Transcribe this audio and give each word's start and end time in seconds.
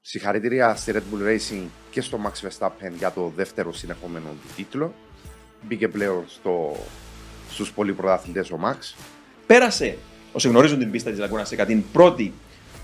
Συγχαρητήρια 0.00 0.74
στη 0.74 0.92
Red 0.94 0.98
Bull 0.98 1.28
Racing 1.28 1.66
και 1.90 2.00
στο 2.00 2.18
Max 2.24 2.48
Verstappen 2.48 2.92
για 2.98 3.10
το 3.10 3.32
δεύτερο 3.36 3.72
συνεχόμενο 3.72 4.26
του 4.28 4.54
τίτλο. 4.56 4.94
Μπήκε 5.62 5.88
πλέον 5.88 6.24
στο, 6.26 6.76
στους 7.50 7.72
πολυπρωταθλητές 7.72 8.50
ο 8.50 8.58
Max. 8.64 8.94
Πέρασε, 9.46 9.98
όσοι 10.32 10.48
γνωρίζουν 10.48 10.78
την 10.78 10.90
πίστα 10.90 11.10
της 11.10 11.18
Λαγκούνα 11.18 11.44
Σέκα, 11.44 11.66
την 11.66 11.90
πρώτη, 11.92 12.32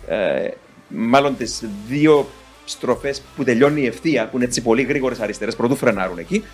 ε, 0.08 0.48
μάλλον 0.88 1.37
τις 1.37 1.64
δύο 1.88 2.29
στροφές 2.64 3.23
που 3.37 3.45
τελειώνει 3.45 3.80
η 3.80 3.87
ευθεία, 3.87 4.29
που 4.29 4.37
είναι 4.37 4.45
έτσι 4.45 4.62
πολύ 4.62 4.83
γρήγορες 4.83 5.21
αριστερές, 5.21 5.57
πρωτού 5.57 5.77
φρενάρουν 5.77 6.19
εκεί. 6.19 6.45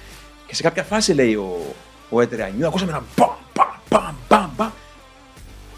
Και 0.47 0.55
σε 0.55 0.63
κάποια 0.63 0.83
φάση 0.83 1.15
λέει 1.15 1.35
ο, 1.35 1.75
ο 2.11 2.21
Έτερ 2.21 2.43
ακούσαμε 2.43 2.91
ένα 2.91 3.05
μπαμ, 3.17 3.31
μπαμ, 3.55 3.67
μπαμ, 3.89 4.15
μπαμ, 4.29 4.51
μπαμ. 4.57 4.71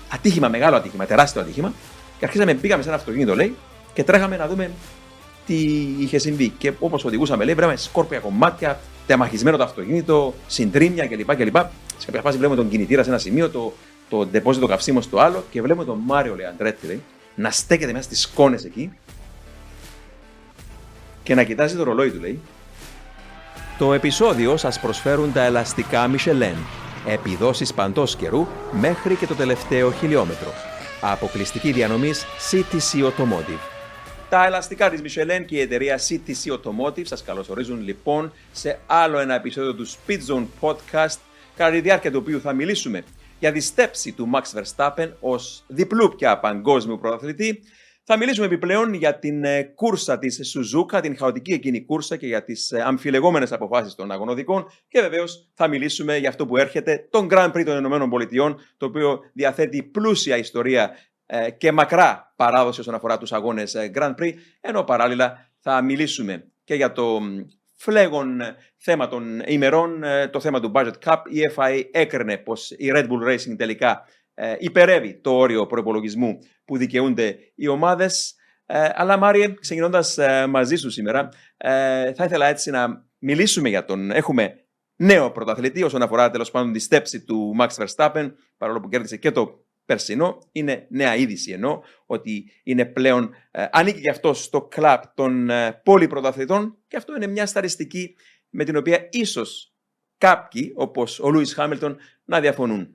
Ατύχημα, 0.08 0.48
μεγάλο 0.48 0.76
ατύχημα, 0.76 1.06
τεράστιο 1.06 1.40
ατύχημα. 1.40 1.72
Και 2.18 2.24
αρχίσαμε, 2.24 2.54
πήγαμε 2.54 2.82
σε 2.82 2.88
ένα 2.88 2.98
αυτοκίνητο, 2.98 3.34
λέει, 3.34 3.56
και 3.94 4.04
τρέχαμε 4.04 4.36
να 4.36 4.48
δούμε 4.48 4.70
τι 5.46 5.54
είχε 5.98 6.18
συμβεί. 6.18 6.48
Και 6.48 6.72
όπως 6.78 7.04
οδηγούσαμε, 7.04 7.44
λέει, 7.44 7.54
βρέμε 7.54 7.76
σκόρπια 7.76 8.18
κομμάτια, 8.18 8.80
τεμαχισμένο 9.06 9.56
το 9.56 9.62
αυτοκίνητο, 9.62 10.34
συντρίμια 10.46 11.06
κλπ. 11.06 11.36
κλπ. 11.36 11.56
Σε 11.98 12.06
κάποια 12.06 12.20
φάση 12.20 12.38
βλέπουμε 12.38 12.60
τον 12.60 12.70
κινητήρα 12.70 13.02
σε 13.02 13.08
ένα 13.08 13.18
σημείο, 13.18 13.50
το, 13.50 13.72
το 14.08 14.26
ντεπόζιτο 14.26 14.66
καυσίμου 14.66 15.02
στο 15.02 15.18
άλλο 15.18 15.44
και 15.50 15.62
βλέπουμε 15.62 15.84
τον 15.84 16.00
Μάριο 16.06 16.34
Λεαντρέτη 16.34 16.86
λέει, 16.86 17.02
να 17.34 17.50
στέκεται 17.50 17.92
μέσα 17.92 18.04
στις 18.04 18.20
σκόνες 18.20 18.64
εκεί 18.64 18.92
και 21.22 21.34
να 21.34 21.42
κοιτάζει 21.42 21.76
το 21.76 21.82
ρολόι 21.82 22.10
του, 22.10 22.20
λέει. 22.20 22.40
Το 23.78 23.92
επεισόδιο 23.92 24.56
σας 24.56 24.80
προσφέρουν 24.80 25.32
τα 25.32 25.42
ελαστικά 25.42 26.10
Michelin. 26.10 26.56
Επιδόσεις 27.06 27.74
παντός 27.74 28.16
καιρού 28.16 28.46
μέχρι 28.72 29.14
και 29.14 29.26
το 29.26 29.34
τελευταίο 29.34 29.92
χιλιόμετρο. 29.92 30.52
Αποκλειστική 31.00 31.72
διανομής 31.72 32.24
CTC 32.50 33.04
Automotive. 33.04 33.73
Τα 34.34 34.44
ελαστικά 34.44 34.90
της 34.90 35.00
Michelin 35.00 35.44
και 35.46 35.56
η 35.56 35.60
εταιρεία 35.60 35.98
CTC 36.08 36.52
Automotive 36.52 37.06
σας 37.06 37.22
καλωσορίζουν 37.22 37.82
λοιπόν 37.82 38.32
σε 38.52 38.78
άλλο 38.86 39.18
ένα 39.18 39.34
επεισόδιο 39.34 39.74
του 39.74 39.86
Speed 39.88 40.18
Zone 40.28 40.46
Podcast 40.60 41.18
κατά 41.56 41.70
τη 41.70 41.80
διάρκεια 41.80 42.10
του 42.10 42.18
οποίου 42.22 42.40
θα 42.40 42.52
μιλήσουμε 42.52 43.04
για 43.38 43.52
τη 43.52 43.60
στέψη 43.60 44.12
του 44.12 44.30
Max 44.34 44.60
Verstappen 44.60 45.08
ως 45.20 45.64
διπλού 45.66 46.14
πια 46.16 46.38
παγκόσμιου 46.38 46.98
πρωταθλητή 46.98 47.62
θα 48.06 48.16
μιλήσουμε 48.16 48.46
επιπλέον 48.46 48.94
για 48.94 49.18
την 49.18 49.44
ε, 49.44 49.62
κούρσα 49.62 50.18
της 50.18 50.40
Σουζούκα, 50.48 51.00
την 51.00 51.16
χαοτική 51.16 51.52
εκείνη 51.52 51.84
κούρσα 51.84 52.16
και 52.16 52.26
για 52.26 52.44
τις 52.44 52.70
ε, 52.70 52.82
αμφιλεγόμενες 52.82 53.52
αποφάσεις 53.52 53.94
των 53.94 54.10
αγωνοδικών. 54.10 54.66
Και 54.88 55.00
βεβαίως 55.00 55.48
θα 55.54 55.68
μιλήσουμε 55.68 56.16
για 56.16 56.28
αυτό 56.28 56.46
που 56.46 56.56
έρχεται, 56.56 57.06
τον 57.10 57.28
Grand 57.30 57.52
Prix 57.52 57.64
των 57.64 57.76
Ηνωμένων 57.76 58.10
Πολιτειών, 58.10 58.60
το 58.76 58.86
οποίο 58.86 59.20
διαθέτει 59.32 59.82
πλούσια 59.82 60.36
ιστορία 60.36 60.82
ε, 60.92 61.13
και 61.58 61.72
μακρά 61.72 62.32
παράδοση 62.36 62.80
όσον 62.80 62.94
αφορά 62.94 63.18
τους 63.18 63.32
αγώνες 63.32 63.76
Grand 63.94 64.14
Prix. 64.18 64.32
Ενώ 64.60 64.84
παράλληλα 64.84 65.50
θα 65.60 65.82
μιλήσουμε 65.82 66.52
και 66.64 66.74
για 66.74 66.92
το 66.92 67.20
φλέγον 67.76 68.40
θέμα 68.76 69.08
των 69.08 69.42
ημερών, 69.46 70.02
το 70.30 70.40
θέμα 70.40 70.60
του 70.60 70.72
Budget 70.74 70.92
Cup. 71.04 71.16
Η 71.28 71.40
FIA 71.56 71.82
έκρινε 71.90 72.36
πως 72.36 72.70
η 72.70 72.90
Red 72.94 73.08
Bull 73.08 73.28
Racing 73.28 73.56
τελικά 73.56 74.04
ε, 74.34 74.54
υπερεύει 74.58 75.20
το 75.20 75.34
όριο 75.36 75.66
προπολογισμού 75.66 76.38
που 76.64 76.76
δικαιούνται 76.76 77.38
οι 77.54 77.68
ομάδες. 77.68 78.34
Ε, 78.66 78.88
αλλά 78.94 79.16
Μάριε, 79.16 79.54
ξεκινώντας 79.60 80.18
ε, 80.18 80.46
μαζί 80.46 80.76
σου 80.76 80.90
σήμερα, 80.90 81.28
ε, 81.56 82.12
θα 82.12 82.24
ήθελα 82.24 82.46
έτσι 82.46 82.70
να 82.70 83.06
μιλήσουμε 83.18 83.68
για 83.68 83.84
τον. 83.84 84.10
Έχουμε 84.10 84.58
νέο 84.96 85.30
πρωταθλητή 85.30 85.82
όσον 85.82 86.02
αφορά 86.02 86.30
τέλος 86.30 86.50
πάντων 86.50 86.72
τη 86.72 86.78
στέψη 86.78 87.24
του 87.24 87.56
Max 87.60 87.68
Verstappen, 87.68 88.32
παρόλο 88.56 88.80
που 88.80 88.88
κέρδισε 88.88 89.16
και 89.16 89.30
το 89.30 89.63
περσινό. 89.84 90.38
Είναι 90.52 90.86
νέα 90.90 91.16
είδηση 91.16 91.52
ενώ 91.52 91.82
ότι 92.06 92.50
είναι 92.62 92.84
πλέον 92.84 93.34
ε, 93.50 93.66
ανήκει 93.72 94.00
και 94.00 94.10
αυτό 94.10 94.34
στο 94.34 94.62
κλαπ 94.62 95.04
των 95.14 95.50
ε, 95.50 95.80
πολυπρωταθλητών 95.84 96.76
και 96.88 96.96
αυτό 96.96 97.16
είναι 97.16 97.26
μια 97.26 97.46
σταριστική 97.46 98.14
με 98.50 98.64
την 98.64 98.76
οποία 98.76 99.08
ίσως 99.10 99.74
κάποιοι, 100.18 100.72
όπως 100.76 101.20
ο 101.20 101.30
Λούι 101.30 101.46
Χάμιλτον, 101.46 101.96
να 102.24 102.40
διαφωνούν. 102.40 102.88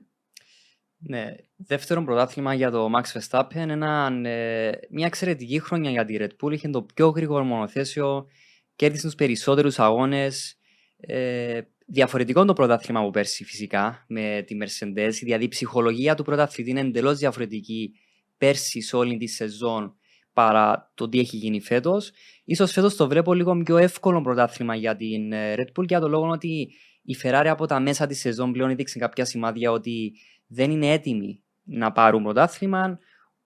Ναι, 1.02 1.34
δεύτερο 1.56 2.04
πρωτάθλημα 2.04 2.54
για 2.54 2.70
το 2.70 2.88
Max 2.96 3.18
Verstappen, 3.18 3.68
ένα, 3.68 4.20
ε, 4.24 4.70
μια 4.90 5.06
εξαιρετική 5.06 5.60
χρονιά 5.60 5.90
για 5.90 6.04
τη 6.04 6.16
Red 6.18 6.28
Bull, 6.40 6.52
είχε 6.52 6.68
το 6.68 6.82
πιο 6.82 7.08
γρήγορο 7.08 7.44
μονοθέσιο, 7.44 8.26
κέρδισε 8.76 9.06
τους 9.06 9.14
περισσότερους 9.14 9.78
αγώνες. 9.78 10.56
Ε, 10.96 11.60
διαφορετικό 11.92 12.44
το 12.44 12.52
πρωτάθλημα 12.52 13.00
από 13.00 13.10
πέρσι 13.10 13.44
φυσικά 13.44 14.04
με 14.08 14.44
τη 14.46 14.56
Mercedes, 14.62 15.10
δηλαδή 15.20 15.44
η 15.44 15.48
ψυχολογία 15.48 16.14
του 16.14 16.22
πρωταθλητή 16.22 16.70
είναι 16.70 16.80
εντελώς 16.80 17.18
διαφορετική 17.18 17.92
πέρσι 18.38 18.80
σε 18.80 18.96
όλη 18.96 19.16
τη 19.16 19.26
σεζόν 19.26 19.94
παρά 20.32 20.92
το 20.94 21.08
τι 21.08 21.18
έχει 21.18 21.36
γίνει 21.36 21.60
φέτος. 21.60 22.10
σω 22.56 22.66
φέτος 22.66 22.96
το 22.96 23.08
βλέπω 23.08 23.34
λίγο 23.34 23.56
πιο 23.56 23.76
εύκολο 23.76 24.20
πρωτάθλημα 24.20 24.74
για 24.74 24.96
την 24.96 25.32
ε, 25.32 25.54
Red 25.56 25.80
Bull 25.80 25.86
για 25.86 26.00
το 26.00 26.08
λόγο 26.08 26.28
ότι 26.28 26.70
η 27.02 27.16
Ferrari 27.22 27.46
από 27.46 27.66
τα 27.66 27.80
μέσα 27.80 28.06
της 28.06 28.20
σεζόν 28.20 28.52
πλέον 28.52 28.70
έδειξε 28.70 28.98
κάποια 28.98 29.24
σημάδια 29.24 29.70
ότι 29.70 30.12
δεν 30.46 30.70
είναι 30.70 30.92
έτοιμοι 30.92 31.42
να 31.62 31.92
πάρουν 31.92 32.22
πρωτάθλημα, 32.22 32.98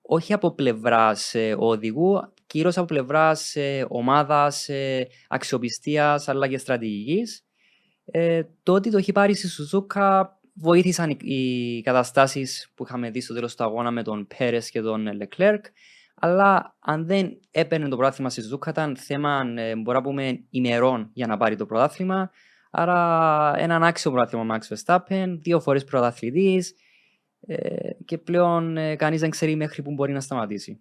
όχι 0.02 0.32
από 0.32 0.54
πλευρά 0.54 1.16
ε, 1.32 1.54
οδηγού, 1.58 2.32
κυρίως 2.46 2.76
από 2.76 2.86
πλευρά 2.86 3.36
ε, 3.54 3.84
ομάδα, 3.88 4.52
ε, 4.66 5.02
αξιοπιστίας 5.28 6.28
αλλά 6.28 6.48
και 6.48 6.58
στρατηγικής. 6.58 7.44
Ε, 8.04 8.42
το 8.62 8.72
ότι 8.72 8.90
το 8.90 8.96
έχει 8.96 9.12
πάρει 9.12 9.34
στη 9.34 9.48
Σουζούκα 9.48 10.38
βοήθησαν 10.54 11.10
οι, 11.10 11.16
οι 11.18 11.82
καταστάσεις 11.82 12.72
που 12.74 12.84
είχαμε 12.84 13.10
δει 13.10 13.20
στο 13.20 13.34
τέλος 13.34 13.54
του 13.54 13.64
αγώνα 13.64 13.90
με 13.90 14.02
τον 14.02 14.26
Πέρες 14.36 14.70
και 14.70 14.80
τον 14.80 15.14
Λεκλέρκ. 15.14 15.64
Αλλά 16.14 16.76
αν 16.78 17.06
δεν 17.06 17.40
έπαιρνε 17.50 17.88
το 17.88 17.96
πρωτάθλημα 17.96 18.30
στη 18.30 18.42
Σουζούκα, 18.42 18.70
ήταν 18.70 18.96
θέμα, 18.96 19.52
ε, 19.56 19.74
μπορούμε 19.76 19.92
να 19.92 20.02
πούμε, 20.02 20.44
ημερών 20.50 21.10
για 21.12 21.26
να 21.26 21.36
πάρει 21.36 21.56
το 21.56 21.66
πρωτάθλημα. 21.66 22.30
Άρα, 22.70 23.52
έναν 23.58 23.84
άξιο 23.84 24.10
πρωτάθλημα 24.10 24.58
Max 24.58 24.74
Verstappen, 24.74 25.38
δύο 25.40 25.60
φορές 25.60 25.84
πρωταθλητής, 25.84 26.74
ε, 27.46 27.90
και 28.04 28.18
πλέον 28.18 28.76
ε, 28.76 28.96
κανείς 28.96 29.20
δεν 29.20 29.30
ξέρει 29.30 29.56
μέχρι 29.56 29.82
που 29.82 29.92
μπορεί 29.92 30.12
να 30.12 30.20
σταματήσει. 30.20 30.80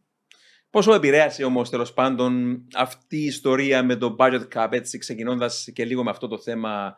Πόσο 0.70 0.94
επηρέασε 0.94 1.44
όμως 1.44 1.70
τέλος 1.70 1.94
πάντων 1.94 2.64
αυτή 2.74 3.18
η 3.18 3.26
ιστορία 3.26 3.84
με 3.84 3.96
το 3.96 4.16
budget 4.20 4.48
cap, 4.54 4.68
έτσι 4.70 4.98
ξεκινώντας 4.98 5.70
και 5.74 5.86
λίγο 5.86 6.04
με 6.04 6.10
αυτό 6.10 6.28
το 6.28 6.38
θέμα, 6.38 6.96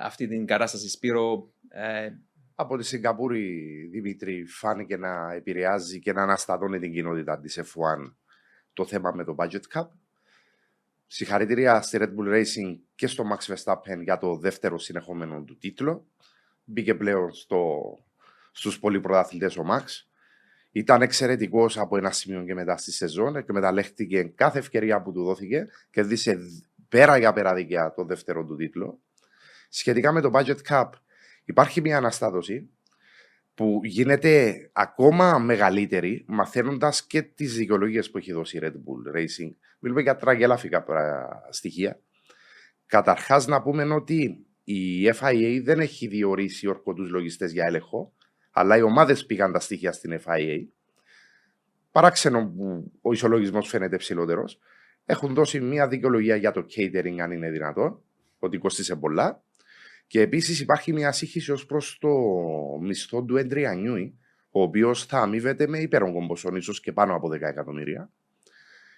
αυτή 0.00 0.28
την 0.28 0.46
κατάσταση 0.46 0.88
Σπύρο. 0.88 1.52
Ε... 1.68 2.10
Από 2.58 2.76
τη 2.76 2.84
Σιγκαπούρη, 2.84 3.88
Δημήτρη, 3.90 4.44
φάνηκε 4.44 4.96
να 4.96 5.32
επηρεάζει 5.32 5.98
και 5.98 6.12
να 6.12 6.22
αναστατώνει 6.22 6.78
την 6.78 6.92
κοινότητα 6.92 7.40
της 7.40 7.60
F1 7.60 8.12
το 8.72 8.86
θέμα 8.86 9.12
με 9.14 9.24
το 9.24 9.34
budget 9.38 9.60
cap. 9.74 9.86
Συγχαρητήρια 11.06 11.82
στη 11.82 11.98
Red 12.00 12.08
Bull 12.08 12.34
Racing 12.34 12.78
και 12.94 13.06
στο 13.06 13.24
Max 13.30 13.54
Verstappen 13.54 14.02
για 14.02 14.18
το 14.18 14.36
δεύτερο 14.36 14.78
συνεχόμενο 14.78 15.42
του 15.42 15.58
τίτλο. 15.58 16.06
Μπήκε 16.64 16.94
πλέον 16.94 17.32
στο 17.32 17.80
στους 18.52 18.78
πολυπρωταθλητές 18.78 19.56
ο 19.56 19.64
Μαξ. 19.64 20.10
Ήταν 20.72 21.02
εξαιρετικός 21.02 21.78
από 21.78 21.96
ένα 21.96 22.10
σημείο 22.10 22.44
και 22.44 22.54
μετά 22.54 22.76
στη 22.76 22.92
σεζόν. 22.92 23.36
Εκμεταλλεύτηκε 23.36 24.22
κάθε 24.22 24.58
ευκαιρία 24.58 25.02
που 25.02 25.12
του 25.12 25.24
δόθηκε 25.24 25.66
και 25.90 26.02
δίσε 26.02 26.38
πέρα 26.88 27.16
για 27.16 27.32
πέρα 27.32 27.54
δικιά 27.54 27.92
το 27.92 28.04
δεύτερο 28.04 28.44
του 28.44 28.56
τίτλο. 28.56 29.00
Σχετικά 29.76 30.12
με 30.12 30.20
το 30.20 30.30
budget 30.34 30.56
cap, 30.68 30.90
υπάρχει 31.44 31.80
μια 31.80 31.96
αναστάτωση 31.96 32.70
που 33.54 33.80
γίνεται 33.84 34.70
ακόμα 34.72 35.38
μεγαλύτερη 35.38 36.24
μαθαίνοντας 36.28 37.06
και 37.06 37.22
τις 37.22 37.56
δικαιολογίες 37.56 38.10
που 38.10 38.18
έχει 38.18 38.32
δώσει 38.32 38.56
η 38.56 38.60
Red 38.62 38.72
Bull 38.72 39.16
Racing. 39.16 39.50
Μιλούμε 39.78 40.00
για 40.02 40.16
τραγελάφικα 40.16 40.84
στοιχεία. 41.50 42.00
Καταρχάς, 42.86 43.46
να 43.46 43.62
πούμε 43.62 43.94
ότι 43.94 44.46
η 44.64 45.08
FIA 45.20 45.60
δεν 45.64 45.80
έχει 45.80 46.06
διορίσει 46.06 46.66
ορκωτούς 46.66 47.10
λογιστές 47.10 47.52
για 47.52 47.64
έλεγχο 47.66 48.12
αλλά 48.58 48.76
οι 48.76 48.82
ομάδες 48.82 49.26
πήγαν 49.26 49.52
τα 49.52 49.60
στοιχεία 49.60 49.92
στην 49.92 50.20
FIA. 50.24 50.66
Παράξενο 51.90 52.46
που 52.46 52.92
ο 53.00 53.12
ισολογισμός 53.12 53.68
φαίνεται 53.68 53.96
ψηλότερος. 53.96 54.58
Έχουν 55.04 55.34
δώσει 55.34 55.60
μια 55.60 55.88
δικαιολογία 55.88 56.36
για 56.36 56.50
το 56.50 56.66
catering, 56.76 57.18
αν 57.18 57.30
είναι 57.30 57.50
δυνατόν, 57.50 58.02
ότι 58.38 58.58
κοστίσε 58.58 58.96
πολλά. 58.96 59.44
Και 60.06 60.20
επίσης 60.20 60.60
υπάρχει 60.60 60.92
μια 60.92 61.12
σύγχυση 61.12 61.52
ως 61.52 61.66
προς 61.66 61.98
το 62.00 62.08
μισθό 62.80 63.24
του 63.24 63.36
Έντρια 63.36 63.74
Νιούι, 63.74 64.18
ο 64.50 64.62
οποίος 64.62 65.04
θα 65.06 65.18
αμείβεται 65.18 65.66
με 65.66 65.78
υπέρογκο 65.78 66.26
ποσό, 66.26 66.56
ίσως 66.56 66.80
και 66.80 66.92
πάνω 66.92 67.14
από 67.14 67.28
10 67.28 67.40
εκατομμύρια. 67.40 68.10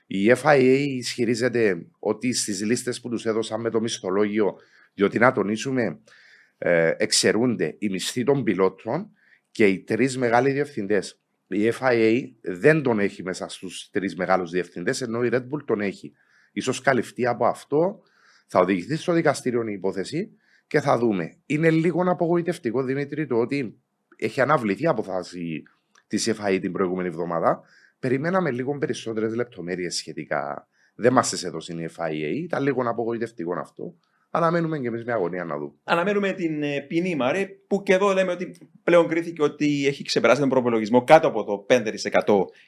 Η 0.06 0.32
FIA 0.42 0.84
ισχυρίζεται 0.88 1.86
ότι 1.98 2.32
στις 2.32 2.64
λίστες 2.64 3.00
που 3.00 3.08
τους 3.08 3.26
έδωσαν 3.26 3.60
με 3.60 3.70
το 3.70 3.80
μισθολόγιο, 3.80 4.56
διότι 4.94 5.18
να 5.18 5.32
τονίσουμε, 5.32 6.00
ε, 6.58 6.94
εξαιρούνται 6.96 7.76
οι 7.78 7.88
μισθοί 7.88 8.24
των 8.24 8.44
πιλότων 8.44 9.10
και 9.50 9.66
οι 9.66 9.78
τρεις 9.78 10.18
μεγάλοι 10.18 10.50
διευθυντές. 10.50 11.22
Η 11.46 11.72
FIA 11.80 12.22
δεν 12.40 12.82
τον 12.82 12.98
έχει 12.98 13.22
μέσα 13.22 13.48
στους 13.48 13.90
τρεις 13.90 14.16
μεγάλους 14.16 14.50
διευθυντές, 14.50 15.00
ενώ 15.00 15.24
η 15.24 15.28
Red 15.32 15.42
Bull 15.42 15.64
τον 15.64 15.80
έχει. 15.80 16.12
σω 16.60 16.72
καλυφθεί 16.82 17.26
από 17.26 17.46
αυτό, 17.46 18.02
θα 18.46 18.60
οδηγηθεί 18.60 18.96
στο 18.96 19.12
δικαστήριο 19.12 19.68
η 19.68 19.72
υπόθεση 19.72 20.38
και 20.68 20.80
θα 20.80 20.98
δούμε. 20.98 21.36
Είναι 21.46 21.70
λίγο 21.70 22.02
απογοητευτικό, 22.10 22.82
Δημήτρη, 22.82 23.26
το 23.26 23.36
ότι 23.36 23.80
έχει 24.16 24.40
αναβληθεί 24.40 24.82
η 24.82 24.86
αποφάση 24.86 25.62
της 26.06 26.30
FIA 26.30 26.58
την 26.60 26.72
προηγούμενη 26.72 27.08
εβδομάδα. 27.08 27.62
Περιμέναμε 27.98 28.50
λίγο 28.50 28.78
περισσότερες 28.78 29.34
λεπτομέρειες 29.34 29.96
σχετικά 29.96 30.68
Δεν 30.94 31.12
μας 31.12 31.42
έδωσε 31.42 31.72
η 31.72 31.88
FIA. 31.96 32.42
Ήταν 32.42 32.62
λίγο 32.62 32.82
απογοητευτικό 32.88 33.52
αυτό. 33.58 33.94
Αναμένουμε 34.30 34.78
και 34.78 34.86
εμείς 34.86 35.04
μια 35.04 35.14
αγωνία 35.14 35.44
να 35.44 35.58
δούμε. 35.58 35.72
Αναμένουμε 35.84 36.32
την 36.32 36.62
ε, 36.62 36.80
ποινή 36.80 37.14
Μαρή, 37.14 37.46
που 37.66 37.82
και 37.82 37.92
εδώ 37.92 38.12
λέμε 38.12 38.32
ότι 38.32 38.70
πλέον 38.82 39.08
κρίθηκε 39.08 39.42
ότι 39.42 39.86
έχει 39.86 40.04
ξεπεράσει 40.04 40.40
τον 40.40 40.48
προπολογισμό 40.48 41.04
κάτω 41.04 41.28
από 41.28 41.44
το 41.44 41.66
5% 41.68 41.84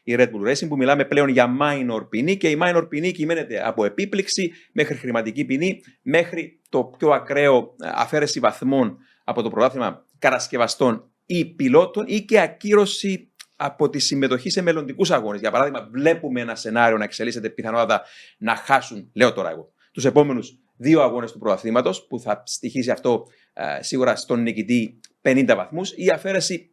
η 0.03 0.15
Red 0.19 0.31
Bull 0.31 0.51
Racing, 0.51 0.69
που 0.69 0.77
μιλάμε 0.77 1.05
πλέον 1.05 1.29
για 1.29 1.57
minor 1.61 2.07
ποινή 2.09 2.37
και 2.37 2.51
η 2.51 2.59
minor 2.63 2.87
ποινή 2.89 3.13
κυμαίνεται 3.13 3.67
από 3.67 3.85
επίπληξη 3.85 4.53
μέχρι 4.73 4.97
χρηματική 4.97 5.45
ποινή, 5.45 5.81
μέχρι 6.03 6.61
το 6.69 6.85
πιο 6.85 7.11
ακραίο 7.11 7.57
ε, 7.57 7.91
αφαίρεση 7.95 8.41
βαθμών 8.41 8.99
από 9.25 9.43
το 9.43 9.51
πρωτάθλημα 9.51 10.07
κατασκευαστών 10.19 11.11
ή 11.27 11.45
πιλότων 11.45 12.05
ή 12.09 12.21
και 12.21 12.41
ακύρωση 12.41 13.33
από 13.57 13.91
τη 13.91 13.99
συμμετοχή 13.99 14.51
σε 14.51 14.63
μελλοντικούς 14.63 15.11
αγώνες. 15.11 15.41
Για 15.41 15.51
παράδειγμα, 15.51 15.89
βλέπουμε 15.93 16.41
ένα 16.41 16.55
σενάριο 16.55 16.99
να 16.99 17.05
εξελίσσεται 17.05 17.49
πιθανότατα 17.49 18.03
να 18.39 18.57
χάσουν, 18.57 19.11
λέω 19.15 19.33
τώρα 19.33 19.51
εγώ, 19.51 19.73
τους 19.93 20.05
επόμενους 20.05 20.59
δύο 20.81 21.03
αγώνες 21.03 21.33
του 21.33 21.39
πρωταθλήματος, 21.39 22.07
που 22.07 22.21
θα 22.21 22.43
στοιχήσει 22.47 22.91
αυτό 22.91 23.27
ε, 23.53 23.83
σίγουρα 23.83 24.17
στον 24.17 24.43
νικητή 24.43 25.01
50 25.23 25.53
βαθμούς, 25.57 25.93
ή 25.97 26.11
αφαίρεση 26.11 26.71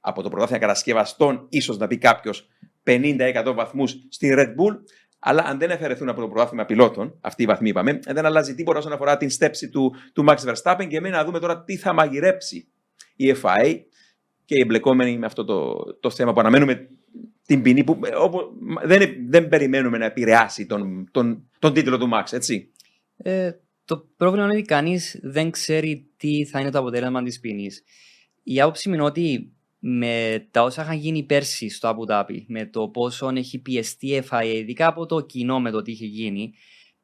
από 0.00 0.22
το 0.22 0.28
πρωτάθλημα 0.28 0.60
κατασκευαστών, 0.60 1.46
ίσως 1.48 1.78
να 1.78 1.86
πει 1.86 1.98
κάποιος 1.98 2.48
50-100 2.84 3.52
βαθμούς 3.54 3.96
στη 4.08 4.34
Red 4.36 4.48
Bull. 4.48 4.76
Αλλά 5.18 5.42
αν 5.46 5.58
δεν 5.58 5.70
αφαιρεθούν 5.70 6.08
από 6.08 6.20
το 6.20 6.28
πρωτάθλημα 6.28 6.64
πιλότων, 6.64 7.18
αυτοί 7.20 7.42
οι 7.42 7.46
βαθμοί 7.46 7.68
είπαμε, 7.68 7.98
δεν 8.06 8.26
αλλάζει 8.26 8.54
τίποτα 8.54 8.78
όσον 8.78 8.92
αφορά 8.92 9.16
την 9.16 9.30
στέψη 9.30 9.68
του, 9.68 9.94
του 10.12 10.24
Max 10.28 10.36
Verstappen 10.36 10.86
και 10.88 10.96
εμένα 10.96 11.16
να 11.16 11.24
δούμε 11.24 11.38
τώρα 11.38 11.64
τι 11.64 11.76
θα 11.76 11.92
μαγειρέψει 11.92 12.68
η 13.16 13.34
FIA 13.42 13.80
και 14.44 14.54
οι 14.54 14.60
εμπλεκόμενοι 14.60 15.18
με 15.18 15.26
αυτό 15.26 15.44
το, 15.44 15.74
το 16.00 16.10
θέμα 16.10 16.32
που 16.32 16.40
αναμένουμε 16.40 16.88
την 17.46 17.62
ποινή 17.62 17.84
που 17.84 17.98
όπου, 18.18 18.38
δεν, 18.84 19.14
δεν 19.28 19.48
περιμένουμε 19.48 19.98
να 19.98 20.04
επηρεάσει 20.04 20.66
τον, 20.66 21.08
τον, 21.10 21.50
τον 21.58 21.72
τίτλο 21.72 21.98
του 21.98 22.08
Max, 22.12 22.32
έτσι. 22.32 22.72
Ε, 23.22 23.50
το 23.84 24.08
πρόβλημα 24.16 24.44
είναι 24.44 24.54
ότι 24.54 24.62
κανείς 24.62 25.18
δεν 25.22 25.50
ξέρει 25.50 26.10
τι 26.16 26.44
θα 26.44 26.60
είναι 26.60 26.70
το 26.70 26.78
αποτέλεσμα 26.78 27.22
της 27.22 27.40
ποινής. 27.40 27.82
Η 28.42 28.60
άποψη 28.60 28.88
μου 28.88 28.94
είναι 28.94 29.04
ότι 29.04 29.52
με 29.78 30.46
τα 30.50 30.62
όσα 30.62 30.82
είχαν 30.82 30.96
γίνει 30.96 31.22
πέρσι 31.22 31.68
στο 31.68 31.88
Αμπουδάπη, 31.88 32.44
με 32.48 32.66
το 32.66 32.88
πόσο 32.88 33.28
έχει 33.28 33.58
πιεστεί 33.58 34.06
η 34.06 34.22
FIA, 34.30 34.52
ειδικά 34.54 34.86
από 34.86 35.06
το 35.06 35.20
κοινό 35.20 35.60
με 35.60 35.70
το 35.70 35.82
τι 35.82 35.90
είχε 35.90 36.06
γίνει, 36.06 36.52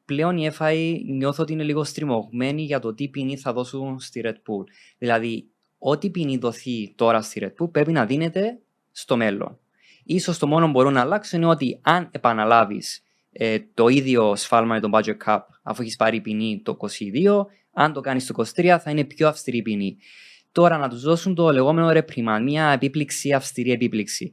πλέον 0.05 0.37
η 0.37 0.51
FIA 0.59 0.99
νιώθω 1.05 1.43
ότι 1.43 1.53
είναι 1.53 1.63
λίγο 1.63 1.83
στριμωγμένη 1.83 2.61
για 2.61 2.79
το 2.79 2.93
τι 2.93 3.07
ποινή 3.07 3.37
θα 3.37 3.53
δώσουν 3.53 3.99
στη 3.99 4.21
Red 4.23 4.29
Bull. 4.29 4.63
Δηλαδή, 4.97 5.49
ό,τι 5.77 6.09
ποινή 6.09 6.37
δοθεί 6.37 6.93
τώρα 6.95 7.21
στη 7.21 7.41
Red 7.43 7.63
Bull 7.63 7.71
πρέπει 7.71 7.91
να 7.91 8.05
δίνεται 8.05 8.59
στο 8.91 9.17
μέλλον. 9.17 9.59
Ίσως 10.03 10.37
το 10.37 10.47
μόνο 10.47 10.65
που 10.65 10.71
μπορούν 10.71 10.93
να 10.93 11.01
αλλάξουν 11.01 11.41
είναι 11.41 11.49
ότι 11.51 11.79
αν 11.81 12.09
επαναλάβεις 12.11 13.01
ε, 13.39 13.57
το 13.73 13.87
ίδιο 13.87 14.35
σφάλμα 14.35 14.73
με 14.73 14.79
τον 14.79 14.91
budget 14.93 15.17
cap 15.25 15.39
αφού 15.63 15.81
έχεις 15.81 15.95
πάρει 15.95 16.21
ποινή 16.21 16.61
το 16.63 16.77
22, 16.79 17.45
αν 17.73 17.93
το 17.93 18.01
κάνεις 18.01 18.25
το 18.25 18.43
23 18.55 18.77
θα 18.81 18.91
είναι 18.91 19.03
πιο 19.03 19.27
αυστηρή 19.27 19.61
ποινή. 19.61 19.97
Τώρα 20.51 20.77
να 20.77 20.89
τους 20.89 21.01
δώσουν 21.01 21.35
το 21.35 21.51
λεγόμενο 21.51 21.87
reprimand, 21.87 22.41
μια 22.43 22.69
επίπληξη, 22.69 23.33
αυστηρή 23.33 23.71
επίπληξη. 23.71 24.31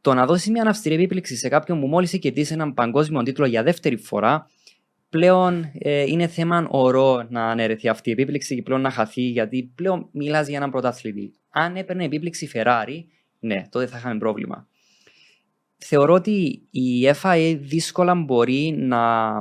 Το 0.00 0.14
να 0.14 0.26
δώσεις 0.26 0.50
μια 0.50 0.62
αυστηρή 0.66 0.94
επίπληξη 0.94 1.36
σε 1.36 1.48
κάποιον 1.48 1.80
που 1.80 1.86
μόλις 1.86 2.12
έχει 2.12 2.18
κερδίσει 2.18 2.52
έναν 2.52 2.74
παγκόσμιο 2.74 3.22
τίτλο 3.22 3.46
για 3.46 3.62
δεύτερη 3.62 3.96
φορά, 3.96 4.50
πλέον 5.08 5.70
ε, 5.78 6.02
είναι 6.02 6.26
θέμα 6.26 6.66
ορό 6.70 7.26
να 7.28 7.44
αναιρεθεί 7.50 7.88
αυτή 7.88 8.08
η 8.08 8.12
επίπληξη 8.12 8.54
και 8.54 8.62
πλέον 8.62 8.80
να 8.80 8.90
χαθεί, 8.90 9.22
γιατί 9.22 9.72
πλέον 9.74 10.08
μιλάς 10.12 10.48
για 10.48 10.56
έναν 10.56 10.70
πρωταθλητή. 10.70 11.32
Αν 11.50 11.76
έπαιρνε 11.76 12.04
επίπληξη 12.04 12.50
Ferrari, 12.54 13.04
ναι, 13.38 13.66
τότε 13.70 13.86
θα 13.86 13.98
είχαμε 13.98 14.18
πρόβλημα 14.18 14.68
θεωρώ 15.84 16.14
ότι 16.14 16.68
η 16.70 17.10
FIA 17.22 17.56
δύσκολα 17.60 18.14
μπορεί 18.14 18.74
να, 18.78 19.32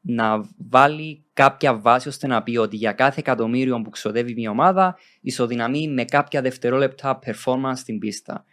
να 0.00 0.48
βάλει 0.56 1.24
κάποια 1.32 1.78
βάση 1.78 2.08
ώστε 2.08 2.26
να 2.26 2.42
πει 2.42 2.56
ότι 2.56 2.76
για 2.76 2.92
κάθε 2.92 3.20
εκατομμύριο 3.20 3.82
που 3.82 3.90
ξοδεύει 3.90 4.34
μια 4.34 4.50
ομάδα 4.50 4.98
ισοδυναμεί 5.20 5.88
με 5.88 6.04
κάποια 6.04 6.42
δευτερόλεπτα 6.42 7.18
performance 7.26 7.76
στην 7.76 7.98
πίστα. 7.98 8.44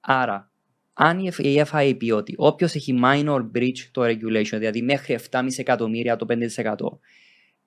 Άρα, 0.00 0.50
αν 0.92 1.18
η 1.18 1.62
FIA 1.72 1.94
πει 1.98 2.10
ότι 2.10 2.34
όποιος 2.36 2.74
έχει 2.74 2.98
minor 3.04 3.46
breach 3.54 3.78
το 3.90 4.02
regulation, 4.04 4.56
δηλαδή 4.58 4.82
μέχρι 4.82 5.18
7,5 5.30 5.46
εκατομμύρια 5.56 6.16
το 6.16 6.26
5%, 6.28 6.98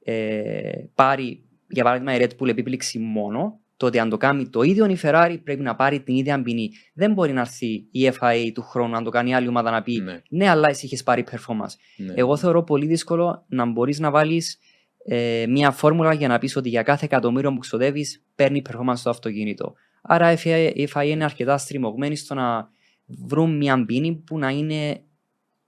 ε, 0.04 0.72
πάρει 0.96 1.44
για 1.70 1.84
παράδειγμα 1.84 2.16
η 2.16 2.20
Red 2.22 2.44
Bull 2.44 2.50
επίπληξη 2.50 3.00
μόνο, 3.00 3.59
τότε 3.80 4.00
αν 4.00 4.10
το 4.10 4.18
κάνει 4.18 4.50
το 4.50 4.62
ίδιο 4.62 4.86
η 4.86 4.98
Ferrari 5.02 5.38
πρέπει 5.44 5.62
να 5.62 5.76
πάρει 5.76 6.00
την 6.02 6.16
ίδια 6.16 6.42
ποινή. 6.42 6.72
Δεν 6.94 7.14
μπορεί 7.14 7.34
να 7.34 7.42
έρθει 7.42 7.88
η 7.92 8.12
FIA 8.20 8.52
του 8.54 8.62
χρόνου 8.62 8.92
να 8.92 9.02
το 9.02 9.10
κάνει 9.10 9.36
άλλη 9.36 9.48
ομάδα 9.48 9.72
να 9.72 9.82
πει 9.82 10.00
ναι, 10.00 10.22
ναι 10.30 10.50
αλλά 10.50 10.70
εσύ 10.70 10.86
είχες 10.86 11.04
πάρει 11.04 11.24
performance. 11.32 11.74
Ναι. 11.98 12.14
Εγώ 12.16 12.38
θεωρώ 12.38 12.64
πολύ 12.64 12.86
δύσκολο 12.86 13.46
να 13.48 13.66
μπορείς 13.66 14.00
να 14.00 14.12
βάλεις 14.12 14.58
ε, 15.06 15.46
μια 15.48 15.72
φόρμουλα 15.72 16.14
για 16.14 16.28
να 16.28 16.38
πεις 16.38 16.56
ότι 16.56 16.70
για 16.70 16.84
κάθε 16.84 17.06
εκατομμύριο 17.06 17.54
που 17.54 17.60
ξοδεύεις 17.60 18.26
παίρνει 18.36 18.62
performance 18.70 18.96
στο 18.96 19.10
αυτοκίνητο. 19.10 19.74
Άρα 20.02 20.32
η 20.32 20.38
FIA, 20.44 20.72
η 20.74 20.88
FIA 20.94 21.06
είναι 21.06 21.24
αρκετά 21.24 21.58
στριμωγμένη 21.58 22.16
στο 22.16 22.34
να 22.34 22.70
βρουν 23.06 23.58
μια 23.58 23.86
ποινή 23.86 24.16
που 24.26 24.38
να 24.38 24.50
είναι 24.50 25.02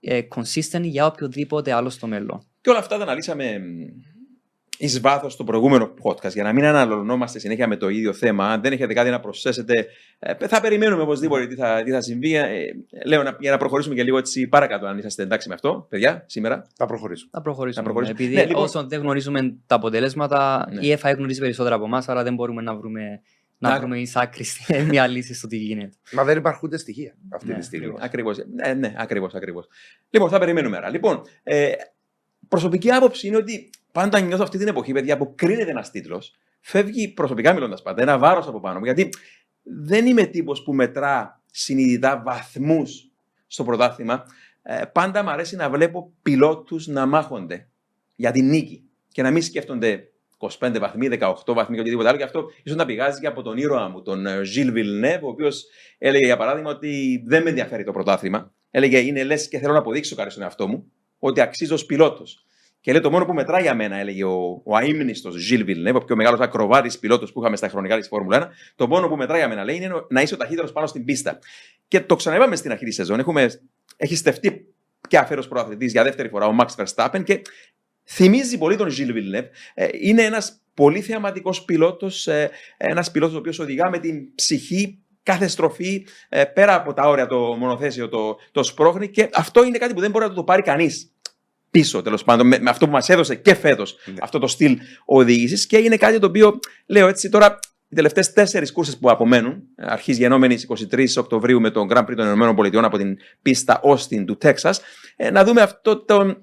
ε, 0.00 0.20
consistent 0.36 0.82
για 0.82 1.06
οποιοδήποτε 1.06 1.72
άλλο 1.72 1.90
στο 1.90 2.06
μέλλον. 2.06 2.46
Και 2.60 2.70
όλα 2.70 2.78
αυτά 2.78 2.96
τα 2.96 3.02
αναλύσαμε 3.02 3.60
εις 4.84 5.00
βάθος 5.00 5.32
στο 5.32 5.44
προηγούμενο 5.44 5.94
podcast, 6.02 6.32
για 6.32 6.42
να 6.42 6.52
μην 6.52 6.64
αναλωνόμαστε 6.64 7.38
συνέχεια 7.38 7.66
με 7.68 7.76
το 7.76 7.88
ίδιο 7.88 8.12
θέμα. 8.12 8.48
Αν 8.48 8.60
δεν 8.60 8.72
έχετε 8.72 8.92
κάτι 8.94 9.10
να 9.10 9.20
προσθέσετε, 9.20 9.86
ε, 10.18 10.46
θα 10.48 10.60
περιμένουμε 10.60 11.02
οπωσδήποτε 11.02 11.46
τι 11.46 11.54
θα, 11.54 11.82
τι 11.82 11.90
θα 11.90 12.00
συμβεί. 12.00 12.34
Ε, 12.34 12.46
λέω 13.04 13.22
για 13.38 13.50
να 13.50 13.56
προχωρήσουμε 13.56 13.94
και 13.94 14.02
λίγο 14.02 14.18
έτσι 14.18 14.46
παρακάτω, 14.46 14.86
αν 14.86 14.98
είσαστε 14.98 15.22
εντάξει 15.22 15.48
με 15.48 15.54
αυτό, 15.54 15.86
παιδιά, 15.88 16.24
σήμερα. 16.26 16.66
Θα 16.76 16.86
προχωρήσουμε. 16.86 17.30
Θα 17.32 17.42
προχωρήσουμε. 17.42 17.86
Θα 17.86 17.92
προχωρήσουμε. 17.92 18.24
Επειδή 18.24 18.40
ναι, 18.40 18.46
λοιπόν... 18.46 18.62
όσο 18.62 18.86
δεν 18.86 19.00
γνωρίζουμε 19.00 19.54
τα 19.66 19.74
αποτελέσματα, 19.74 20.68
ναι. 20.72 20.86
η 20.86 20.90
ΕΦΑ 20.90 21.12
γνωρίζει 21.12 21.40
περισσότερα 21.40 21.74
από 21.74 21.84
εμάς, 21.84 22.08
άρα 22.08 22.22
δεν 22.22 22.34
μπορούμε 22.34 22.62
να 22.62 22.74
βρούμε 22.74 23.22
να, 23.58 23.70
να 23.70 23.78
βρούμε 23.78 23.98
εις 23.98 24.16
άκρη 24.16 24.44
μια 24.88 25.06
λύση 25.06 25.34
στο 25.34 25.46
τι 25.46 25.56
γίνεται. 25.56 25.96
Μα 26.12 26.24
δεν 26.24 26.38
υπάρχουν 26.38 26.60
ούτε 26.62 26.78
στοιχεία 26.78 27.14
αυτή 27.28 27.48
ναι, 27.48 27.54
τη 27.54 27.64
στιγμή. 27.64 27.94
Ακριβώς. 27.98 28.38
Ναι, 28.54 28.72
ναι, 28.72 28.94
ακριβώς. 28.96 29.32
Λοιπόν, 30.10 30.28
θα 30.28 30.38
περιμένουμε 30.38 30.76
άρα. 30.76 30.88
Λοιπόν, 30.88 31.22
ε, 31.42 31.72
προσωπική 32.48 32.90
άποψη 32.90 33.26
είναι 33.26 33.36
ότι 33.36 33.70
πάντα 33.92 34.20
νιώθω 34.20 34.42
αυτή 34.42 34.58
την 34.58 34.68
εποχή, 34.68 34.92
παιδιά, 34.92 35.16
που 35.16 35.34
κρίνεται 35.34 35.70
ένας 35.70 35.90
τίτλος, 35.90 36.34
φεύγει 36.60 37.08
προσωπικά 37.08 37.52
μιλώντας 37.52 37.82
πάντα 37.82 38.02
ένα 38.02 38.18
βάρος 38.18 38.46
από 38.46 38.60
πάνω 38.60 38.78
μου. 38.78 38.84
Γιατί 38.84 39.08
δεν 39.62 40.06
είμαι 40.06 40.24
τύπος 40.24 40.62
που 40.62 40.74
μετρά 40.74 41.42
συνειδητά 41.50 42.22
βαθμούς 42.24 43.10
στο 43.46 43.64
πρωτάθλημα. 43.64 44.24
Ε, 44.62 44.82
πάντα 44.92 45.22
μου 45.22 45.30
αρέσει 45.30 45.56
να 45.56 45.70
βλέπω 45.70 46.12
πιλότους 46.22 46.86
να 46.86 47.06
μάχονται 47.06 47.68
για 48.14 48.30
την 48.30 48.48
νίκη 48.48 48.84
και 49.08 49.22
να 49.22 49.30
μην 49.30 49.42
σκέφτονται 49.42 50.12
25 50.38 50.76
βαθμοί, 50.80 51.08
18 51.20 51.32
βαθμοί 51.46 51.74
και 51.74 51.80
οτιδήποτε 51.80 52.08
άλλο. 52.08 52.18
Και 52.18 52.24
αυτό 52.24 52.50
ίσως 52.62 52.78
να 52.78 52.84
πηγάζει 52.84 53.20
και 53.20 53.26
από 53.26 53.42
τον 53.42 53.56
ήρωα 53.56 53.88
μου, 53.88 54.02
τον 54.02 54.26
Ζιλ 54.44 54.68
ε, 54.68 54.70
Βιλνεύ, 54.70 55.18
ο 55.22 55.28
οποίος 55.28 55.64
έλεγε 55.98 56.24
για 56.24 56.36
παράδειγμα 56.36 56.70
ότι 56.70 57.22
δεν 57.26 57.42
με 57.42 57.48
ενδιαφέρει 57.48 57.84
το 57.84 57.92
πρωτάθλημα. 57.92 58.54
Έλεγε 58.70 58.98
είναι 58.98 59.24
λες 59.24 59.48
και 59.48 59.58
θέλω 59.58 59.72
να 59.72 59.78
αποδείξω 59.78 60.14
κάτι 60.14 60.30
στον 60.30 60.42
εαυτό 60.42 60.68
μου 60.68 60.92
ότι 61.18 61.40
αξίζω 61.40 61.74
ως 61.74 61.86
πιλότος. 61.86 62.44
Και 62.82 62.92
λέει 62.92 63.00
το 63.00 63.10
μόνο 63.10 63.24
που 63.24 63.32
μετράει 63.32 63.62
για 63.62 63.74
μένα, 63.74 63.96
έλεγε 63.96 64.24
ο, 64.24 64.62
ο 64.64 64.78
αίμνηστο 64.78 65.30
Ζιλ 65.30 65.64
Βιλνεύ, 65.64 65.96
ο 65.96 66.04
πιο 66.04 66.16
μεγάλος 66.16 66.40
ακροβάτης 66.40 66.98
πιλότος 66.98 67.32
που 67.32 67.40
είχαμε 67.40 67.56
στα 67.56 67.68
χρονικά 67.68 67.98
της 67.98 68.08
Φόρμουλα 68.08 68.48
1, 68.48 68.50
το 68.76 68.86
μόνο 68.86 69.08
που 69.08 69.16
μετράει 69.16 69.38
για 69.38 69.48
μένα 69.48 69.64
λέει 69.64 69.76
είναι 69.76 69.88
να 70.08 70.20
είσαι 70.22 70.34
ο 70.34 70.36
ταχύτερος 70.36 70.72
πάνω 70.72 70.86
στην 70.86 71.04
πίστα. 71.04 71.38
Και 71.88 72.00
το 72.00 72.16
ξαναείπαμε 72.16 72.56
στην 72.56 72.70
αρχή 72.70 72.84
της 72.84 72.94
σεζόν. 72.94 73.18
Έχουμε, 73.18 73.50
έχει 73.96 74.16
στεφτεί 74.16 74.74
και 75.08 75.18
αφαίρος 75.18 75.48
προαθλητής 75.48 75.92
για 75.92 76.02
δεύτερη 76.02 76.28
φορά 76.28 76.46
ο 76.46 76.56
Max 76.60 76.84
Verstappen 76.84 77.22
και 77.24 77.42
θυμίζει 78.04 78.58
πολύ 78.58 78.76
τον 78.76 78.90
Ζιλ 78.90 79.12
Βιλνεύ. 79.12 79.48
Ε, 79.74 79.88
είναι 79.92 80.22
ένας 80.22 80.62
πολύ 80.74 81.00
θεαματικός 81.00 81.64
πιλότος, 81.64 82.26
ε, 82.26 82.50
ένας 82.76 83.10
πιλότος 83.10 83.34
ο 83.34 83.38
οποίος 83.38 83.58
οδηγά 83.58 83.90
με 83.90 83.98
την 83.98 84.34
ψυχή 84.34 84.98
κάθε 85.22 85.48
στροφή 85.48 86.06
ε, 86.28 86.44
πέρα 86.44 86.74
από 86.74 86.92
τα 86.92 87.08
όρια 87.08 87.26
το 87.26 87.38
μονοθέσιο 87.38 88.08
το, 88.08 88.38
το 88.52 88.62
σπρώχνει 88.62 89.08
και 89.08 89.28
αυτό 89.32 89.64
είναι 89.64 89.78
κάτι 89.78 89.94
που 89.94 90.00
δεν 90.00 90.10
μπορεί 90.10 90.26
να 90.26 90.32
το 90.32 90.44
πάρει 90.44 90.62
κανείς 90.62 91.11
πίσω 91.72 92.02
τέλος 92.02 92.24
πάντων 92.24 92.46
με, 92.46 92.58
με, 92.58 92.70
αυτό 92.70 92.86
που 92.86 92.92
μας 92.92 93.08
έδωσε 93.08 93.34
και 93.34 93.54
φέτος 93.54 93.96
ναι. 94.04 94.14
αυτό 94.20 94.38
το 94.38 94.46
στυλ 94.46 94.78
οδήγησης 95.04 95.66
και 95.66 95.78
είναι 95.78 95.96
κάτι 95.96 96.18
το 96.18 96.26
οποίο 96.26 96.58
λέω 96.86 97.08
έτσι 97.08 97.28
τώρα 97.28 97.58
οι 97.88 97.94
τελευταίες 97.94 98.32
τέσσερις 98.32 98.72
κούρσε 98.72 98.96
που 98.96 99.10
απομένουν, 99.10 99.62
αρχής 99.76 100.18
γενόμενης 100.18 100.66
23 100.92 101.06
Οκτωβρίου 101.16 101.60
με 101.60 101.70
τον 101.70 101.88
Grand 101.90 102.04
Prix 102.04 102.14
των 102.16 102.56
ΗΠΑ 102.66 102.84
από 102.84 102.98
την 102.98 103.16
πίστα 103.42 103.80
Austin 103.84 104.24
του 104.26 104.36
Τέξας, 104.36 104.80
ε, 105.16 105.30
να 105.30 105.44
δούμε 105.44 105.60
αυτό 105.60 106.04
τον, 106.04 106.42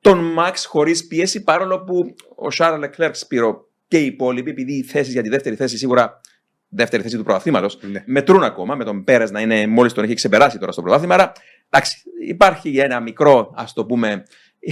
τον 0.00 0.34
Max 0.38 0.52
χωρίς 0.66 1.06
πίεση, 1.06 1.42
παρόλο 1.42 1.80
που 1.80 2.14
ο 2.36 2.48
Charles 2.58 2.80
Leclerc 2.84 3.10
Σπύρο 3.12 3.68
και 3.88 3.98
οι 3.98 4.06
υπόλοιποι, 4.06 4.50
επειδή 4.50 4.72
οι 4.72 4.82
θέσεις 4.82 5.12
για 5.12 5.22
τη 5.22 5.28
δεύτερη 5.28 5.56
θέση 5.56 5.76
σίγουρα 5.76 6.20
δεύτερη 6.68 7.02
θέση 7.02 7.16
του 7.16 7.22
πρωταθλήματο, 7.22 7.68
ναι. 7.80 8.02
μετρούν 8.06 8.42
ακόμα 8.42 8.74
με 8.74 8.84
τον 8.84 9.04
Πέρε 9.04 9.24
να 9.30 9.40
είναι 9.40 9.66
μόλις 9.66 9.92
τον 9.92 10.04
έχει 10.04 10.14
ξεπεράσει 10.14 10.58
τώρα 10.58 10.72
στο 10.72 10.82
πρωτάθλημα. 10.82 11.14
Άρα 11.14 11.32
εντάξει, 11.70 12.02
υπάρχει 12.26 12.78
ένα 12.78 13.00
μικρό, 13.00 13.52
ας 13.54 13.72
το 13.72 13.86
πούμε, 13.86 14.22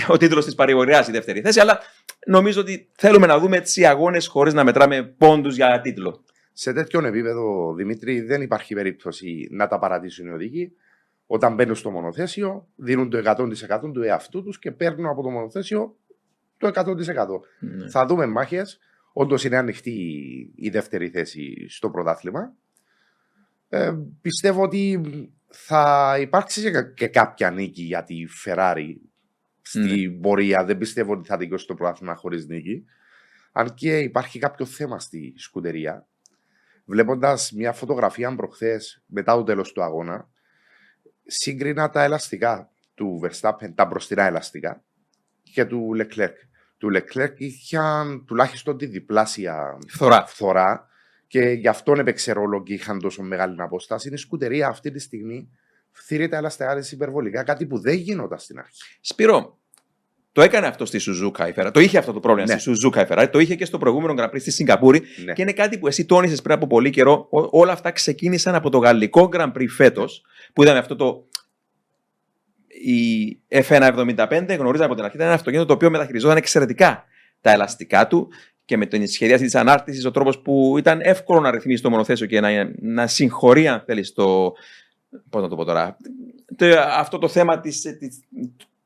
ο 0.08 0.16
τίτλος 0.16 0.44
της 0.44 0.54
παρηγοριά 0.54 1.04
η 1.08 1.10
δεύτερη 1.10 1.40
θέση, 1.40 1.60
αλλά 1.60 1.80
νομίζω 2.26 2.60
ότι 2.60 2.88
θέλουμε 2.96 3.26
να 3.26 3.38
δούμε 3.38 3.56
έτσι 3.56 3.86
αγώνες 3.86 4.26
χωρίς 4.26 4.54
να 4.54 4.64
μετράμε 4.64 5.02
πόντους 5.02 5.54
για 5.54 5.80
τίτλο. 5.80 6.24
Σε 6.52 6.72
τέτοιο 6.72 7.06
επίπεδο, 7.06 7.74
Δημήτρη, 7.74 8.20
δεν 8.20 8.42
υπάρχει 8.42 8.74
περίπτωση 8.74 9.48
να 9.50 9.66
τα 9.66 9.78
παρατήσουν 9.78 10.26
οι 10.26 10.30
οδηγοί. 10.30 10.72
Όταν 11.26 11.54
μπαίνουν 11.54 11.74
στο 11.74 11.90
μονοθέσιο, 11.90 12.68
δίνουν 12.76 13.10
το 13.10 13.18
100% 13.18 13.92
του 13.92 14.02
εαυτού 14.02 14.42
τους 14.42 14.58
και 14.58 14.70
παίρνουν 14.70 15.06
από 15.06 15.22
το 15.22 15.30
μονοθέσιο 15.30 15.96
το 16.58 16.70
100%. 16.74 16.86
Ναι. 17.60 17.88
Θα 17.90 18.06
δούμε 18.06 18.26
μάχες. 18.26 18.78
Όντως 19.12 19.44
είναι 19.44 19.56
ανοιχτή 19.56 19.92
η 20.54 20.68
δεύτερη 20.68 21.08
θέση 21.08 21.68
στο 21.68 21.90
πρωτάθλημα. 21.90 22.54
Ε, 23.68 23.92
πιστεύω 24.20 24.62
ότι 24.62 25.00
θα 25.48 26.16
υπάρξει 26.20 26.70
και, 26.70 26.82
και 26.94 27.08
κάποια 27.08 27.50
νίκη 27.50 27.82
για 27.82 28.02
τη 28.02 28.24
Ferrari 28.44 28.94
στην 29.62 30.20
πορεία. 30.20 30.64
Δεν 30.64 30.78
πιστεύω 30.78 31.12
ότι 31.12 31.28
θα 31.28 31.36
δικαιώσει 31.36 31.66
το 31.66 31.74
πρωτάθλημα 31.74 32.14
χωρίς 32.14 32.46
νίκη. 32.46 32.84
Αν 33.52 33.74
και 33.74 33.98
υπάρχει 33.98 34.38
κάποιο 34.38 34.66
θέμα 34.66 34.98
στη 34.98 35.34
σκουτερία. 35.36 36.06
Βλέποντας 36.84 37.52
μια 37.52 37.72
φωτογραφία 37.72 38.34
προχθές 38.34 39.02
μετά 39.06 39.34
το 39.34 39.42
τέλος 39.42 39.72
του 39.72 39.82
αγώνα, 39.82 40.28
σύγκρινα 41.26 41.90
τα 41.90 42.02
ελαστικά 42.02 42.70
του 42.94 43.20
Verstappen, 43.24 43.72
τα 43.74 43.84
μπροστινά 43.84 44.22
ελαστικά 44.22 44.84
και 45.42 45.64
του 45.64 45.90
Leclerc. 45.98 46.34
Του 46.78 46.90
Leclerc 46.94 47.34
είχαν 47.36 48.24
τουλάχιστον 48.26 48.78
τη 48.78 48.86
διπλάσια 48.86 49.78
Φθορά. 49.88 50.26
φθορά 50.26 50.88
και 51.26 51.40
γι' 51.40 51.68
αυτόν 51.68 51.98
έπαιξε 51.98 52.32
ρόλο 52.32 52.62
και 52.62 52.72
είχαν 52.74 53.00
τόσο 53.00 53.22
μεγάλη 53.22 53.62
απόσταση. 53.62 54.06
Είναι 54.08 54.16
η 54.16 54.20
σκουτερία 54.20 54.68
αυτή 54.68 54.90
τη 54.90 54.98
στιγμή 54.98 55.48
φθείρει 55.90 56.28
τα 56.28 56.36
ελαστικά 56.36 56.76
της 56.76 56.92
υπερβολικά, 56.92 57.42
κάτι 57.42 57.66
που 57.66 57.78
δεν 57.78 57.94
γινόταν 57.94 58.38
στην 58.38 58.58
αρχή. 58.58 58.82
Σπύρο, 59.00 59.58
το 60.32 60.42
έκανε 60.42 60.66
αυτό 60.66 60.84
στη 60.84 60.98
Σουζούκα 60.98 61.48
η 61.48 61.52
Ferrari. 61.56 61.70
Το 61.72 61.80
είχε 61.80 61.98
αυτό 61.98 62.12
το 62.12 62.20
πρόβλημα 62.20 62.46
Ναι. 62.48 62.52
στη 62.58 62.62
Σουζούκα 62.62 63.00
η 63.02 63.06
Ferrari. 63.08 63.28
Το 63.32 63.38
είχε 63.38 63.54
και 63.54 63.64
στο 63.64 63.78
προηγούμενο 63.78 64.14
Grand 64.22 64.30
Prix 64.34 64.40
στη 64.40 64.50
Σιγκαπούρη. 64.50 65.02
Ναι. 65.24 65.32
Και 65.32 65.42
είναι 65.42 65.52
κάτι 65.52 65.78
που 65.78 65.86
εσύ 65.86 66.04
τόνισες 66.04 66.42
πριν 66.42 66.54
από 66.54 66.66
πολύ 66.66 66.90
καιρό. 66.90 67.26
Ό- 67.30 67.48
όλα 67.60 67.72
αυτά 67.72 67.90
ξεκίνησαν 67.90 68.54
από 68.54 68.70
το 68.70 68.78
γαλλικό 68.78 69.28
Grand 69.32 69.52
Prix 69.52 69.66
φέτος, 69.68 70.22
που 70.52 70.62
ήταν 70.62 70.76
αυτό 70.76 70.96
το. 70.96 71.26
Η 72.68 73.38
F175 73.48 74.56
γνωρίζαμε 74.58 74.84
από 74.84 74.94
την 74.94 75.04
αρχή 75.04 75.16
ήταν 75.16 75.26
ένα 75.26 75.34
αυτοκίνητο 75.34 75.66
το 75.66 75.72
οποίο 75.74 75.90
μεταχειριζόταν 75.90 76.36
εξαιρετικά 76.36 77.04
τα 77.40 77.50
ελαστικά 77.50 78.06
του 78.06 78.28
και 78.66 78.76
με 78.76 78.86
την 78.86 79.08
σχεδιάση 79.08 79.44
της 79.44 79.54
ανάρτησης, 79.54 80.04
ο 80.04 80.10
τρόπος 80.10 80.40
που 80.40 80.74
ήταν 80.78 81.00
εύκολο 81.02 81.40
να 81.40 81.50
ρυθμίσει 81.50 81.82
το 81.82 81.90
μονοθέσιο 81.90 82.26
και 82.26 82.40
να, 82.40 82.48
να 82.80 83.06
συγχωρεί, 83.06 83.68
αν 83.68 83.82
θέλεις, 83.86 84.12
το. 84.12 84.52
Πώς 85.30 85.42
να 85.42 85.48
το 85.48 85.56
πω 85.56 85.64
τώρα. 85.64 85.96
Το, 86.56 86.66
αυτό 86.80 87.18
το 87.18 87.28
θέμα 87.28 87.60
της, 87.60 87.80
της, 87.80 88.20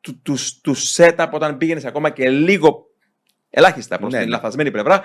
του, 0.01 0.21
του, 0.23 0.37
του 0.63 0.77
setup 0.77 1.29
όταν 1.33 1.57
πήγαινες 1.57 1.85
ακόμα 1.85 2.11
και 2.11 2.31
λίγο 2.31 2.91
ελάχιστα 3.51 3.99
προς 3.99 4.13
Ναι, 4.13 4.19
την 4.19 4.29
ναι. 4.29 4.35
λαθασμένη 4.35 4.71
πλευρά. 4.71 5.03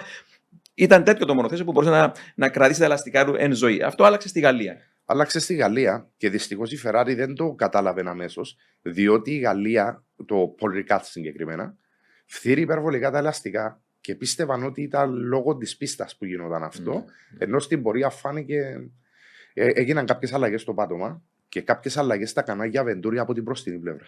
Ήταν 0.74 1.04
τέτοιο 1.04 1.26
το 1.26 1.34
μονοθέσιο 1.34 1.66
που 1.66 1.72
μπορούσε 1.72 1.92
να, 1.92 2.12
να 2.36 2.50
κρατήσει 2.50 2.80
τα 2.80 2.86
ελαστικά 2.86 3.26
του 3.26 3.36
εν 3.38 3.54
ζωή. 3.54 3.82
Αυτό 3.82 4.04
άλλαξε 4.04 4.28
στη 4.28 4.40
Γαλλία. 4.40 4.76
Άλλαξε 5.06 5.40
στη 5.40 5.56
Γαλλία 5.56 6.10
και 6.18 6.30
δυστυχώς 6.30 6.72
η 6.72 6.80
Ferrari 6.84 7.14
δεν 7.16 7.36
το 7.36 7.52
κατάλαβε 7.52 8.04
αμέσως, 8.06 8.58
διότι 8.82 9.32
η 9.32 9.38
Γαλλία, 9.38 10.04
το 10.26 10.56
Paul 10.60 10.84
Ricard 10.84 11.02
συγκεκριμένα, 11.02 11.76
φθείρει 12.26 12.62
υπερβολικά 12.62 13.12
τα 13.12 13.18
ελαστικά 13.18 13.82
και 14.06 14.16
πίστευαν 14.16 14.64
ότι 14.64 14.82
ήταν 14.82 15.14
λόγω 15.14 15.58
της 15.58 15.78
πίστας 15.78 16.18
που 16.18 16.26
γινόταν 16.26 16.64
αυτό, 16.64 17.04
ενώ 17.38 17.60
στην 17.60 17.82
πορεία 17.82 18.10
φάνηκε. 18.10 18.90
ε, 19.54 19.68
έγιναν 19.74 20.06
κάποιες 20.06 20.34
αλλαγές 20.34 20.62
στο 20.62 20.74
πάτωμα 20.74 21.24
και 21.50 21.62
κάποιες 21.62 21.98
αλλαγές 21.98 22.30
στα 22.30 22.42
κανάλια 22.42 22.84
Βεντούρια 22.84 23.22
από 23.22 23.34
την 23.34 23.44
μπροστινή 23.44 23.80
πλευρά. 23.80 24.06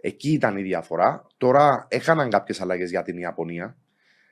Εκεί 0.00 0.32
ήταν 0.32 0.56
η 0.56 0.62
διαφορά. 0.62 1.26
Τώρα 1.36 1.86
έκαναν 1.88 2.30
κάποιες 2.30 2.60
αλλαγές 2.60 2.90
για 2.90 3.02
την 3.02 3.18
Ιαπωνία. 3.18 3.76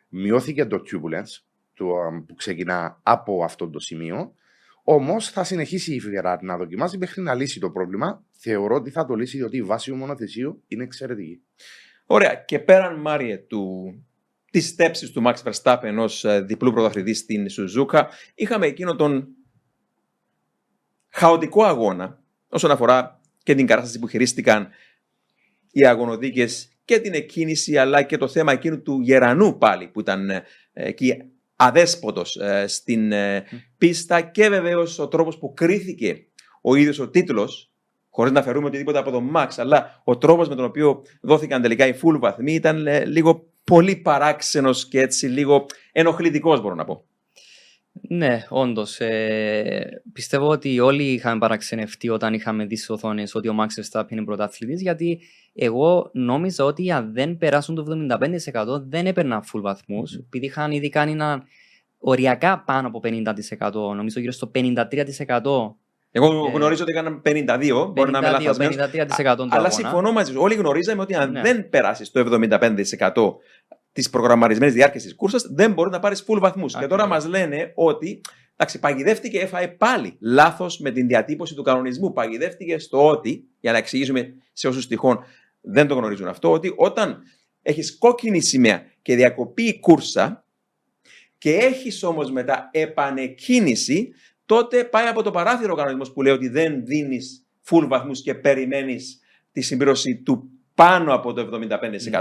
Μειώθηκε 0.08 0.64
το 0.64 0.76
turbulence 0.76 1.44
το, 1.74 2.00
α, 2.00 2.24
που 2.26 2.34
ξεκινά 2.34 3.00
από 3.02 3.44
αυτό 3.44 3.70
το 3.70 3.78
σημείο. 3.78 4.34
Όμως 4.82 5.30
θα 5.30 5.44
συνεχίσει 5.44 5.94
η 5.94 6.00
Ferrari 6.04 6.38
να 6.40 6.56
δοκιμάζει 6.56 6.98
μέχρι 6.98 7.22
να 7.22 7.34
λύσει 7.34 7.60
το 7.60 7.70
πρόβλημα. 7.70 8.24
Θεωρώ 8.30 8.74
ότι 8.74 8.90
θα 8.90 9.04
το 9.04 9.14
λύσει 9.14 9.36
διότι 9.36 9.56
η 9.56 9.62
βάση 9.62 9.90
του 9.90 9.96
μονοθεσίου 9.96 10.62
είναι 10.66 10.82
εξαιρετική. 10.82 11.42
Ωραία. 12.06 12.34
Και 12.34 12.58
πέραν, 12.58 13.00
Μάριε, 13.00 13.38
του, 13.38 13.94
τις 14.50 14.66
στέψεις 14.66 15.10
του 15.10 15.22
Max 15.26 15.34
Verstappen 15.42 15.94
ως 15.98 16.24
ε, 16.24 16.40
διπλού 16.40 16.72
πρωταθλητή 16.72 17.14
στην 17.14 17.48
Σουζούκα, 17.48 18.08
είχαμε 18.34 18.66
εκείνο 18.66 18.96
τον 18.96 19.28
χαοτικό 21.08 21.64
αγώνα 21.64 22.22
όσον 22.48 22.70
αφορά 22.70 23.20
και 23.42 23.54
την 23.54 23.66
κατάσταση 23.66 23.98
που 23.98 24.08
χειρίστηκαν 24.08 24.68
οι 25.72 25.86
αγωνοδίκες 25.86 26.72
και 26.84 26.98
την 26.98 27.14
εκκίνηση 27.14 27.78
αλλά 27.78 28.02
και 28.02 28.16
το 28.16 28.28
θέμα 28.28 28.52
εκείνου 28.52 28.82
του 28.82 29.00
Γερανού 29.00 29.58
πάλι 29.58 29.86
που 29.86 30.00
ήταν 30.00 30.30
ε, 30.30 30.44
εκεί 30.72 31.14
αδέσποτος 31.56 32.36
ε, 32.36 32.66
στην 32.66 33.12
ε, 33.12 33.44
πίστα. 33.78 34.20
Και 34.20 34.48
βεβαίως 34.48 34.98
ο 34.98 35.08
τρόπος 35.08 35.38
που 35.38 35.52
κρίθηκε 35.54 36.26
ο 36.60 36.74
ίδιος 36.74 36.98
ο 36.98 37.08
τίτλος 37.08 37.72
χωρίς 38.10 38.32
να 38.32 38.42
φερούμε 38.42 38.66
οτιδήποτε 38.66 38.98
από 38.98 39.10
τον 39.10 39.30
Max 39.34 39.48
αλλά 39.56 40.02
ο 40.04 40.18
τρόπος 40.18 40.48
με 40.48 40.54
τον 40.54 40.64
οποίο 40.64 41.02
δόθηκαν 41.20 41.62
τελικά 41.62 41.86
οι 41.86 41.94
full 42.02 42.18
βαθμοί 42.18 42.54
ήταν 42.54 42.86
ε, 42.86 43.04
λίγο 43.04 43.49
πολύ 43.70 43.96
παράξενος 43.96 44.88
και 44.88 45.00
έτσι 45.00 45.26
λίγο 45.26 45.66
ενοχλητικός 45.92 46.60
μπορώ 46.60 46.74
να 46.74 46.84
πω. 46.84 47.04
Ναι, 47.92 48.42
όντως. 48.48 49.00
Ε, 49.00 50.02
πιστεύω 50.12 50.48
ότι 50.48 50.80
όλοι 50.80 51.02
είχαμε 51.02 51.38
παραξενευτεί 51.38 52.08
όταν 52.08 52.34
είχαμε 52.34 52.64
δει 52.64 52.76
στις 52.76 52.90
οθόνες 52.90 53.34
ότι 53.34 53.48
ο 53.48 53.54
Max 53.58 53.66
Verstappen 53.66 54.10
είναι 54.10 54.24
πρωταθλητή, 54.24 54.82
γιατί 54.82 55.20
εγώ 55.54 56.10
νόμιζα 56.12 56.64
ότι 56.64 56.90
αν 56.90 57.12
δεν 57.12 57.36
περάσουν 57.36 57.74
το 57.74 57.84
75% 58.74 58.80
δεν 58.88 59.06
έπαιρναν 59.06 59.42
full 59.42 59.60
βαθμούς, 59.60 60.14
επειδή 60.14 60.46
είχαν 60.46 60.70
ήδη 60.70 60.88
κάνει 60.88 61.12
ένα 61.12 61.42
οριακά 61.98 62.62
πάνω 62.66 62.88
από 62.88 63.00
50%, 63.04 63.94
νομίζω 63.94 64.20
γύρω 64.20 64.32
στο 64.32 64.50
53%. 64.54 65.74
Εγώ 66.10 66.46
Ε, 66.46 66.50
γνωρίζω 66.50 66.82
ότι 66.82 66.92
έκαναν 66.92 67.22
52, 67.24 67.92
μπορεί 67.94 68.10
να 68.10 68.18
είμαι 68.18 68.28
52, 68.28 68.32
λαθασμένος. 68.32 68.76
53% 68.76 69.36
του 69.36 69.42
Αλλά 69.42 69.52
αγώνα. 69.52 69.70
συμφωνώ 69.70 70.12
μαζί 70.12 70.32
σου. 70.32 70.40
Όλοι 70.40 70.54
γνωρίζαμε 70.54 71.02
ότι 71.02 71.14
αν 71.14 71.30
Ναι. 71.30 71.40
δεν 71.40 71.68
περάσεις 71.68 72.10
το 72.10 72.20
75% 72.20 73.36
της 73.92 74.10
προγραμματισμένης 74.10 74.74
διάρκεια 74.74 75.00
τη 75.00 75.14
κούρσας, 75.14 75.46
δεν 75.54 75.72
μπορείς 75.72 75.92
να 75.92 75.98
πάρεις 75.98 76.24
full 76.26 76.38
βαθμούς. 76.38 76.76
Και 76.78 76.86
τώρα 76.86 77.06
μας 77.06 77.24
Ακριβώς. 77.24 77.40
λένε 77.48 77.72
ότι 77.74 78.20
εντάξει, 78.56 78.78
παγιδεύτηκε, 78.78 79.38
έφαγε 79.38 79.68
πάλι 79.68 80.16
λάθος 80.20 80.78
με 80.78 80.90
την 80.90 81.06
διατύπωση 81.06 81.54
του 81.54 81.62
κανονισμού. 81.62 82.12
Παγιδεύτηκε 82.12 82.78
στο 82.78 83.06
ότι, 83.08 83.44
για 83.60 83.72
να 83.72 83.78
εξηγήσουμε 83.78 84.34
σε 84.52 84.68
όσους 84.68 84.86
τυχόν 84.86 85.18
δεν 85.60 85.86
το 85.86 85.94
γνωρίζουν 85.94 86.28
αυτό, 86.28 86.52
ότι 86.52 86.72
όταν 86.76 87.22
έχεις 87.62 87.98
κόκκινη 87.98 88.40
σημαία 88.40 88.82
και 89.02 89.14
διακοπεί 89.16 89.62
η 89.62 89.80
κούρσα 89.80 90.44
και 91.38 91.54
έχεις 91.54 92.02
όμως 92.02 92.30
μετά 92.30 92.68
επανεκκίνηση, 92.72 94.12
τότε 94.50 94.84
πάει 94.84 95.06
από 95.06 95.22
το 95.22 95.30
παράθυρο 95.30 95.72
ο 95.72 95.76
κανονισμός 95.76 96.12
που 96.12 96.22
λέει 96.22 96.32
ότι 96.32 96.48
δεν 96.48 96.84
δίνεις 96.84 97.46
full 97.70 97.84
βαθμούς 97.88 98.22
και 98.22 98.34
περιμένεις 98.34 99.20
τη 99.52 99.60
συμπλήρωση 99.60 100.16
του 100.22 100.50
πάνω 100.74 101.14
από 101.14 101.32
το 101.32 101.48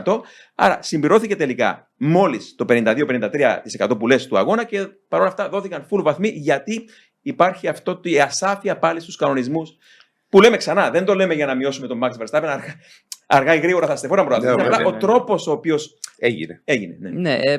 75%. 0.04 0.20
Άρα 0.56 0.80
συμπληρώθηκε 0.82 1.36
τελικά 1.36 1.92
μόλις 1.98 2.56
το 2.58 2.66
52-53% 2.70 4.00
που 4.00 4.08
λες 4.08 4.28
του 4.28 4.38
αγώνα 4.38 4.64
και 4.64 4.88
παρόλα 5.08 5.30
αυτά 5.30 5.50
δόθηκαν 5.50 5.88
full 5.92 6.02
βαθμοί 6.04 6.28
γιατί 6.30 6.90
υπάρχει 7.22 7.68
αυτό 7.68 7.96
το- 7.96 8.10
η 8.10 8.20
ασάφεια 8.22 8.78
πάλι 8.78 9.00
στους 9.00 9.16
κανονισμούς 9.16 9.78
που 10.30 10.42
λέμε 10.42 10.58
ξανά, 10.58 10.90
δεν 10.90 11.06
το 11.06 11.14
λέμε 11.16 11.34
για 11.34 11.46
να 11.46 11.56
μειώσουμε 11.56 11.88
τον 11.88 12.00
Max 12.04 12.10
Verstappen, 12.10 12.44
αργά, 12.48 12.76
αργά 13.28 13.56
ή 13.56 13.60
γρήγορα 13.60 13.88
θα 13.88 13.96
στεφόνα 13.96 14.22
Ναι, 14.22 14.28
πρωτάθλημα. 14.28 14.64
βέβαια, 14.64 14.78
Απλά 14.78 14.88
ο 14.90 14.92
ναι. 14.92 14.98
τρόπος 15.00 15.48
ο 15.48 15.52
οποίος 15.52 15.98
Έγινε. 16.18 16.62
έγινε. 16.66 16.98
Ναι. 17.00 17.10
Ναι, 17.10 17.34
ε, 17.36 17.58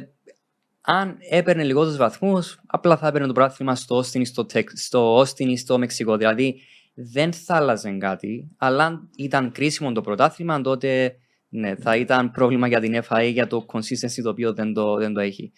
αν 0.80 1.16
έπαιρνε 1.30 1.62
λιγότερους 1.64 1.96
βαθμούς, 1.96 2.60
απλά 2.66 2.96
θα 2.96 3.06
έπαιρνε 3.08 3.26
το 3.26 3.32
πρωτάθλημα 3.32 3.74
στο 3.74 3.96
Όστιν 3.96 4.20
ή 4.20 4.24
στο, 4.24 4.44
Τεκ- 4.44 4.76
στο, 4.76 5.14
Όστιν 5.16 5.48
ή 5.48 5.58
στο 5.58 5.78
Μεξικό. 5.78 6.16
Δηλαδή 6.16 6.60
δεν 6.94 7.32
θα 7.32 7.56
άλλαζε 7.56 7.90
κάτι, 7.90 8.48
αλλά 8.56 8.84
αν 8.84 9.08
ήταν 9.16 9.52
κρίσιμο 9.52 9.92
το 9.92 10.00
πρωτάθλημα, 10.00 10.60
τότε 10.60 11.16
ναι, 11.48 11.74
θα 11.76 11.96
ήταν 11.96 12.30
πρόβλημα 12.30 12.66
για 12.68 12.80
την 12.80 13.02
FIA 13.08 13.30
για 13.32 13.46
το 13.46 13.66
consistency 13.72 14.22
το 14.22 14.28
οποίο 14.30 14.52
δεν 14.52 14.72
το, 14.72 14.96
δεν 14.96 15.12
το 15.12 15.20
έχει. 15.20 15.52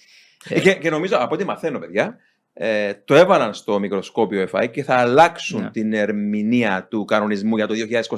Ε, 0.48 0.60
Και, 0.60 0.74
και 0.74 0.90
νομίζω 0.90 1.16
από 1.18 1.34
ό,τι 1.34 1.44
μαθαίνω, 1.44 1.78
παιδιά, 1.78 2.16
ε, 2.52 2.94
το 2.94 3.14
έβαλαν 3.14 3.54
στο 3.54 3.78
μικροσκόπιο 3.78 4.48
FI 4.52 4.70
και 4.70 4.82
θα 4.82 4.94
αλλάξουν 4.94 5.60
Ναι. 5.62 5.70
την 5.70 5.92
ερμηνεία 5.92 6.86
του 6.90 7.04
κανονισμού 7.04 7.56
για 7.56 7.66
το 7.66 7.74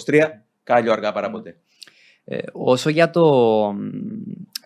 2023 0.07 0.21
κάλιο 0.63 0.93
αργά 0.93 1.13
παρά 1.13 1.31
ποτέ. 1.31 1.57
Ε, 2.25 2.39
όσο 2.53 2.91
για 2.91 3.11
το, 3.11 3.75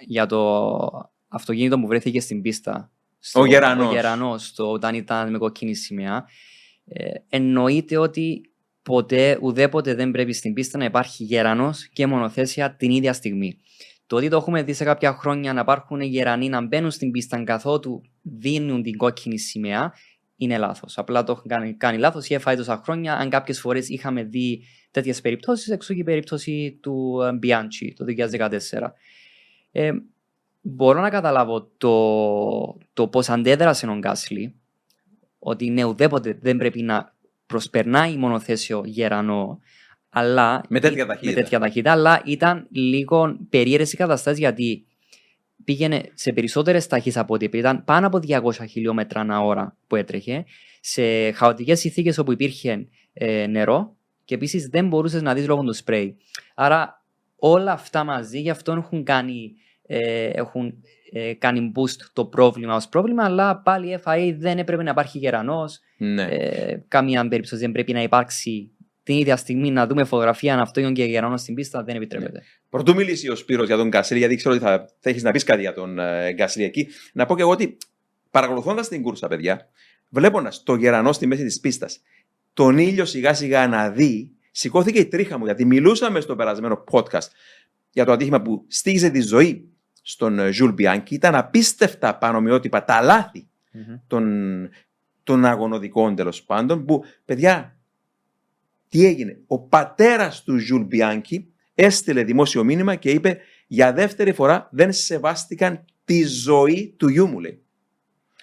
για 0.07 0.27
το 0.27 1.11
αυτοκίνητο 1.29 1.81
που 1.81 1.87
βρέθηκε 1.87 2.21
στην 2.21 2.43
πίστα. 2.43 2.91
Ο 3.33 3.47
Γερανός. 3.47 3.89
Ο 3.89 3.93
Γερανός, 3.93 4.53
το, 4.53 4.71
όταν 4.71 4.95
ήταν 4.95 5.31
με 5.31 5.39
κοκκίνη 5.39 5.75
σημαία. 5.75 6.27
Ε, 6.85 7.11
εννοείται 7.29 7.97
ότι 7.97 8.41
ποτέ, 8.83 9.39
ουδέποτε 9.41 9.95
δεν 9.95 10.11
πρέπει 10.11 10.33
στην 10.33 10.53
πίστα 10.53 10.79
να 10.79 10.85
υπάρχει 10.85 11.25
γερανός 11.25 11.89
και 11.89 12.07
μονοθέσια 12.07 12.77
την 12.77 12.91
ίδια 12.91 13.13
στιγμή. 13.13 13.59
Το 14.07 14.17
ότι 14.17 14.29
το 14.29 14.37
έχουμε 14.37 14.63
δει 14.63 14.73
σε 14.73 14.85
κάποια 14.85 15.13
χρόνια 15.13 15.53
να 15.53 15.61
υπάρχουν 15.61 16.01
γερανοί 16.01 16.49
να 16.49 16.67
μπαίνουν 16.67 16.91
στην 16.91 17.11
πίστα 17.11 17.45
καθότου 17.45 18.03
δίνουν 18.23 18.83
την 18.83 18.97
κόκκινη 18.97 19.39
σημαία 19.39 19.93
είναι 20.39 20.59
λάθος. 20.59 20.99
Απλά 20.99 21.25
το 21.25 21.33
έχουν 21.33 21.45
κάνει, 21.47 21.75
κάνει 21.75 21.99
λάθος 21.99 22.29
ή 22.29 22.35
έφαγε 22.35 22.57
τόσα 22.57 22.81
χρόνια. 22.85 23.17
Αν 23.17 23.31
κάποιες 23.31 23.61
φορές 23.61 23.89
είχαμε 23.89 24.23
δει 24.23 24.63
τέτοιες 24.91 25.21
περιπτώσεις, 25.21 25.69
έξω 25.69 25.95
και 25.95 26.01
η 26.01 26.05
περίπτωση 26.05 26.79
του 26.83 27.21
ε, 27.23 27.39
Bianchi 27.43 27.93
το 27.97 28.05
2014. 28.39 28.93
Ε, 29.73 29.93
μπορώ 30.69 31.01
να 31.01 31.11
καταλάβω 31.11 31.71
το, 31.77 32.79
το 32.93 33.09
πώς 33.09 33.29
αντέδρασε 33.29 33.87
ο 33.87 33.95
Γκάσλι, 33.99 34.55
ότι 35.39 35.71
ναι, 35.71 35.85
ουδέποτε 35.85 36.39
δεν 36.41 36.57
πρέπει 36.57 36.83
να 36.83 37.15
προσπερνάει 37.47 38.17
μονοθέσιο 38.17 38.83
γερανό, 38.85 39.59
αλλά, 40.09 40.63
Με 40.69 40.81
τέτοια 40.81 41.07
ταχύτητα. 41.07 41.35
με 41.35 41.43
τέτοια 41.43 41.59
ταχύτητα, 41.59 41.93
αλλά 41.93 42.23
ήταν 42.25 42.67
λίγο 42.71 43.37
περίεργες 43.49 43.93
οι 43.93 43.97
καταστάσεις 43.97 44.39
γιατί 44.39 44.87
πήγαινε 45.65 46.11
σε 46.15 46.33
περισσότερες 46.33 46.87
ταχύτητες 46.87 47.23
από 47.23 47.35
ό,τι 47.35 47.45
είπε. 47.45 47.59
Ήταν 47.59 47.85
πάνω 47.85 48.07
από 48.07 48.21
200 48.29 48.53
χιλιόμετρα 48.69 49.21
ανά 49.21 49.41
ώρα 49.41 49.77
που 49.87 49.97
έτρεχε, 49.97 50.45
σε 50.81 51.33
χαοτικές 51.33 51.81
συνθήκες 51.81 52.19
όπου 52.19 52.33
υπήρχε 52.33 52.89
ε, 53.13 53.47
νερό 53.47 53.97
και 54.25 54.35
επίσης 54.35 54.69
δεν 54.69 54.89
μπορούσες 54.89 55.23
να 55.23 55.35
δεις 55.35 55.47
λόγω 55.47 55.63
του 55.63 55.75
σπρέι. 55.75 56.17
Άρα 56.55 57.05
όλα 57.37 57.73
αυτά 57.73 58.05
μαζί 58.05 58.41
γι' 58.41 58.51
αυτό 58.51 58.73
έχουν 58.73 59.05
κάνει, 59.05 59.53
ε, 59.91 60.27
έχουν, 60.27 60.75
ε, 61.13 61.35
κάνει 61.35 61.73
boost 61.77 62.07
το 62.13 62.25
πρόβλημα 62.25 62.75
ως 62.75 62.89
πρόβλημα, 62.89 63.25
αλλά 63.25 63.57
πάλι 63.57 63.93
η 63.93 63.99
FIA 64.05 64.35
δεν 64.39 64.59
έπρεπε 64.59 64.83
να 64.83 64.91
υπάρχει 64.91 65.19
γερανός, 65.19 65.81
Ναι. 65.97 66.23
ε, 66.23 66.85
καμία 66.89 67.29
περίπτωση 67.29 67.57
δεν 67.57 67.73
πρέπει 67.73 67.93
να 67.93 68.03
υπάρξει 68.03 68.71
την 69.03 69.17
ίδια 69.17 69.37
στιγμή 69.37 69.71
να 69.71 69.87
δούμε 69.87 70.05
φωτογραφία 70.05 70.55
αν 70.55 70.61
αυτό 70.61 70.81
είναι 70.81 70.93
και 70.93 71.05
γερανός 71.05 71.41
στην 71.41 71.55
πίστα, 71.55 71.83
δεν 71.83 71.97
επιτρέπεται. 71.97 72.43
Πρωτού 72.69 72.95
μιλήσει 72.95 73.29
ο 73.31 73.35
Σπύρος 73.35 73.67
για 73.67 73.77
τον 73.77 73.89
Γκάσλι, 73.89 74.19
γιατί 74.19 74.37
ξέρω 74.37 74.55
ότι 74.55 74.65
θα, 74.65 74.89
θα 75.01 75.11
έχεις 75.11 75.23
να 75.23 75.31
πεις 75.31 75.45
κάτι 75.45 75.61
για 75.61 75.75
τον 75.75 75.99
ε, 75.99 76.33
Γκάσλι 76.33 76.65
εκεί, 76.65 76.89
να 77.13 77.27
πω 77.27 77.37
και 77.37 77.43
εγώ 77.43 77.51
ότι 77.51 77.77
παρακολουθώντας 78.31 78.89
την 78.89 79.03
κούρσα, 79.03 79.29
παιδιά, 79.29 79.69
βλέποντας 80.09 80.63
το 80.63 80.75
γερανό 80.75 81.13
στη 81.13 81.27
μέση 81.27 81.45
της 81.45 81.61
πίστας, 81.61 82.01
τον 82.53 82.79
ήλιο 82.79 83.05
σιγά 83.05 83.35
σιγά 83.35 83.67
να 83.69 83.91
δει, 83.91 84.33
σηκώθηκε 84.51 84.99
η 84.99 85.07
τρίχα 85.07 85.39
μου, 85.39 85.45
γιατί 85.45 85.65
μιλούσαμε 85.65 86.21
στο 86.21 86.37
περασμένο 86.37 86.85
podcast 86.91 87.29
για 87.93 88.05
το 88.05 88.13
ατύχημα 88.13 88.43
που 88.43 88.65
στοίχισε 88.69 89.11
τη 89.11 89.21
ζωή 89.21 89.69
στον 90.09 90.39
ε, 90.39 90.51
Ζουλ 90.51 90.71
Μπιάνκι. 90.71 91.15
Ήταν 91.15 91.35
απίστευτα 91.35 92.19
πανομοιότυπα 92.19 92.85
τα 92.85 93.01
λάθη 93.03 93.49
των, 94.07 94.25
των 95.23 95.45
αγωνοδικών 95.45 96.15
τέλος 96.15 96.43
πάντων, 96.43 96.85
που 96.85 97.05
παιδιά, 97.25 97.79
τι 98.89 99.07
έγινε; 99.07 99.39
Ο 99.47 99.59
πατέρας 99.59 100.43
του 100.43 100.59
Ζουλ 100.59 100.83
Μπιάνκι 100.83 101.53
έστειλε 101.75 102.23
δημόσιο 102.25 102.65
μήνυμα 102.65 102.95
και 102.95 103.11
είπε 103.11 103.39
για 103.67 103.93
δεύτερη 103.93 104.33
φορά 104.33 104.69
δεν 104.71 104.93
σεβάστηκαν 104.93 105.85
τη 106.05 106.25
ζωή 106.25 106.95
του 106.97 107.09
γιού 107.09 107.27
μου, 107.27 107.41
λέει. 107.41 107.63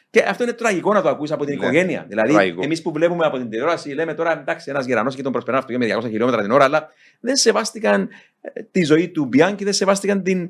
Και 0.10 0.24
αυτό 0.28 0.44
είναι 0.44 0.54
τραγικό 0.54 0.94
να 0.94 1.02
το 1.02 1.10
ακούσει 1.10 1.34
από 1.34 1.46
την 1.46 1.58
Ναι, 1.58 1.66
οικογένεια. 1.66 2.06
Δηλαδή, 2.08 2.34
τραγικό. 2.34 2.64
εμείς 2.64 2.82
που 2.82 2.92
βλέπουμε 2.92 3.26
από 3.26 3.38
την 3.38 3.50
τηλεόραση, 3.50 3.90
λέμε 3.90 4.14
τώρα 4.14 4.40
εντάξει, 4.40 4.70
ένας 4.70 4.86
γερανός 4.86 5.16
και 5.16 5.22
τον 5.22 5.32
προσπερνά 5.32 5.60
αυτό 5.60 5.78
με 5.78 5.86
200 5.86 6.02
χιλιόμετρα 6.02 6.42
την 6.42 6.52
ώρα, 6.52 6.64
αλλά 6.64 6.90
δεν 7.20 7.36
σεβάστηκαν 7.36 8.10
ε, 8.42 8.62
τη 8.64 8.84
ζωή 8.84 9.10
του 9.10 9.26
Μπιάνκι, 9.26 9.64
δεν 9.64 9.74
σεβάστηκαν 9.74 10.24
την, 10.24 10.50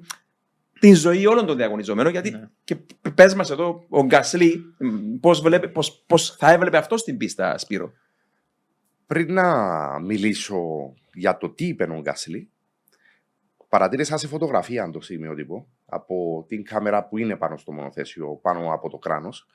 την 0.80 0.96
ζωή 0.96 1.26
όλων 1.26 1.46
των 1.46 1.58
διαγωνιζομένων. 1.58 2.12
Γιατί 2.12 2.30
Ναι. 2.32 2.50
και 2.64 2.76
πες 3.16 3.36
μας 3.36 3.50
εδώ, 3.50 3.86
ο 3.90 4.06
Γκασλή, 4.06 4.76
πώς 5.20 5.44
πώς, 5.74 6.04
πώς 6.08 6.36
θα 6.36 6.52
έβλεπε 6.52 6.78
αυτό 6.78 6.98
στην 6.98 7.18
πίστα, 7.18 7.58
Σπύρο; 7.58 7.92
Πριν 9.08 9.34
να 9.34 10.00
μιλήσω 10.00 10.58
για 11.14 11.38
το 11.38 11.50
τι 11.50 11.66
είπε 11.66 11.84
ο 11.84 12.00
Γκάσλι, 12.02 12.50
παρατήρησα 13.70 14.18
σε 14.18 14.28
φωτογραφία 14.28 14.90
το 14.90 15.02
σημειότυπο 15.02 15.68
από 15.86 16.46
την 16.48 16.64
κάμερα 16.64 17.08
που 17.08 17.18
είναι 17.18 17.36
πάνω 17.36 17.58
στο 17.58 17.72
μονοθέσιο, 17.72 18.40
πάνω 18.42 18.74
από 18.74 18.90
το 18.90 18.98
κράνος 18.98 19.48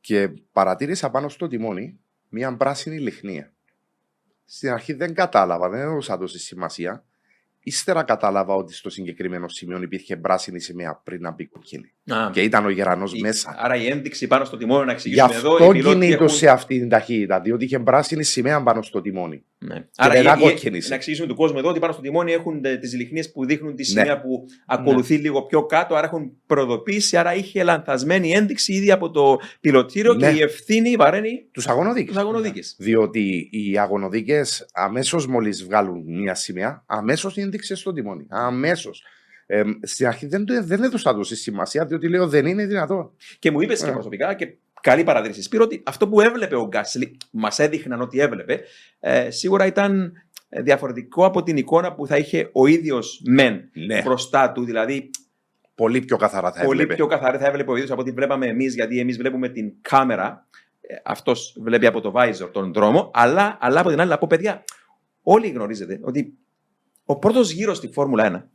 και 0.00 0.28
παρατήρησα 0.52 1.10
πάνω 1.10 1.28
στο 1.28 1.46
τιμόνι 1.48 2.00
μια 2.28 2.56
πράσινη 2.56 2.98
λιχνία. 2.98 3.52
Στην 4.44 4.70
αρχή 4.70 4.92
δεν 4.92 5.14
κατάλαβα, 5.14 5.68
δεν 5.68 5.80
έδωσα 5.80 6.18
τόση 6.18 6.38
σημασία. 6.38 7.04
Ύστερα 7.62 8.02
κατάλαβα 8.02 8.54
ότι 8.54 8.74
στο 8.74 8.90
συγκεκριμένο 8.90 9.48
σημείο 9.48 9.82
υπήρχε 9.82 10.16
πράσινη 10.16 10.60
σημαία 10.60 11.00
πριν 11.04 11.20
να 11.20 11.30
μπει 11.30 11.46
κοκκίνη. 11.46 11.92
Και 12.32 12.42
ήταν 12.42 12.64
ο 12.64 12.70
γερανός 12.70 13.12
Η- 13.14 13.20
μέσα. 13.20 13.54
Άρα 13.58 13.76
η 13.76 13.86
ένδειξη 13.86 14.26
πάνω 14.26 14.44
στο 14.44 14.56
τιμόνι 14.56 14.78
να 14.80 14.84
Γι' 14.86 14.92
εξηγήσουμε 14.92 15.34
εδώ. 15.34 15.52
αυτό 15.52 15.64
οι 15.64 15.72
πιλότοι 15.72 15.94
κινείται 15.98 16.14
έχουν- 16.14 16.28
σε 16.28 16.48
αυτή 16.48 16.78
την 16.78 16.88
ταχύτητα, 16.88 17.40
διότι 17.40 17.64
είχε 17.64 17.78
πράσινη 17.78 18.24
σημαία 18.24 18.62
πάνω 18.62 18.82
στο 18.82 19.00
τιμόνι. 19.00 19.42
Ναι. 19.58 19.86
Άρα 19.96 20.12
δεν 20.12 20.22
η- 20.22 20.24
η- 20.26 20.28
ακόκκινησε. 20.30 20.88
να 20.88 20.94
εξηγήσουμε 20.94 21.28
του 21.28 21.34
κόσμου 21.34 21.58
εδώ 21.58 21.68
ότι 21.68 21.78
πάνω 21.78 21.92
στο 21.92 22.02
τιμόνι 22.02 22.32
έχουν 22.32 22.60
τις 22.80 22.94
λιχνίες 22.94 23.32
που 23.32 23.44
δείχνουν 23.46 23.74
τη 23.74 23.82
Ναι. 23.82 24.00
σημαία 24.00 24.20
που 24.20 24.44
ακολουθεί 24.66 25.14
λίγο 25.16 25.42
πιο 25.42 25.66
κάτω. 25.66 25.94
Άρα 25.94 26.06
έχουν 26.06 26.32
προδοποιήσει. 26.46 27.16
Άρα 27.16 27.34
είχε 27.34 27.62
λανθασμένη 27.62 28.32
ένδειξη 28.32 28.72
ήδη 28.72 28.90
από 28.90 29.10
το 29.10 29.36
πιλωτήριο 29.60 30.14
Ναι. 30.14 30.30
και 30.30 30.36
η 30.38 30.42
ευθύνη 30.42 30.96
βαραίνει 30.96 31.46
Τους 31.52 31.68
αγωνοδίκες. 31.68 32.08
τους 32.12 32.22
αγωνοδίκες. 32.22 32.76
Διότι 32.78 33.48
οι 33.52 33.78
αγωνοδίκες 33.78 34.68
αμέσως 34.72 35.26
μόλις 35.26 35.64
βγάλουν 35.64 36.02
μια 36.06 36.34
σημαία, 36.34 36.82
αμέσως 36.86 37.36
ένδειξε 37.48 37.74
στο 37.74 37.92
τιμόνι. 37.92 38.26
Αμέσως. 38.28 39.02
Ε, 39.46 39.62
στην 39.82 40.06
αρχή 40.06 40.26
δεν, 40.26 40.44
το- 40.44 40.64
δεν 40.64 40.82
έδωσα 40.82 41.14
τόση 41.14 41.36
σημασία, 41.36 41.84
διότι 41.86 42.08
λέω 42.08 42.28
δεν 42.28 42.46
είναι 42.46 42.66
δυνατό. 42.66 43.14
Και 43.38 43.50
μου 43.50 43.60
είπες 43.60 43.82
και 43.82 43.88
Ε. 43.88 43.92
προσωπικά 43.92 44.34
και 44.34 44.56
καλή 44.80 45.04
παρατήρηση. 45.04 45.42
Σπύρο 45.42 45.64
ότι 45.64 45.82
αυτό 45.86 46.08
που 46.08 46.20
έβλεπε 46.20 46.56
ο 46.56 46.66
Γκάσλι, 46.66 47.16
μας 47.30 47.58
έδειχναν 47.58 48.00
ότι 48.00 48.18
έβλεπε, 48.20 48.60
ε, 49.00 49.30
σίγουρα 49.30 49.66
ήταν 49.66 50.12
ε, 50.48 50.62
διαφορετικό 50.62 51.24
από 51.24 51.42
την 51.42 51.56
εικόνα 51.56 51.94
που 51.94 52.06
θα 52.06 52.16
είχε 52.16 52.48
ο 52.52 52.66
ίδιος 52.66 53.22
μεν 53.26 53.70
Ναι. 53.86 54.02
μπροστά 54.02 54.52
του. 54.52 54.64
Δηλαδή, 54.64 55.10
Πολύ 55.74 56.00
πιο 56.00 56.16
καθαρά 56.16 56.52
θα 56.52 56.64
πολύ 56.64 56.70
έβλεπε. 56.80 56.94
πιο 56.94 57.06
καθαρή 57.06 57.38
θα 57.38 57.46
έβλεπε 57.46 57.70
ο 57.70 57.76
ίδιος 57.76 57.90
από 57.90 58.00
ό,τι 58.00 58.10
βλέπαμε 58.10 58.46
εμείς, 58.46 58.74
γιατί 58.74 59.00
εμείς 59.00 59.16
βλέπουμε 59.16 59.48
την 59.48 59.72
κάμερα. 59.80 60.46
Αυτός 61.04 61.56
βλέπει 61.60 61.86
από 61.86 62.00
το 62.00 62.12
visor 62.16 62.48
τον 62.52 62.72
δρόμο. 62.72 63.10
Αλλά, 63.14 63.58
αλλά 63.60 63.80
από 63.80 63.88
την 63.90 64.00
άλλη, 64.00 64.10
να 64.10 64.18
πω 64.18 64.26
παιδιά, 64.26 64.64
όλοι 65.22 65.48
γνωρίζετε 65.48 65.98
ότι 66.02 66.38
ο 67.10 67.18
πρώτος 67.18 67.50
γύρος 67.50 67.76
στη 67.76 67.88
Φόρμουλα 67.92 68.44
1, 68.44 68.48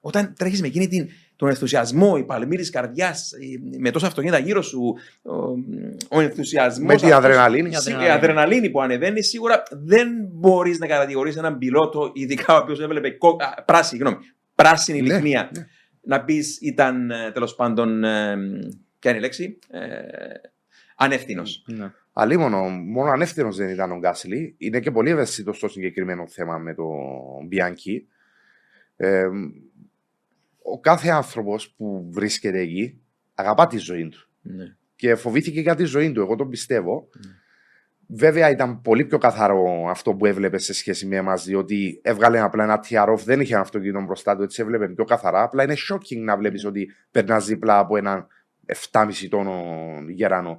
όταν 0.00 0.34
τρέχεις 0.38 0.60
με 0.60 0.66
εκείνη 0.66 0.88
την, 0.88 1.08
τον 1.36 1.48
ενθουσιασμό, 1.48 2.14
η 2.18 2.24
παλμή 2.24 2.56
της 2.56 2.70
καρδιάς, 2.70 3.30
με 3.78 3.90
τόσα 3.90 4.06
αυτοκίνητα 4.06 4.38
γύρω 4.38 4.62
σου, 4.62 4.94
ο, 5.22 5.34
ο 6.08 6.20
ενθουσιασμός. 6.20 6.86
Με 6.88 6.94
την 6.96 7.12
αδρεναλίνη. 7.12 7.68
Η 7.70 8.04
Η 8.04 8.08
αδρεναλίνη 8.08 8.70
που 8.70 8.80
ανεβαίνει, 8.80 9.22
σίγουρα 9.22 9.62
δεν 9.70 10.08
μπορείς 10.32 10.78
να 10.78 10.86
κατηγορήσει 10.86 11.38
έναν 11.38 11.58
πιλότο, 11.58 12.10
ειδικά 12.14 12.54
ο 12.54 12.56
οποίος 12.62 12.80
έβλεπε 12.80 13.10
κο... 13.10 13.28
α, 13.28 13.62
πράσινη, 13.62 14.00
γνώμη, 14.02 14.16
πράσινη 14.54 15.00
Ναι, 15.00 15.12
λιχνία. 15.14 15.50
ναι. 15.56 15.66
Να 16.02 16.24
πεις 16.24 16.58
ήταν 16.60 17.10
τέλος 17.32 17.54
πάντων. 17.54 18.04
Ε, 18.04 18.36
ποια 18.98 19.10
είναι 19.10 19.18
η 19.18 19.22
λέξη, 19.22 19.58
ε, 19.70 19.78
ανεύθυνος. 20.96 21.64
Ναι. 21.66 21.92
Αλίμονο, 22.20 22.68
μόνο 22.68 23.10
ανεύθυνος 23.10 23.56
δεν 23.56 23.68
ήταν 23.68 23.92
ο 23.92 23.98
Γκάσλι. 23.98 24.54
Είναι 24.58 24.80
και 24.80 24.90
πολύ 24.90 25.10
ευαίσθητος 25.10 25.56
στο 25.56 25.68
συγκεκριμένο 25.68 26.26
θέμα 26.28 26.58
με 26.58 26.74
τον 26.74 27.46
Μπιάνκι. 27.46 28.06
Ε, 28.96 29.28
ο 30.62 30.80
κάθε 30.80 31.08
άνθρωπος 31.08 31.70
που 31.70 32.08
βρίσκεται 32.10 32.58
εκεί 32.58 33.00
αγαπά 33.34 33.66
τη 33.66 33.76
ζωή 33.76 34.08
του. 34.08 34.28
Ναι. 34.42 34.76
και 34.96 35.14
φοβήθηκε 35.14 35.60
για 35.60 35.74
τη 35.74 35.84
ζωή 35.84 36.12
του. 36.12 36.20
Εγώ 36.20 36.36
τον 36.36 36.48
πιστεύω. 36.48 37.08
Βέβαια 38.06 38.50
ήταν 38.50 38.80
πολύ 38.80 39.04
πιο 39.04 39.18
καθαρό 39.18 39.86
αυτό 39.88 40.14
που 40.14 40.26
έβλεπε 40.26 40.58
σε 40.58 40.72
σχέση 40.72 41.06
με 41.06 41.16
εμάς, 41.16 41.44
διότι 41.44 42.00
έβγαλε 42.02 42.40
απλά 42.40 42.64
ένα 42.64 42.84
TRF, 42.88 43.18
δεν 43.24 43.40
είχε 43.40 43.52
ένα 43.52 43.62
αυτοκίνητο 43.62 44.02
μπροστά 44.02 44.36
του, 44.36 44.42
έτσι 44.42 44.62
έβλεπε 44.62 44.88
πιο 44.88 45.04
καθαρά. 45.04 45.42
Απλά 45.42 45.62
είναι 45.62 45.76
shocking 45.90 46.18
να 46.18 46.36
βλέπεις 46.36 46.64
ότι 46.64 46.90
περνάς 47.10 47.46
δίπλα 47.46 47.78
από 47.78 47.96
έναν 47.96 48.26
7,5 48.92 49.28
τόνο 49.30 49.64
γερανό. 50.08 50.58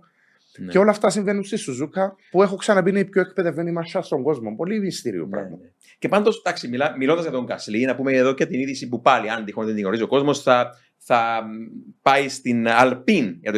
Ναι. 0.64 0.72
Και 0.72 0.78
όλα 0.78 0.92
αυτά 0.92 1.10
συμβαίνουν 1.10 1.44
στη 1.44 1.56
Σουζούκα, 1.56 2.16
που 2.32 2.42
έχω 2.44 2.56
ξαναπεί 2.56 2.90
είναι 2.90 3.00
η 3.00 3.06
πιο 3.06 3.22
εκπαιδευμένη 3.22 3.72
μασιά 3.72 4.02
στον 4.02 4.24
κόσμο. 4.24 4.56
Πολύ 4.56 4.80
μυστήριο 4.80 5.24
Ναι, 5.24 5.30
πράγμα. 5.30 5.58
ναι. 5.62 5.68
Και 6.00 6.08
πάντως, 6.08 6.38
εντάξει, 6.38 6.68
μιλά, 6.68 6.96
μιλώντας 6.98 7.24
για 7.24 7.32
τον 7.32 7.46
Κασλή, 7.46 7.86
να 7.86 7.96
πούμε 7.96 8.12
εδώ 8.14 8.34
και 8.34 8.46
την 8.46 8.60
είδηση 8.60 8.90
που 8.90 9.02
πάλι, 9.02 9.30
αν 9.30 9.46
τυχόν 9.46 9.66
δεν 9.66 9.74
την 9.74 9.82
γνωρίζει 9.84 10.04
ο 10.04 10.08
κόσμος, 10.08 10.42
θα, 10.42 10.70
θα 10.98 11.44
πάει 12.02 12.30
στην 12.30 12.68
Αλπίν 12.68 13.38
για 13.42 13.52
το 13.52 13.58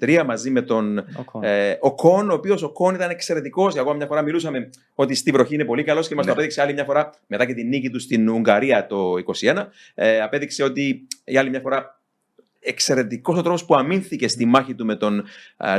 2023 0.00 0.22
μαζί 0.26 0.50
με 0.50 0.62
τον 0.62 0.98
Ο 0.98 1.24
Κον. 1.24 1.42
ε, 1.44 1.78
ο 1.80 1.94
Κον, 1.94 2.30
ο 2.30 2.34
οποίος 2.34 2.62
ο 2.62 2.72
Κον 2.72 2.94
ήταν 2.94 3.10
εξαιρετικός. 3.10 3.72
Για 3.72 3.80
ακόμα 3.80 3.96
μια 3.96 4.06
φορά 4.06 4.22
μιλούσαμε 4.22 4.70
ότι 4.94 5.14
στη 5.14 5.30
βροχή 5.30 5.54
είναι 5.54 5.64
πολύ 5.64 5.82
καλός 5.84 6.08
και 6.08 6.14
μας 6.14 6.24
Ναι. 6.24 6.30
το 6.30 6.36
απέδειξε 6.36 6.62
άλλη 6.62 6.72
μια 6.72 6.84
φορά 6.84 7.10
μετά 7.26 7.44
και 7.46 7.54
την 7.54 7.68
νίκη 7.68 7.90
του 7.90 7.98
στην 7.98 8.28
Ουγγαρία 8.28 8.86
το 8.86 9.12
2021. 9.14 9.68
Ε, 9.94 10.20
απέδειξε 10.20 10.62
ότι 10.62 11.06
για 11.24 11.40
άλλη 11.40 11.50
μια 11.50 11.60
φορά 11.60 12.02
εξαιρετικός 12.64 13.38
ο 13.38 13.42
τρόπος 13.42 13.64
που 13.64 13.74
αμήνθηκε 13.74 14.28
στη 14.28 14.44
μάχη 14.44 14.74
του 14.74 14.84
με 14.84 14.96
τον 14.96 15.24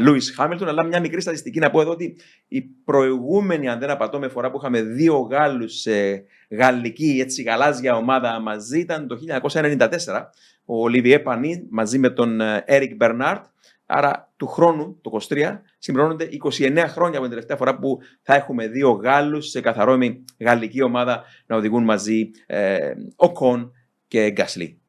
Λούι 0.01 0.21
Χάμιλτον. 0.21 0.67
Αλλά 0.67 0.83
μια 0.83 0.99
μικρή 0.99 1.21
στατιστική 1.21 1.59
να 1.59 1.69
πω 1.69 1.81
εδώ 1.81 1.91
ότι 1.91 2.15
η 2.47 2.61
προηγούμενη, 2.61 3.69
αν 3.69 3.79
δεν 3.79 3.89
απατώ 3.89 4.19
με 4.19 4.27
φορά 4.27 4.51
που 4.51 4.57
είχαμε 4.57 4.81
δύο 4.81 5.17
Γάλλους 5.17 5.79
σε 5.79 6.23
γαλλική 6.49 7.17
έτσι, 7.21 7.41
γαλάζια 7.41 7.95
ομάδα 7.95 8.39
μαζί 8.39 8.79
ήταν 8.79 9.07
το 9.07 9.17
1994. 9.41 9.87
Ο 10.65 10.83
Ολιβιέ 10.83 11.19
Πανί 11.19 11.67
μαζί 11.69 11.99
με 11.99 12.09
τον 12.09 12.41
Έρικ 12.65 12.95
Μπερνάρτ. 12.95 13.45
Άρα 13.85 14.33
του 14.37 14.47
χρόνου, 14.47 14.99
το 15.01 15.19
23, 15.29 15.59
συμπληρώνονται 15.77 16.27
29 16.57 16.85
χρόνια 16.87 17.17
από 17.17 17.21
την 17.21 17.29
τελευταία 17.29 17.57
φορά 17.57 17.77
που 17.77 17.99
θα 18.21 18.35
έχουμε 18.35 18.67
δύο 18.67 18.91
Γάλλους 18.91 19.49
σε 19.49 19.61
καθαρόμη 19.61 20.23
γαλλική 20.39 20.83
ομάδα 20.83 21.23
να 21.45 21.55
οδηγούν 21.55 21.83
μαζί 21.83 22.31
ε, 22.45 22.93
ο 23.15 23.31
Κον 23.31 23.71
και 24.07 24.31
Γκάσλι. 24.31 24.79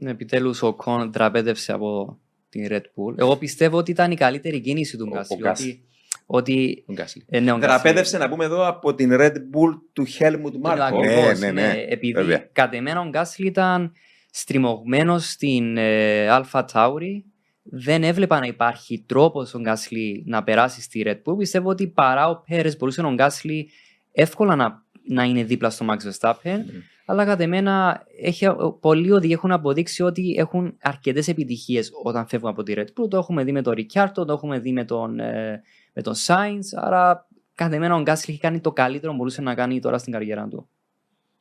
Ναι, 0.00 0.10
Επιτέλους 0.10 0.62
ο 0.62 0.74
Κον 0.74 1.12
δραπέτευσε 1.12 1.72
από 1.72 2.18
την 2.48 2.66
Red 2.70 2.76
Bull. 2.80 3.14
Εγώ 3.18 3.36
πιστεύω 3.36 3.76
ότι 3.76 3.90
ήταν 3.90 4.10
η 4.10 4.16
καλύτερη 4.16 4.60
κίνηση 4.60 4.96
του 4.96 5.06
Ο- 5.10 5.14
Γκάσλι. 5.14 5.36
ο 5.36 5.38
Γκάσλι. 5.40 5.82
Ότι, 6.26 6.52
ότι 6.52 6.84
Ο 6.88 6.92
Γκάσλι. 6.92 7.24
ε, 7.28 7.40
ναι, 7.40 7.52
ο 7.52 7.56
Γκάσλι- 7.56 7.70
Δραπέδευσε 7.80 8.18
να 8.18 8.28
πούμε 8.28 8.44
εδώ 8.44 8.66
από 8.68 8.94
την 8.94 9.10
Red 9.12 9.32
Bull 9.32 9.78
του 9.92 10.06
Helmut 10.18 10.70
Marko. 10.70 10.78
Ακριβώς, 10.80 11.38
Ναι, 11.38 11.50
ναι, 11.50 11.66
ναι. 11.66 11.84
Επειδή 11.88 12.12
Βέβαια. 12.12 12.48
κατ' 12.52 12.74
εμένα 12.74 13.00
ο 13.00 13.08
Γκάσλι 13.08 13.46
ήταν 13.46 13.92
στριμωγμένος 14.30 15.30
στην 15.30 15.76
ε, 15.76 16.28
Αλφα 16.28 16.64
Τάουρι 16.64 17.24
δεν 17.62 18.04
έβλεπα 18.04 18.40
να 18.40 18.46
υπάρχει 18.46 19.04
τρόπος 19.08 19.54
ο 19.54 19.60
Γκάσλι 19.60 20.22
να 20.26 20.42
περάσει 20.44 20.80
στη 20.82 21.02
Red 21.06 21.16
Bull. 21.24 21.36
Πιστεύω 21.38 21.68
ότι 21.68 21.86
παρά 21.88 22.28
ο 22.28 22.42
Πέρες 22.48 22.76
μπορούσε 22.76 23.00
ο 23.00 23.12
Γκάσλι 23.12 23.70
εύκολα 24.12 24.56
να, 24.56 24.84
να 25.08 25.22
είναι 25.24 25.44
δίπλα 25.44 25.70
στο 25.70 25.86
Max 25.90 25.96
Verstappen. 25.96 26.56
Mm. 26.56 26.62
Αλλά 27.10 27.24
κατά 27.24 27.46
μένα 27.46 28.04
έχει, 28.20 28.46
πολλοί 28.80 29.12
οδηγοί 29.12 29.32
έχουν 29.32 29.52
αποδείξει 29.52 30.02
ότι 30.02 30.34
έχουν 30.38 30.76
αρκετές 30.82 31.28
επιτυχίες 31.28 31.90
όταν 32.02 32.26
φεύγουν 32.28 32.50
από 32.50 32.62
τη 32.62 32.72
Red 32.76 32.80
Bull. 32.80 33.10
Το 33.10 33.16
έχουμε 33.16 33.44
δει 33.44 33.52
με 33.52 33.62
τον 33.62 33.72
Ρικιάρτο, 33.72 34.24
το 34.24 34.32
έχουμε 34.32 34.58
δει 34.58 34.72
με 34.72 34.84
τον, 34.84 35.20
ε, 35.20 35.62
με 35.92 36.02
τον 36.02 36.14
Sainz. 36.26 36.64
Άρα 36.74 37.28
κατά 37.54 37.78
μένα 37.78 37.94
ο 37.94 38.00
Γκάσλι 38.00 38.32
έχει 38.32 38.42
κάνει 38.42 38.60
το 38.60 38.72
καλύτερο 38.72 39.10
που 39.12 39.18
μπορούσε 39.18 39.42
να 39.42 39.54
κάνει 39.54 39.80
τώρα 39.80 39.98
στην 39.98 40.12
καριέρα 40.12 40.48
του. 40.48 40.68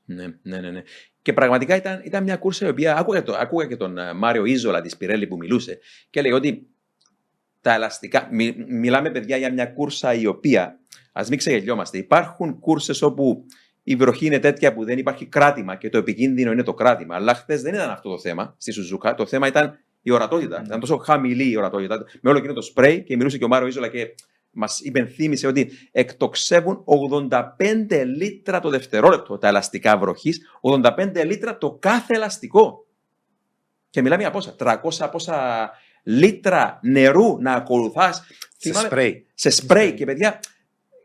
Ναι, 0.06 0.26
ναι, 0.42 0.60
ναι. 0.60 0.72
ναι. 0.72 0.82
Και 1.22 1.34
πραγματικά 1.34 1.76
ήταν, 1.76 2.02
ήταν 2.04 2.24
μια 2.24 2.38
κούρσα 2.38 2.66
η 2.66 2.70
οποία 2.70 2.98
άκουγα, 2.98 3.24
το, 3.24 3.34
άκουγα 3.34 3.66
και 3.66 3.78
τον 3.78 3.98
ε, 3.98 4.14
Μάριο 4.14 4.46
Ιζολα 4.46 4.82
της 4.82 4.98
Πιρέλη 4.98 5.28
που 5.28 5.38
μιλούσε 5.38 5.80
και 6.10 6.22
λέει 6.22 6.32
ότι 6.32 6.68
τα 7.62 7.74
ελαστικά. 7.74 8.28
Μι, 8.32 8.56
μιλάμε, 8.68 9.12
παιδιά, 9.12 9.38
για 9.38 9.54
μια 9.54 9.66
κούρσα 9.66 10.14
η 10.14 10.26
οποία, 10.26 10.80
ας 11.12 11.30
μην 11.30 11.38
ξεγελιόμαστε, 11.38 11.98
υπάρχουν 11.98 12.60
κούρσες 12.60 13.02
όπου 13.02 13.46
η 13.90 13.96
βροχή 13.96 14.26
είναι 14.26 14.40
τέτοια 14.40 14.74
που 14.74 14.86
δεν 14.86 14.98
υπάρχει 14.98 15.26
κράτημα 15.26 15.76
και 15.76 15.90
το 15.90 15.98
επικίνδυνο 15.98 16.52
είναι 16.52 16.64
το 16.64 16.74
κράτημα. 16.74 17.16
Αλλά 17.16 17.34
χθες 17.34 17.62
δεν 17.62 17.74
ήταν 17.74 17.90
αυτό 17.90 18.10
το 18.10 18.20
θέμα 18.20 18.56
στη 18.58 18.72
Σουζούκα. 18.72 19.16
Το 19.16 19.26
θέμα 19.26 19.48
ήταν 19.48 19.80
η 20.02 20.12
ορατότητα. 20.12 20.62
Mm. 20.62 20.66
Ήταν 20.66 20.80
τόσο 20.80 20.98
χαμηλή 20.98 21.50
η 21.50 21.58
ορατότητα. 21.58 22.06
Με 22.22 22.30
όλο 22.30 22.38
εκείνο 22.38 22.54
το 22.54 22.62
σπρέι 22.62 23.04
και 23.04 23.16
μιλούσε 23.16 23.38
και 23.38 23.44
ο 23.44 23.48
Μάριο 23.48 23.68
Ιζολα 23.68 23.88
και 23.88 24.16
μας 24.52 24.80
υπενθύμησε 24.80 25.48
ότι 25.48 25.72
εκτοξεύουν 25.92 26.84
85 27.30 28.04
λίτρα 28.06 28.60
το 28.60 28.70
δευτερόλεπτο 28.70 29.38
τα 29.38 29.48
ελαστικά 29.48 29.98
βροχής, 29.98 30.42
85 30.62 31.26
λίτρα 31.26 31.58
το 31.58 31.78
κάθε 31.80 32.14
ελαστικό. 32.14 32.86
Και 33.90 34.02
μιλάμε 34.02 34.22
για 34.22 34.32
πόσα, 34.32 34.56
300 34.60 35.10
πόσα 35.12 35.72
λίτρα 36.04 36.80
νερού 36.82 37.38
να 37.42 37.54
ακολουθάς. 37.54 38.24
Σε 38.58 38.74
σπρέι. 38.74 39.26
Σε 39.34 39.50
σπρέι. 39.50 39.94
Και 39.94 40.06
παιδιά, 40.06 40.40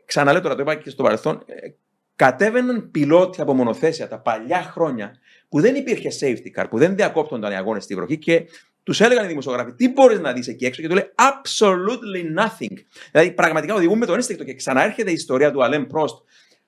ξαναλέω 0.05 0.41
τώρα, 0.41 0.55
το 0.55 0.61
είπα 0.61 0.75
και 0.75 0.89
στο 0.89 1.03
παρελθόν, 1.03 1.43
ε, 1.45 1.67
κατέβαιναν 2.15 2.91
πιλότοι 2.91 3.41
από 3.41 3.53
μονοθέσια 3.53 4.07
τα 4.07 4.19
παλιά 4.19 4.61
χρόνια 4.63 5.15
που 5.49 5.61
δεν 5.61 5.75
υπήρχε 5.75 6.09
safety 6.19 6.61
car, 6.61 6.65
που 6.69 6.77
δεν 6.77 6.95
διακόπτονταν 6.95 7.51
οι 7.51 7.55
αγώνες 7.55 7.83
στη 7.83 7.95
βροχή 7.95 8.17
και 8.17 8.45
τους 8.83 9.01
έλεγαν 9.01 9.25
οι 9.25 9.27
δημοσιογράφοι, 9.27 9.73
τι 9.73 9.89
μπορείς 9.89 10.19
να 10.19 10.33
δεις 10.33 10.47
εκεί 10.47 10.65
έξω, 10.65 10.81
και 10.81 10.87
του 10.87 10.93
λέει 10.93 11.11
absolutely 11.15 12.41
nothing. 12.41 12.77
Δηλαδή, 13.11 13.31
πραγματικά 13.31 13.73
οδηγούμε 13.73 14.05
τον 14.05 14.15
ένστικτο 14.15 14.43
και 14.43 14.53
ξαναέρχεται 14.53 15.09
η 15.09 15.13
ιστορία 15.13 15.51
του 15.51 15.63
Αλέμ 15.63 15.85
Πρόστ 15.85 16.17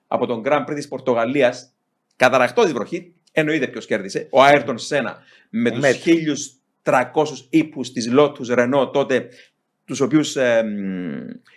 από 0.06 0.26
τον 0.26 0.42
Grand 0.44 0.62
Prix 0.62 0.74
της 0.74 0.88
Πορτογαλίας, 0.88 1.72
καταραχτώ 2.16 2.64
τη 2.64 2.72
βροχή. 2.72 3.14
Εννοείται 3.32 3.66
ποιος 3.66 3.86
κέρδισε. 3.86 4.28
Ο 4.30 4.42
Άιρτον 4.42 4.78
Σένα 4.78 5.22
με 5.50 5.70
τους 5.70 5.84
1300 6.82 7.46
ύπους 7.50 7.92
της 7.92 8.10
Lotus 8.12 8.58
Renault 8.58 8.92
τότε, 8.92 9.28
τους 9.86 10.00
οποίους 10.00 10.36
ε, 10.36 10.64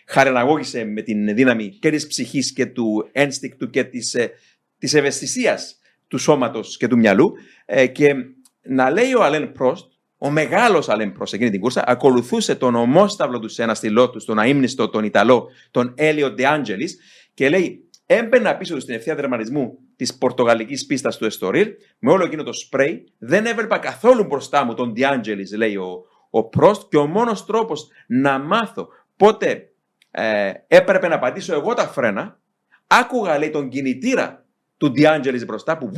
χαρεναγώγησε 0.07 0.83
με 0.83 1.01
την 1.01 1.35
δύναμη 1.35 1.69
και 1.69 1.89
της 1.89 2.07
ψυχής 2.07 2.53
και 2.53 2.65
του 2.65 3.09
ένστικτου 3.11 3.69
και 3.69 3.83
της 3.83 4.13
ε, 4.13 4.31
της 4.77 4.93
ευαισθησίας 4.93 5.79
του 6.07 6.17
σώματος 6.17 6.77
και 6.77 6.87
του 6.87 6.97
μυαλού. 6.97 7.33
Ε, 7.65 7.87
και 7.87 8.13
να 8.61 8.89
λέει 8.89 9.13
ο 9.13 9.23
Αλέν 9.23 9.51
Πρόστ 9.51 9.91
ο 10.17 10.29
μεγάλος 10.29 10.89
Αλέμ 10.89 11.11
προ 11.11 11.25
εκείνη 11.31 11.49
την 11.49 11.59
κούρσα 11.59 11.83
ακολουθούσε 11.87 12.55
τον 12.55 12.75
ομόσταυλο 12.75 13.39
του 13.39 13.47
σε 13.47 13.63
ένα 13.63 13.73
στυλό 13.73 14.09
του, 14.09 14.25
τον 14.25 14.39
αίμνηστο, 14.39 14.89
τον 14.89 15.03
Ιταλό, 15.03 15.47
τον 15.71 15.93
Έλιο 15.97 16.31
Ντεάντζελη 16.31 16.89
και 17.33 17.49
λέει: 17.49 17.89
Έμπαινα 18.05 18.57
πίσω 18.57 18.73
του 18.73 18.81
στην 18.81 18.95
ευθεία 18.95 19.15
δερματισμού 19.15 19.77
της 19.95 20.17
πορτογαλικής 20.17 20.85
πίστας 20.85 21.17
του 21.17 21.25
Εστορίλ 21.25 21.67
με 21.99 22.11
όλο 22.11 22.25
εκείνο 22.25 22.43
το 22.43 22.53
σπρέι. 22.53 23.13
Δεν 23.17 23.45
έβλεπα 23.45 23.77
καθόλου 23.77 24.23
μπροστά 24.23 24.63
μου 24.63 24.73
τον 24.73 24.93
Ντιάντζελη, 24.93 25.55
λέει 25.55 25.75
ο, 25.75 26.03
ο 26.29 26.43
Πρόστ, 26.43 26.89
και 26.89 26.97
ο 26.97 27.07
μόνος 27.07 27.45
τρόπος 27.45 27.87
να 28.07 28.39
μάθω 28.39 28.87
πότε 29.17 29.71
ε, 30.11 30.51
έπρεπε 30.67 31.07
να 31.07 31.19
πατήσω 31.19 31.53
εγώ 31.53 31.73
τα 31.73 31.87
φρένα, 31.87 32.39
άκουγα 32.87 33.37
λέει 33.37 33.49
τον 33.49 33.69
κινητήρα 33.69 34.45
του 34.77 34.91
Ντιάντζελης 34.91 35.45
μπροστά 35.45 35.77
που, 35.77 35.91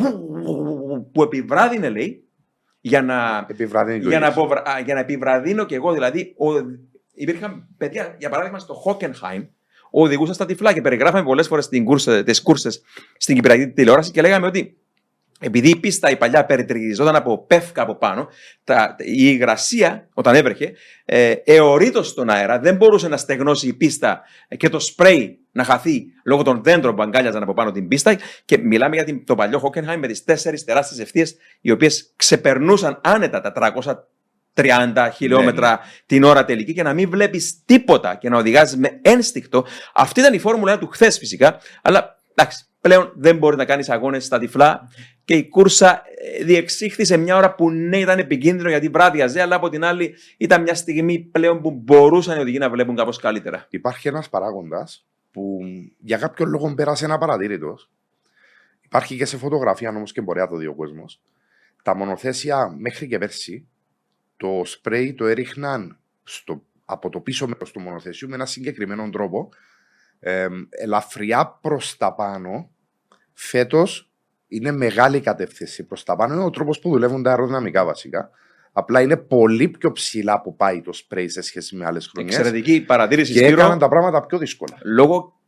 που 1.11 1.23
επιβράδυνε, 1.23 1.89
λέει, 1.89 2.23
για 2.81 3.01
να, 3.01 3.47
για 3.99 4.19
να, 4.19 4.33
για 4.85 4.93
να 4.93 4.99
επιβραδύνω 4.99 5.65
και 5.65 5.75
εγώ. 5.75 5.91
Δηλαδή, 5.91 6.35
ο, 6.37 6.45
υπήρχαν 7.13 7.67
παιδιά, 7.77 8.15
για 8.19 8.29
παράδειγμα, 8.29 8.59
στο 8.59 8.73
Χόκενχάιμ, 8.73 9.43
οδηγούσα 9.89 10.33
στα 10.33 10.45
τυφλά 10.45 10.73
και 10.73 10.81
περιγράφαμε 10.81 11.23
πολλές 11.23 11.47
φορές 11.47 11.67
τις 12.25 12.41
κούρσες 12.41 12.81
στην 13.17 13.35
Κυπριακή 13.35 13.67
τηλεόραση 13.67 14.11
και 14.11 14.21
λέγαμε 14.21 14.47
ότι 14.47 14.77
επειδή 15.43 15.69
η 15.69 15.75
πίστα 15.75 16.09
η 16.09 16.17
παλιά 16.17 16.45
περιτριγιζόταν 16.45 17.15
από 17.15 17.45
πεύκα 17.45 17.81
από 17.81 17.95
πάνω, 17.95 18.27
τα, 18.63 18.95
η 18.97 19.15
υγρασία 19.17 20.07
όταν 20.13 20.35
έβρεχε, 20.35 20.71
ε, 21.05 21.33
εωρείτο 21.43 22.03
στον 22.03 22.29
αέρα, 22.29 22.59
δεν 22.59 22.75
μπορούσε 22.75 23.07
να 23.07 23.17
στεγνώσει 23.17 23.67
η 23.67 23.73
πίστα 23.73 24.21
και 24.57 24.69
το 24.69 24.79
σπρέι 24.79 25.39
να 25.51 25.63
χαθεί 25.63 26.03
λόγω 26.25 26.43
των 26.43 26.63
δέντρων 26.63 26.95
που 26.95 27.01
αγκάλιαζαν 27.01 27.43
από 27.43 27.53
πάνω 27.53 27.71
την 27.71 27.87
πίστα. 27.87 28.17
Και 28.45 28.57
μιλάμε 28.57 28.95
για 28.95 29.03
την, 29.03 29.25
το 29.25 29.35
παλιό 29.35 29.59
Χόκενχάιμ 29.59 29.99
με 29.99 30.07
τις 30.07 30.23
τέσσερις 30.23 30.63
τεράστιες 30.63 30.99
ευθείες, 30.99 31.35
οι 31.61 31.71
οποίες 31.71 32.13
ξεπερνούσαν 32.15 33.01
άνετα 33.03 33.41
τα 33.41 33.73
330 34.55 35.09
χιλιόμετρα 35.13 35.69
ναι, 35.69 35.75
ναι. 35.75 35.79
την 36.05 36.23
ώρα 36.23 36.45
τελική 36.45 36.73
και 36.73 36.83
να 36.83 36.93
μην 36.93 37.09
βλέπεις 37.09 37.61
τίποτα 37.65 38.15
και 38.15 38.29
να 38.29 38.37
οδηγάζει 38.37 38.77
με 38.77 38.99
ένστικτο. 39.01 39.65
Αυτή 39.93 40.19
ήταν 40.19 40.33
η 40.33 40.39
φόρμουλα 40.39 40.77
του 40.77 40.87
χθες 40.87 41.17
φυσικά, 41.17 41.57
αλλά 41.81 42.20
εντάξει, 42.41 42.65
πλέον 42.81 43.13
δεν 43.15 43.37
μπορεί 43.37 43.55
να 43.55 43.65
κάνεις 43.65 43.89
αγώνες 43.89 44.25
στα 44.25 44.39
τυφλά 44.39 44.89
και 45.25 45.35
η 45.35 45.49
κούρσα 45.49 46.03
ε, 46.39 46.43
διεξήχθη 46.43 47.05
σε 47.05 47.17
μια 47.17 47.35
ώρα 47.35 47.55
που 47.55 47.71
ναι 47.71 47.97
ήταν 47.97 48.19
επικίνδυνο 48.19 48.69
γιατί 48.69 48.87
βράδιαζε, 48.87 49.41
αλλά 49.41 49.55
από 49.55 49.69
την 49.69 49.83
άλλη 49.83 50.15
ήταν 50.37 50.61
μια 50.61 50.75
στιγμή 50.75 51.19
πλέον 51.19 51.61
που 51.61 51.71
μπορούσαν 51.71 52.37
οι 52.37 52.41
οδηγοί 52.41 52.57
να 52.57 52.69
βλέπουν 52.69 52.95
κάπως 52.95 53.17
καλύτερα. 53.17 53.67
Υπάρχει 53.69 54.07
ένας 54.07 54.29
παράγοντας 54.29 55.07
που 55.31 55.59
για 55.97 56.17
κάποιο 56.17 56.45
λόγο 56.45 56.73
πέρασε 56.73 57.05
ένα 57.05 57.17
παρατήρητο. 57.17 57.77
Υπάρχει 58.81 59.17
και 59.17 59.25
σε 59.25 59.37
φωτογραφία 59.37 59.89
όμως 59.89 60.11
και 60.11 60.21
μπορεί 60.21 60.39
να 60.39 60.47
το 60.47 60.55
δει 60.55 60.67
ο 60.67 60.75
κόσμος. 60.75 61.21
Τα 61.83 61.95
μονοθέσια 61.95 62.75
μέχρι 62.77 63.07
και 63.07 63.17
πέρσι 63.17 63.67
το 64.37 64.61
σπρέι 64.65 65.13
το 65.13 65.25
έριχναν 65.25 65.99
στο, 66.23 66.63
από 66.85 67.09
το 67.09 67.19
πίσω 67.19 67.47
μέρος 67.47 67.71
του 67.71 67.79
μονοθεσιού 67.79 68.29
με 68.29 68.35
ένα 68.35 68.45
συγκεκριμένο 68.45 69.09
τρόπο. 69.09 69.49
Ε, 70.23 70.47
ελαφριά 70.69 71.59
προς 71.61 71.97
τα 71.97 72.13
πάνω. 72.13 72.69
Φέτος 73.33 74.11
είναι 74.47 74.71
μεγάλη 74.71 75.19
κατεύθυνση 75.19 75.85
προς 75.85 76.03
τα 76.03 76.15
πάνω. 76.15 76.33
Είναι 76.33 76.43
ο 76.43 76.49
τρόπος 76.49 76.79
που 76.79 76.89
δουλεύουν 76.89 77.23
τα 77.23 77.29
αεροδυναμικά 77.29 77.85
βασικά. 77.85 78.29
Απλά 78.71 79.01
είναι 79.01 79.17
πολύ 79.17 79.69
πιο 79.69 79.91
ψηλά 79.91 80.41
που 80.41 80.55
πάει 80.55 80.81
το 80.81 80.91
spray 80.95 81.25
σε 81.27 81.41
σχέση 81.41 81.75
με 81.75 81.85
άλλες 81.85 82.07
χρονιές. 82.07 82.37
Εξαιρετική 82.37 82.81
παρατήρηση. 82.81 83.33
Και 83.33 83.45
έκαναν 83.45 83.79
τα 83.79 83.89
πράγματα 83.89 84.25
πιο 84.25 84.37
δύσκολα. 84.37 84.77
Λόγω 84.83 85.40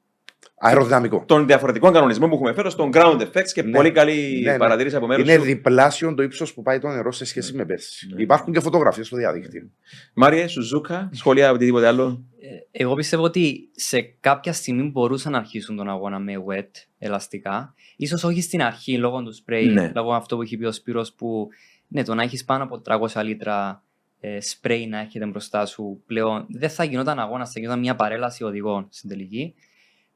αεροδυναμικό. 0.57 1.23
Των 1.27 1.45
διαφορετικών 1.47 1.93
κανονισμών 1.93 2.29
που 2.29 2.35
έχουμε 2.35 2.53
φέρει 2.53 2.71
στον 2.71 2.89
ground 2.93 3.21
effects 3.21 3.51
και 3.53 3.63
ναι. 3.63 3.71
πολύ 3.71 3.91
καλή 3.91 4.41
ναι, 4.43 4.51
ναι. 4.51 4.57
παρατήρηση 4.57 4.95
από 4.95 5.07
μέρους. 5.07 5.27
Είναι 5.27 5.37
σου. 5.37 5.43
διπλάσιο 5.43 6.13
το 6.13 6.23
ύψος 6.23 6.53
που 6.53 6.61
πάει 6.61 6.79
το 6.79 6.87
νερό 6.87 7.11
σε 7.11 7.25
σχέση 7.25 7.53
με 7.53 7.65
πέρσι. 7.65 8.07
Ναι. 8.13 8.21
Υπάρχουν 8.21 8.53
και 8.53 8.59
φωτογραφίες 8.59 9.07
στο 9.07 9.17
διαδίκτυο. 9.17 9.69
Μάριε, 10.13 10.47
Σουζούκα, 10.47 11.09
σχόλια 11.13 11.45
από 11.45 11.55
οτιδήποτε 11.55 11.87
άλλο; 11.87 12.23
Ε, 12.39 12.83
εγώ 12.83 12.95
πιστεύω 12.95 13.23
ότι 13.23 13.69
σε 13.75 14.01
κάποια 14.01 14.53
στιγμή 14.53 14.83
μπορούσαν 14.83 15.31
να 15.31 15.37
αρχίσουν 15.37 15.75
τον 15.75 15.89
αγώνα 15.89 16.19
με 16.19 16.33
wet 16.47 16.69
ελαστικά. 16.97 17.73
σω 18.07 18.27
όχι 18.27 18.41
στην 18.41 18.61
αρχή 18.61 18.97
λόγω 18.97 19.23
του 19.23 19.35
spray, 19.35 19.69
ναι. 19.73 19.91
λόγω 19.95 20.13
αυτό 20.13 20.35
που 20.35 20.41
έχει 20.41 20.57
πει 20.57 20.65
ο 20.65 20.71
Σπύρος 20.71 21.13
που 21.13 21.47
ναι, 21.87 22.03
το 22.03 22.15
να 22.15 22.23
έχεις 22.23 22.45
πάνω 22.45 22.63
από 22.63 22.81
300 23.15 23.23
λίτρα 23.23 23.83
ε, 24.19 24.37
spray 24.41 24.85
να 24.89 24.99
έχετε 24.99 25.25
μπροστά 25.25 25.65
σου 25.65 26.03
πλέον 26.05 26.45
δεν 26.49 26.69
θα 26.69 26.83
γινόταν 26.83 27.19
αγώνας, 27.19 27.51
θα 27.51 27.59
γινόταν 27.59 27.79
μια 27.79 27.95
παρέλαση 27.95 28.43
οδηγών 28.43 28.87
στην 28.89 29.09
τελική. 29.09 29.53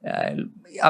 Ε, 0.02 0.34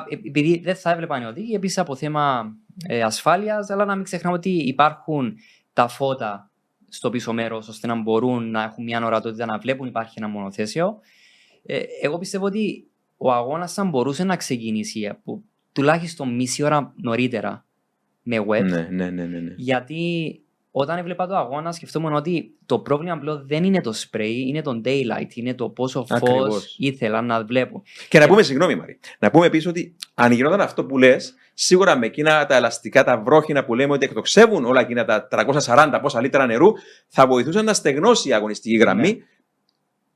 επειδή 0.10 0.60
δεν 0.64 0.76
θα 0.76 0.92
έβλεπαν 0.92 1.22
οι 1.22 1.26
οδηγοί, 1.26 1.54
επίσης 1.54 1.78
από 1.78 1.96
θέμα 1.96 2.56
ε, 2.88 3.02
ασφάλειας, 3.02 3.70
αλλά 3.70 3.86
να 3.86 3.96
μην 3.96 4.04
ξεχνάμε 4.04 4.36
ότι 4.36 4.50
υπάρχουν 4.50 5.38
τα 5.74 5.88
φώτα 5.88 6.52
στο 6.90 7.10
πίσω 7.10 7.34
μέρος 7.34 7.68
ώστε 7.68 7.88
να 7.88 7.96
μπορούν 7.96 8.52
να 8.52 8.64
έχουν 8.64 8.84
μια 8.84 9.06
ορατότητα 9.06 9.46
να 9.46 9.58
βλέπουν 9.58 9.88
υπάρχει 9.88 10.14
ένα 10.18 10.28
μονοθέσιο. 10.28 11.00
Ε, 11.64 11.82
εγώ 12.02 12.18
πιστεύω 12.18 12.46
ότι 12.46 12.88
ο 13.18 13.32
αγώνας 13.32 13.74
θα 13.74 13.84
μπορούσε 13.84 14.24
να 14.24 14.36
ξεκινήσει 14.36 15.08
από 15.08 15.44
τουλάχιστον 15.72 16.36
μισή 16.36 16.64
ώρα 16.64 16.94
νωρίτερα 16.96 17.66
με 18.24 18.40
web. 18.40 18.64
Ναι, 18.64 18.88
ναι, 18.92 19.10
ναι, 19.10 19.26
ναι, 19.26 19.40
ναι. 19.40 19.54
Γιατί 19.58 20.32
όταν 20.80 20.98
έβλεπα 20.98 21.28
το 21.28 21.36
αγώνα, 21.36 21.72
σκεφτόμουν 21.72 22.14
ότι 22.14 22.52
το 22.66 22.80
πρόβλημα 22.80 23.14
απλό 23.14 23.44
δεν 23.46 23.64
είναι 23.64 23.82
το 23.82 23.94
spray, 23.96 24.34
είναι 24.48 24.62
το 24.62 24.82
daylight, 24.86 25.34
είναι 25.34 25.54
το 25.54 25.70
πόσο 25.70 26.06
φως 26.06 26.76
ήθελα 26.78 27.22
να 27.22 27.44
βλέπω. 27.44 27.84
Και 28.10 28.20
να 28.20 28.28
πούμε, 28.28 28.44
συγγνώμη, 28.44 28.76
Μαρή, 28.76 29.00
να 29.20 29.32
πούμε 29.32 29.46
επίσης 29.46 29.68
ότι 29.68 29.96
αν 30.14 30.32
γινόταν 30.32 30.62
αυτό 30.62 30.86
που 30.86 30.98
λες, 30.98 31.34
σίγουρα 31.54 31.98
με 31.98 32.06
εκείνα 32.06 32.46
τα 32.46 32.56
ελαστικά, 32.56 33.04
τα 33.04 33.18
βρόχινα 33.18 33.66
που 33.66 33.76
λέμε 33.76 33.94
ότι 33.94 34.06
εκτοξεύουν 34.06 34.66
όλα 34.66 34.82
εκείνα 34.82 35.06
τα 35.06 35.28
340 35.32 36.00
πόσα 36.02 36.22
λίτρα 36.22 36.46
νερού, 36.46 36.72
θα 37.08 37.28
βοηθούσαν 37.28 37.66
να 37.66 37.74
στεγνώσει 37.74 38.30
η 38.30 38.34
αγωνιστική 38.34 38.78
γραμμή. 38.78 39.14
Ναι. 39.14 39.24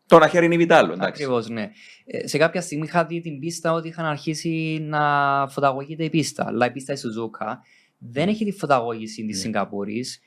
Το 0.08 0.17
να 0.17 0.28
χαίρει 0.28 0.58
Βιτάλο. 0.58 0.95
Ακριβώς, 1.00 1.50
ναι. 1.50 1.69
Ε, 2.06 2.28
σε 2.28 2.38
κάποια 2.38 2.62
στιγμή 2.62 2.86
είχα 2.86 3.06
δει 3.06 3.21
την 3.21 3.39
πίστα 3.39 3.74
ότι 3.74 3.88
είχαν 3.88 4.06
αρχίσει 4.06 4.80
να 4.82 5.02
φωταγωγείται 5.50 6.04
η 6.04 6.10
πίστα. 6.10 6.45
Αλλά 6.47 6.65
η 6.65 6.71
πίστα 6.71 6.93
η 6.93 6.95
Σουζούκα 6.95 7.62
δεν 7.97 8.28
έχει 8.28 8.45
τη 8.45 8.52
φωταγώγηση 8.52 9.26
της 9.26 9.36
ναι. 9.36 9.41
Σιγκαπούρης 9.41 10.21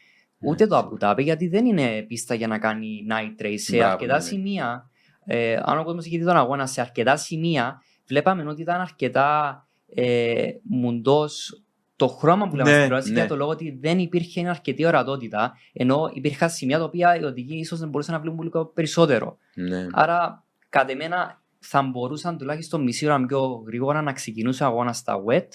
ούτε 0.46 0.66
το 0.66 0.76
Αμπουδάμπι, 0.76 1.22
γιατί 1.22 1.48
δεν 1.48 1.66
είναι 1.66 2.04
πίστα 2.08 2.34
για 2.34 2.46
να 2.46 2.58
κάνει 2.58 3.06
night 3.10 3.42
race. 3.42 3.54
Σε 3.56 3.76
Μπράβο, 3.76 3.92
αρκετά 3.92 4.12
ναι, 4.12 4.18
ναι. 4.18 4.24
σημεία, 4.24 4.90
ε, 5.24 5.56
αν 5.62 5.78
ο 5.78 5.84
κόσμος 5.84 6.06
είχε 6.06 6.18
δει 6.18 6.24
τον 6.24 6.36
αγώνα, 6.36 6.66
σε 6.66 6.80
αρκετά 6.80 7.16
σημεία 7.16 7.82
βλέπαμε 8.06 8.48
ότι 8.48 8.62
ήταν 8.62 8.80
αρκετά 8.80 9.66
ε, 9.94 10.48
μουντός 10.62 11.62
το 11.96 12.08
χρώμα 12.08 12.48
που 12.48 12.56
λέμε 12.56 12.68
Ναι, 12.68 12.74
στην 12.74 12.82
τηλεόραση 12.82 13.12
ναι. 13.12 13.18
για 13.18 13.28
το 13.28 13.36
λόγο 13.36 13.50
ότι 13.50 13.78
δεν 13.80 13.98
υπήρχε 13.98 14.48
αρκετή 14.48 14.84
ορατότητα, 14.84 15.52
ενώ 15.72 16.10
υπήρχαν 16.12 16.50
σημεία 16.50 16.78
τα 16.78 16.84
οποία 16.84 17.16
οι 17.16 17.24
οδηγοί 17.24 17.58
ίσως 17.58 17.78
δεν 17.78 17.88
μπορούσαν 17.88 18.14
να 18.14 18.20
βλέπουν 18.20 18.42
λίγο 18.42 18.66
περισσότερο. 18.66 19.38
Ναι. 19.54 19.86
Άρα, 19.92 20.44
κατ' 20.68 20.90
εμένα, 20.90 21.42
θα 21.58 21.82
μπορούσαν 21.82 22.38
τουλάχιστον 22.38 22.82
μισή 22.82 23.06
ώρα 23.06 23.26
πιο 23.26 23.62
γρήγορα 23.66 24.02
να 24.02 24.12
ξεκινούσε 24.12 24.64
ο 24.64 24.66
αγώνας 24.66 24.96
στα 24.96 25.22
wet, 25.28 25.48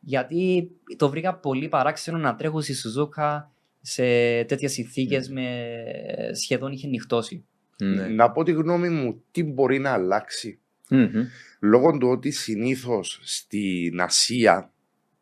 γιατί 0.00 0.70
το 0.96 1.08
βρήκα 1.08 1.34
πολύ 1.38 1.68
παράξενο 1.68 2.18
να 2.18 2.34
τρέχω 2.34 2.60
στη 2.60 2.74
Σουζούκα 2.74 3.53
σε 3.86 4.02
τέτοιες 4.44 4.72
συνθήκες 4.72 5.28
με 5.28 5.44
σχεδόν 6.32 6.72
είχε 6.72 6.86
νυχτώσει. 6.88 7.44
Ναι. 7.82 8.06
Να 8.06 8.30
πω 8.30 8.42
τη 8.42 8.52
γνώμη 8.52 8.88
μου, 8.88 9.22
τι 9.30 9.42
μπορεί 9.44 9.78
να 9.78 9.90
αλλάξει; 9.90 10.58
Μμμ. 10.88 11.10
Λόγω 11.60 11.98
του 11.98 12.08
ότι 12.08 12.30
συνήθως 12.30 13.20
στην 13.22 14.00
Ασία, 14.00 14.72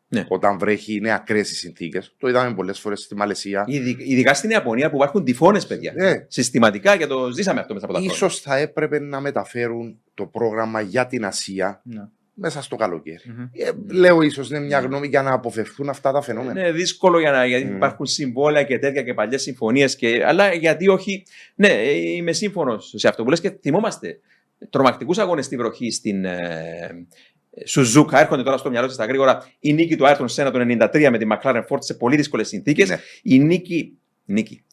Ναι. 0.07 0.25
όταν 0.29 0.57
βρέχει, 0.57 0.93
είναι 0.95 1.13
ακραίες 1.13 1.51
οι 1.51 1.55
συνθήκες. 1.55 2.15
Το 2.17 2.27
είδαμε 2.27 2.55
πολλές 2.55 2.79
φορές 2.79 2.99
στη 3.01 3.15
Μαλαισία. 3.15 3.63
Ειδι- 3.67 4.01
Ειδικά 4.09 4.33
στην 4.33 4.49
Ιαπωνία 4.49 4.89
που 4.89 4.95
υπάρχουν 4.95 5.23
τυφώνες, 5.23 5.67
παιδιά. 5.67 5.93
Ναι. 5.95 6.25
Συστηματικά 6.27 6.97
και 6.97 7.07
το 7.07 7.29
ζήσαμε 7.31 7.59
αυτό 7.59 7.73
μέσα 7.73 7.85
από 7.85 7.93
τα 7.93 7.99
χρόνια. 7.99 8.15
Ίσως 8.17 8.39
θα 8.39 8.57
έπρεπε 8.57 8.99
να 8.99 9.19
μεταφέρουν 9.19 9.99
το 10.13 10.25
πρόγραμμα 10.25 10.81
για 10.81 11.07
την 11.07 11.25
Ασία 11.25 11.81
Ναι. 11.83 12.07
Μέσα 12.33 12.61
στο 12.61 12.75
καλοκαίρι. 12.75 13.21
Μμμ. 13.25 13.49
Ε, 13.53 13.93
λέω 13.93 14.21
ίσως 14.21 14.49
είναι 14.49 14.59
μια 14.59 14.79
γνώμη 14.79 15.07
για 15.07 15.21
να 15.21 15.33
αποφευθούν 15.33 15.89
αυτά 15.89 16.11
τα 16.11 16.21
φαινόμενα. 16.21 16.59
Είναι 16.59 16.71
δύσκολο 16.71 17.19
για 17.19 17.31
να, 17.31 17.45
γιατί 17.45 17.65
Μμ. 17.65 17.75
υπάρχουν 17.75 18.05
συμβόλαια 18.05 18.63
και 18.63 18.79
τέτοια 18.79 19.03
και 19.03 19.13
παλιές 19.13 19.41
συμφωνίες. 19.41 19.97
Αλλά 20.25 20.53
γιατί 20.53 20.87
όχι. 20.87 21.23
Ναι, 21.55 21.67
ε, 21.67 21.97
είμαι 21.97 22.31
σύμφωνος 22.31 22.93
σε 22.95 23.07
αυτό 23.07 23.23
που 23.23 23.29
λες 23.29 23.39
και 23.39 23.57
θυμόμαστε 23.61 24.19
τρομακτικούς 24.69 25.17
αγώνες 25.17 25.45
στη 25.45 25.57
βροχή 25.57 25.91
στην 25.91 26.25
ε, 26.25 27.07
Σουζούκα. 27.65 28.19
Έρχονται 28.19 28.43
τώρα 28.43 28.57
στο 28.57 28.69
μυαλό 28.69 28.87
σας 28.87 28.97
τα 28.97 29.05
γρήγορα 29.05 29.51
η 29.59 29.73
νίκη 29.73 29.95
του 29.95 30.07
Άιρτον 30.07 30.27
Σένα 30.27 30.51
το 30.51 30.59
93 30.59 31.07
με 31.11 31.17
τη 31.17 31.25
McLaren 31.31 31.63
Ford 31.69 31.77
σε 31.79 31.93
πολύ 31.93 32.15
δύσκολες 32.15 32.47
συνθήκες. 32.47 32.89
Ναι. 32.89 32.97
Η 33.23 33.39
νίκη. 33.39 33.97
νίκη. 34.25 34.63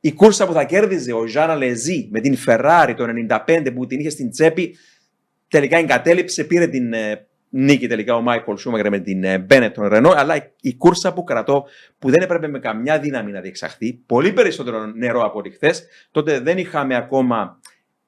Η 0.00 0.12
κούρσα 0.12 0.46
που 0.46 0.52
θα 0.52 0.64
κέρδιζε 0.64 1.12
ο 1.12 1.26
Ζάνα 1.26 1.56
Λεζί 1.56 2.08
με 2.10 2.20
την 2.20 2.36
Ferrari 2.46 2.94
το 2.96 3.04
95 3.46 3.70
που 3.74 3.86
την 3.86 4.00
είχε 4.00 4.10
στην 4.10 4.30
τσέπη 4.30 4.76
τελικά 5.48 5.76
εγκατέλειψε, 5.76 6.44
πήρε 6.44 6.66
την 6.66 6.92
ε, 6.92 7.26
νίκη 7.50 7.86
τελικά 7.86 8.14
ο 8.14 8.20
Μάικολ 8.20 8.56
Σούμαγκερ 8.56 8.90
με 8.90 8.98
την 8.98 9.24
ε, 9.24 9.38
Μπένετ 9.38 9.74
τον 9.74 9.86
Ρενό, 9.88 10.10
αλλά 10.16 10.36
η- 10.36 10.52
η 10.60 10.74
κούρσα 10.76 11.12
που 11.12 11.24
κρατώ 11.24 11.66
που 11.98 12.10
δεν 12.10 12.22
έπρεπε 12.22 12.48
με 12.48 12.58
καμιά 12.58 12.98
δύναμη 12.98 13.32
να 13.32 13.40
διεξαχθεί, 13.40 13.92
πολύ 13.92 14.32
περισσότερο 14.32 14.86
νερό 14.86 15.24
από 15.24 15.38
ό,τι 15.38 15.50
χθες, 15.50 15.86
τότε 16.10 16.40
δεν 16.40 16.58
είχαμε 16.58 16.94
ακόμα 16.96 17.60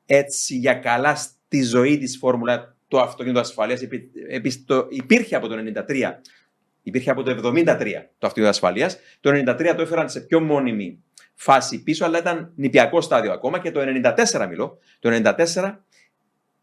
έτσι 0.06 0.56
για 0.56 0.74
καλά 0.74 1.14
στη 1.14 1.62
ζωή 1.62 1.98
της 1.98 2.16
Φόρμουλα 2.18 2.76
το 2.88 3.00
αυτοκίνητο 3.00 3.40
ασφαλείας. 3.40 3.82
Επί- 3.82 4.10
επί- 4.28 4.64
το- 4.66 4.86
Υπήρχε 4.90 5.36
από 5.36 5.48
το 5.48 5.54
93, 5.56 6.20
υπήρχε 6.82 7.10
από 7.10 7.22
το 7.22 7.30
73 7.30 8.10
το 8.18 8.26
αυτοκίνητο 8.26 8.50
ασφαλείας. 8.50 8.98
Το 9.20 9.30
93 9.30 9.74
το 9.76 9.82
έφεραν 9.82 10.08
σε 10.08 10.20
πιο 10.20 10.40
μόνιμη 10.40 11.02
φάση 11.34 11.82
πίσω, 11.82 12.04
αλλά 12.04 12.18
ήταν 12.18 12.52
νηπιακό 12.56 13.00
στάδιο 13.00 13.32
ακόμα 13.32 13.58
και 13.58 13.70
το 13.70 13.80
94 13.80 14.46
μιλώ. 14.48 14.78
Το 14.98 15.10
94 15.10 15.84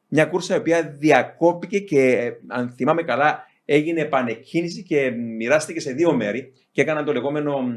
μια 0.07 0.25
κούρσα 0.25 0.55
η 0.55 0.57
οποία 0.57 0.95
διακόπηκε 0.99 1.79
και 1.79 2.11
ε, 2.11 2.31
αν 2.47 2.69
θυμάμαι 2.75 3.03
καλά 3.03 3.45
έγινε 3.65 4.01
επανεκκίνηση 4.01 4.83
και 4.83 5.11
μοιράστηκε 5.11 5.79
σε 5.79 5.91
δύο 5.91 6.13
μέρη 6.13 6.53
και 6.71 6.81
έκαναν 6.81 7.05
το 7.05 7.13
λεγόμενο, 7.13 7.61
μ, 7.61 7.73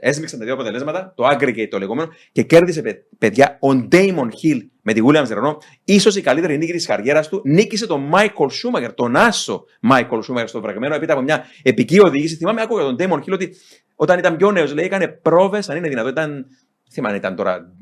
έσμιξαν 0.00 0.38
τα 0.38 0.44
δύο 0.44 0.54
αποτελέσματα, 0.54 1.12
το 1.16 1.28
aggregate 1.28 1.68
το 1.70 1.78
λεγόμενο 1.78 2.08
και 2.32 2.42
κέρδισε 2.42 2.82
παι- 2.82 3.04
παιδιά 3.18 3.58
ο 3.60 3.88
Damon 3.92 4.28
Hill 4.42 4.58
με 4.82 4.92
τη 4.92 5.00
Williams 5.06 5.26
Renault, 5.26 5.56
ίσως 5.84 6.16
η 6.16 6.20
καλύτερη 6.20 6.58
νίκη 6.58 6.72
της 6.72 6.86
καριέρας 6.86 7.28
του, 7.28 7.42
νίκησε 7.44 7.86
τον 7.86 8.10
Michael 8.12 8.46
Schumacher, 8.46 8.90
τον 8.94 9.16
άσο 9.16 9.64
Michael 9.90 10.20
Schumacher 10.28 10.44
στο 10.46 10.60
βρεγμένο, 10.60 10.94
έπειτα 10.94 11.12
από 11.12 11.22
μια 11.22 11.44
επική 11.62 12.00
οδήγηση. 12.00 12.36
Θυμάμαι, 12.36 12.62
άκουγα 12.62 12.82
τον 12.82 12.96
Damon 12.98 13.18
Hill 13.18 13.32
ότι 13.32 13.54
όταν 13.94 14.18
ήταν 14.18 14.36
πιο 14.36 14.50
νέος, 14.50 14.74
λέει, 14.74 14.84
έκανε 14.84 15.08
πρόβες, 15.08 15.68
αν 15.68 15.76
είναι 15.76 15.88
δυνατό, 15.88 16.08
ήταν, 16.08 16.46
θυμάμαι 16.92 17.14
αν 17.14 17.20
ήταν 17.20 17.36
τώρα 17.36 17.72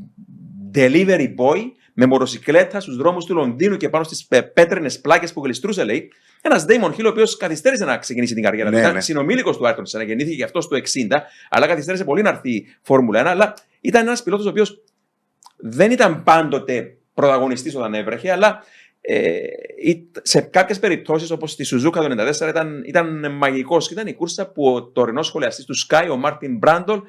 delivery 0.74 1.34
boy 1.36 1.62
με 1.98 2.06
μοτοσυκλέτα 2.06 2.80
στους 2.80 2.96
δρόμους 2.96 3.24
του 3.24 3.34
Λονδίνου 3.34 3.76
και 3.76 3.88
πάνω 3.88 4.04
στις 4.04 4.26
πέτρινες 4.52 5.00
πλάκες 5.00 5.32
που 5.32 5.44
γλιστρούσε, 5.44 5.84
λέει. 5.84 6.12
Ένας 6.42 6.64
Damon 6.68 6.90
Hill, 6.90 7.04
ο 7.04 7.08
οποίος 7.08 7.36
καθυστέρησε 7.36 7.84
να 7.84 7.98
ξεκινήσει 7.98 8.34
την 8.34 8.42
καριέρα 8.42 8.68
του. 8.68 8.74
Ναι, 8.74 8.80
Ήταν 8.80 8.94
ναι. 8.94 9.00
συνομήλικος 9.00 9.56
του 9.56 9.66
Άρτον 9.68 9.86
Σένα, 9.86 10.04
γεννήθηκε 10.04 10.36
και 10.36 10.44
αυτός 10.44 10.68
το 10.68 10.76
60, 10.76 10.80
αλλά 11.50 11.66
καθυστέρησε 11.66 12.04
πολύ 12.04 12.22
να 12.22 12.28
έρθει 12.28 12.50
η 12.50 12.66
Φόρμουλα 12.82 13.22
1. 13.22 13.26
Αλλά 13.26 13.54
ήταν 13.80 14.06
ένας 14.06 14.22
πιλότος 14.22 14.46
ο 14.46 14.48
οποίος 14.48 14.82
δεν 15.56 15.90
ήταν 15.90 16.22
πάντοτε 16.22 16.96
πρωταγωνιστής 17.14 17.76
όταν 17.76 17.94
έβρεχε, 17.94 18.30
αλλά 18.32 18.62
ε, 19.00 19.36
ή- 19.84 20.10
σε 20.22 20.40
κάποιες 20.40 20.78
περιπτώσεις, 20.78 21.30
όπως 21.30 21.50
στη 21.50 21.64
Σουζούκα 21.64 22.00
το 22.00 22.06
94, 22.44 22.48
ήταν, 22.48 22.82
ήταν 22.86 23.32
μαγικός. 23.36 23.90
Ήταν 23.90 24.06
η 24.06 24.14
κούρσα 24.14 24.46
που 24.50 24.66
ο 24.74 24.82
τωρινός 24.82 25.26
σχολιαστής 25.26 25.64
του 25.64 25.74
Sky, 25.88 26.08
ο 26.10 26.16
Μάρτιν 26.16 26.56
Μπράντολ, 26.56 27.00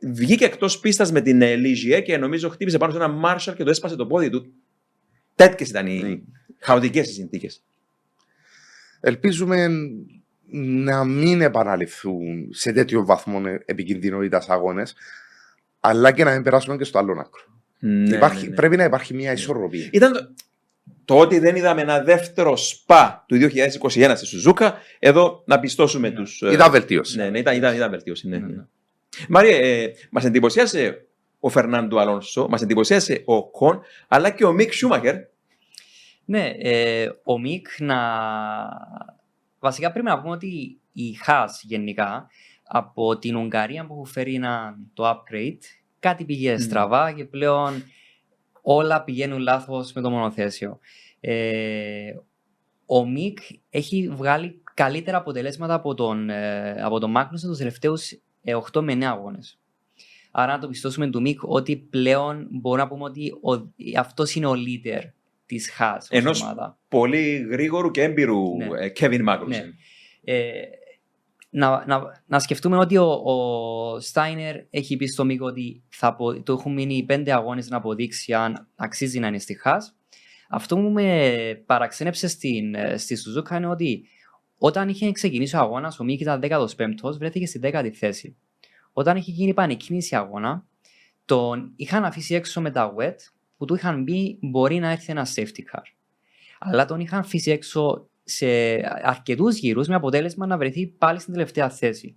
βγήκε 0.00 0.44
εκτός 0.44 0.78
πίστας 0.80 1.12
με 1.12 1.20
την 1.20 1.42
ε, 1.42 1.54
Ligier 1.54 2.02
και 2.04 2.16
νομίζω 2.18 2.48
χτύπησε 2.48 2.78
πάνω 2.78 2.92
σε 2.92 2.98
ένα 2.98 3.14
Marshall 3.24 3.54
και 3.56 3.64
το 3.64 3.70
έσπασε 3.70 3.96
το 3.96 4.06
πόδι 4.06 4.30
του. 4.30 4.52
Τέτοιες 5.34 5.68
ήταν 5.68 5.86
οι 5.86 6.02
Ναι. 6.02 6.18
χαοτικές 6.58 7.08
οι 7.10 7.12
συνθήκες. 7.12 7.62
Ελπίζουμε 9.00 9.68
να 10.84 11.04
μην 11.04 11.40
επαναληφθούν 11.40 12.48
σε 12.50 12.72
τέτοιο 12.72 13.04
βαθμό 13.04 13.40
επικινδυνότητας 13.64 14.48
αγώνες, 14.48 14.94
αλλά 15.80 16.12
και 16.12 16.24
να 16.24 16.32
μην 16.32 16.42
περάσουμε 16.42 16.76
και 16.76 16.84
στο 16.84 16.98
άλλο 16.98 17.12
άκρο. 17.12 17.42
Ναι, 17.78 18.16
Υπάρχει- 18.16 18.50
Πρέπει 18.50 18.76
να 18.76 18.84
υπάρχει 18.84 19.14
μια 19.14 19.32
ισορροπία. 19.32 19.88
Ήταν 19.92 20.12
το, 20.12 20.34
το 21.04 21.18
ότι 21.18 21.38
δεν 21.38 21.56
είδαμε 21.56 21.80
ένα 21.80 22.02
δεύτερο 22.02 22.56
σπα 22.56 23.24
του 23.28 23.36
2021 23.36 24.12
στη 24.16 24.26
Σουζούκα, 24.26 24.78
εδώ 24.98 25.42
να 25.46 25.60
πιστώσουμε 25.60 26.10
τους. 26.10 26.40
Ήταν 26.40 26.70
βελτίωση. 26.70 27.16
Ναι, 27.16 27.30
ναι, 27.30 27.38
ήταν, 27.38 27.56
ήταν, 27.56 27.74
ήταν 27.74 27.90
βελτίωση. 27.90 28.28
Ναι, 28.28 28.38
ναι. 28.38 28.64
Μαρία, 29.28 29.56
ε, 29.56 29.92
μας 30.10 30.24
εντυπωσίασε 30.24 31.06
ο 31.40 31.48
Φερνάντο 31.48 31.98
Αλόνσο, 31.98 32.46
μας 32.48 32.62
εντυπωσίασε 32.62 33.22
ο 33.24 33.50
Κον, 33.50 33.80
αλλά 34.08 34.30
και 34.30 34.44
ο 34.44 34.52
Μικ 34.52 34.72
Σούμακερ. 34.72 35.14
Ναι, 36.24 36.52
ε, 36.58 37.08
ο 37.24 37.38
Μικ 37.38 37.66
να... 37.78 37.96
Βασικά 39.58 39.92
πρέπει 39.92 40.06
να 40.06 40.20
πούμε 40.20 40.34
ότι 40.34 40.78
η 40.92 41.12
Χάς 41.12 41.62
γενικά 41.62 42.28
από 42.62 43.18
την 43.18 43.36
Ουγγαρία 43.36 43.86
που 43.86 43.92
έχουν 43.92 44.06
φέρει 44.06 44.34
ένα, 44.34 44.76
το 44.94 45.10
upgrade 45.10 45.58
κάτι 45.98 46.24
πήγε 46.24 46.52
Μμμ. 46.52 46.58
στραβά 46.58 47.12
και 47.12 47.24
πλέον 47.24 47.82
όλα 48.62 49.04
πηγαίνουν 49.04 49.38
λάθος 49.38 49.92
με 49.92 50.00
το 50.00 50.10
μονοθέσιο. 50.10 50.78
Ε, 51.20 52.14
ο 52.86 53.06
Μικ 53.06 53.38
έχει 53.70 54.08
βγάλει 54.08 54.62
καλύτερα 54.74 55.16
αποτελέσματα 55.16 55.74
από 55.74 55.94
τον, 55.94 56.30
ε, 56.30 56.82
από 56.82 56.98
τον 56.98 57.10
Μάγνουσεν 57.10 57.48
τους 57.48 57.58
τελευταίους 57.58 58.10
ε, 58.10 58.20
8 58.72 58.80
με 58.80 58.92
9 58.92 59.02
αγώνες. 59.02 59.58
Άρα 60.30 60.52
να 60.52 60.58
το 60.58 60.68
πιστώσουμε 60.68 61.10
του 61.10 61.20
Μικ 61.20 61.40
ότι 61.42 61.76
πλέον 61.76 62.46
μπορούμε 62.50 62.82
να 62.82 62.88
πούμε 62.88 63.04
ότι 63.04 63.30
ο, 63.30 63.72
αυτός 63.98 64.34
είναι 64.34 64.46
ο 64.46 64.52
leader 64.52 65.00
της 65.46 65.70
Χάς 65.70 66.02
ως 66.10 66.18
Ενός 66.18 66.42
ομάδα. 66.42 66.78
Πολύ 66.88 67.46
γρήγορου 67.50 67.90
και 67.90 68.02
έμπειρου 68.02 68.56
Ναι. 68.56 68.64
ε, 68.84 68.92
Kevin 69.00 69.28
Magnussen. 69.28 69.46
Ναι. 69.48 69.64
Ε, 70.24 70.50
να, 71.50 71.84
να, 71.86 72.22
να 72.26 72.38
σκεφτούμε 72.38 72.76
ότι 72.76 72.96
ο, 72.96 73.04
ο 73.10 74.00
Στάινερ 74.00 74.56
έχει 74.70 74.96
πει 74.96 75.06
στο 75.06 75.24
Μίκο 75.24 75.46
ότι 75.46 75.82
θα, 75.88 76.06
απο- 76.06 76.42
του 76.42 76.52
έχουν 76.52 76.72
μείνει 76.72 77.02
πέντε 77.02 77.32
αγώνες 77.32 77.68
να 77.68 77.76
αποδείξει 77.76 78.32
αν 78.34 78.68
αξίζει 78.76 79.18
να 79.18 79.26
είναι 79.26 79.38
στη 79.38 79.54
Χάς. 79.60 79.96
Αυτό 80.48 80.76
που 80.76 80.82
με 80.88 81.62
παραξένεψε 81.66 82.28
στην, 82.28 82.74
ε, 82.74 82.96
στη 82.96 83.16
Σουζούκα 83.16 83.56
είναι 83.56 83.66
ότι 83.66 84.08
όταν 84.58 84.88
είχε 84.88 85.12
ξεκινήσει 85.12 85.56
ο 85.56 85.58
αγώνας, 85.58 86.00
ο 86.00 86.04
Μίκης 86.04 86.26
ήταν 86.26 86.40
15ο, 86.42 87.12
βρέθηκε 87.18 87.46
στη 87.46 87.60
10η 87.62 87.90
θέση. 87.94 88.36
Όταν 88.92 89.16
είχε 89.16 89.30
γίνει 89.30 89.54
πανεκκίνηση 89.54 90.16
αγώνα, 90.16 90.66
τον 91.24 91.72
είχαν 91.76 92.04
αφήσει 92.04 92.34
έξω 92.34 92.60
με 92.60 92.70
τα 92.70 92.94
wet 92.98 93.16
που 93.56 93.64
του 93.64 93.74
είχαν 93.74 94.04
πει 94.04 94.38
μπορεί 94.40 94.78
να 94.78 94.90
έρθει 94.90 95.10
ένα 95.12 95.26
safety 95.34 95.74
car. 95.74 95.82
Αλλά 96.58 96.84
τον 96.84 97.00
είχαν 97.00 97.18
αφήσει 97.18 97.50
έξω 97.50 98.08
σε 98.24 98.46
αρκετούς 99.02 99.56
γύρους 99.56 99.88
με 99.88 99.94
αποτέλεσμα 99.94 100.46
να 100.46 100.58
βρεθεί 100.58 100.86
πάλι 100.86 101.20
στην 101.20 101.32
τελευταία 101.32 101.70
θέση. 101.70 102.16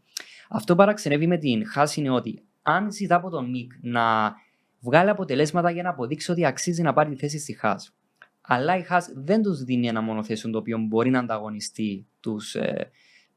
Αυτό 0.50 0.74
που 0.74 0.80
παραξενεύει 0.80 1.28
με 1.28 1.38
την 1.38 1.68
Χάς 1.68 1.96
είναι 1.96 2.10
ότι 2.10 2.44
αν 2.62 2.92
ζητά 2.92 3.16
από 3.16 3.30
τον 3.30 3.50
Μικ 3.50 3.72
να 3.82 4.34
βγάλει 4.80 5.10
αποτελέσματα 5.10 5.72
για 5.72 5.84
να 5.84 5.90
αποδείξει 5.90 6.32
ότι 6.32 6.46
αξίζει 6.46 6.82
να 6.82 6.94
πάρει 6.94 7.10
τη 7.10 7.16
θέση 7.16 7.40
στη 7.40 7.54
Χάς, 7.54 7.96
αλλά 8.42 8.78
η 8.78 8.82
Χάς 8.82 9.10
δεν 9.16 9.42
τους 9.42 9.64
δίνει 9.64 9.88
ένα 9.88 10.02
μονοθέσιο 10.02 10.50
το 10.50 10.58
οποίο 10.58 10.78
μπορεί 10.78 11.10
να 11.10 11.20
ανταγωνιστεί 11.20 12.08
τους 12.20 12.56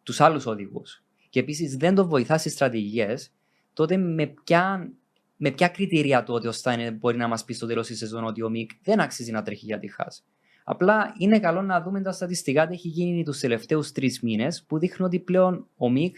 τους 0.02 0.20
άλλους 0.20 0.46
οδηγούς. 0.46 1.02
Και 1.28 1.40
επίσης 1.40 1.76
δεν 1.76 1.94
τον 1.94 2.08
βοηθάς 2.08 2.40
στις 2.40 2.52
στρατηγικές, 2.52 3.32
τότε 3.72 3.96
με 3.96 4.26
ποια, 4.26 4.92
με 5.36 5.50
ποια 5.50 5.68
κριτήρια 5.68 6.22
τότε 6.22 6.48
ο 6.48 6.52
Στάινερ 6.52 6.92
μπορεί 6.92 7.16
να 7.16 7.28
μας 7.28 7.44
πεις 7.44 7.56
στο 7.56 7.66
τέλος 7.66 7.86
της 7.86 7.98
σεζόν 7.98 8.24
ότι 8.24 8.42
ο 8.42 8.48
Μικ 8.48 8.70
δεν 8.82 9.00
αξίζει 9.00 9.30
να 9.30 9.42
τρέχει 9.42 9.64
για 9.64 9.78
τη 9.78 9.88
Χάς. 9.88 10.24
Απλά 10.64 11.14
είναι 11.18 11.38
καλό 11.38 11.62
να 11.62 11.82
δούμε 11.82 12.02
τα 12.02 12.12
στατιστικά 12.12 12.66
τι 12.66 12.74
έχει 12.74 12.88
γίνει 12.88 13.24
τους 13.24 13.38
τελευταίους 13.38 13.92
τρεις 13.92 14.20
μήνες 14.20 14.64
που 14.64 14.78
δείχνουν 14.78 15.08
ότι 15.08 15.20
πλέον 15.20 15.66
ο 15.76 15.90
Μικ 15.90 16.16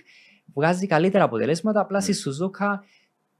βγάζει 0.54 0.86
καλύτερα 0.86 1.24
αποτελέσματα. 1.24 1.80
Απλά 1.80 2.00
στη 2.00 2.12
Σουζούκα 2.12 2.84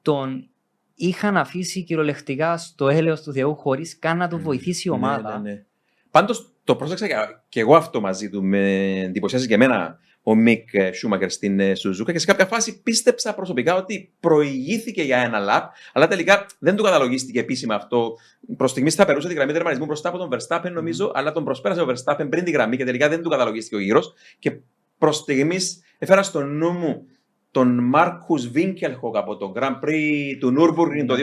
τον 0.03 0.49
είχαν 0.95 1.37
αφήσει 1.37 1.85
κυριολεκτικά 1.85 2.57
στο 2.57 2.89
έλεος 2.89 3.23
του 3.23 3.33
Θεού 3.33 3.55
χωρίς 3.55 3.99
καν 3.99 4.17
να 4.17 4.29
τον 4.29 4.41
βοηθήσει 4.41 4.89
η 4.89 4.91
ομάδα. 4.91 5.39
Ναι, 5.39 5.49
ναι, 5.49 5.55
ναι. 5.55 5.65
Πάντως 6.15 6.53
το 6.65 6.77
πρόσεξα 6.77 7.07
και, 7.07 7.15
και 7.49 7.61
εγώ 7.61 7.77
αυτό 7.77 8.01
μαζί 8.01 8.31
του. 8.31 8.43
Με 8.43 8.91
εντυπωσιάζει 9.01 9.47
και 9.47 9.55
εμένα 9.55 9.99
ο 10.23 10.35
Μικ 10.35 10.69
Σούμακερ 10.95 11.31
στην 11.31 11.61
ε, 11.61 11.75
Σουζούκα 11.75 12.13
και 12.13 12.19
σε 12.19 12.27
κάποια 12.27 12.47
φάση 12.47 12.83
πίστεψα 12.83 13.35
προσωπικά 13.35 13.75
ότι 13.75 14.13
προηγήθηκε 14.21 15.03
για 15.03 15.19
ένα 15.19 15.39
λαπ, 15.39 15.73
αλλά 15.93 16.09
τελικά 16.09 16.47
δεν 16.59 16.77
του 16.77 16.83
καταλογίστηκε 16.83 17.39
επίσημα 17.39 17.75
αυτό. 17.75 18.17
Προς 18.57 18.71
στιγμής 18.71 18.95
θα 18.95 19.05
περούσε 19.05 19.29
τη 19.29 19.35
γραμμή 19.35 19.53
τερματισμού 19.53 19.87
μπροστά 19.87 20.09
από 20.09 20.19
τον 20.19 20.29
Verstappen, 20.33 20.71
νομίζω, 20.73 21.13
αλλά 21.15 21.33
τον 21.33 21.45
προσπέρασε 21.45 21.81
ο 21.81 21.87
Verstappen 21.89 22.27
πριν 22.31 22.45
τη 22.45 22.51
γραμμή 22.51 22.77
και 22.77 22.85
τελικά 22.85 23.09
δεν 23.09 23.23
του 23.23 23.29
καταλογίστηκε 23.29 23.77
ο 23.77 23.81
γύρος. 23.81 24.15
Και 24.39 24.59
προς 24.99 25.17
στιγμής 25.17 25.83
έφερα 25.99 26.23
στο 26.23 26.43
νου 26.43 26.71
μου 26.71 27.07
τον 27.55 27.79
Μάρκου 27.79 28.39
Βίνκελχοκ 28.51 29.17
από 29.17 29.37
το 29.37 29.53
Grand 29.57 29.79
Prix 29.85 30.37
του 30.41 30.51
Νουρμπουργκ 30.51 31.07
το 31.07 31.15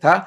2007 0.00 0.18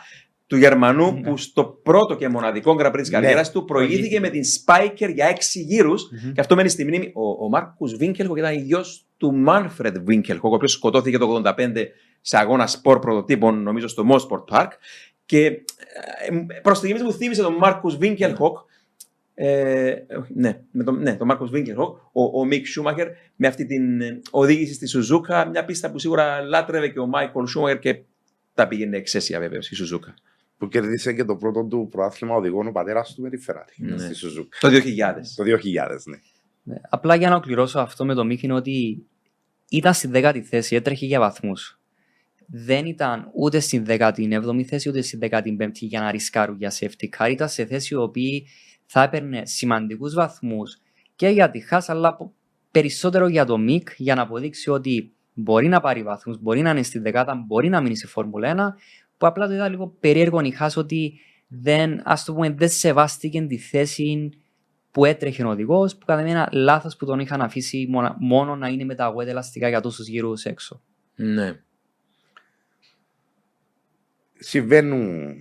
του 0.54 0.60
Γερμανού 0.60 1.08
mm-hmm. 1.08 1.22
που 1.24 1.38
στο 1.38 1.80
πρώτο 1.84 2.16
και 2.16 2.30
μοναδικό 2.30 2.76
Grand 2.80 2.92
Prix 2.92 3.02
τη 3.04 3.10
καριέρας 3.10 3.48
ναι. 3.48 3.54
του 3.54 3.66
προηγήθηκε 3.66 4.20
με 4.20 4.30
την 4.30 4.42
Spiker 4.44 5.13
για 5.13 5.26
έξι 5.26 5.60
γύρους. 5.60 6.04
Mm-hmm. 6.04 6.32
Και 6.34 6.39
αυτό 6.39 6.56
μένει 6.56 6.70
στη 6.70 6.84
μνήμη. 6.84 7.12
Ο, 7.13 7.46
ο 7.46 7.50
Μάρκους 7.50 7.96
Βίνκελχοκ 7.96 8.38
ήταν 8.38 8.54
γιο 8.54 8.84
του 9.18 9.34
Μάνφρεντ 9.34 9.98
Βίνκελχοκ, 9.98 10.52
ο 10.52 10.56
οποίος 10.56 10.72
σκοτώθηκε 10.72 11.18
το 11.18 11.42
1985 11.46 11.54
σε 12.22 12.38
αγώνα 12.38 12.68
σπορ 12.68 13.00
πρωτοτύπων, 13.00 13.63
νομίζω 13.63 13.88
στο 13.88 14.04
Mosport 14.10 14.58
Park. 14.58 14.68
Και 15.26 15.46
ε, 15.46 16.60
προς 16.62 16.80
στιγμή 16.80 16.93
μου 16.94 17.13
θύμισε 17.13 17.42
τον 17.42 17.54
Μάρκους 17.54 17.98
Βίνκελχοκ. 17.98 18.58
Ε, 19.34 19.94
ναι, 20.34 20.60
με 20.72 20.84
τον, 20.84 21.02
ναι, 21.02 21.16
τον 21.16 21.28
Μάρκο 21.28 21.46
Βίνκελχοκ, 21.46 21.98
ο, 22.12 22.39
ο 22.39 22.46
Μικ 22.46 22.66
Σούμαχερ, 22.66 23.08
με 23.36 23.48
αυτή 23.48 23.66
την 23.66 24.02
ε, 24.02 24.22
οδήγηση 24.32 24.74
στη 24.74 24.88
Σουζούκα. 24.88 25.48
Μια 25.50 25.66
πίστα 25.66 25.92
που 25.92 26.00
σίγουρα 26.00 26.42
λάτρευε 26.42 26.88
και 26.88 27.00
ο 27.00 27.08
Μάικολ 27.08 27.48
Σούμαχερ 27.48 27.80
και 27.80 28.00
τα 28.54 28.68
πήγαινε 28.68 28.98
εξαίσια 28.98 29.39
βέβαια 29.39 29.62
στη 29.62 29.76
Σουζούκα 29.76 30.13
που 30.58 30.68
κέρδισε 30.68 31.13
και 31.13 31.24
το 31.24 31.36
πρώτο 31.36 31.63
του 31.63 31.88
προάθλημα 31.92 32.36
οδηγών 32.36 32.68
ο 32.68 32.72
πατέρας 32.72 33.13
του 33.13 33.22
με 33.22 33.30
τη 33.30 33.44
Ferrari 33.48 33.74
ναι. 33.78 33.98
στη 33.98 34.13
Σουζούκα. 34.13 34.58
Το 34.60 34.68
2000. 34.68 34.72
Το 35.36 35.44
2000, 35.44 35.98
ναι. 36.06 36.18
ναι. 36.63 36.76
Απλά 36.89 37.16
για 37.16 37.28
να 37.30 37.34
ολοκληρώσω 37.34 37.80
αυτό 37.80 38.06
με 38.06 38.13
το 38.13 38.24
Μίχη 38.24 38.46
είναι 38.46 38.56
ότι 38.56 39.06
ήταν 39.70 39.94
στην 39.94 40.12
10η 40.13 40.39
θέση, 40.39 40.76
έτρεχε 40.76 41.06
για 41.06 41.20
βαθμούς. 41.20 41.80
Δεν 42.48 42.86
ήταν 42.86 43.32
ούτε 43.34 43.60
στην 43.60 43.86
17η 43.88 44.63
θέση 44.63 44.89
ούτε 44.89 45.02
στην 45.02 45.20
15η 45.22 45.72
για 45.74 46.00
να 46.00 46.12
ρισκάρουν 46.12 46.58
για 46.58 46.72
safety 46.72 47.10
car. 47.18 47.30
Ήταν 47.32 47.50
σε 47.50 47.66
θέση 47.66 47.94
η 47.94 47.98
οποία 47.98 48.42
θα 48.86 49.04
έπαιρνε 49.04 49.46
σημαντικούς 49.46 50.13
βαθμούς 50.13 50.78
και 51.16 51.28
για 51.28 51.50
τη 51.50 51.60
Χά, 51.60 51.84
αλλά 51.88 52.18
περισσότερο 52.72 53.28
για 53.28 53.46
το 53.46 53.58
Μικ 53.58 53.89
για 53.98 54.16
να 54.16 54.22
αποδείξει 54.22 54.70
ότι 54.70 55.13
μπορεί 55.34 55.68
να 55.68 55.80
πάρει 55.80 56.04
βαθμούς, 56.04 56.42
μπορεί 56.42 56.62
να 56.62 56.70
είναι 56.70 56.84
στην 56.84 57.02
δεκάτα, 57.02 57.44
μπορεί 57.48 57.70
να 57.70 57.82
μείνει 57.82 57.98
σε 57.98 58.08
Φόρμουλα 58.08 58.76
1 58.76 58.82
που 59.17 59.28
απλά 59.28 59.47
το 59.47 59.54
είδα 59.54 59.69
λίγο 59.69 59.88
περίεργο 59.99 60.41
νυχάς 60.41 60.78
ότι 60.78 61.19
δεν, 61.47 62.02
ας 62.04 62.23
το 62.23 62.34
πούμε, 62.34 62.49
δεν 62.49 62.69
σεβάστηκε 62.69 63.41
τη 63.41 63.58
θέση 63.58 64.30
που 64.91 65.06
έτρεχε 65.06 65.43
ο 65.43 65.49
οδηγός, 65.49 65.95
που 65.97 66.06
κατά 66.06 66.21
ένα 66.21 66.49
λάθος 66.52 66.95
που 66.95 67.06
τον 67.06 67.19
είχαν 67.19 67.41
αφήσει 67.41 67.88
μόνο, 67.89 68.15
μόνο 68.19 68.56
να 68.56 68.67
είναι 68.67 68.84
με 68.84 68.95
τα 68.95 69.13
wet 69.15 69.28
ελαστικά 69.28 69.69
για 69.69 69.82
τόσους 69.82 70.08
γύρους 70.08 70.43
έξω. 70.43 70.82
Ναι. 71.15 71.60
Συμβαίνουν 74.34 75.36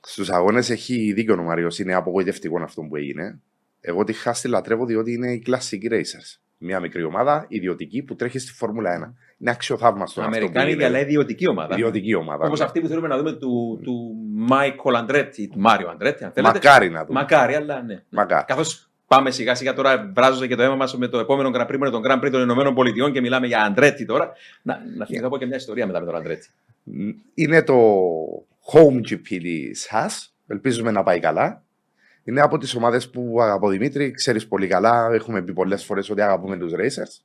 στους 0.00 0.30
αγώνες, 0.30 0.70
έχει 0.70 1.12
δίκιο 1.12 1.34
ο 1.34 1.42
Μάριο, 1.42 1.68
είναι 1.78 1.94
απογοητευτικό 1.94 2.62
αυτό 2.62 2.82
που 2.82 2.96
έγινε. 2.96 3.40
Εγώ 3.80 4.04
τη 4.04 4.12
χάστη 4.12 4.48
λατρεύω 4.48 4.86
διότι 4.86 5.12
είναι 5.12 5.32
οι 5.32 5.42
classic 5.46 5.92
racers 5.92 6.41
μια 6.62 6.80
μικρή 6.80 7.04
ομάδα 7.04 7.44
ιδιωτική 7.48 8.02
που 8.02 8.14
τρέχει 8.14 8.38
στη 8.38 8.52
Φόρμουλα 8.52 8.90
1. 8.90 8.94
Είναι 9.38 9.50
αξιοθαύμαστο. 9.50 10.22
Αμερικάνικη, 10.22 10.84
αλλά 10.84 11.00
ιδιωτική 11.00 11.48
ομάδα. 11.48 11.74
Ιδιωτική 11.74 12.14
ομάδα. 12.14 12.46
Όπως 12.46 12.58
ναι. 12.58 12.64
αυτή 12.64 12.80
που 12.80 12.86
θέλουμε 12.86 13.08
να 13.08 13.16
δούμε 13.16 13.32
του, 13.32 13.80
του 13.82 14.14
Μάικολ 14.34 14.94
Αντρέτη, 14.94 15.48
του 15.48 15.58
Μάριο 15.58 15.88
Αντρέτη. 15.88 16.24
Αν 16.24 16.32
θέλετε. 16.32 16.52
Μακάρι 16.54 16.90
να 16.90 17.04
δούμε. 17.04 17.20
Μακάρι, 17.20 17.54
αλλά 17.54 17.82
ναι. 17.82 18.02
Καθώς 18.46 18.90
πάμε 19.06 19.30
σιγά 19.30 19.54
σιγά 19.54 19.74
τώρα, 19.74 20.10
βράζω 20.14 20.46
και 20.46 20.54
το 20.54 20.62
αίμα 20.62 20.74
μας 20.74 20.96
με 20.96 21.08
το 21.08 21.18
επόμενο 21.18 21.50
Grand 21.54 21.66
Prix, 21.66 21.78
με 21.78 21.90
τον 21.90 22.02
Grand 22.06 22.24
Prix 22.24 22.30
των 22.30 22.40
Ηνωμένων 22.40 22.74
Πολιτειών 22.74 23.12
και 23.12 23.20
μιλάμε 23.20 23.46
για 23.46 23.62
Αντρέτη 23.62 24.04
τώρα. 24.04 24.32
Να, 24.62 24.82
να 24.96 25.06
θυμηθώ 25.06 25.28
yeah. 25.32 25.38
και 25.38 25.46
μια 25.46 25.56
ιστορία 25.56 25.86
μετά 25.86 26.00
με 26.00 26.06
τον 26.06 26.14
Αντρέτη. 26.14 26.48
Είναι 27.34 27.62
το 27.62 27.74
home 28.72 29.10
GP 29.10 29.40
της 29.40 29.90
Haas. 29.92 30.32
Ελπίζουμε 30.46 30.90
να 30.90 31.02
πάει 31.02 31.20
καλά. 31.20 31.62
Είναι 32.24 32.40
από 32.40 32.58
τις 32.58 32.74
ομάδες 32.74 33.10
που 33.10 33.36
αγαπώ 33.40 33.68
Δημήτρη, 33.68 34.10
ξέρεις 34.10 34.48
πολύ 34.48 34.66
καλά. 34.66 35.10
Έχουμε 35.12 35.42
πει 35.42 35.52
πολλές 35.52 35.84
φορές 35.84 36.10
ότι 36.10 36.20
αγαπούμε 36.20 36.56
τους 36.56 36.72
racers. 36.74 37.24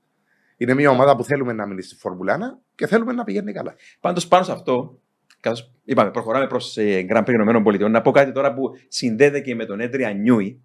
Είναι 0.57 0.73
μια 0.73 0.89
ομάδα 0.89 1.15
που 1.15 1.23
θέλουμε 1.23 1.53
να 1.53 1.65
μείνει 1.65 1.81
στη 1.81 1.95
Φόρμουλα 1.95 2.37
1 2.37 2.39
και 2.75 2.87
θέλουμε 2.87 3.13
να 3.13 3.23
πηγαίνει 3.23 3.53
καλά. 3.53 3.75
Πάντως 3.99 4.27
πάνω 4.27 4.43
σε 4.43 4.51
αυτό, 4.51 4.99
καθώς 5.39 5.71
είπαμε, 5.83 6.11
προχωράμε 6.11 6.47
προς 6.47 6.77
ε, 6.77 7.05
Grand 7.09 7.23
Prix 7.23 7.29
Ηνωμένων 7.29 7.63
Πολιτειών, 7.63 7.91
να 7.91 8.01
πω 8.01 8.11
κάτι 8.11 8.31
τώρα 8.31 8.53
που 8.53 8.71
συνδέεται 8.87 9.39
και 9.39 9.55
με 9.55 9.65
τον 9.65 9.79
Έντρια 9.79 10.13
Νιούι 10.13 10.61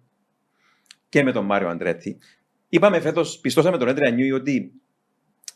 και 1.09 1.23
με 1.23 1.31
τον 1.31 1.45
Μάριο 1.45 1.67
Αντρέτη. 1.67 2.17
Είπαμε 2.69 2.99
φέτος, 2.99 3.39
πιστώσαμε 3.39 3.77
τον 3.77 3.87
Έντρια 3.87 4.11
Νιούι 4.11 4.31
ότι 4.31 4.71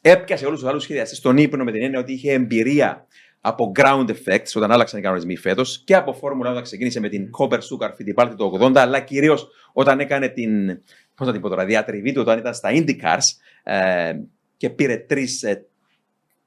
έπιασε 0.01 0.45
όλους 0.45 0.59
τους 0.59 0.69
άλλους 0.69 0.83
σχεδιαστές 0.83 1.17
στον 1.17 1.37
ύπνο 1.37 1.63
με 1.63 1.71
την 1.71 1.83
έννοια 1.83 1.99
ότι 1.99 2.13
είχε 2.13 2.31
εμπειρία 2.31 3.07
από 3.41 3.71
ground 3.75 4.05
effects 4.09 4.51
όταν 4.55 4.71
άλλαξαν 4.71 4.99
οι 4.99 5.01
κανονισμοί 5.01 5.37
φέτος 5.37 5.81
και 5.85 5.95
από 5.95 6.13
φόρμουλα 6.13 6.49
όταν 6.49 6.63
ξεκίνησε 6.63 6.99
με 6.99 7.09
την 7.09 7.29
Copper 7.39 7.57
Sugar 7.57 7.89
Fittipaldi 7.89 8.33
το 8.37 8.57
80, 8.61 8.71
αλλά 8.75 8.99
κυρίως 8.99 9.47
όταν 9.73 9.99
έκανε 9.99 10.27
την, 10.27 10.81
πώς 11.15 11.31
την 11.31 11.41
πω 11.41 11.49
τώρα, 11.49 11.65
διατριβή 11.65 12.11
του 12.11 12.21
όταν 12.21 12.37
ήταν 12.37 12.53
στα 12.53 12.69
IndyCars 12.73 13.23
ε, 13.63 14.13
και 14.57 14.69
πήρε 14.69 14.97
τρεις 14.97 15.43
ε, 15.43 15.65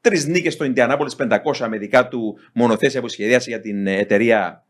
τρεις 0.00 0.26
νίκες 0.26 0.52
στο 0.52 0.72
Indianapolis 0.74 1.38
500 1.56 1.66
με 1.68 1.78
δικά 1.78 2.08
του 2.08 2.38
μονοθέσια 2.52 3.00
που 3.00 3.08
σχεδίασε 3.08 3.50
για 3.50 3.60
την 3.60 3.86
εταιρεία 3.86 4.64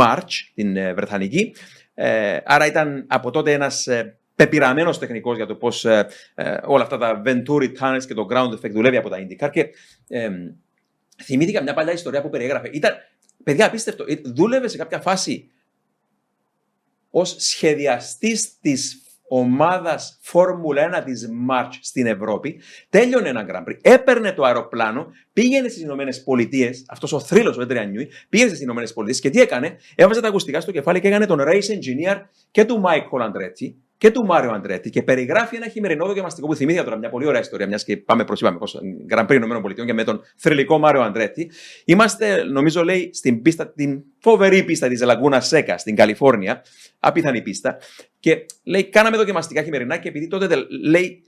March, 0.00 0.50
την 0.54 0.76
ε, 0.76 0.94
Βρετανική. 0.94 1.54
Ε, 1.94 2.38
άρα 2.44 2.66
ήταν 2.66 3.04
από 3.08 3.30
τότε 3.30 3.52
ένας 3.52 3.86
ε, 3.86 4.18
πεπειραμένος 4.34 4.98
τεχνικός 4.98 5.36
για 5.36 5.46
το 5.46 5.54
πώς 5.54 5.84
ε, 5.84 6.06
ε, 6.34 6.56
όλα 6.64 6.82
αυτά 6.82 6.98
τα 6.98 7.22
Venturi 7.24 7.68
Tunnels 7.80 8.04
και 8.06 8.14
το 8.14 8.26
ground 8.30 8.50
effect 8.50 8.70
δουλεύει 8.70 8.96
από 8.96 9.08
τα 9.08 9.16
IndyCar. 9.16 9.50
Και, 9.50 9.66
ε, 10.08 10.30
θυμήθηκα 11.22 11.62
μια 11.62 11.74
παλιά 11.74 11.92
ιστορία 11.92 12.22
που 12.22 12.28
περιέγραφε. 12.28 12.70
Ήταν, 12.72 12.94
παιδιά, 13.44 13.66
απίστευτο. 13.66 14.04
Ε, 14.08 14.14
δούλευε 14.24 14.68
σε 14.68 14.76
κάποια 14.76 15.00
φάση 15.00 15.50
ως 17.10 17.36
σχεδιαστής 17.38 18.58
της 18.60 19.00
ομάδας 19.28 20.18
Φόρμουλα 20.22 21.00
1 21.00 21.04
της 21.04 21.28
March 21.50 21.72
στην 21.80 22.06
Ευρώπη. 22.06 22.60
Τέλειωνε 22.88 23.28
ένα 23.28 23.46
Grand 23.48 23.70
Prix, 23.70 23.76
έπαιρνε 23.82 24.32
το 24.32 24.44
αεροπλάνο, 24.44 25.06
πήγαινε 25.32 25.68
στις 25.68 25.82
Ηνωμένες 25.82 26.22
Πολιτείες. 26.22 26.84
Αυτός 26.88 27.12
ο 27.12 27.20
θρύλος 27.20 27.56
ο 27.56 27.62
Έντρια 27.62 27.84
Νιούι, 27.84 28.08
πήγαινε 28.28 28.48
στις 28.48 28.62
Ηνωμένες 28.62 28.92
Πολιτείες 28.92 29.20
και 29.20 29.30
τι 29.30 29.40
έκανε, 29.40 29.76
έβαζε 29.94 30.20
τα 30.20 30.28
ακουστικά 30.28 30.60
στο 30.60 30.72
κεφάλι 30.72 31.00
και 31.00 31.08
έκανε 31.08 31.26
τον 31.26 31.38
race 31.40 31.68
engineer 31.68 32.22
και 32.50 32.64
του 32.64 32.82
Mike 32.84 33.20
Andretti 33.20 33.74
και 33.98 34.10
του 34.10 34.24
Μάριο 34.24 34.50
Αντρέτη 34.50 34.90
και 34.90 35.02
περιγράφει 35.02 35.56
ένα 35.56 35.68
χειμερινό 35.68 36.06
δοκιμαστικό 36.06 36.46
που 36.46 36.54
θυμήθηκα 36.54 36.84
τώρα 36.84 36.96
μια 36.96 37.08
πολύ 37.10 37.26
ωραία 37.26 37.40
ιστορία, 37.40 37.66
μιας 37.66 37.84
και 37.84 37.96
πάμε 37.96 38.24
προς 38.24 38.40
είπαμε 38.40 38.58
Grand 39.10 39.26
Prix 39.26 39.34
Ηνωμένων 39.34 39.62
Πολιτειών 39.62 39.86
και 39.86 39.92
με 39.92 40.04
τον 40.04 40.20
θρηλυκό 40.36 40.78
Μάριο 40.78 41.02
Αντρέτη. 41.02 41.50
Είμαστε, 41.84 42.42
νομίζω, 42.42 42.84
λέει, 42.84 43.10
στην 43.12 43.42
πίστα, 43.42 43.72
την 43.72 44.02
φοβερή 44.18 44.64
πίστα 44.64 44.88
της 44.88 45.02
Λαγκούνα 45.02 45.40
Σέκα 45.40 45.78
στην 45.78 45.96
Καλιφόρνια, 45.96 46.64
απίθανη 47.00 47.42
πίστα. 47.42 47.78
Και 48.20 48.46
λέει, 48.64 48.84
κάναμε 48.84 49.16
δοκιμαστικά 49.16 49.62
χειμερινά 49.62 49.96
και 49.96 50.08
επειδή 50.08 50.28
τότε 50.28 50.66
λέει, 50.84 51.22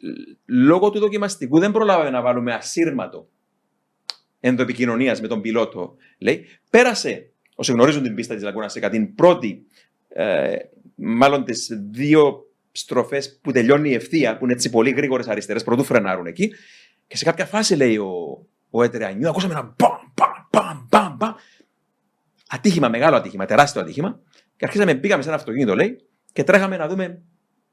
λόγω 0.47 0.91
του 0.91 0.99
δοκιμαστικού 0.99 1.59
δεν 1.59 1.73
προλάβαμε 1.73 2.11
να 2.11 2.23
βάλουμε 2.23 2.53
ασύρματο 2.55 3.29
ενδοεπικοινωνίας 4.41 5.21
με 5.21 5.29
τον 5.29 5.41
πιλότο, 5.41 5.97
λέει, 6.19 6.47
πέρασε, 6.71 7.31
όσοι 7.55 7.73
γνωρίζουν 7.73 8.03
την 8.03 8.15
πίστα 8.15 8.35
της 8.35 8.43
Λαγκούνα 8.43 8.69
Σέκα, 8.69 8.91
την 8.91 9.15
πρώτη, 9.15 9.67
ε, 10.09 10.57
μάλλον 10.95 11.45
τις 11.45 11.69
δύο 11.91 12.48
στροφές 12.79 13.38
που 13.43 13.53
τελειώνει 13.53 13.91
η 13.91 13.95
ευθεία, 13.95 14.38
που 14.38 14.45
είναι 14.45 14.53
έτσι 14.53 14.71
πολύ 14.71 14.91
γρήγορες 14.91 15.29
αριστερές, 15.29 15.64
πρωτού 15.64 15.85
φρενάρουν 15.85 16.27
εκεί. 16.27 16.53
Και 17.07 17.17
σε 17.17 17.25
κάποια 17.25 17.47
φάση 17.47 17.77
λέει 17.77 17.97
ο, 17.97 18.12
ο 18.71 18.83
Έτερε 18.83 19.17
ακούσαμε 19.25 19.53
ένα 19.53 19.75
μπαμ, 19.79 19.91
μπαμ, 20.14 20.31
μπαμ, 20.51 20.87
μπαμ, 20.88 21.17
μπαμ. 21.17 21.33
Ατύχημα, 22.49 22.88
μεγάλο 22.88 23.17
ατύχημα, 23.17 23.45
τεράστιο 23.45 23.81
ατύχημα. 23.81 24.21
Και 24.57 24.64
αρχίσαμε, 24.64 24.95
πήγαμε 24.95 25.23
σε 25.23 25.29
ένα 25.29 25.38
αυτοκίνητο, 25.38 25.75
λέει, 25.75 26.01
και 26.33 26.45
τρέχαμε 26.45 26.77
να 26.77 26.89
δούμε 26.89 27.22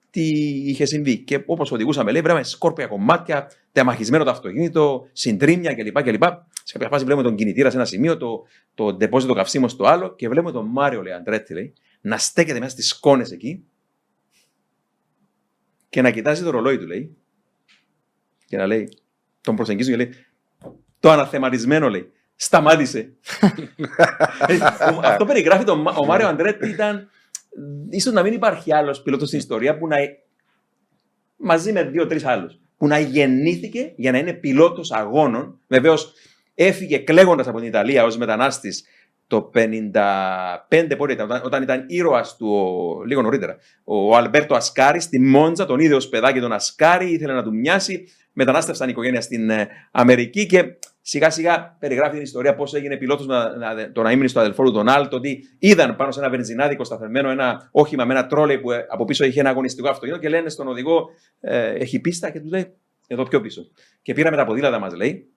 τι 0.09 0.21
είχε 0.69 0.85
συμβεί. 0.85 1.17
Και 1.17 1.43
όπως 1.45 1.71
οδηγούσαμε, 1.71 2.11
λέει, 2.11 2.21
βρέμε 2.21 2.43
σκόρπια 2.43 2.87
κομμάτια, 2.87 3.51
τεμαχισμένο 3.71 4.23
το 4.23 4.29
αυτοκίνητο, 4.29 5.07
συντρίμια 5.11 5.73
κλπ. 5.73 6.03
κλπ. 6.03 6.23
Σε 6.63 6.73
κάποια 6.73 6.89
φάση 6.89 7.03
βλέπουμε 7.05 7.27
τον 7.27 7.35
κινητήρα 7.35 7.69
σε 7.69 7.75
ένα 7.75 7.85
σημείο, 7.85 8.17
το, 8.17 8.43
το 8.73 8.93
ντεπόζιτο 8.93 9.33
καυσίμο 9.33 9.67
στο 9.67 9.85
άλλο 9.85 10.15
και 10.15 10.29
βλέπουμε 10.29 10.51
τον 10.51 10.65
Μάριο, 10.65 11.01
λέει, 11.01 11.13
Αντρέτη, 11.13 11.53
λέει, 11.53 11.73
να 12.01 12.17
στέκεται 12.17 12.59
μέσα 12.59 12.71
στις 12.71 12.87
σκόνες 12.87 13.31
εκεί 13.31 13.63
και 15.95 16.01
να 16.01 16.11
κοιτάζει 16.11 16.43
το 16.43 16.49
ρολόι 16.49 16.77
του, 16.77 16.87
λέει. 16.87 17.17
Και 18.45 18.57
να 18.57 18.65
λέει, 18.65 18.97
τον 19.41 19.55
προσεγγίζουν 19.55 19.97
και 19.97 19.97
λέει, 19.97 20.13
το 20.99 21.09
αναθεματισμένο, 21.11 21.89
λέει. 21.89 22.11
Σταμάτησε. 22.35 23.13
Αυτό 25.03 25.25
περιγράφει 25.25 25.63
τον, 25.63 25.87
ο 25.87 26.05
Μάριο 26.05 26.27
Αντρέτη 26.27 26.69
ήταν 26.69 27.09
ίσως 27.89 28.13
να 28.13 28.23
μην 28.23 28.33
υπάρχει 28.33 28.73
άλλος 28.73 29.01
πιλότος 29.01 29.27
στην 29.27 29.39
ιστορία 29.39 29.77
που 29.77 29.87
να 29.87 29.97
μαζί 31.35 31.71
με 31.71 31.83
δύο-τρει 31.83 32.23
άλλους. 32.23 32.59
που 32.77 32.87
να 32.87 32.99
γεννήθηκε 32.99 33.93
για 33.95 34.11
να 34.11 34.17
είναι 34.17 34.33
πιλότος 34.33 34.91
αγώνων. 34.91 35.59
Βεβαίως 35.67 36.13
έφυγε 36.55 36.97
κλαίγοντας 36.97 37.47
από 37.47 37.57
την 37.57 37.67
Ιταλία 37.67 38.03
ως 38.03 38.17
μετανάστης 38.17 38.85
το 39.27 39.51
55 39.53 40.97
πότε 40.97 41.13
ήταν, 41.13 41.41
όταν 41.43 41.63
ήταν 41.63 41.85
ήρωας 41.87 42.35
του 42.37 42.47
λίγο 43.07 43.21
νωρίτερα. 43.21 43.57
Ο 43.83 44.15
Αλμπέρτο 44.15 44.55
Ασκάρη 44.55 44.99
στη 44.99 45.19
Μόντζα, 45.19 45.65
τον 45.65 45.79
είδε 45.79 45.95
ως 45.95 46.09
παιδάκι 46.09 46.39
τον 46.39 46.51
Ασκάρη, 46.51 47.11
ήθελε 47.11 47.33
να 47.33 47.43
του 47.43 47.53
μοιάσει. 47.53 48.07
Μετανάστευσαν 48.37 48.87
η 48.87 48.91
οικογένεια 48.91 49.21
στην 49.21 49.49
ε, 49.49 49.67
Αμερική 49.91 50.45
και 50.45 50.77
σιγά 51.01 51.29
σιγά 51.29 51.75
περιγράφει 51.79 52.13
την 52.13 52.21
ιστορία 52.21 52.55
πώς 52.55 52.73
έγινε 52.73 52.97
πιλότος 52.97 53.25
να, 53.25 53.57
να, 53.57 53.91
το 53.91 54.01
να 54.01 54.11
ήμουν 54.11 54.27
στο 54.27 54.39
αδελφό 54.39 54.63
του 54.63 54.71
τον 54.71 54.89
Άλντο, 54.89 55.13
ότι 55.13 55.43
είδαν 55.59 55.95
πάνω 55.95 56.11
σε 56.11 56.19
ένα 56.19 56.29
βενζινάδικο 56.29 56.83
σταθεμένο 56.83 57.29
ένα 57.29 57.69
όχημα 57.71 58.05
με 58.05 58.13
ένα 58.13 58.27
trolley 58.27 58.59
που 58.59 58.71
ε, 58.71 58.85
από 58.89 59.05
πίσω 59.05 59.25
είχε 59.25 59.39
ένα 59.39 59.49
αγωνιστικό 59.49 59.89
αυτοκίνητο 59.89 60.21
και 60.21 60.29
λένε 60.29 60.49
στον 60.49 60.67
οδηγό, 60.67 61.09
ε, 61.39 61.73
έχει 61.73 61.99
πίστα 61.99 62.29
και 62.29 62.39
του 62.39 62.47
λέει, 62.47 62.73
εδώ 63.07 63.23
πιο 63.23 63.41
πίσω. 63.41 63.61
Και 64.01 64.13
πήραμε 64.13 64.35
τα 64.35 64.45
ποδήλατα 64.45 64.79
μας, 64.79 64.93
λέει, 64.95 65.29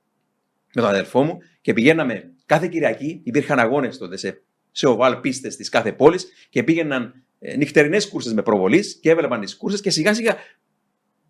με 0.75 0.81
τον 0.81 0.91
αδελφό 0.91 1.23
μου 1.23 1.39
και 1.61 1.73
πηγαίναμε 1.73 2.33
κάθε 2.49 2.67
Κυριακή. 2.67 3.21
Υπήρχαν 3.25 3.59
αγώνες 3.59 3.99
τότε 3.99 4.17
σε, 4.17 4.43
σε 4.71 4.87
οβάλ 4.87 5.17
πίστες 5.17 5.57
της 5.57 5.69
κάθε 5.69 5.93
πόλης 5.93 6.27
και 6.51 6.63
πήγαιναν 6.63 7.25
ε, 7.39 7.57
νυχτερινές 7.57 8.09
κούρσες 8.09 8.33
με 8.33 8.43
προβολής 8.43 8.99
και 9.01 9.11
έβλεπαν 9.11 9.41
τις 9.41 9.57
κούρσες 9.57 9.81
και 9.81 9.91
σιγά 9.91 10.15
σιγά 10.15 10.37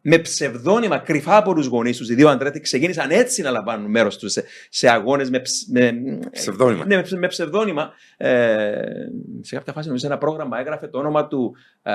με 0.01 0.19
ψευδόνυμα 0.19 0.99
κρυφά 0.99 1.37
από 1.37 1.55
τους 1.55 1.67
γονείς 1.67 1.97
τους, 1.97 2.11
οι 2.11 2.15
δύο 2.15 2.29
αντρέτε 2.29 2.59
ξεκίνησαν 2.59 3.11
έτσι 3.11 3.43
να 3.43 3.51
λαμβάνουν 3.51 3.91
μέρος 3.91 4.19
τους 4.19 4.33
σε, 4.33 4.45
σε 4.69 4.89
αγώνες 4.89 5.31
με, 5.31 5.43
με, 5.73 6.19
ψευδόνυμα. 6.31 6.87
Ναι, 6.87 6.97
με, 6.97 7.05
με 7.19 7.27
ψευδόνυμα. 7.27 7.93
Ε, 8.17 8.73
σε 9.41 9.55
κάποια 9.57 9.73
φάση, 9.73 9.87
νομίζω, 9.87 10.07
ένα 10.07 10.19
πρόγραμμα 10.19 10.59
έγραφε 10.59 10.87
το 10.87 10.99
όνομα 10.99 11.27
του. 11.27 11.57
Ε, 11.83 11.93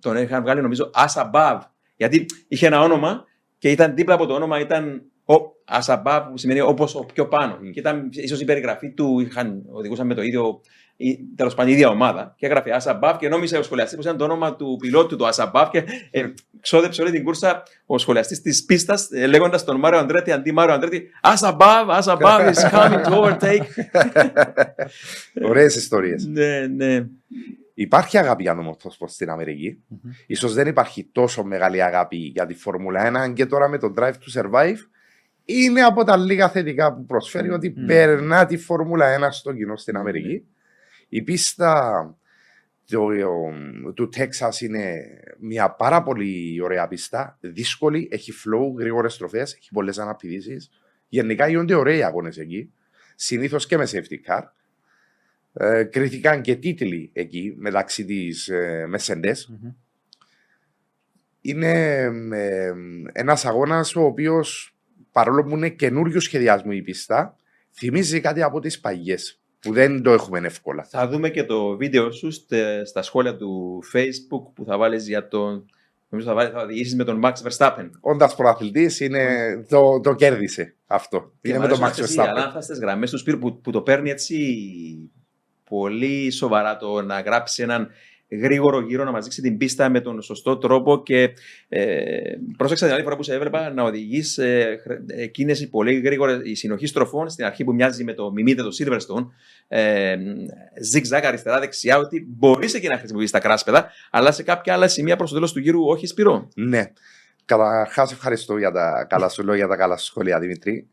τον 0.00 0.16
είχαν 0.16 0.42
βγάλει, 0.42 0.60
νομίζω, 0.60 0.90
As 0.94 1.30
Above. 1.30 1.60
Γιατί 1.96 2.26
είχε 2.48 2.66
ένα 2.66 2.80
όνομα 2.80 3.24
και 3.58 3.70
ήταν 3.70 3.94
δίπλα 3.94 4.14
από 4.14 4.26
το 4.26 4.34
όνομα 4.34 4.60
ήταν 4.60 5.02
Ασαμπά 5.64 6.22
που 6.22 6.38
σημαίνει 6.38 6.60
όπως 6.60 7.04
πιο 7.12 7.28
πάνω. 7.28 7.58
Και 7.72 7.80
ήταν 7.80 8.08
ίσως 8.12 8.40
η 8.40 8.44
περιγραφή 8.44 8.90
του, 8.90 9.20
είχαν, 9.20 9.62
οδηγούσαν 9.72 10.06
με 10.06 10.14
το 10.14 10.22
ίδιο, 10.22 10.60
τέλος 11.36 11.54
πάντων 11.54 11.70
η 11.70 11.74
ίδια 11.74 11.88
ομάδα. 11.88 12.34
Και 12.36 12.46
έγραφε 12.46 12.70
Ασαμπάβ 12.70 13.16
και 13.16 13.28
νόμιζε 13.28 13.58
ο 13.58 13.62
σχολιαστής 13.62 13.96
που 13.96 14.02
ήταν 14.02 14.16
το 14.16 14.24
όνομα 14.24 14.56
του 14.56 14.76
πιλότου 14.80 15.16
του 15.16 15.26
Ασαμπάβ 15.26 15.70
και 15.70 15.84
ε, 16.10 16.24
ξόδεψε 16.60 17.02
όλη 17.02 17.10
την 17.10 17.24
κούρσα 17.24 17.62
ο 17.86 17.98
σχολιαστής 17.98 18.40
της 18.40 18.64
πίστας 18.64 19.08
ε, 19.10 19.26
λέγοντας 19.26 19.64
τον 19.64 19.78
Μάριο 19.78 19.98
Αντρέτη 19.98 20.32
αντί 20.32 20.52
Μάριο 20.52 20.74
Αντρέτη 20.74 21.10
Ασαμπάβ, 21.20 21.90
Ασαμπάβ 21.90 22.48
is 22.54 22.70
coming 22.70 23.04
to 23.04 23.22
overtake. 23.22 23.66
Ωραίες 25.50 25.76
ιστορίες. 25.76 26.26
ναι, 26.26 26.66
ναι. 26.66 27.06
Υπάρχει 27.74 28.18
αγάπη 28.18 28.42
για 28.42 28.76
το 28.82 29.06
στην 29.06 29.30
Αμερική. 29.30 29.82
Mm-hmm. 29.90 30.34
σω 30.36 30.48
δεν 30.48 30.66
υπάρχει 30.66 31.04
τόσο 31.12 31.44
μεγάλη 31.44 31.82
αγάπη 31.82 32.16
για 32.16 32.46
τη 32.46 32.54
Φόρμουλα 32.54 33.28
1 33.28 33.32
και 33.34 33.46
τώρα 33.46 33.68
με 33.68 33.78
το 33.78 33.94
Drive 33.98 34.12
to 34.12 34.40
Survive 34.40 34.76
είναι 35.52 35.82
από 35.82 36.04
τα 36.04 36.16
λίγα 36.16 36.48
θετικά 36.48 36.94
που 36.94 37.04
προσφέρει 37.04 37.50
ότι 37.50 37.74
mm. 37.76 37.86
περνά 37.86 38.46
τη 38.46 38.56
Φόρμουλα 38.56 39.28
1 39.28 39.28
στο 39.30 39.52
κοινό 39.52 39.76
στην 39.76 39.96
Αμερική. 39.96 40.44
Η 41.08 41.22
πίστα 41.22 42.14
το, 42.90 43.08
του 43.94 44.08
Τέξας 44.08 44.60
είναι 44.60 45.00
μια 45.38 45.70
πάρα 45.70 46.02
πολύ 46.02 46.60
ωραία 46.62 46.88
πίστα. 46.88 47.38
Δύσκολη, 47.40 48.08
έχει 48.10 48.32
flow, 48.32 48.78
γρήγορες 48.78 49.14
στροφές, 49.14 49.54
έχει 49.54 49.70
πολλές 49.72 49.98
αναπηδήσεις. 49.98 50.70
Γενικά 51.08 51.48
γίνονται 51.48 51.74
ωραίοι 51.74 52.02
αγώνες 52.02 52.38
εκεί. 52.38 52.72
Συνήθως 53.14 53.66
και 53.66 53.76
με 53.76 53.86
safety 53.90 54.30
car. 54.30 54.42
Ε, 55.52 55.84
κρίθηκαν 55.84 56.40
και 56.40 56.56
τίτλοι 56.56 57.10
εκεί 57.12 57.54
μεταξύ 57.56 58.04
της 58.04 58.48
ε, 58.48 58.88
Mercedes. 58.94 59.26
Mm-hmm. 59.26 59.74
Είναι 61.40 62.00
ε, 62.32 62.72
ένας 63.12 63.44
αγώνας 63.44 63.96
ο 63.96 64.04
οποίος 64.04 64.74
παρόλο 65.12 65.44
που 65.44 65.56
είναι 65.56 65.68
καινούριο 65.68 66.20
σχεδιασμό 66.20 66.70
η 66.74 66.82
πίστα, 66.82 67.36
θυμίζει 67.72 68.20
κάτι 68.20 68.42
από 68.42 68.60
τις 68.60 68.80
παγιές 68.80 69.40
που 69.60 69.72
δεν 69.72 70.02
το 70.02 70.12
έχουμε 70.12 70.38
εύκολα. 70.38 70.84
Θα 70.84 71.08
δούμε 71.08 71.30
και 71.30 71.44
το 71.44 71.76
βίντεο 71.76 72.10
σου 72.10 72.28
στα 72.84 73.02
σχόλια 73.02 73.36
του 73.36 73.82
Facebook 73.92 74.52
που 74.54 74.64
θα 74.64 74.78
βάλεις 74.78 75.08
για 75.08 75.28
τον. 75.28 75.70
Νομίζω 76.08 76.28
θα, 76.28 76.34
βάλεις, 76.34 76.52
θα 76.52 76.62
οδηγήσεις 76.62 76.94
με 76.94 77.04
τον 77.04 77.20
Max 77.24 77.32
Verstappen. 77.32 77.90
Όντα 78.00 78.34
προαθλητή, 78.36 79.04
είναι, 79.04 79.26
το, 79.68 80.00
το 80.00 80.14
κέρδισε 80.14 80.74
αυτό. 80.86 81.32
Και 81.40 81.48
είναι 81.48 81.58
με 81.58 81.68
τον 81.68 81.78
Max 81.80 81.90
Verstappen. 81.90 82.14
Οι 82.14 82.20
ανάφαστε 82.20 82.74
γραμμές 82.74 83.10
του 83.10 83.18
Σπύρου 83.18 83.38
που, 83.38 83.60
που 83.60 83.70
το 83.70 83.82
παίρνει 83.82 84.10
έτσι 84.10 84.36
πολύ 85.64 86.30
σοβαρά 86.30 86.76
το 86.76 87.02
να 87.02 87.20
γράψει 87.20 87.62
έναν 87.62 87.88
γρήγορο 88.30 88.80
γύρο 88.80 89.04
να 89.04 89.10
μας 89.10 89.24
δείξει 89.24 89.42
την 89.42 89.56
πίστα 89.56 89.88
με 89.88 90.00
τον 90.00 90.22
σωστό 90.22 90.56
τρόπο. 90.56 91.02
Και 91.02 91.32
ε, 91.68 92.08
πρόσεξα 92.56 92.84
την 92.84 92.94
άλλη 92.94 93.02
φορά 93.02 93.16
που 93.16 93.22
σε 93.22 93.34
έβλεπα 93.34 93.72
να 93.72 93.82
οδηγείς 93.82 94.38
ε, 94.38 94.80
εκείνε 95.06 95.52
οι 95.52 95.66
πολύ 95.66 96.00
γρήγορε 96.00 96.38
η 96.42 96.54
συνοχή 96.54 96.86
στροφών 96.86 97.28
στην 97.28 97.44
αρχή 97.44 97.64
που 97.64 97.74
μοιάζει 97.74 98.04
με 98.04 98.14
το 98.14 98.32
μιμίδε 98.32 98.62
το 98.62 98.70
Silverstone. 98.78 99.26
Ε, 99.68 100.16
zigzag 100.94 101.22
αριστερά-δεξιά, 101.22 101.98
ότι 101.98 102.26
μπορείς 102.28 102.74
εκεί 102.74 102.88
να 102.88 102.98
χρησιμοποιήσεις 102.98 103.32
τα 103.32 103.40
κράσπεδα, 103.40 103.90
αλλά 104.10 104.32
σε 104.32 104.42
κάποια 104.42 104.72
άλλα 104.72 104.88
σημεία 104.88 105.16
προς 105.16 105.28
το 105.28 105.34
τέλος 105.34 105.52
του 105.52 105.58
γύρου 105.58 105.84
όχι 105.84 106.06
σπυρό. 106.06 106.48
Ναι. 106.54 106.92
Καταρχάς, 107.44 108.12
ευχαριστώ 108.12 108.56
για 108.56 108.70
τα 108.70 109.06
καλά 109.08 109.28
σου 109.28 109.44
λόγια, 109.44 109.66
τα 109.66 109.76
καλά 109.76 109.96
σου 109.96 110.04
σχόλια, 110.04 110.38
Δημητρή. 110.38 110.88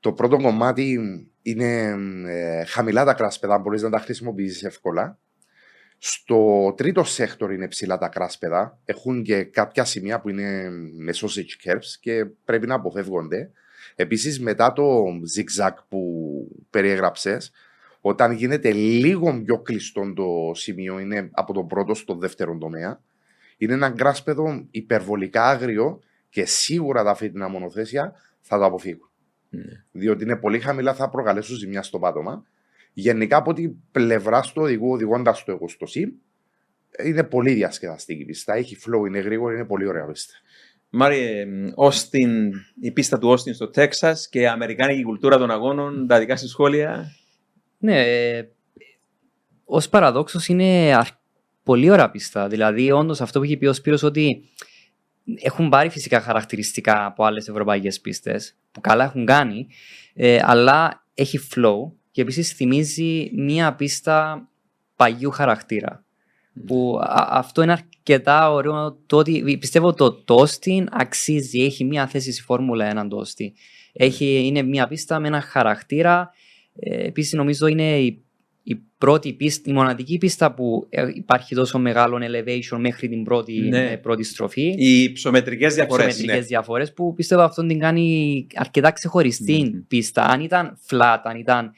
Το 0.00 0.12
πρώτο 0.12 0.36
κομμάτι 0.36 0.98
είναι 1.42 1.94
ε, 2.26 2.64
χαμηλά 2.64 3.04
τα 3.04 3.14
κράσπεδα, 3.14 3.58
μπορείς 3.58 3.82
να 3.82 3.90
τα 3.90 3.98
χρησιμοποιήσεις 3.98 4.62
εύκολα. 4.62 5.18
Στο 6.04 6.72
τρίτο 6.76 7.04
σέκτορ 7.04 7.52
είναι 7.52 7.68
ψηλά 7.68 7.98
τα 7.98 8.08
κράσπεδα. 8.08 8.78
Έχουν 8.84 9.22
και 9.22 9.44
κάποια 9.44 9.84
σημεία 9.84 10.20
που 10.20 10.28
είναι 10.28 10.70
με 10.98 11.12
sausage 11.14 11.68
kerbs 11.68 11.96
και 12.00 12.24
πρέπει 12.44 12.66
να 12.66 12.74
αποφεύγονται. 12.74 13.50
Επίσης, 13.94 14.40
μετά 14.40 14.72
το 14.72 15.04
zigzag 15.36 15.72
που 15.88 16.00
περιέγραψες, 16.70 17.52
όταν 18.00 18.32
γίνεται 18.32 18.72
λίγο 18.72 19.42
πιο 19.44 19.58
κλειστό 19.58 20.12
το 20.14 20.54
σημείο, 20.54 20.98
είναι 20.98 21.28
από 21.32 21.52
τον 21.52 21.66
πρώτο 21.66 21.94
στο 21.94 22.14
δεύτερο 22.14 22.58
τομέα, 22.58 23.00
είναι 23.56 23.72
ένα 23.72 23.90
κράσπεδο 23.90 24.66
υπερβολικά 24.70 25.44
άγριο 25.44 26.00
και 26.28 26.44
σίγουρα 26.44 27.04
τα 27.04 27.10
αυτή 27.10 27.30
τα 27.30 27.42
μονοθέσια 27.42 28.12
θα 28.40 28.58
το 28.58 28.64
αποφύγουν. 28.64 29.10
Mm. 29.52 29.56
Διότι 29.92 30.22
είναι 30.24 30.36
πολύ 30.36 30.60
χαμηλά, 30.60 30.94
θα 30.94 31.08
προκαλέσουν 31.08 31.56
ζημιά 31.56 31.82
στο 31.82 31.98
πάτωμα 31.98 32.44
Γενικά 32.92 33.36
από 33.36 33.52
την 33.52 33.72
πλευρά 33.92 34.40
του 34.40 34.52
οδηγού, 34.54 34.90
οδηγώντας 34.90 35.44
το 35.44 35.52
εγώ 35.52 35.68
στο 35.68 35.86
ΣΥΜ, 35.86 36.10
είναι 37.04 37.24
πολύ 37.24 37.52
διασκεδαστική 37.52 38.24
πίστα. 38.24 38.54
Έχει 38.54 38.76
flow, 38.86 39.06
είναι 39.06 39.18
γρήγορη, 39.18 39.54
είναι 39.54 39.64
πολύ 39.64 39.86
ωραία 39.86 40.06
πίστα. 40.06 40.34
Μάρι, 40.90 41.46
Όστιν, 41.74 42.52
η 42.80 42.90
πίστα 42.90 43.18
του 43.18 43.28
Όστιν 43.28 43.54
στο 43.54 43.70
Τέξα 43.70 44.16
και 44.30 44.40
η 44.40 44.46
Αμερικάνικη 44.46 45.02
κουλτούρα 45.02 45.38
των 45.38 45.50
αγώνων, 45.50 46.06
τα 46.06 46.18
δικά 46.18 46.36
σου 46.36 46.48
σχόλια; 46.48 47.12
Ναι, 47.78 48.00
ε, 48.00 48.48
ως 49.64 49.88
παραδόξος 49.88 50.48
είναι 50.48 50.98
πολύ 51.62 51.90
ωραία 51.90 52.10
πίστα. 52.10 52.48
Δηλαδή, 52.48 52.90
όντως 52.90 53.20
αυτό 53.20 53.38
που 53.38 53.44
έχει 53.44 53.56
πει 53.56 53.66
ο 53.66 53.72
Σπύρος 53.72 54.02
ότι 54.02 54.44
έχουν 55.34 55.68
πάρει 55.68 55.88
φυσικά 55.88 56.20
χαρακτηριστικά 56.20 57.06
από 57.06 57.24
άλλες 57.24 57.48
ευρωπαϊκές 57.48 58.00
πίστες 58.00 58.56
που 58.72 58.80
καλά 58.80 59.04
έχουν 59.04 59.26
κάνει, 59.26 59.66
ε, 60.14 60.38
αλλά 60.42 61.06
έχει 61.14 61.38
flow 61.54 61.92
και 62.12 62.20
επίσης 62.20 62.52
θυμίζει 62.52 63.30
μία 63.34 63.74
πίστα 63.74 64.48
παγιού 64.96 65.30
χαρακτήρα. 65.30 66.04
Που 66.66 66.98
αυτό 67.28 67.62
είναι 67.62 67.72
αρκετά 67.72 68.52
ωραίο 68.52 68.98
το 69.06 69.16
ότι 69.16 69.56
πιστεύω 69.60 69.92
το 69.94 70.12
τόστι 70.12 70.86
αξίζει, 70.90 71.60
έχει 71.60 71.84
μία 71.84 72.06
θέση 72.06 72.32
στη 72.32 72.42
Φόρμουλα 72.42 72.86
έναν 72.86 73.08
τόστι. 73.08 73.54
Έχει, 73.92 74.46
είναι 74.46 74.62
μία 74.62 74.88
πίστα 74.88 75.20
με 75.20 75.26
ένα 75.26 75.40
χαρακτήρα. 75.40 76.30
Ε, 76.74 77.06
επίσης 77.06 77.32
νομίζω 77.32 77.66
είναι 77.66 77.98
η, 77.98 78.22
η 78.62 78.74
πρώτη 78.98 79.32
πίστα, 79.32 79.70
η 79.70 79.72
μοναδική 79.72 80.18
πίστα 80.18 80.54
που 80.54 80.86
ε, 80.90 81.08
υπάρχει 81.14 81.54
τόσο 81.54 81.78
μεγάλο 81.78 82.18
elevation 82.20 82.78
μέχρι 82.78 83.08
την 83.08 83.24
πρώτη, 83.24 83.60
ναι. 83.60 83.90
Ε, 83.90 83.96
πρώτη 83.96 84.24
στροφή. 84.24 84.74
Οι 84.78 85.12
ψωμετρικές 85.12 85.74
διαφορές. 85.74 86.20
Οι 86.20 86.24
ναι. 86.24 86.40
διαφορές 86.40 86.92
που 86.92 87.14
πιστεύω 87.14 87.42
αυτό 87.42 87.66
την 87.66 87.78
κάνει 87.78 88.46
αρκετά 88.54 88.90
ξεχωριστή 88.90 89.72
mm. 89.74 89.84
πίστα. 89.88 90.24
Αν 90.24 90.40
ήταν 90.40 90.78
flat, 90.90 91.20
αν 91.22 91.36
ήταν 91.36 91.56
αν 91.56 91.72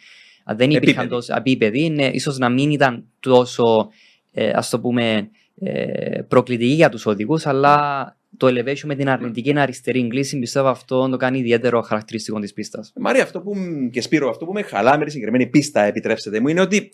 δεν 0.45 0.71
υπήρχαν 0.71 1.09
τόσο 1.09 1.35
επίπεδοι, 1.37 1.91
ναι, 1.91 2.07
ίσως 2.07 2.39
να 2.39 2.49
μην 2.49 2.71
ήταν 2.71 3.05
τόσο 3.21 3.89
ε, 4.33 4.51
ας 4.55 4.71
το 4.71 4.81
πούμε, 4.81 5.31
ε, 5.59 6.21
προκλητική 6.29 6.73
για 6.73 6.89
τους 6.89 7.07
οδηγούς, 7.07 7.47
αλλά 7.47 8.17
το 8.37 8.47
elevation 8.47 8.85
με 8.85 8.95
την 8.95 9.09
αρνητική 9.09 9.59
αριστερή 9.59 10.09
κλίση 10.09 10.39
πιστεύω 10.39 10.69
αυτό 10.69 11.09
το 11.09 11.17
κάνει 11.17 11.39
ιδιαίτερο 11.39 11.81
χαρακτηριστικό 11.81 12.39
της 12.39 12.53
πίστας. 12.53 12.93
Μαρία, 12.97 13.23
αυτό 13.23 13.41
που 13.41 13.55
και 13.93 14.01
Σπύρο, 14.01 14.29
αυτό 14.29 14.45
που 14.45 14.53
με 14.53 14.63
χαλά 14.63 14.99
με 14.99 15.05
τη 15.05 15.11
συγκεκριμένη 15.11 15.47
πίστα, 15.47 15.83
επιτρέψτε 15.83 16.41
μου, 16.41 16.49
είναι 16.49 16.61
ότι 16.61 16.91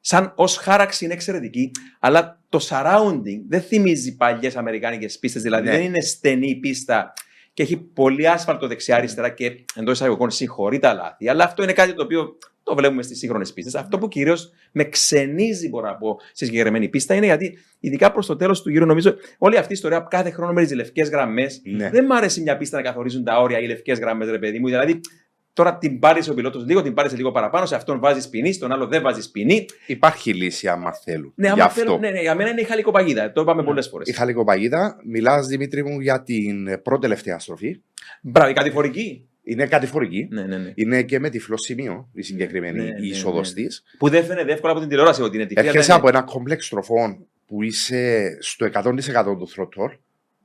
σαν 0.00 0.32
ως 0.36 0.56
χάραξη 0.56 1.04
είναι 1.04 1.14
εξαιρετική, 1.14 1.70
αλλά 2.00 2.40
το 2.48 2.66
surrounding 2.68 3.42
δεν 3.48 3.60
θυμίζει 3.60 4.16
παλιές 4.16 4.56
αμερικάνικες 4.56 5.18
πίστες. 5.18 5.42
Δηλαδή 5.42 5.68
ναι. 5.68 5.76
δεν 5.76 5.82
είναι 5.84 6.00
στενή 6.00 6.54
πίστα 6.56 7.12
και 7.52 7.62
έχει 7.62 7.76
πολύ 7.76 8.28
άσφαλτο 8.28 8.66
δεξιά-αριστερά 8.66 9.28
και 9.28 9.64
εντός 9.74 9.94
εισαγωγικών 9.94 10.30
συγχωρεί 10.30 10.78
τα 10.78 10.94
λάθη. 10.94 11.28
Αλλά 11.28 11.44
αυτό 11.44 11.62
είναι 11.62 11.72
κάτι 11.72 11.94
το 11.94 12.02
οποίο 12.02 12.38
Το 12.62 12.74
βλέπουμε 12.74 13.02
στις 13.02 13.18
σύγχρονες 13.18 13.52
πίστες. 13.52 13.74
Αυτό 13.74 13.98
που 13.98 14.08
κυρίως 14.08 14.52
με 14.72 14.84
ξενίζει, 14.84 15.68
μπορώ 15.68 15.86
να 15.86 15.96
πω, 15.96 16.16
στη 16.32 16.44
συγκεκριμένη 16.44 16.88
πίστα 16.88 17.14
είναι 17.14 17.26
γιατί, 17.26 17.58
ειδικά 17.80 18.12
προς 18.12 18.26
το 18.26 18.36
τέλος 18.36 18.62
του 18.62 18.70
γύρου, 18.70 18.86
νομίζω 18.86 19.14
όλη 19.38 19.56
αυτή 19.56 19.72
η 19.72 19.74
ιστορία 19.74 20.06
κάθε 20.10 20.30
χρόνο 20.30 20.52
με 20.52 20.64
τι 20.64 20.74
λευκές 20.74 21.08
γραμμές. 21.08 21.60
Ναι. 21.64 21.90
Δεν 21.90 22.04
μ' 22.04 22.12
αρέσει 22.12 22.40
μια 22.40 22.56
πίστα 22.56 22.76
να 22.76 22.82
καθορίζουν 22.82 23.24
τα 23.24 23.40
όρια 23.40 23.58
ή 23.58 23.66
λευκές 23.66 23.98
γραμμές, 23.98 24.28
ρε 24.30 24.38
παιδί 24.38 24.58
μου. 24.58 24.66
Δηλαδή, 24.66 25.00
τώρα 25.52 25.78
την 25.78 25.98
πάρεις 25.98 26.28
ο 26.28 26.34
πιλότος 26.34 26.66
λίγο, 26.66 26.82
την 26.82 26.94
πάρεις 26.94 27.16
λίγο 27.16 27.32
παραπάνω, 27.32 27.66
σε 27.66 27.74
αυτόν 27.74 28.00
βάζεις 28.00 28.28
ποινή, 28.28 28.52
στον 28.52 28.72
άλλο 28.72 28.86
δεν 28.86 29.02
βάζεις 29.02 29.30
ποινή. 29.30 29.66
Υπάρχει 29.86 30.34
λύση 30.34 30.68
άμα 30.68 30.92
θέλουν. 30.92 31.32
Ναι, 31.36 31.46
Γι' 31.46 31.52
άμα 31.52 31.64
αυτό. 31.64 31.80
θέλω, 31.80 31.98
ναι, 31.98 32.10
ναι, 32.10 32.20
για 32.20 32.34
μένα 32.34 32.50
είναι 32.50 32.60
η 32.60 32.64
χαλικοπαγίδα. 32.64 33.32
Το 33.32 33.40
είπαμε 33.40 33.62
πολλές 33.62 33.88
φορές. 33.88 34.08
Η 34.08 34.12
χαλικοπαγίδα, 34.12 34.96
μιλάς 35.04 35.46
Δημήτρη 35.46 35.84
μου 35.84 36.00
για 36.00 36.22
την 36.22 36.82
πρώτη 36.82 37.00
τελευταία 37.00 37.38
στροφή. 37.38 37.80
Μπράβο, 38.22 38.50
η 38.50 38.52
κατηφορική. 38.52 39.26
Είναι 39.44 39.66
κατηφορική. 39.66 40.28
Ναι, 40.30 40.42
ναι, 40.42 40.58
ναι. 40.58 40.72
Είναι 40.74 41.02
και 41.02 41.18
με 41.18 41.30
τυφλό 41.30 41.56
σημείο 41.58 42.08
η 42.12 42.22
συγκεκριμένη 42.22 42.78
Ναι, 42.78 42.84
ναι, 42.84 43.00
η 43.00 43.08
είσοδος 43.08 43.54
ναι. 43.54 43.62
της. 43.62 43.82
Που 43.98 44.08
δεν 44.08 44.24
φαίνεται 44.24 44.52
εύκολα 44.52 44.72
από 44.72 44.80
την 44.80 44.88
τηλεόραση 44.90 45.22
ότι 45.22 45.36
είναι 45.36 45.46
τυφλή. 45.46 45.60
αλλά 45.60 45.68
Έρχεσαι 45.68 45.90
είναι- 45.92 46.00
από 46.00 46.08
ένα 46.08 46.22
κόμπλεξ 46.22 46.66
στροφών 46.66 47.26
που 47.46 47.62
είσαι 47.62 48.36
στο 48.40 48.64
100% 48.64 49.36
του 49.38 49.48
throttle, 49.56 49.98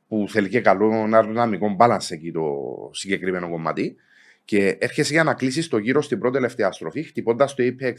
που 0.08 0.26
θέλει 0.30 0.50
και 0.50 0.62
καλό 0.62 0.92
αεροδυναμικό 1.14 1.76
balance 1.80 2.10
εκεί 2.10 2.32
το 2.32 2.44
συγκεκριμένο 2.94 3.50
κομμάτι. 3.50 3.96
Και 4.46 4.78
έρχεσαι 4.80 5.14
για 5.14 5.24
να 5.24 5.34
κλείσεις 5.34 5.68
το 5.68 5.78
γύρο 5.78 6.02
στην 6.02 6.20
πρώτη 6.20 6.36
τελευταία 6.36 6.72
στροφή, 6.72 7.04
χτυπώντας 7.04 7.54
το 7.56 7.64
apex 7.64 7.94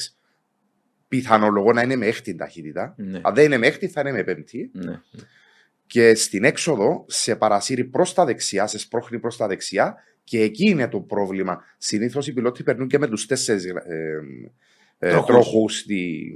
πιθανολογώ 1.08 1.72
να 1.72 1.82
είναι 1.82 1.96
με 1.96 2.06
έκτη 2.06 2.34
ταχύτητα. 2.34 2.94
Ναι. 2.96 3.20
Αν 3.22 3.34
δεν 3.34 3.44
είναι 3.44 3.56
με 3.58 3.66
έκτη, 3.66 3.88
θα 3.88 4.00
είναι 4.00 4.12
με 4.12 4.24
πέμπτη. 4.24 4.70
Ναι. 4.72 5.00
Και 5.86 6.14
στην 6.14 6.44
έξοδο 6.44 7.04
σε 7.08 7.36
παρασύρει 7.36 7.84
προς 7.84 8.14
τα 8.14 8.24
δεξιά, 8.24 8.66
σε 8.66 8.78
σπρώχνει 8.78 9.18
προς 9.18 9.36
τα 9.36 9.46
δεξιά 9.46 9.96
και 10.28 10.40
εκεί 10.40 10.68
είναι 10.68 10.88
το 10.88 11.00
πρόβλημα. 11.00 11.62
Συνήθως 11.78 12.26
οι 12.26 12.32
πιλότοι 12.32 12.62
περνούν 12.62 12.88
και 12.88 12.98
με 12.98 13.06
τους 13.06 13.26
τέσσερις 13.26 13.64
ε, 13.64 13.72
ε, 14.98 15.10
Τροχούς. 15.10 15.26
τροχούς 15.26 15.78
στη, 15.78 16.30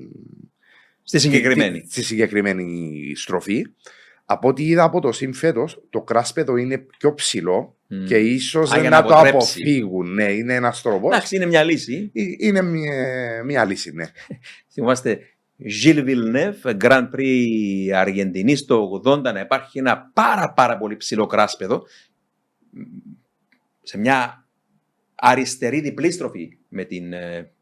Στη 1.03 1.19
συγκεκριμένη. 1.19 1.79
στη, 1.79 1.91
στη 1.91 2.03
συγκεκριμένη 2.03 3.13
στροφή. 3.17 3.63
Από 4.25 4.49
ό,τι 4.49 4.65
είδα 4.67 4.83
από 4.83 5.01
το 5.01 5.09
sim 5.21 5.31
φέτος, 5.33 5.83
το 5.91 6.03
κράσπεδο 6.03 6.57
είναι 6.57 6.79
πιο 6.79 7.15
ψηλό 7.15 7.77
Μμ. 7.89 8.05
και 8.05 8.17
ίσως 8.17 8.73
Α, 8.73 8.81
για 8.81 8.91
να, 8.91 9.01
να 9.01 9.07
το 9.07 9.15
αποτρέψει. 9.15 9.61
αποφύγουν. 9.63 10.13
Ναι, 10.15 10.25
είναι 10.33 10.55
ένας 10.55 10.83
τρόπος. 10.83 11.13
Εντάξει, 11.15 11.37
είναι 11.37 11.47
μια 11.47 11.63
λύση. 11.63 12.11
Είναι 12.39 12.63
μια, 12.63 13.43
μια 13.45 13.65
λύση, 13.65 13.91
ναι. 13.93 14.05
Θυμάστε 14.73 15.19
Gilles 15.85 16.05
Villeneuve, 16.07 16.77
Grand 16.81 17.09
Prix 17.17 17.91
Αργεντινής 17.95 18.65
το 18.65 19.03
80, 19.05 19.21
να 19.23 19.41
υπάρχει 19.41 19.79
ένα 19.79 20.11
πάρα 20.15 20.53
πάρα 20.53 20.79
πολύ 20.79 20.97
ψηλό 20.97 21.27
κράσπεδο 21.27 21.83
σε 23.83 23.99
μια 23.99 24.47
αριστερή 25.15 25.81
διπλή 25.81 26.11
στροφή 26.11 26.59
με 26.69 26.85
την 26.85 27.13
ε, 27.13 27.53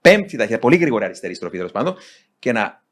πέμπτη 0.00 0.36
ταχύτητα, 0.36 0.58
πολύ 0.58 0.76
γρήγορη 0.76 1.04
αριστερή 1.04 1.34
στροφή 1.34 1.56
τέλος 1.56 1.72
πάντων 1.72 1.96
και 2.38 2.52
να, 2.52 2.82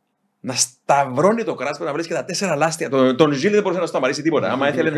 να 0.41 0.55
σταυρώνει 0.55 1.45
το 1.45 1.55
κράσπεδο, 1.55 1.91
να 1.91 1.97
βρει 1.97 2.07
και 2.07 2.15
τα 2.15 2.25
τέσσερα 2.25 2.57
λάστια. 2.57 2.89
Τον, 2.89 3.17
τον 3.17 3.31
Gilles 3.33 3.51
δεν 3.51 3.63
μπορούσε 3.63 3.81
να 3.81 3.87
σταματήσει 3.87 4.23
τίποτα. 4.23 4.53
Άμα 4.53 4.69
ήθελε, 4.69 4.91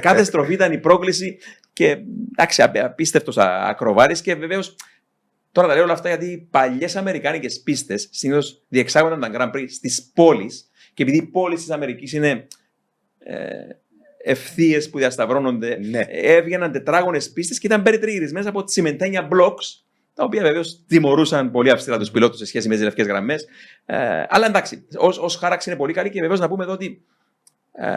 κάθε 0.00 0.24
στροφή 0.24 0.52
ήταν 0.52 0.72
η 0.72 0.78
πρόκληση 0.78 1.38
και 1.72 1.98
εντάξει, 2.36 2.62
απίστευτος 2.62 3.38
ακροβάρης 3.38 4.20
και 4.20 4.34
βεβαίως. 4.34 4.76
Τώρα 5.52 5.68
τα 5.68 5.74
λέω 5.74 5.82
όλα 5.82 5.92
αυτά 5.92 6.08
γιατί 6.08 6.26
οι 6.26 6.38
παλιές 6.38 6.96
Αμερικάνικες 6.96 7.60
πίστες 7.62 8.08
συνήθως 8.10 8.64
διεξάγονταν 8.68 9.20
τα 9.20 9.30
Grand 9.32 9.56
Prix 9.56 9.64
στις 9.68 10.10
πόλεις 10.14 10.70
και 10.94 11.02
επειδή 11.02 11.18
οι 11.18 11.26
πόλεις 11.26 11.60
της 11.60 11.70
Αμερικής 11.70 12.12
είναι 12.12 12.46
ε, 13.18 13.36
ευθείες 14.22 14.90
που 14.90 14.98
διασταυρώνονται, 14.98 15.78
Ναι. 15.90 16.04
έβγαιναν 16.08 16.72
τετράγωνες 16.72 17.30
πίστες 17.30 17.58
και 17.58 17.66
ήταν 17.66 17.82
περιτριγυρισμένε 17.82 18.48
από 18.48 18.64
τσιμεντένια 18.64 19.28
blocks, 19.32 19.82
τα 20.14 20.24
οποία 20.24 20.42
βεβαίως 20.42 20.84
τιμωρούσαν 20.86 21.50
πολύ 21.50 21.70
αυστηρά 21.70 21.98
τους 21.98 22.10
πιλότους 22.10 22.38
σε 22.38 22.46
σχέση 22.46 22.68
με 22.68 22.74
τις 22.74 22.84
λευκέ 22.84 23.02
γραμμές. 23.02 23.46
Ε, 23.86 24.24
αλλά 24.28 24.46
εντάξει, 24.46 24.86
ως 25.20 25.36
χάραξη 25.36 25.70
είναι 25.70 25.78
πολύ 25.78 25.92
καλή 25.92 26.10
και 26.10 26.20
βεβαίως 26.20 26.40
να 26.40 26.48
πούμε 26.48 26.64
εδώ 26.64 26.72
ότι 26.72 27.02
ε, 27.72 27.88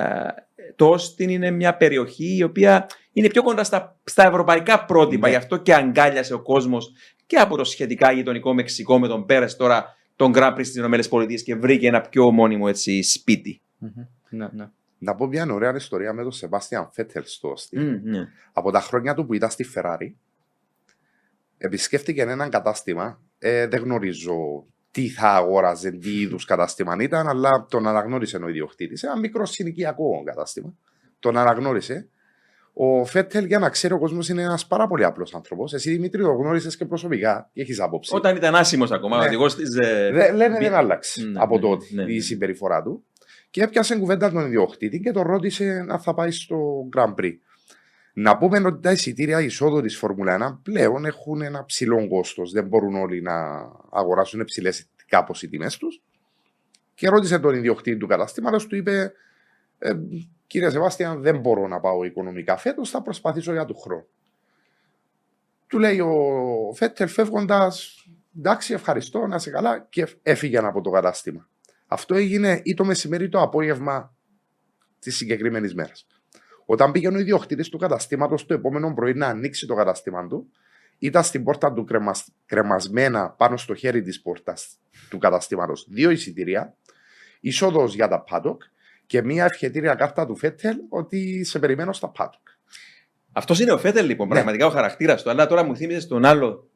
το 0.76 0.90
Όστιν 0.90 1.30
είναι 1.30 1.52
μια 1.52 1.78
περιοχή 1.78 2.36
η 2.38 2.44
οποία 2.44 2.88
είναι 3.14 3.28
πιο 3.28 3.44
κοντά 3.44 3.64
στα, 3.64 4.00
στα 4.04 4.28
ευρωπαϊκά 4.28 4.86
πρότυπα. 4.86 5.28
Ναι. 5.28 5.34
Γι' 5.34 5.40
αυτό 5.40 5.58
και 5.58 5.74
αγκάλιασε 5.74 6.34
ο 6.34 6.42
κόσμος 6.42 6.92
και 7.26 7.36
από 7.38 7.58
το 7.58 7.64
σχετικά 7.64 8.12
γειτονικό 8.12 8.54
Μεξικό 8.54 9.00
με 9.00 9.08
τον 9.08 9.26
Πέρες 9.26 9.56
τώρα 9.56 9.96
τον 10.16 10.32
Grand 10.36 10.54
Prix 10.54 10.66
στις 10.66 10.76
ΗΠΑ 10.76 11.26
και 11.44 11.56
βρήκε 11.56 11.88
ένα 11.88 12.02
πιο 12.02 12.32
μόνιμο 12.32 12.66
έτσι, 12.68 13.04
σπίτι. 13.04 13.62
Ναι, 14.30 14.48
ναι. 14.52 14.70
Να 15.04 15.16
πω 15.16 15.28
μια 15.28 15.48
ωραία 15.52 15.76
ιστορία 15.76 16.14
με 16.14 16.22
τον 16.24 16.32
Σεβάστιαν 16.32 16.90
Φέτελ 16.92 17.24
στο 17.26 17.54
Austin. 17.54 17.78
Μμ, 17.80 18.10
ναι. 18.10 18.28
Από 18.54 18.72
τα 18.72 18.80
χρόνια 18.80 19.14
του 19.14 19.26
που 19.26 19.34
ήταν 19.34 19.50
στη 19.50 19.66
Ferrari, 19.76 20.14
επισκέφτηκε 21.58 22.22
έναν 22.22 22.50
κατάστημα. 22.50 23.22
Ε, 23.40 23.68
δεν 23.68 23.82
γνωρίζω 23.82 24.66
τι 24.92 25.10
θα 25.10 25.30
αγόραζε, 25.30 25.92
τι 25.92 26.20
είδους 26.20 26.46
κατάστημα 26.46 26.96
ήταν, 27.00 27.28
αλλά 27.28 27.66
τον 27.70 27.88
αναγνώρισε 27.88 28.38
ο 28.38 28.48
ιδιοκτήτη. 28.48 29.08
Ένα 29.08 29.18
μικρό 29.20 29.46
συνοικιακό 29.46 30.24
κατάστημα. 30.26 30.74
Τον 31.20 31.38
αναγνώρισε. 31.38 32.08
Ο 32.74 33.06
Φέτελ, 33.06 33.46
για 33.46 33.60
να 33.60 33.70
ξέρει 33.70 33.94
ο 33.94 34.00
κόσμος, 34.00 34.30
είναι 34.30 34.42
ένας 34.42 34.68
πάρα 34.68 34.88
πολύ 34.88 35.04
απλός 35.04 35.36
άνθρωπος. 35.36 35.74
Εσύ 35.74 35.92
Δημήτρη, 35.92 36.22
το 36.22 36.32
γνώρισες 36.32 36.78
και 36.78 36.86
προσωπικά; 36.86 37.50
Και 37.54 37.62
έχεις 37.62 37.80
άποψη; 37.80 38.16
Όταν 38.16 38.36
ήταν 38.36 38.56
άσημος 38.56 38.92
ακόμα, 38.92 39.18
Ναι. 39.18 39.24
ο 39.24 39.26
οδηγός 39.28 39.56
της. 39.56 39.70
Δε- 39.76 40.32
λένε 40.32 40.58
δεν 40.60 40.74
άλλαξε 40.74 41.26
Ναι, 41.26 41.40
από 41.40 41.56
ναι, 41.56 41.62
τότε 41.62 41.86
ναι, 41.90 42.04
ναι. 42.04 42.12
η 42.14 42.20
συμπεριφορά 42.20 42.82
του. 42.84 43.04
Και 43.54 43.64
έπιασε 43.64 43.98
κουβέντα 44.00 44.32
τον 44.32 44.46
ιδιοκτήτη 44.46 45.00
και 45.00 45.12
τον 45.12 45.24
ρώτησε 45.24 45.86
αν 45.90 46.00
θα 46.00 46.14
πάει 46.14 46.32
στο 46.32 46.90
Grand 46.96 47.14
Prix. 47.16 47.34
Να 48.14 48.38
πούμε 48.38 48.62
ότι 48.66 48.82
τα 48.82 48.92
εισιτήρια 48.92 49.42
εισόδου 49.42 49.82
της 49.82 49.98
Φόρμουλα 49.98 50.58
1 50.58 50.60
πλέον 50.64 51.06
έχουν 51.06 51.42
ένα 51.42 51.66
ψηλό 51.66 52.08
κόστος. 52.08 52.52
Δεν 52.52 52.68
μπορούν 52.68 52.96
όλοι 52.96 53.22
να 53.22 53.34
αγοράσουν 53.92 54.40
υψηλέ 54.40 54.70
κάπως 55.08 55.42
οι 55.44 55.50
τιμές 55.50 55.78
τους. 55.78 56.02
Και 56.94 57.10
ρώτησε 57.10 57.40
τον 57.40 57.56
ιδιοκτήτη 57.56 57.98
του 57.98 58.08
καταστήματος, 58.08 58.68
του 58.68 58.76
είπε: 58.76 59.14
ε, 59.78 59.94
Κύριε 60.48 60.70
Σεβάστιαν, 60.70 61.22
δεν 61.22 61.40
μπορώ 61.40 61.68
να 61.68 61.80
πάω 61.80 62.04
οικονομικά 62.04 62.58
φέτος, 62.58 62.90
θα 62.90 63.02
προσπαθήσω 63.02 63.52
για 63.52 63.66
του 63.66 63.76
χρόνου. 63.76 64.08
Του 65.68 65.80
λέει 65.80 66.00
ο 66.00 66.14
Φέτελ 66.76 67.08
φεύγοντας, 67.08 68.06
εντάξει, 68.38 68.74
ευχαριστώ, 68.74 69.28
να 69.28 69.36
είσαι 69.36 69.50
καλά, 69.50 69.88
και 69.90 70.08
έφυγε 70.24 70.58
από 70.58 70.82
το 70.82 70.90
κατάστημα. 70.90 71.48
Αυτό 71.94 72.16
έγινε 72.16 72.62
ή 72.64 72.74
το 72.74 72.86
μεσημέρι 72.86 73.24
ή 73.24 73.30
το 73.30 73.42
απόγευμα 73.42 74.16
της 75.00 75.16
συγκεκριμένης 75.16 75.76
μέρας. 75.76 76.08
Όταν 76.66 76.92
πήγαινε 76.92 77.18
ο 77.18 77.20
ιδιοκτήτης 77.20 77.70
του 77.70 77.78
καταστήματος 77.78 78.46
το 78.46 78.54
επόμενο 78.54 78.94
πρωί 78.94 79.14
να 79.14 79.28
ανοίξει 79.28 79.68
το 79.68 79.76
καταστήμα 79.76 80.28
του, 80.28 80.50
ήταν 80.98 81.24
στην 81.24 81.44
πόρτα 81.44 81.74
του 81.74 81.84
κρεμασ... 81.84 82.28
κρεμασμένα 82.46 83.30
πάνω 83.30 83.58
στο 83.58 83.76
χέρι 83.76 84.02
της 84.02 84.22
πόρτας 84.22 84.80
του 85.10 85.18
καταστήματος 85.18 85.88
δύο 85.90 86.10
εισιτήρια, 86.10 86.76
είσοδος 87.40 87.96
για 87.96 88.08
τα 88.08 88.24
paddock 88.30 88.58
και 89.06 89.22
μία 89.22 89.46
ευχετήρια 89.46 89.96
κάρτα 89.96 90.26
του 90.26 90.36
Φέτελ 90.36 90.78
ότι 90.90 91.44
σε 91.44 91.60
περιμένω 91.60 91.94
στα 91.94 92.12
paddock. 92.18 92.58
Αυτός 93.32 93.60
είναι 93.60 93.72
ο 93.72 93.78
Φέτελ 93.78 94.06
λοιπόν, 94.06 94.28
Ναι. 94.28 94.34
πραγματικά 94.34 94.66
ο 94.66 94.70
χαρακτήρας 94.70 95.24
του. 95.24 95.30
Αλλά 95.30 95.48
τώρα 95.48 95.64
μου 95.64 95.76
θύμιζες 95.76 96.08
τον 96.08 96.26
άλλο, 96.26 96.70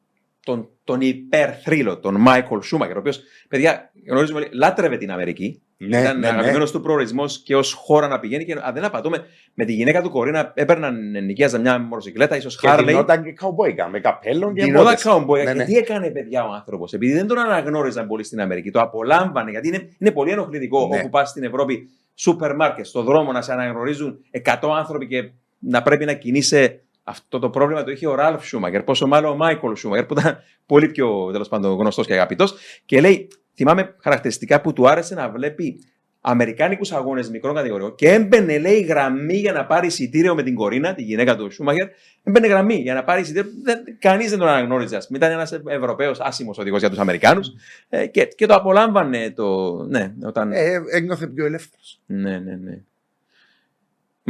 τον, 0.44 0.68
τον 0.84 1.00
υπερθρύλο, 1.00 1.98
τον 1.98 2.14
Μάικολ 2.20 2.60
Σούμακερ, 2.62 2.96
ο 2.96 2.98
οποίος, 2.98 3.20
παιδιά, 3.48 3.90
γνωρίζουμε, 4.08 4.38
όλοι, 4.38 4.48
λάτρευε 4.52 4.96
την 4.96 5.10
Αμερική. 5.10 5.62
Ναι, 5.80 6.00
Ήταν 6.00 6.18
ναι, 6.18 6.26
ναι. 6.30 6.34
αγαπημένος 6.36 6.70
του 6.70 6.80
προορισμός 6.80 7.42
και 7.42 7.56
ως 7.56 7.72
χώρα 7.72 8.08
να 8.08 8.20
πηγαίνει. 8.20 8.44
Και 8.44 8.56
αν 8.62 8.74
δεν 8.74 8.84
απατώμαι, 8.84 9.24
με 9.54 9.64
τη 9.64 9.72
γυναίκα 9.72 10.02
του 10.02 10.10
Κορίνα 10.10 10.52
έπαιρναν 10.54 11.24
νοικίαζαν 11.24 11.60
μια 11.60 11.78
μοτοσυκλέτα, 11.78 12.36
ίσως 12.36 12.56
Και 12.60 12.68
Χάρλεϊ. 12.68 12.94
γινόταν 12.94 13.22
και 13.24 13.32
καουμπόικα, 13.32 13.88
με 13.88 14.00
καπέλο 14.00 14.52
και 14.52 14.62
Γινόταν 14.64 14.84
μπότες. 14.84 15.02
καουμπόι. 15.02 15.42
Ναι, 15.44 15.50
Και 15.52 15.56
ναι. 15.58 15.64
τι 15.64 15.76
έκανε, 15.76 16.10
παιδιά, 16.10 16.44
ο 16.44 16.52
άνθρωπος. 16.52 16.92
Επειδή 16.92 17.12
δεν 17.12 17.26
τον 17.26 17.38
αναγνώριζαν 17.38 18.06
πολύ 18.06 18.24
στην 18.24 18.40
Αμερική, 18.40 18.70
το 18.70 18.80
απολάμβανε. 18.80 19.50
Γιατί 19.50 19.68
είναι, 19.68 19.88
είναι 19.98 20.10
πολύ 20.10 20.30
ενοχλητικό 20.30 20.86
Ναι. 20.88 20.98
όπου 20.98 21.08
πας 21.08 21.28
στην 21.28 21.42
Ευρώπη, 21.44 21.88
σούπερ 22.14 22.54
μάρκετ, 22.54 22.86
στον 22.86 23.04
δρόμο 23.04 23.32
να 23.32 23.42
σε 23.42 23.52
αναγνωρίζουν 23.52 24.18
100 24.44 24.58
άνθρωποι 24.78 25.06
και 25.06 25.30
να 25.58 25.82
πρέπει 25.82 26.04
να 26.04 26.12
κινείσαι. 26.12 26.80
Αυτό 27.08 27.38
το 27.38 27.50
πρόβλημα 27.50 27.84
το 27.84 27.90
είχε 27.90 28.06
ο 28.06 28.14
Ράλφ 28.14 28.46
Σουμάχερ, 28.46 28.82
πόσο 28.82 29.06
μάλλον 29.06 29.32
ο 29.32 29.36
Μάικολ 29.36 29.76
Σουμάχερ, 29.76 30.06
που 30.06 30.14
ήταν 30.18 30.38
πολύ 30.66 30.88
πιο 30.88 31.30
τέλος 31.32 31.48
πάντων 31.48 31.78
γνωστός 31.78 32.06
και 32.06 32.12
αγαπητός. 32.12 32.54
Και 32.86 33.00
λέει, 33.00 33.28
θυμάμαι 33.54 33.94
χαρακτηριστικά 34.00 34.60
που 34.60 34.72
του 34.72 34.88
άρεσε 34.88 35.14
να 35.14 35.28
βλέπει 35.28 35.80
Αμερικάνικους 36.20 36.92
αγώνες 36.92 37.30
μικρών 37.30 37.54
κατηγοριών 37.54 37.94
και 37.94 38.12
έμπαινε, 38.12 38.58
λέει, 38.58 38.80
γραμμή 38.80 39.36
για 39.36 39.52
να 39.52 39.66
πάρει 39.66 39.86
εισιτήριο 39.86 40.34
με 40.34 40.42
την 40.42 40.54
Κορίνα, 40.54 40.94
τη 40.94 41.02
γυναίκα 41.02 41.36
του 41.36 41.52
Σούμαγερ. 41.52 41.88
Έμπαινε 42.22 42.46
γραμμή 42.46 42.74
για 42.74 42.94
να 42.94 43.04
πάρει 43.04 43.20
εισιτήριο. 43.20 43.50
Κανείς 43.98 44.30
δεν 44.30 44.38
τον 44.38 44.48
αναγνώριζε. 44.48 44.96
ας 44.96 45.06
πούμε. 45.06 45.18
Ήταν 45.18 45.30
ένας 45.30 45.52
Ευρωπαίος 45.66 46.20
άσημος 46.20 46.58
οδηγός 46.58 46.80
για 46.80 46.90
τους 46.90 46.98
Αμερικάνους 46.98 47.52
ε, 47.88 48.06
και, 48.06 48.24
και 48.24 48.46
το 48.46 48.54
απολάμβανε 48.54 49.30
το. 49.30 49.74
Ναι, 49.88 50.12
όταν. 50.24 50.52
Ε, 50.52 50.80
ένιωθε 50.90 51.26
πιο 51.26 51.44
ελεύθερος. 51.46 52.00
Ναι, 52.06 52.38
ναι, 52.38 52.56
ναι. 52.56 52.82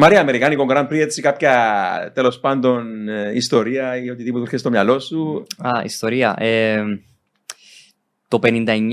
Μαρία, 0.00 0.20
Αμερικάνικο 0.20 0.66
Grand 0.70 0.86
Prix, 0.88 0.98
έτσι 0.98 1.22
κάποια 1.22 2.12
τέλος 2.14 2.40
πάντων 2.40 3.08
ε, 3.08 3.32
ιστορία 3.34 3.96
ή 3.96 4.10
οτιδήποτε 4.10 4.42
έρχεται 4.42 4.60
στο 4.60 4.70
μυαλό 4.70 4.98
σου; 4.98 5.46
Α, 5.56 5.82
ιστορία. 5.84 6.34
Ε, 6.38 6.82
το 8.28 8.38
59, 8.42 8.90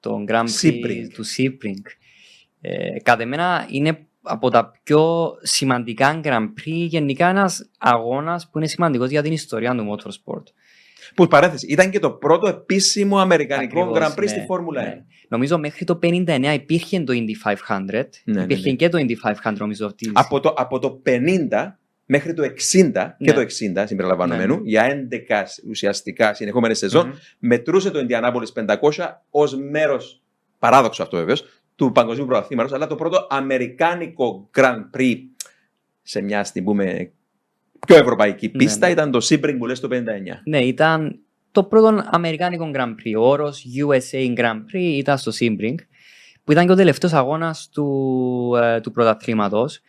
το 0.00 0.24
Grand 0.28 0.44
Prix 0.44 0.68
Sebring. 0.68 1.08
του 1.14 1.24
Sebring. 1.26 1.82
Ε, 2.60 3.00
κατά 3.02 3.22
εμένα 3.22 3.66
είναι 3.70 4.06
από 4.22 4.50
τα 4.50 4.72
πιο 4.82 5.32
σημαντικά 5.42 6.20
Grand 6.24 6.48
Prix, 6.60 6.86
γενικά 6.88 7.28
ένας 7.28 7.70
αγώνας 7.78 8.50
που 8.50 8.58
είναι 8.58 8.66
σημαντικός 8.66 9.10
για 9.10 9.22
την 9.22 9.32
ιστορία 9.32 9.74
του 9.74 9.96
motorsport. 9.96 10.44
Που 11.16 11.26
παρένθεση, 11.26 11.66
ήταν 11.66 11.90
και 11.90 11.98
το 11.98 12.10
πρώτο 12.10 12.46
επίσημο 12.48 13.18
αμερικανικό 13.18 13.80
Ακριβώς, 13.82 14.14
Grand 14.14 14.18
Prix 14.20 14.28
στη 14.28 14.38
ναι, 14.38 14.44
Φόρμουλα 14.44 14.82
1. 14.82 14.84
ναι. 14.84 15.04
Νομίζω 15.28 15.58
μέχρι 15.58 15.84
το 15.84 15.98
59 16.02 16.52
υπήρχε 16.54 17.00
το 17.00 17.12
Indy 17.16 17.50
500. 17.68 18.04
Ναι, 18.24 18.42
υπήρχε 18.42 18.62
ναι, 18.64 18.70
ναι. 18.70 18.76
και 18.76 18.88
το 18.88 18.98
Indy 18.98 19.30
500 19.50 19.54
νομίζω. 19.58 19.94
Της... 19.94 20.10
Από 20.12 20.40
το, 20.40 20.54
από 20.56 20.78
το 20.78 21.02
50 21.06 21.12
μέχρι 22.06 22.34
το 22.34 22.42
60 22.42 22.50
και 23.18 23.32
Ναι. 23.32 23.32
το 23.32 23.40
60 23.40 23.84
συμπεριλαμβανομένου, 23.86 24.54
Ναι. 24.54 24.60
για 24.64 25.08
11 25.28 25.44
ουσιαστικά 25.68 26.34
συνεχόμενες 26.34 26.78
σεζόν, 26.78 27.06
Μμμ. 27.06 27.14
μετρούσε 27.38 27.90
το 27.90 28.06
Indianapolis 28.08 28.66
500 28.66 29.08
ως 29.30 29.56
μέρος, 29.70 30.22
παράδοξο 30.58 31.02
αυτό 31.02 31.16
βεβαίως, 31.16 31.44
του 31.74 31.92
παγκοσμίου 31.92 32.26
πρωταθλήματος, 32.26 32.72
αλλά 32.72 32.86
το 32.86 32.94
πρώτο 32.94 33.26
αμερικάνικο 33.30 34.50
Grand 34.56 34.96
Prix 34.96 35.16
σε 36.02 36.20
μια, 36.20 36.44
στην 36.44 36.64
πούμε, 36.64 37.10
πιο 37.86 37.96
ευρωπαϊκή 37.96 38.46
Ναι, 38.46 38.52
πίστα 38.52 38.86
ναι. 38.86 38.92
ήταν 38.92 39.10
το 39.10 39.26
Sebring 39.30 39.54
που 39.58 39.66
λες 39.66 39.80
το 39.80 39.88
59. 39.92 39.96
Ναι, 40.44 40.58
ήταν 40.58 41.18
το 41.52 41.64
πρώτο 41.64 42.02
Αμερικάνικο 42.10 42.70
Grand 42.74 42.88
Prix. 42.94 43.14
Ο 43.18 43.28
όρος 43.28 43.64
USA 43.78 44.34
Grand 44.38 44.56
Prix 44.72 44.78
ήταν 44.80 45.18
στο 45.18 45.32
Sebring, 45.40 45.74
που 46.44 46.52
ήταν 46.52 46.66
και 46.66 46.72
ο 46.72 46.74
τελευταίος 46.74 47.12
αγώνας 47.12 47.68
του, 47.72 48.52
ε, 48.62 48.80
του 48.80 48.90
πρωταθλήματος. 48.90 49.80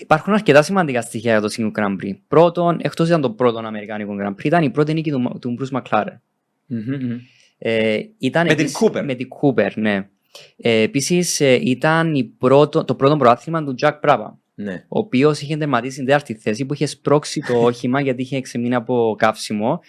Υπάρχουν 0.00 0.32
αρκετά 0.32 0.62
σημαντικά 0.62 1.00
στοιχεία 1.02 1.30
για 1.38 1.40
το 1.40 1.54
Single 1.56 1.80
Grand 1.80 1.96
Prix. 2.04 2.16
Πρώτον, 2.28 2.78
εκτός 2.82 3.08
ήταν 3.08 3.20
το 3.20 3.30
πρώτο 3.30 3.58
Αμερικάνικο 3.58 4.14
Grand 4.20 4.30
Prix, 4.34 4.44
ήταν 4.44 4.62
η 4.62 4.70
πρώτη 4.70 4.92
νίκη 4.94 5.10
του, 5.10 5.38
του 5.40 5.56
Bruce 5.60 5.80
McLaren. 5.80 6.18
Μμμ. 6.66 7.18
Ε, 7.58 7.98
ήταν 8.18 8.46
Με 8.46 8.54
την 8.54 8.64
επίσης- 8.64 8.78
Cooper. 8.82 9.02
Με 9.04 9.14
την 9.14 9.28
Cooper, 9.42 9.70
ναι. 9.74 10.08
Ε, 10.56 10.80
Επίσης, 10.80 11.40
ήταν 11.40 12.14
η 12.14 12.24
πρώτο, 12.24 12.84
το 12.84 12.94
πρώτο 12.94 13.16
πρωτάθλημα 13.16 13.64
του 13.64 13.74
Jack 13.80 14.00
Brabham, 14.02 14.30
Ναι. 14.62 14.84
ο 14.88 14.98
οποίος 14.98 15.40
είχε 15.40 15.56
τερματίσει 15.56 15.92
στην 15.92 16.04
τέταρτη 16.06 16.34
θέση 16.34 16.64
που 16.64 16.74
είχε 16.74 16.86
σπρώξει 16.86 17.40
το 17.40 17.62
όχημα 17.68 18.00
γιατί 18.00 18.22
είχε 18.22 18.40
ξεμείνει 18.40 18.74
από 18.74 19.14
καύσιμο. 19.18 19.80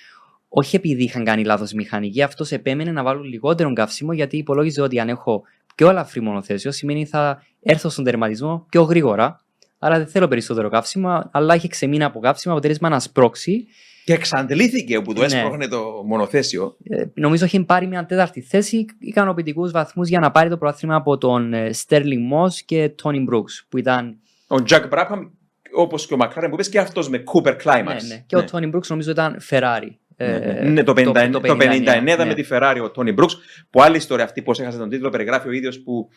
Όχι 0.49 0.76
επειδή 0.76 1.03
είχαν 1.03 1.24
κάνει 1.24 1.43
λάθος 1.43 1.74
μηχανική, 1.74 2.21
αυτός 2.21 2.51
επέμενε 2.51 2.91
να 2.91 3.03
βάλουν 3.03 3.24
λιγότερο 3.24 3.74
καύσιμο 3.74 4.13
γιατί 4.13 4.38
υπολόγιζε 4.38 4.82
ότι 4.82 4.99
αν 4.99 5.09
έχω 5.09 5.43
πιο 5.76 5.89
ελαφρύ 5.89 6.21
μονοθέσιο 6.21 6.71
σημαίνει 6.71 7.05
θα 7.05 7.43
έρθω 7.61 7.89
στον 7.89 8.03
τερματισμό 8.03 8.65
πιο 8.69 8.82
γρήγορα. 8.82 9.41
Άρα 9.80 9.97
δεν 9.97 10.07
θέλω 10.07 10.28
περισσότερο 10.28 10.69
καύσιμο, 10.69 11.30
αλλά 11.32 11.55
είχε 11.55 11.67
ξεμείνει 11.67 12.03
από 12.03 12.19
καύσιμο, 12.19 12.53
αποτέλεσμα 12.53 12.89
να 12.89 12.99
σπρώξει. 12.99 13.67
Και 14.05 14.13
εξαντλήθηκε 14.13 14.97
όπου 14.97 15.13
το 15.13 15.19
Ναι. 15.19 15.26
έσπρωχνε 15.26 15.67
το 15.67 16.03
μονοθέσιο. 16.05 16.78
Ε, 16.84 17.03
νομίζω 17.13 17.45
είχε 17.45 17.59
πάρει 17.59 17.88
μια 17.88 18.05
τέταρτη 18.05 18.41
θέση, 18.41 18.86
ικανοποιητικούς 18.99 19.71
βαθμούς 19.71 20.07
για 20.07 20.19
να 20.19 20.32
πάρει 20.32 20.49
το 20.49 20.57
πρωτάθλημα 20.57 20.95
από 20.95 21.17
τον 21.17 21.53
ε, 21.53 21.69
Sterling 21.88 22.32
Moss 22.34 22.51
και 22.65 22.91
Tony 23.03 23.30
Brooks, 23.30 23.65
που 23.69 23.78
ήταν. 23.78 24.17
Ο 24.53 24.63
Jack 24.69 24.89
Brabham, 24.89 25.29
όπως 25.75 26.07
και 26.07 26.13
ο 26.13 26.17
McLaren 26.21 26.47
που 26.47 26.53
είπες, 26.53 26.69
και 26.69 26.79
αυτός 26.79 27.09
με 27.09 27.23
Cooper 27.33 27.55
Climax. 27.63 27.83
Ναι, 27.85 28.07
ναι. 28.07 28.23
Και 28.25 28.35
ο 28.35 28.45
Tony 28.51 28.75
Brooks 28.75 28.87
νομίζω 28.87 29.11
ήταν 29.11 29.39
Ferrari. 29.49 29.87
Ναι, 30.17 30.25
Ε, 30.25 30.39
ναι. 30.39 30.69
Ναι, 30.69 30.83
το 30.83 30.91
59, 30.91 31.29
το 31.31 31.41
59, 31.43 31.75
ήταν 31.81 32.03
ναι. 32.03 32.25
με 32.25 32.33
τη 32.33 32.47
Ferrari 32.49 32.79
ο 32.83 32.91
Τόνι 32.91 33.11
Μπρούξ. 33.11 33.37
Που 33.69 33.81
άλλη 33.81 33.97
ιστορία 33.97 34.23
αυτή, 34.23 34.41
πώς 34.41 34.59
έχασε 34.59 34.77
τον 34.77 34.89
τίτλο, 34.89 35.09
περιγράφει 35.09 35.47
ο 35.47 35.51
ίδιος 35.51 35.79
που 35.79 36.09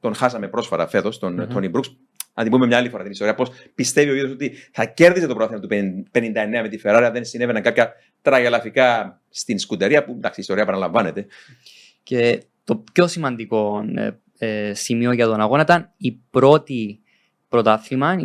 τον 0.00 0.14
χάσαμε 0.14 0.48
πρόσφατα 0.48 0.86
φέτος, 0.86 1.18
τον 1.18 1.32
Μμμ. 1.32 1.46
Τόνι 1.46 1.68
Μπρούξ. 1.68 1.96
Να 2.34 2.42
την 2.42 2.52
πούμε 2.52 2.66
μια 2.66 2.76
άλλη 2.76 2.88
φορά 2.88 3.02
την 3.02 3.12
ιστορία. 3.12 3.34
Πώς 3.34 3.50
πιστεύει 3.74 4.10
ο 4.10 4.14
ίδιος 4.14 4.30
ότι 4.30 4.52
θα 4.72 4.84
κέρδιζε 4.84 5.26
το 5.26 5.34
πρωτάθλημα 5.34 5.62
του 5.62 6.08
59 6.12 6.28
με 6.62 6.68
τη 6.68 6.80
Ferrari 6.84 7.02
αν 7.04 7.12
δεν 7.12 7.24
συνέβαιναν 7.24 7.62
κάποια 7.62 7.92
τραγελαφικά 8.22 9.20
στην 9.28 9.58
σκουντερία. 9.58 10.04
Που 10.04 10.12
εντάξει, 10.16 10.40
η 10.40 10.42
ιστορία 10.42 10.62
επαναλαμβάνεται. 10.62 11.26
Και 12.02 12.42
το 12.64 12.84
πιο 12.92 13.06
σημαντικό 13.06 13.84
ε, 13.94 14.10
ε, 14.38 14.74
σημείο 14.74 15.12
για 15.12 15.26
τον 15.26 15.40
αγώνα 15.40 15.62
ήταν 15.62 15.92
η 15.96 16.12
πρώτη 16.30 17.02
πρωτάθλημα 17.52 18.16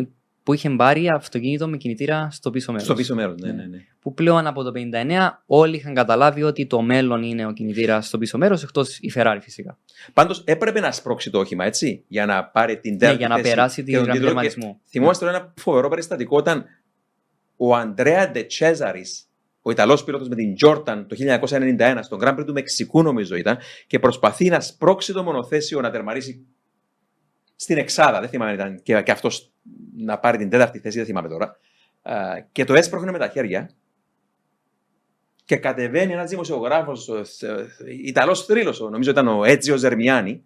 που 0.42 0.54
είχε 0.54 0.70
πάρει 0.70 1.08
αυτοκίνητο 1.08 1.68
με 1.68 1.76
κινητήρα 1.76 2.28
στο 2.30 2.50
πίσω 2.50 2.72
μέρος. 2.72 2.86
Στο 2.86 2.94
πίσω 2.94 3.14
μέρος. 3.14 3.40
Ναι, 3.40 3.46
Ναι. 3.48 3.62
ναι, 3.62 3.66
ναι. 3.68 3.78
Που 4.00 4.14
πλέον 4.14 4.46
από 4.46 4.62
το 4.62 4.72
59 4.74 5.42
όλοι 5.46 5.76
είχαν 5.76 5.94
καταλάβει 5.94 6.42
ότι 6.42 6.66
το 6.66 6.80
μέλλον 6.82 7.22
είναι 7.22 7.46
ο 7.46 7.52
κινητήρα 7.52 8.00
στο 8.00 8.18
πίσω 8.18 8.38
μέρος, 8.38 8.62
εκτός 8.62 8.98
η 8.98 9.12
Ferrari 9.14 9.38
φυσικά. 9.40 9.78
Πάντως 10.12 10.42
έπρεπε 10.46 10.80
να 10.80 10.92
σπρώξει 10.92 11.30
το 11.30 11.38
όχημα, 11.38 11.64
έτσι, 11.64 12.04
για 12.08 12.26
να 12.26 12.44
πάρει 12.44 12.78
την 12.80 12.92
Ναι, 12.92 12.98
τέταρτη 12.98 13.18
για 13.18 13.28
να 13.28 13.36
θέση 13.36 13.48
περάσει 13.48 13.74
και 13.74 13.82
τη 13.82 13.92
τον 13.92 14.02
γραμμή 14.02 14.18
τίτλο. 14.18 14.34
Και 14.34 14.34
τερματισμού. 14.34 14.80
Θυμόμαστε 14.88 15.24
τώρα 15.24 15.36
ένα 15.36 15.52
φοβερό 15.56 15.88
περιστατικό 15.88 16.36
όταν 16.36 16.64
ο 17.56 17.74
Αντρέα 17.76 18.30
Ντετσέζαρη, 18.30 19.04
ο 19.62 19.70
Ιταλός 19.70 20.04
πιλότος 20.04 20.28
με 20.28 20.34
την 20.34 20.54
Jordan 20.64 21.04
το 21.06 21.16
1991, 21.16 21.98
στον 22.00 22.18
Grand 22.22 22.38
Prix 22.38 22.44
του 22.46 22.52
Μεξικού, 22.52 23.02
νομίζω 23.02 23.36
ήταν, 23.36 23.58
και 23.86 23.98
προσπαθεί 23.98 24.48
να 24.48 24.60
σπρώξει 24.60 25.12
το 25.12 25.22
μονοθέσιο 25.22 25.80
να 25.80 25.90
τερματίσει 25.90 26.46
στην 27.60 27.78
Εξάδα. 27.78 28.20
Δεν 28.20 28.28
θυμάμαι 28.28 28.50
αν 28.50 28.56
ήταν 28.56 28.82
και, 28.82 29.02
και 29.02 29.10
αυτός 29.10 29.52
να 29.96 30.18
πάρει 30.18 30.38
την 30.38 30.50
τέταρτη 30.50 30.78
θέση, 30.78 30.96
δεν 30.96 31.06
θυμάμαι 31.06 31.28
τώρα. 31.28 31.56
Α, 32.02 32.40
και 32.52 32.64
το 32.64 32.74
έσπρωχνε 32.74 33.10
με 33.10 33.18
τα 33.18 33.28
χέρια. 33.28 33.70
Και 35.44 35.56
κατεβαίνει 35.56 36.12
ένας 36.12 36.30
δημοσιογράφος, 36.30 37.10
Ιταλός 38.04 38.44
θρύλος, 38.44 38.80
νομίζω 38.80 39.10
ήταν 39.10 39.28
ο 39.28 39.44
Έτζιο 39.44 39.76
Ζερμιάνι, 39.76 40.44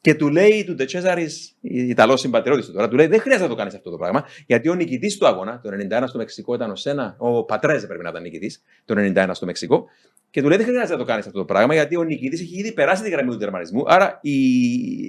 και 0.00 0.14
του 0.14 0.28
λέει 0.28 0.64
του 0.64 0.74
Ντετσέζαρη, 0.74 1.28
Ιταλός 1.60 2.20
συμπατριώτης 2.20 2.66
του 2.66 2.72
τώρα, 2.72 2.88
του 2.88 2.96
λέει: 2.96 3.06
Δεν 3.06 3.20
χρειάζεται 3.20 3.44
να 3.44 3.50
το 3.50 3.58
κάνεις 3.58 3.74
αυτό 3.74 3.90
το 3.90 3.96
πράγμα, 3.96 4.24
γιατί 4.46 4.68
ο 4.68 4.74
νικητής 4.74 5.16
του 5.16 5.26
αγώνα, 5.26 5.60
το 5.60 5.70
91 5.90 6.02
στο 6.06 6.18
Μεξικό 6.18 6.54
ήταν 6.54 6.70
ο 6.70 6.76
Σένα, 6.76 7.14
ο 7.18 7.44
Πατρέζε 7.44 7.86
πρέπει 7.86 8.02
να 8.02 8.08
ήταν 8.08 8.22
νικητής, 8.22 8.62
το 8.84 8.94
91 8.96 9.30
στο 9.32 9.46
Μεξικό, 9.46 9.86
και 10.30 10.42
του 10.42 10.48
λέει: 10.48 10.56
Δεν 10.56 10.66
χρειάζεται 10.66 10.92
να 10.92 10.98
το 10.98 11.04
κάνεις 11.04 11.26
αυτό 11.26 11.38
το 11.38 11.44
πράγμα, 11.44 11.74
γιατί 11.74 11.96
ο 11.96 12.02
νικητής 12.02 12.40
έχει 12.40 12.58
ήδη 12.58 12.72
περάσει 12.72 13.02
τη 13.02 13.10
γραμμή 13.10 13.30
του 13.30 13.36
τερματισμού, 13.36 13.82
άρα 13.86 14.18
η, 14.22 14.38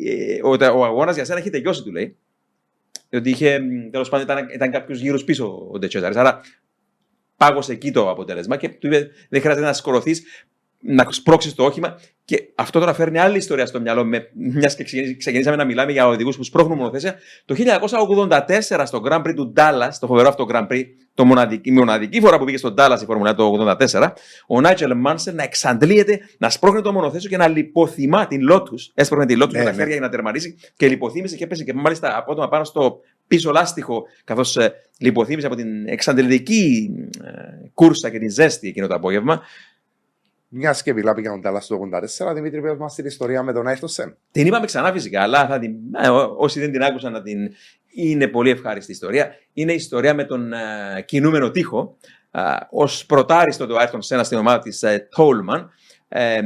ε, 0.09 0.39
ο, 0.43 0.79
ο 0.79 0.85
αγώνας 0.85 1.15
για 1.15 1.25
σένα 1.25 1.39
έχει 1.39 1.49
τελειώσει, 1.49 1.83
του 1.83 1.91
λέει. 1.91 2.17
Διότι 3.09 3.29
είχε, 3.29 3.61
τέλος 3.91 4.09
πάντων, 4.09 4.25
ήταν, 4.25 4.49
ήταν 4.53 4.71
κάποιου 4.71 4.95
γύρους 4.95 5.23
πίσω 5.23 5.69
ο 5.71 5.79
Ντετσέζαρη. 5.79 6.17
Άρα 6.17 6.41
πάγωσε 7.37 7.71
εκεί 7.71 7.91
το 7.91 8.09
αποτέλεσμα 8.09 8.57
και 8.57 8.69
του 8.69 8.87
είπε: 8.87 9.09
Δεν 9.29 9.41
χρειάζεται 9.41 9.65
να 9.65 9.73
σκορωθείς, 9.73 10.23
να 10.81 11.05
σπρώξεις 11.09 11.53
το 11.55 11.63
όχημα. 11.63 11.99
Και 12.25 12.43
αυτό 12.55 12.79
τώρα 12.79 12.93
φέρνει 12.93 13.19
άλλη 13.19 13.37
ιστορία 13.37 13.65
στο 13.65 13.81
μυαλό, 13.81 14.03
μιας 14.33 14.75
και 14.75 14.83
ξεκινήσαμε- 14.83 15.17
ξεκινήσαμε 15.17 15.55
να 15.55 15.65
μιλάμε 15.65 15.91
για 15.91 16.07
οδηγούς 16.07 16.37
που 16.37 16.43
σπρώχνουν 16.43 16.77
μονοθέσια. 16.77 17.15
Το 17.45 17.55
1984 17.55 18.85
στο 18.85 19.01
Grand 19.05 19.21
Prix 19.21 19.33
του 19.35 19.53
Dallas, 19.57 19.89
το 19.99 20.07
φοβερό 20.07 20.27
αυτό 20.27 20.45
Grand 20.51 20.67
Prix, 20.67 20.83
το 21.13 21.25
μοναδική, 21.25 21.69
η 21.69 21.71
μοναδική 21.71 22.19
φορά 22.19 22.37
που 22.37 22.45
πήγε 22.45 22.57
στον 22.57 22.73
Dallas 22.77 22.97
η 23.01 23.05
Φόρμουλα 23.05 23.35
το 23.35 23.43
1984, 23.43 24.13
ο 24.47 24.61
Νάιτζελ 24.61 24.93
Μάνσερ 24.97 25.33
να 25.33 25.43
εξαντλείεται, 25.43 26.19
να 26.37 26.49
σπρώχνει 26.49 26.81
το 26.81 26.91
μονοθέσιο 26.91 27.29
και 27.29 27.37
να 27.37 27.47
λιποθυμά 27.47 28.27
την 28.27 28.41
Lotus. 28.51 28.91
Έσπρωχνε 28.93 29.25
τη 29.25 29.35
Lotus 29.43 29.51
Ναι, 29.51 29.57
με 29.59 29.63
τα 29.63 29.69
ναι. 29.71 29.75
χέρια 29.77 29.91
για 29.93 30.01
να 30.01 30.09
τερματίσει 30.09 30.55
και 30.75 30.87
λιποθύμησε 30.87 31.35
και 31.35 31.43
έπεσε 31.43 31.63
και 31.63 31.73
μάλιστα 31.73 32.17
απότομα 32.17 32.47
πάνω 32.49 32.63
στο 32.63 32.99
πίσω 33.27 33.51
λάστιχο, 33.51 34.03
καθώς 34.23 34.57
ε, 34.57 34.73
λιποθύμησε 34.99 35.47
από 35.47 35.55
την 35.55 35.87
εξαντλητική 35.87 36.89
ε, 37.23 37.29
κούρσα 37.73 38.09
και 38.09 38.19
την 38.19 38.29
ζέστη 38.29 38.67
εκείνο 38.67 38.87
το 38.87 38.95
απόγευμα. 38.95 39.41
Μιας 40.51 40.83
και 40.83 40.93
μιλάμε 40.93 41.21
για 41.21 41.29
τον 41.31 41.41
Τάλλας 41.41 41.65
στο 41.65 41.89
84, 42.27 42.33
Δημήτρη, 42.33 42.61
πες 42.61 42.77
μας 42.77 42.95
την 42.95 43.05
ιστορία 43.05 43.43
με 43.43 43.53
τον 43.53 43.67
Άιρτον 43.67 43.89
Σεν. 43.89 44.17
Την 44.31 44.47
είπαμε 44.47 44.65
ξανά 44.65 44.91
φυσικά, 44.91 45.21
αλλά 45.21 45.47
θα 45.47 45.59
την, 45.59 45.75
ε, 46.03 46.09
ό- 46.09 46.33
όσοι 46.37 46.59
δεν 46.59 46.71
την 46.71 46.81
άκουσαν 46.83 47.11
να 47.11 47.21
την. 47.21 47.37
Είναι 47.93 48.27
πολύ 48.27 48.49
ευχάριστη 48.49 48.91
ιστορία. 48.91 49.31
Είναι 49.53 49.71
η 49.71 49.75
ιστορία 49.75 50.13
με 50.13 50.23
τον 50.23 50.53
ε, 50.53 51.01
κινούμενο 51.05 51.51
τοίχο. 51.51 51.97
Ω 52.71 53.05
πρωτάριστο 53.07 53.65
το 53.67 53.75
Άιρτον 53.77 54.01
Σένα 54.01 54.23
στην 54.23 54.37
ομάδα 54.37 54.59
της 54.59 54.83
Τόλμαν. 55.15 55.69
Ε, 56.07 56.39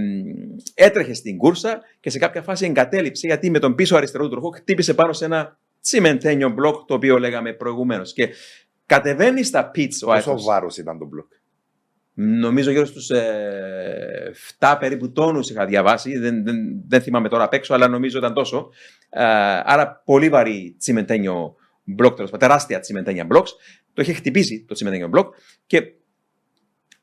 έτρεχε 0.73 1.13
στην 1.13 1.37
κούρσα 1.37 1.81
και 1.99 2.09
σε 2.09 2.17
κάποια 2.19 2.41
φάση 2.41 2.65
εγκατέλειψε 2.65 3.27
γιατί 3.27 3.49
με 3.49 3.59
τον 3.59 3.75
πίσω 3.75 3.95
αριστερό 3.95 4.23
του 4.23 4.29
τροχό 4.29 4.49
χτύπησε 4.49 4.93
πάνω 4.93 5.13
σε 5.13 5.25
ένα 5.25 5.57
τσιμεντένιο 5.81 6.49
μπλοκ 6.49 6.85
το 6.85 6.93
οποίο 6.93 7.17
λέγαμε 7.19 7.53
προηγουμένως. 7.53 8.13
Και 8.13 8.29
κατεβαίνει 8.85 9.43
στα 9.43 9.71
pits 9.75 9.81
ο 10.01 10.05
Πόσο 10.05 10.11
Άιρτον 10.11 10.43
βάρος 10.43 10.77
ήταν 10.77 10.97
το 10.97 11.05
μπλοκ; 11.05 11.31
Νομίζω 12.13 12.71
γύρω 12.71 12.85
στους 12.85 13.09
ε, 13.09 14.31
7 14.59 14.77
περίπου 14.79 15.11
τόνους 15.11 15.49
είχα 15.49 15.65
διαβάσει, 15.65 16.17
δεν, 16.17 16.43
δεν, 16.43 16.57
δεν 16.87 17.01
θυμάμαι 17.01 17.29
τώρα 17.29 17.43
απ' 17.43 17.53
έξω, 17.53 17.73
αλλά 17.73 17.87
νομίζω 17.87 18.17
ήταν 18.17 18.33
τόσο. 18.33 18.69
Ε, 19.09 19.23
άρα 19.63 20.01
πολύ 20.05 20.29
βαρύ 20.29 20.75
τσιμεντένιο 20.79 21.55
μπλοκ, 21.83 22.15
τέλος 22.15 22.31
πάντων, 22.31 22.47
τεράστια 22.47 22.79
τσιμεντένια 22.79 23.25
μπλοκ. 23.25 23.47
Το 23.93 24.01
είχε 24.01 24.13
χτυπήσει 24.13 24.65
το 24.67 24.73
τσιμεντένιο 24.73 25.07
μπλοκ 25.07 25.35
και 25.65 25.93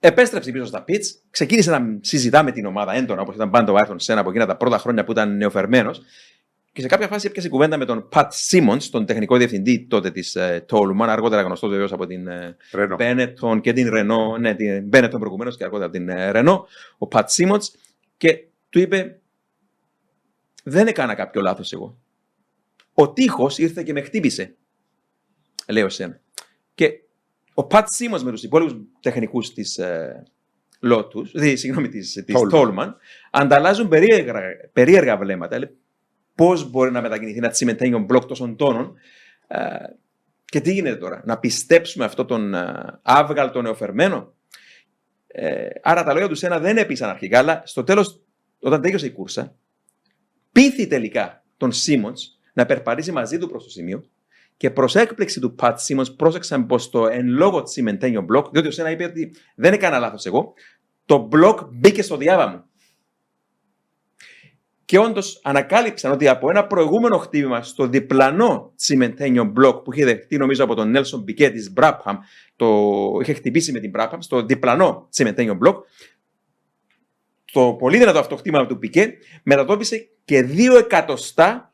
επέστρεψε 0.01 0.51
πίσω 0.51 0.65
στα 0.65 0.83
πιτς, 0.83 1.23
ξεκίνησε 1.31 1.71
να 1.71 1.99
συζητά 2.01 2.43
με 2.43 2.53
την 2.53 2.67
ομάδα 2.67 2.95
έντονα, 2.95 3.21
όπως 3.21 3.35
ήταν 3.35 3.51
πάντα 3.51 3.73
ο 3.73 3.77
Άρθον 3.77 3.99
Σένα 3.99 4.21
από 4.21 4.31
εκείνα 4.31 4.47
τα 4.47 4.57
πρώτα 4.57 4.79
χρόνια 4.79 5.05
που 5.05 5.13
ήταν 5.13 5.37
νεοφερμένος. 5.37 6.03
Και 6.73 6.81
σε 6.81 6.89
κάποια 6.89 7.09
φάση 7.09 7.27
έπιασε 7.27 7.49
κουβέντα 7.49 7.77
με 7.77 7.85
τον 7.85 8.09
Πατ 8.09 8.33
Σίμονς, 8.33 8.91
τον 8.91 9.07
τεχνικό 9.07 9.37
διευθυντή 9.37 9.87
τότε 9.87 10.11
της 10.11 10.35
ε, 10.35 10.65
Τόλμαν, 10.69 11.11
αργότερα 11.11 11.43
γνωστό 11.43 11.69
βεβαίως 11.69 11.93
από 11.93 12.07
την 12.07 12.27
ε, 12.27 12.57
Ρένο. 12.73 12.97
Μπένετον 12.97 13.61
και 13.61 13.73
την 13.73 13.91
Ρενό, 13.91 14.37
ναι, 14.37 14.55
την 14.55 14.89
Μπένετον 14.89 15.21
προηγουμένως 15.21 15.57
και 15.57 15.65
αργότερα 15.65 15.91
την 15.91 16.09
ε, 16.09 16.31
Ρενό, 16.31 16.67
ο 16.99 17.07
Πατ 17.07 17.31
Σίμοντ, 17.31 17.63
και 18.17 18.45
του 18.69 18.79
είπε: 18.79 19.21
Δεν 20.65 20.87
έκανα 20.87 21.15
κάποιο 21.15 21.41
λάθος 21.41 21.73
εγώ. 21.73 21.99
Ο 22.95 23.13
τείχος 23.13 23.59
ήρθε 23.59 23.83
και 23.83 23.93
με 23.93 24.01
χτύπησε, 24.01 24.57
λέει 25.69 25.83
ο 25.83 25.89
Σεν. 25.89 26.21
Και 26.75 26.93
ο 27.55 27.65
Πατ 27.65 27.89
Σίμοντ 27.91 28.23
με 28.23 28.31
τους 28.31 28.43
υπόλοιπους 28.43 28.77
τεχνικούς 29.01 29.53
της 29.53 29.79
ε, 29.79 30.23
Lotus, 30.83 31.27
δι, 31.35 31.57
συγγνώμη, 31.57 31.89
της, 31.89 32.13
της 32.27 32.35
Tolman. 32.37 32.51
Tolman, 32.53 32.95
ανταλλάζουν 33.31 33.89
περίεργα, 33.89 34.41
περίεργα 34.73 35.17
βλέμματα. 35.17 35.71
Λέει, 36.37 36.49
Πώς 36.49 36.71
μπορεί 36.71 36.91
να 36.91 37.01
μετακινηθεί 37.01 37.39
ένα 37.39 37.49
τσιμεντένιο 37.49 37.99
μπλοκ 37.99 38.25
τόσων 38.25 38.57
τόνων. 38.57 38.95
Ε, 39.47 39.59
και 40.45 40.61
τι 40.61 40.73
γίνεται 40.73 40.97
τώρα, 40.97 41.23
να 41.25 41.39
πιστέψουμε 41.39 42.05
αυτό 42.05 42.25
τον 42.25 42.55
ε, 42.55 43.01
άβγαλτο 43.03 43.63
νεοφερμένο. 43.63 44.35
Ε, 45.27 45.69
άρα 45.83 46.05
τα 46.05 46.13
λόγια 46.13 46.29
του 46.29 46.35
Σένα 46.35 46.59
δεν 46.59 46.77
έπεισαν 46.77 47.11
αρχικά, 47.11 47.39
αλλά 47.39 47.63
στο 47.65 47.85
τέλος, 47.85 48.23
όταν 48.61 48.81
τέλειωσε 48.81 49.07
η 49.07 49.11
κούρσα, 49.11 49.57
πείθη 50.53 50.87
τελικά 50.87 51.45
τον 51.57 51.73
Σίμον 51.73 52.13
να 52.53 52.67
περπατήσει 52.67 53.13
μαζί 53.13 53.39
του 53.39 53.49
προς 53.49 53.65
το 53.65 53.71
σημείο 53.71 54.05
και 54.57 54.71
προς 54.71 54.97
έκπληξη 54.97 55.41
του 55.41 55.55
Πατ 55.55 55.79
Σίμον 55.79 56.17
πρόσεξαν 56.17 56.67
πως 56.67 56.91
το 56.91 57.07
εν 57.07 57.27
λόγω 57.29 57.63
τσιμεντένιο 57.63 58.23
μπλοκ, 58.23 58.51
διότι 58.51 58.69
ο 58.69 58.71
Σένα 58.71 58.91
είπε 58.91 59.05
ότι 59.05 59.35
δεν 59.55 59.73
έκανα 59.73 59.99
λάθος 59.99 60.27
εγώ, 60.27 60.53
το 61.05 61.19
μπλοκ 61.19 61.61
μπήκε 61.73 62.03
στο 62.03 62.17
διάβα 62.17 62.49
μου. 62.49 62.65
Και 64.91 64.99
όντως 64.99 65.41
ανακάλυψαν 65.43 66.13
ότι 66.13 66.29
από 66.29 66.51
ένα 66.51 66.67
προηγούμενο 66.67 67.19
χτύπημα 67.19 67.63
στο 67.63 67.87
διπλανό 67.87 68.73
τσιμεντένιο 68.77 69.45
μπλοκ 69.45 69.83
που 69.83 69.93
είχε 69.93 70.05
δεχτεί 70.05 70.37
νομίζω 70.37 70.65
από 70.65 70.75
τον 70.75 70.91
Νέλσον 70.91 71.23
Μπικέ 71.23 71.51
της 71.51 71.73
Μπράπχαμ, 71.73 72.19
το 72.57 72.69
είχε 73.21 73.33
χτυπήσει 73.33 73.73
με 73.73 73.81
την 73.81 73.91
Μπράπχαμ, 73.91 74.21
στο 74.21 74.43
διπλανό 74.43 75.07
τσιμεντένιο 75.11 75.55
μπλοκ, 75.55 75.85
το 77.53 77.73
πολύ 77.79 77.99
δυνατό 77.99 78.19
αυτό 78.19 78.37
χτύπημα 78.37 78.67
του 78.67 78.79
Πικέ 78.79 79.13
μετατόπισε 79.43 80.09
και 80.25 80.43
δύο 80.43 80.79
εκατοστά 80.79 81.73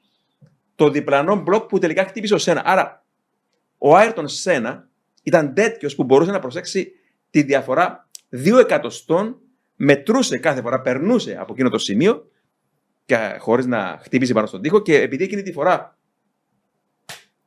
το 0.74 0.90
διπλανό 0.90 1.36
μπλοκ 1.36 1.66
που 1.66 1.78
τελικά 1.78 2.04
χτύπησε 2.04 2.34
ο 2.34 2.38
Σένα. 2.38 2.62
Άρα 2.64 3.04
ο 3.78 3.96
Άιρτον 3.96 4.28
Σένα 4.28 4.88
ήταν 5.22 5.54
τέτοιος 5.54 5.94
που 5.94 6.04
μπορούσε 6.04 6.30
να 6.30 6.38
προσέξει 6.38 6.92
τη 7.30 7.42
διαφορά 7.42 8.08
δύο 8.28 8.58
εκατοστών, 8.58 9.38
μετρούσε 9.76 10.38
κάθε 10.38 10.60
φορά, 10.60 10.80
περνούσε 10.80 11.36
από 11.40 11.52
εκείνο 11.52 11.68
το 11.68 11.78
σημείο 11.78 12.30
χωρίς 13.38 13.66
να 13.66 13.98
χτύπησε 14.02 14.32
πάνω 14.32 14.46
στον 14.46 14.62
τοίχο 14.62 14.82
και 14.82 15.00
επειδή 15.00 15.24
εκείνη 15.24 15.42
τη 15.42 15.52
φορά 15.52 15.98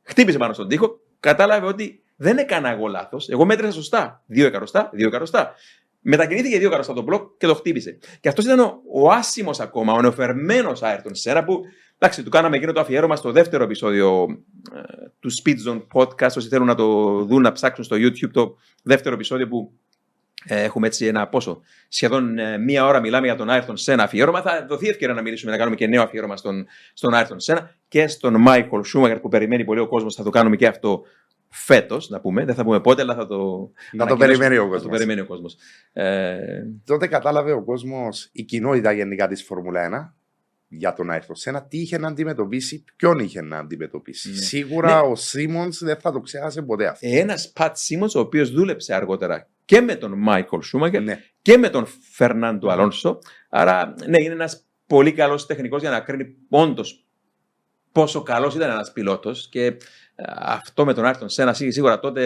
χτύπησε 0.02 0.38
πάνω 0.38 0.52
στον 0.52 0.68
τοίχο, 0.68 1.00
κατάλαβε 1.20 1.66
ότι 1.66 2.02
δεν 2.16 2.38
έκανα 2.38 2.70
εγώ 2.70 2.86
λάθος. 2.86 3.28
Εγώ 3.28 3.44
μέτρησα 3.44 3.72
σωστά. 3.72 4.22
Δύο 4.26 4.46
εκατοστά, 4.46 4.90
δύο 4.92 5.06
εκατοστά. 5.06 5.54
Μετακινήθηκε 6.00 6.58
δύο 6.58 6.68
εκατοστά 6.68 6.92
το 6.92 7.02
μπλοκ 7.02 7.36
και 7.36 7.46
το 7.46 7.54
χτύπησε. 7.54 7.98
Και 8.20 8.28
αυτός 8.28 8.44
ήταν 8.44 8.60
ο, 8.60 8.82
ο 8.92 9.10
άσημος 9.10 9.60
ακόμα, 9.60 9.92
ο 9.92 10.00
νεοφερμένος 10.00 10.82
Άιρτον 10.82 11.14
Σέρα 11.14 11.44
που 11.44 11.60
εντάξει, 11.98 12.22
του 12.22 12.30
κάναμε 12.30 12.56
εκείνο 12.56 12.72
το 12.72 12.80
αφιέρωμα 12.80 13.16
στο 13.16 13.32
δεύτερο 13.32 13.64
επεισόδιο 13.64 14.26
ε, 14.74 14.80
του 15.20 15.30
Speed 15.42 15.56
Zone 15.68 15.82
Podcast. 15.92 16.36
Όσοι 16.36 16.48
θέλουν 16.48 16.66
να 16.66 16.74
το 16.74 17.12
δουν, 17.24 17.42
να 17.42 17.52
ψάξουν 17.52 17.84
στο 17.84 17.96
YouTube 17.96 18.30
το 18.32 18.56
δεύτερο 18.82 19.14
επεισόδιο 19.14 19.48
που 19.48 19.72
ε, 19.72 19.89
έχουμε 20.44 20.86
έτσι 20.86 21.06
ένα 21.06 21.28
πόσο. 21.28 21.60
Σχεδόν 21.88 22.38
ε, 22.38 22.58
μία 22.58 22.86
ώρα 22.86 23.00
μιλάμε 23.00 23.26
για 23.26 23.36
τον 23.36 23.50
Άιρτον 23.50 23.76
Σένα 23.76 24.02
αφιέρωμα. 24.02 24.42
Θα 24.42 24.66
δοθεί 24.68 24.88
ευκαιρία 24.88 25.14
να 25.14 25.22
μιλήσουμε, 25.22 25.50
να 25.50 25.58
κάνουμε 25.58 25.76
και 25.76 25.86
νέο 25.86 26.02
αφιέρωμα 26.02 26.36
στον, 26.36 26.66
στον 26.92 27.14
Άιρτον 27.14 27.40
Σένα 27.40 27.74
και 27.88 28.06
στον 28.06 28.40
Μάικολ 28.40 28.84
Σούμαγερ 28.84 29.20
που 29.20 29.28
περιμένει 29.28 29.64
πολύ 29.64 29.80
ο 29.80 29.88
κόσμος. 29.88 30.14
Θα 30.14 30.22
το 30.22 30.30
κάνουμε 30.30 30.56
και 30.56 30.66
αυτό 30.66 31.02
φέτος, 31.50 32.08
να 32.08 32.20
πούμε. 32.20 32.44
Δεν 32.44 32.54
θα 32.54 32.64
πούμε 32.64 32.80
πότε, 32.80 33.02
αλλά 33.02 33.14
θα 33.14 33.26
το. 33.26 33.70
Να 33.92 34.06
το 34.06 34.16
περιμένει 34.16 34.56
ο 34.56 34.68
κόσμο. 34.68 34.82
το 34.82 34.88
περιμένει 34.88 35.20
ο 35.20 35.26
κόσμος. 35.26 35.56
Ε... 35.92 36.38
Τότε 36.84 37.06
κατάλαβε 37.06 37.52
ο 37.52 37.64
κόσμος, 37.64 38.28
η 38.32 38.42
κοινότητα 38.42 38.92
γενικά 38.92 39.28
της 39.28 39.42
Φόρμουλα 39.44 40.12
1 40.12 40.18
για 40.68 40.92
τον 40.92 41.10
Άιρτον 41.10 41.36
Σένα, 41.36 41.62
τι 41.62 41.78
είχε 41.78 41.98
να 41.98 42.08
αντιμετωπίσει, 42.08 42.84
ποιον 42.96 43.18
είχε 43.18 43.40
να 43.40 43.58
αντιμετωπίσει. 43.58 44.30
Ναι. 44.30 44.36
Σίγουρα 44.36 44.94
ναι. 44.94 45.08
ο 45.08 45.14
Σίμονς 45.14 45.78
δεν 45.78 45.96
θα 45.96 46.12
το 46.12 46.20
ξέχασε 46.20 46.62
ποτέ 46.62 46.86
αυτό. 46.86 47.06
Ένας 47.10 47.52
Πατ 47.52 47.76
Σίμονς, 47.76 48.14
ο 48.14 48.20
οποίος 48.20 48.50
δούλεψε 48.50 48.94
αργότερα 48.94 49.48
και 49.70 49.80
με 49.80 49.94
τον 49.94 50.12
Μάικολ 50.18 50.62
Σούμαγκερ 50.62 51.02
ναι. 51.02 51.22
και 51.42 51.56
με 51.58 51.68
τον 51.68 51.86
Φερνάντο 52.12 52.68
Αλόνσο. 52.68 53.18
Άρα, 53.48 53.94
ναι, 54.06 54.22
είναι 54.22 54.32
ένας 54.32 54.66
πολύ 54.86 55.12
καλός 55.12 55.46
τεχνικός 55.46 55.80
για 55.80 55.90
να 55.90 56.00
κρίνει 56.00 56.34
όντως 56.48 57.04
πόσο 57.92 58.22
καλός 58.22 58.54
ήταν 58.54 58.70
ένας 58.70 58.92
πιλότος. 58.92 59.48
Και 59.48 59.64
ε, 59.64 59.76
αυτό 60.38 60.84
με 60.84 60.94
τον 60.94 61.04
Άρτον 61.04 61.28
Σένα 61.28 61.52
σίγουρα 61.52 62.00
τότε. 62.00 62.24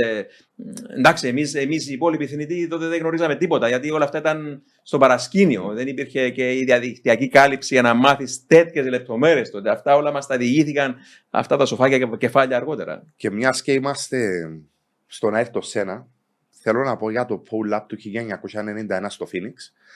Εντάξει, 0.97 1.29
εμείς 1.29 1.55
εμείς 1.55 1.89
οι 1.89 1.93
υπόλοιποι 1.93 2.27
θνητοί 2.27 2.69
τότε 2.69 2.87
δεν 2.87 2.99
γνωρίζαμε 2.99 3.37
τίποτα 3.37 3.69
γιατί 3.69 3.91
όλα 3.91 4.05
αυτά 4.05 4.19
ήταν 4.19 4.63
στο 4.83 4.99
παρασκήνιο. 4.99 5.73
Δεν 5.75 5.87
υπήρχε 5.87 6.31
και 6.31 6.53
η 6.53 6.65
διαδικτυακή 6.65 7.29
κάλυψη 7.29 7.75
για 7.75 7.83
να 7.83 7.95
μάθεις 7.95 8.47
τέτοιες 8.47 8.87
λεπτομέρειες 8.87 9.51
τότε. 9.51 9.71
Αυτά 9.71 9.97
όλα 9.97 10.13
μας 10.13 10.27
τα 10.27 10.37
διηγήθηκαν 10.37 10.97
αυτά 11.31 11.57
τα 11.57 11.67
σοφάκια 11.67 11.99
και 11.99 12.09
κεφάλια 12.19 12.57
αργότερα. 12.57 13.05
Και 13.17 13.31
μιας 13.31 13.63
και 13.63 13.73
είμαστε 13.73 14.19
στον 15.07 15.35
Άρτον 15.35 15.63
Σένα, 15.63 16.09
θέλω 16.65 16.83
να 16.83 16.97
πω 16.97 17.11
για 17.11 17.25
το 17.25 17.43
Pole 17.51 17.75
Lab 17.75 17.83
του 17.87 17.97
1991 18.91 19.07
στο 19.09 19.27
Phoenix, 19.33 19.55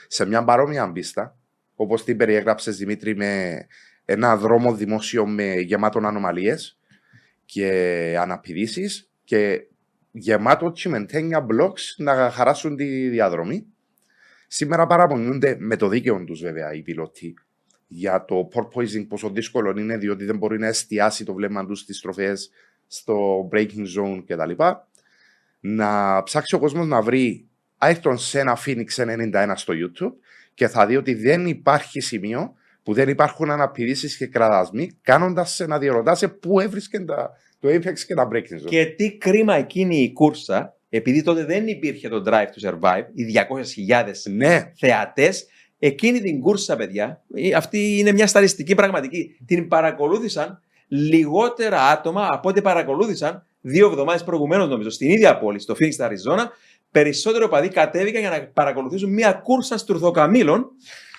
σε 0.09 0.27
μια 0.27 0.45
παρόμοια 0.45 0.93
πίστα, 0.93 1.37
όπως 1.75 2.05
την 2.05 2.17
περιέγραψε 2.17 2.71
Δημήτρη, 2.71 3.17
με 3.17 3.67
ένα 4.05 4.37
δρόμο 4.37 4.75
δημόσιο 4.75 5.27
με 5.27 5.55
γεμάτο 5.55 5.99
ανομαλίες 5.99 6.79
και 7.45 8.17
αναπηδήσεις 8.21 9.11
και 9.25 9.67
γεμάτο 10.11 10.73
τσιμεντένια 10.73 11.47
blocks 11.51 11.83
να 11.97 12.31
χαράσουν 12.31 12.77
τη 12.77 13.09
διαδρομή. 13.09 13.67
Σήμερα 14.47 14.87
παραπονιούνται 14.87 15.57
με 15.59 15.77
το 15.77 15.89
δίκαιο 15.89 16.25
τους 16.25 16.41
βέβαια 16.41 16.75
οι 16.75 16.83
πιλότοι 16.83 17.35
για 17.87 18.25
το 18.25 18.49
porpoising 18.55 19.07
πόσο 19.09 19.31
δύσκολο 19.31 19.81
είναι 19.81 19.97
διότι 19.97 20.25
δεν 20.25 20.37
μπορεί 20.37 20.59
να 20.59 20.67
εστιάσει 20.67 21.25
το 21.25 21.35
βλέμμα 21.35 21.67
τους 21.67 21.81
στις 21.81 21.97
στροφέ 21.97 22.33
στο 22.87 23.49
breaking 23.53 23.87
zone 23.99 24.23
κτλ 24.27 24.63
να 25.61 26.23
ψάξει 26.23 26.55
ο 26.55 26.59
κόσμος 26.59 26.87
να 26.87 27.03
βρει 27.03 27.49
Ayrton 27.79 28.17
Senna 28.33 28.55
Phoenix 28.67 28.87
91 29.33 29.53
στο 29.55 29.75
YouTube 29.77 30.13
και 30.55 30.69
θα 30.69 30.87
δει 30.87 30.97
ότι 30.97 31.15
δεν 31.15 31.47
υπάρχει 31.47 32.01
σημείο 32.01 32.53
που 32.83 32.95
δεν 32.95 33.09
υπάρχουν 33.09 33.51
αναπηδήσεις 33.51 34.17
και 34.17 34.27
κραδασμοί, 34.27 34.91
κάνοντας 35.03 35.55
σε 35.55 35.67
να 35.67 35.79
διαρωτάσαι 35.79 36.29
πού 36.29 36.61
έβρισκε 36.61 37.05
το 37.61 37.69
Apex 37.69 37.99
και 38.07 38.15
τα 38.15 38.29
Breaking 38.33 38.65
Zone. 38.65 38.69
Και 38.69 38.85
τι 38.85 39.17
κρίμα 39.17 39.55
εκείνη 39.55 40.03
η 40.03 40.13
κούρσα, 40.13 40.77
επειδή 40.89 41.23
τότε 41.23 41.45
δεν 41.45 41.67
υπήρχε 41.67 42.09
το 42.09 42.23
Drive 42.27 42.47
to 42.47 42.69
Survive, 42.69 43.05
οι 43.15 43.25
200.000 43.89 44.05
ναι. 44.31 44.73
θεατές, 44.77 45.47
εκείνη 45.79 46.21
την 46.21 46.41
κούρσα, 46.41 46.77
παιδιά, 46.77 47.23
αυτή 47.57 47.99
είναι 47.99 48.13
μια 48.13 48.27
σταριστική 48.27 48.75
πραγματική. 48.75 49.37
Την 49.47 49.69
παρακολούθησαν 49.69 50.61
λιγότερα 50.89 51.83
άτομα 51.83 52.29
από 52.31 52.49
ό,τι 52.49 52.63
παρακολούθησαν 52.63 53.47
δύο 53.61 53.87
εβδομάδες 53.87 54.25
προηγουμένως, 54.25 54.69
νομίζω, 54.69 54.91
στην 54.91 55.11
ίδια 55.11 55.39
πόλη, 55.39 55.59
στο 55.59 55.75
Phoenix, 55.81 55.93
στα 55.93 56.05
Αριζόνα, 56.05 56.51
περισσότερο 56.91 57.49
παδί 57.49 57.69
κατέβηκαν 57.69 58.21
για 58.21 58.31
να 58.31 58.41
παρακολουθήσουν 58.41 59.13
μια 59.13 59.33
κούρσα 59.33 59.79
στουρθοκαμήλων 59.79 60.71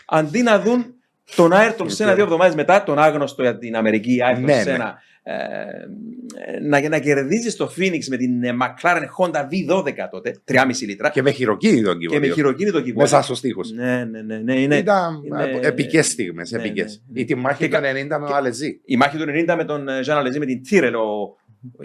αντί 0.08 0.42
να 0.42 0.60
δουν 0.60 0.94
τον 1.36 1.54
Άιρτον 1.54 1.90
Σένα 1.90 2.14
δύο 2.14 2.24
εβδομάδες 2.24 2.56
μετά, 2.56 2.84
τον 2.84 3.00
άγνωστο 3.00 3.42
για 3.42 3.58
την 3.58 3.76
Αμερική, 3.76 4.24
Άιρτον 4.24 4.44
ναι, 4.44 4.62
Σένα, 4.62 4.86
ναι. 4.86 4.94
Ε, 5.24 6.60
να, 6.62 6.90
να 6.90 7.00
κερδίζει 7.00 7.56
το 7.56 7.74
Phoenix 7.78 8.04
με 8.10 8.18
την 8.18 8.44
ε, 8.44 8.56
McLaren 8.62 9.06
Honda 9.18 9.42
V12 9.42 9.94
τότε, 10.12 10.36
3,5 10.52 10.62
λίτρα. 10.82 11.10
Και 11.10 11.22
με 11.22 11.32
χειροκίνητο 11.32 11.94
κυβότιο. 11.94 12.20
Και 12.20 12.28
με 12.28 12.34
χειροκίνητο 12.34 12.78
κυβότιο. 12.82 13.02
Μέσα 13.02 13.22
στο 13.22 13.36
στίχο. 13.36 13.62
Ναι, 13.74 14.06
ναι, 14.06 14.22
ναι. 14.22 14.38
ναι 14.38 14.60
είναι, 14.60 14.78
Ήταν 14.78 15.22
είναι... 15.26 15.60
επικές 15.62 16.08
στιγμές. 16.08 16.52
Ναι, 16.52 16.58
ναι, 16.60 16.68
ναι. 16.68 16.86
Ή 17.14 17.26
τη 17.26 17.36
μάχη 17.36 17.68
του 17.68 17.78
90 17.78 17.82
με 17.82 18.08
τον 18.08 18.34
Αλεζή. 18.34 18.82
Η 18.86 18.98
μάχη 18.98 19.18
του 19.18 19.26
90 19.28 19.56
με 19.58 19.66
τον 19.66 19.88
Ζαν 20.04 20.18
Αλεζή 20.18 20.40
με 20.40 20.46
την 20.46 20.64
Τύρελ, 20.64 20.96
ο, 20.96 21.38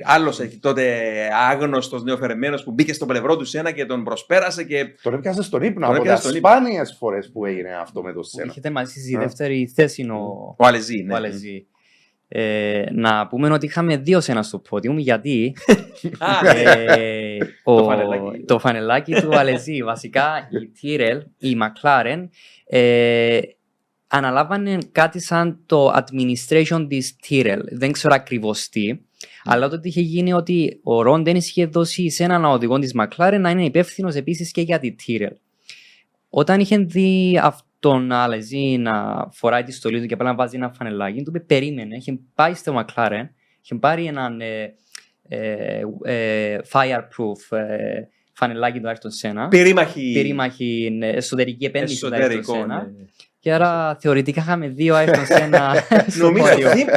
Άλλος 0.02 0.40
τότε 0.60 1.12
άγνωστος 1.50 2.02
νεοφερμένος 2.02 2.64
που 2.64 2.70
μπήκε 2.70 2.92
στο 2.92 3.06
πλευρό 3.06 3.36
του 3.36 3.44
Σένα 3.44 3.70
και 3.70 3.86
τον 3.86 4.04
προσπέρασε. 4.04 4.64
Και... 4.64 4.86
Τον 5.02 5.14
έπιασε 5.14 5.42
στον 5.42 5.62
ύπνο. 5.62 5.86
Τον 5.86 6.10
από 6.10 6.20
τις 6.20 6.36
σπάνιες 6.36 6.96
φορές 6.98 7.30
που 7.32 7.44
έγινε 7.44 7.74
αυτό 7.80 8.02
με 8.02 8.12
τον 8.12 8.24
Σένα. 8.24 8.50
Έχετε 8.50 8.70
μαζί 8.70 9.00
στη 9.00 9.16
δεύτερη 9.16 9.72
θέση 9.74 10.02
ο, 10.02 10.54
ο 10.58 10.66
Αλεζή. 10.66 11.02
Ναι. 11.02 11.12
Ο 11.12 11.16
Αλεζή. 11.16 11.66
Ε, 12.28 12.84
να 12.92 13.26
πούμε 13.26 13.50
ότι 13.50 13.66
είχαμε 13.66 13.96
δύο 13.96 14.20
σένα 14.20 14.42
στο 14.42 14.58
πόδιουμ 14.58 14.98
γιατί 14.98 15.56
ε, 16.54 17.36
ο, 17.62 17.76
το, 17.76 17.84
φανελάκι. 17.84 18.44
το 18.44 18.58
φανελάκι 18.58 19.12
του 19.12 19.36
Αλεζή, 19.36 19.82
βασικά 19.82 20.48
η 20.50 20.68
Τιρελ, 20.68 21.22
η 21.38 21.54
Μακλάρεν, 21.54 22.30
ε, 22.66 23.40
αναλάβανε 24.06 24.78
κάτι 24.92 25.20
σαν 25.20 25.60
το 25.66 25.92
administration 25.92 26.86
της 26.88 27.16
Tyrrell. 27.28 27.60
Δεν 27.70 27.92
ξέρω 27.92 28.14
ακριβώς 28.14 28.68
τι. 28.68 28.98
Αλλά 29.44 29.68
τότε 29.68 29.88
είχε 29.88 30.00
γίνει 30.00 30.32
ότι 30.32 30.80
ο 30.82 31.02
Ρον 31.02 31.24
δεν 31.24 31.36
είχε 31.36 31.66
δώσει 31.66 32.10
σε 32.10 32.24
έναν 32.24 32.44
οδηγό 32.44 32.78
της 32.78 32.94
Μακλάρεν 32.94 33.40
να 33.40 33.50
είναι 33.50 33.64
υπεύθυνος 33.64 34.14
επίσης 34.14 34.50
και 34.50 34.60
για 34.60 34.78
τη 34.78 34.94
Tyrrell. 35.06 35.36
Όταν 36.28 36.60
είχε 36.60 36.78
δει 36.78 37.40
αυτόν 37.42 38.12
Αλεζή 38.12 38.76
να 38.78 39.26
φοράει 39.32 39.62
τη 39.62 39.72
στολή 39.72 40.00
του 40.00 40.06
και 40.06 40.14
απλά 40.14 40.26
να 40.26 40.34
βάζει 40.34 40.56
ένα 40.56 40.72
φανελάκι, 40.72 41.22
του 41.22 41.30
είπε 41.34 41.40
περίμενε. 41.40 41.96
Είχε 41.96 42.18
πάει 42.34 42.54
στο 42.54 42.72
Μακλάρεν, 42.72 43.30
είχε 43.62 43.74
πάρει 43.74 44.04
έναν 44.04 44.40
ε, 44.40 44.74
ε, 45.28 45.80
ε, 46.04 46.58
fireproof 46.72 47.56
ε, 47.56 48.02
φανελάκι 48.32 48.80
του 48.80 48.88
Άρτον 48.88 49.10
Σένα. 49.10 49.48
Περίμαχη. 49.48 50.12
Περίμαχη 50.14 50.98
ε, 51.02 51.08
εσωτερική 51.08 51.64
επένδυση 51.64 52.00
του 52.00 52.14
Άρτον 52.14 52.44
Σένα. 52.44 52.92
Και 53.44 53.52
άρα 53.52 53.96
θεωρητικά 54.00 54.40
είχαμε 54.40 54.68
δύο 54.68 54.94
Άιρτον 54.94 55.26
Σένα. 55.26 55.74
Νομίζω 56.22 56.46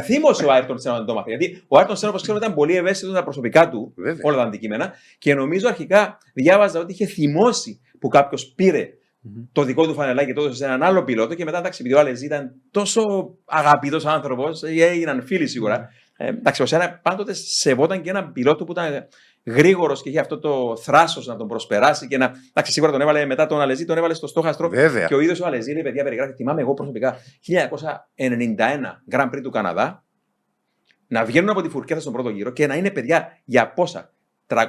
θύμωσε 0.04 0.46
ο 0.46 0.52
Άιρτον 0.52 0.80
Σένα 0.80 1.00
να 1.00 1.06
το 1.06 1.14
μάθει. 1.14 1.30
Γιατί 1.30 1.64
ο 1.68 1.78
Άιρτον 1.78 1.96
Σένα, 1.96 2.10
όπως 2.10 2.22
ξέρουμε, 2.22 2.46
ήταν 2.46 2.56
πολύ 2.56 2.76
ευαίσθητος 2.76 3.14
τα 3.14 3.24
προσωπικά 3.24 3.70
του, 3.70 3.94
Βέβαια. 3.96 4.22
όλα 4.24 4.38
τα 4.38 4.44
αντικείμενα. 4.44 4.94
Και 5.18 5.34
νομίζω 5.34 5.68
αρχικά 5.68 6.18
διάβαζα 6.34 6.80
ότι 6.80 6.92
είχε 6.92 7.06
θυμώσει 7.06 7.82
που 8.00 8.08
κάποιος 8.08 8.54
πήρε 8.56 8.90
το 9.52 9.64
δικό 9.64 9.88
του 9.88 9.94
φανελάκι 9.94 10.28
και 10.28 10.34
το 10.34 10.42
έδωσε 10.42 10.58
σε 10.58 10.66
έναν 10.66 10.84
άλλο 10.84 11.04
πιλότο. 11.04 11.34
Και 11.36 11.44
μετά, 11.44 11.58
εντάξει, 11.58 11.82
επειδή 11.82 11.96
ο 11.96 12.00
Άλεζ 12.00 12.22
ήταν 12.22 12.52
τόσο 12.72 13.02
αγαπητός 13.46 14.06
άνθρωπος, 14.06 14.64
έγιναν 14.64 15.24
φίλοι 15.26 15.48
σίγουρα. 15.48 15.90
Ε, 16.18 16.28
εντάξει, 16.28 16.62
ο 16.62 16.66
Σένα 16.66 17.00
πάντοτε 17.04 17.34
σεβόταν 17.34 18.02
και 18.02 18.10
έναν 18.10 18.32
πιλότο 18.32 18.64
που 18.64 18.72
ήταν 18.72 19.08
γρήγορος 19.48 20.02
και 20.02 20.10
είχε 20.10 20.20
αυτό 20.20 20.40
το 20.40 20.78
θράσος 20.78 21.28
να 21.28 21.36
τον 21.36 21.48
προσπεράσει 21.48 22.08
και 22.08 22.18
να. 22.18 22.32
Εντάξει, 22.50 22.72
σίγουρα 22.72 22.92
τον 22.92 23.02
έβαλε 23.02 23.26
μετά 23.26 23.46
τον 23.46 23.62
Αλεζή, 23.62 23.86
τον 23.86 23.98
έβαλε 23.98 24.14
στο 24.14 24.28
στόχαστρο. 24.28 24.70
Βέβαια. 24.70 25.08
Και 25.08 25.16
ο 25.16 25.20
ίδιος 25.20 25.40
ο 25.40 25.46
Αλεζή 25.46 25.72
λέει: 25.72 25.82
Παιδιά, 25.82 26.04
περιγράφει, 26.04 26.34
θυμάμαι 26.34 26.62
εγώ 26.62 26.74
προσωπικά 26.74 27.18
1991 27.48 29.16
Grand 29.16 29.30
Prix 29.30 29.42
του 29.44 29.50
Καναδά 29.50 30.04
να 31.08 31.26
βγαίνουν 31.26 31.50
από 31.50 31.62
τη 31.62 31.70
φουρκέτα 31.70 32.00
στον 32.00 32.14
πρώτο 32.14 32.30
γύρο 32.30 32.50
και 32.52 32.68
να 32.68 32.76
είναι 32.76 32.92
παιδιά 32.92 33.38
για 33.46 33.74
πόσα. 33.74 34.12
300, 34.48 34.66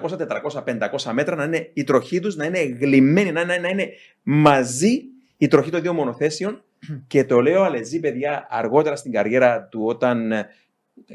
400, 0.55 0.65
500 0.65 1.13
μέτρα 1.13 1.37
να 1.37 1.45
είναι 1.45 1.71
η 1.73 1.85
τροχή 1.85 2.21
τους, 2.21 2.37
να 2.37 2.45
είναι 2.45 2.63
γλυμμένη, 2.63 3.33
να 3.33 3.41
είναι, 3.41 3.57
να 3.57 3.69
είναι 3.69 3.89
μαζί 4.23 5.01
η 5.37 5.49
τροχή 5.49 5.71
των 5.71 5.81
δύο 5.81 5.93
μονοθέσεων. 5.93 6.63
και 7.07 7.25
το 7.25 7.41
λέω 7.41 7.63
Αλεζή, 7.63 8.01
παιδιά, 8.01 8.47
αργότερα 8.51 8.97
στην 8.97 9.13
καριέρα 9.13 9.63
του, 9.71 9.83
όταν 9.85 10.33
ε, 10.33 10.49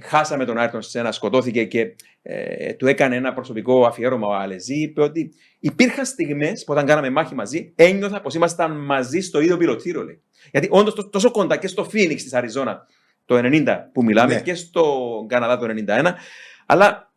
χάσαμε 0.01 0.45
τον 0.45 0.57
Άιρτον 0.57 0.81
Σένα, 0.81 1.11
σκοτώθηκε 1.11 1.63
και 1.63 1.95
ε, 2.21 2.73
του 2.73 2.87
έκανε 2.87 3.15
ένα 3.15 3.33
προσωπικό 3.33 3.85
αφιέρωμα 3.85 4.27
ο 4.27 4.33
Αλεζή, 4.33 4.81
είπε 4.81 5.01
ότι 5.01 5.33
υπήρχαν 5.59 6.05
στιγμές 6.05 6.63
που 6.63 6.73
όταν 6.73 6.85
κάναμε 6.85 7.09
μάχη 7.09 7.35
μαζί, 7.35 7.73
ένιωθα 7.75 8.21
πως 8.21 8.33
ήμασταν 8.33 8.85
μαζί 8.85 9.19
στο 9.19 9.39
ίδιο 9.39 9.57
πιλωτήριο. 9.57 10.03
Λέει. 10.03 10.21
Γιατί 10.51 10.67
όντως 10.71 11.09
τόσο 11.11 11.31
κοντά 11.31 11.57
και 11.57 11.67
στο 11.67 11.87
Phoenix 11.93 12.15
της 12.15 12.33
Αριζόνα 12.33 12.87
το 13.25 13.39
90 13.43 13.65
που 13.93 14.03
μιλάμε 14.03 14.33
Ναι. 14.33 14.41
και 14.41 14.53
στο 14.55 15.25
Καναδά 15.27 15.57
το 15.57 15.65
91. 15.87 16.13
Αλλά 16.65 17.13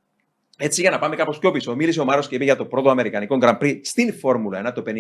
έτσι 0.58 0.80
για 0.80 0.90
να 0.90 0.98
πάμε 0.98 1.16
κάπως 1.16 1.38
πιο 1.38 1.50
πίσω. 1.50 1.74
Μίλησε 1.74 2.00
ο 2.00 2.04
Μάρος 2.04 2.28
και 2.28 2.34
είπε 2.34 2.44
για 2.44 2.56
το 2.56 2.64
πρώτο 2.64 2.90
Αμερικανικό 2.90 3.38
Grand 3.40 3.58
Prix 3.58 3.80
στην 3.82 4.14
Φόρμουλα 4.14 4.68
1 4.70 4.72
το 4.74 4.82
59 4.86 4.92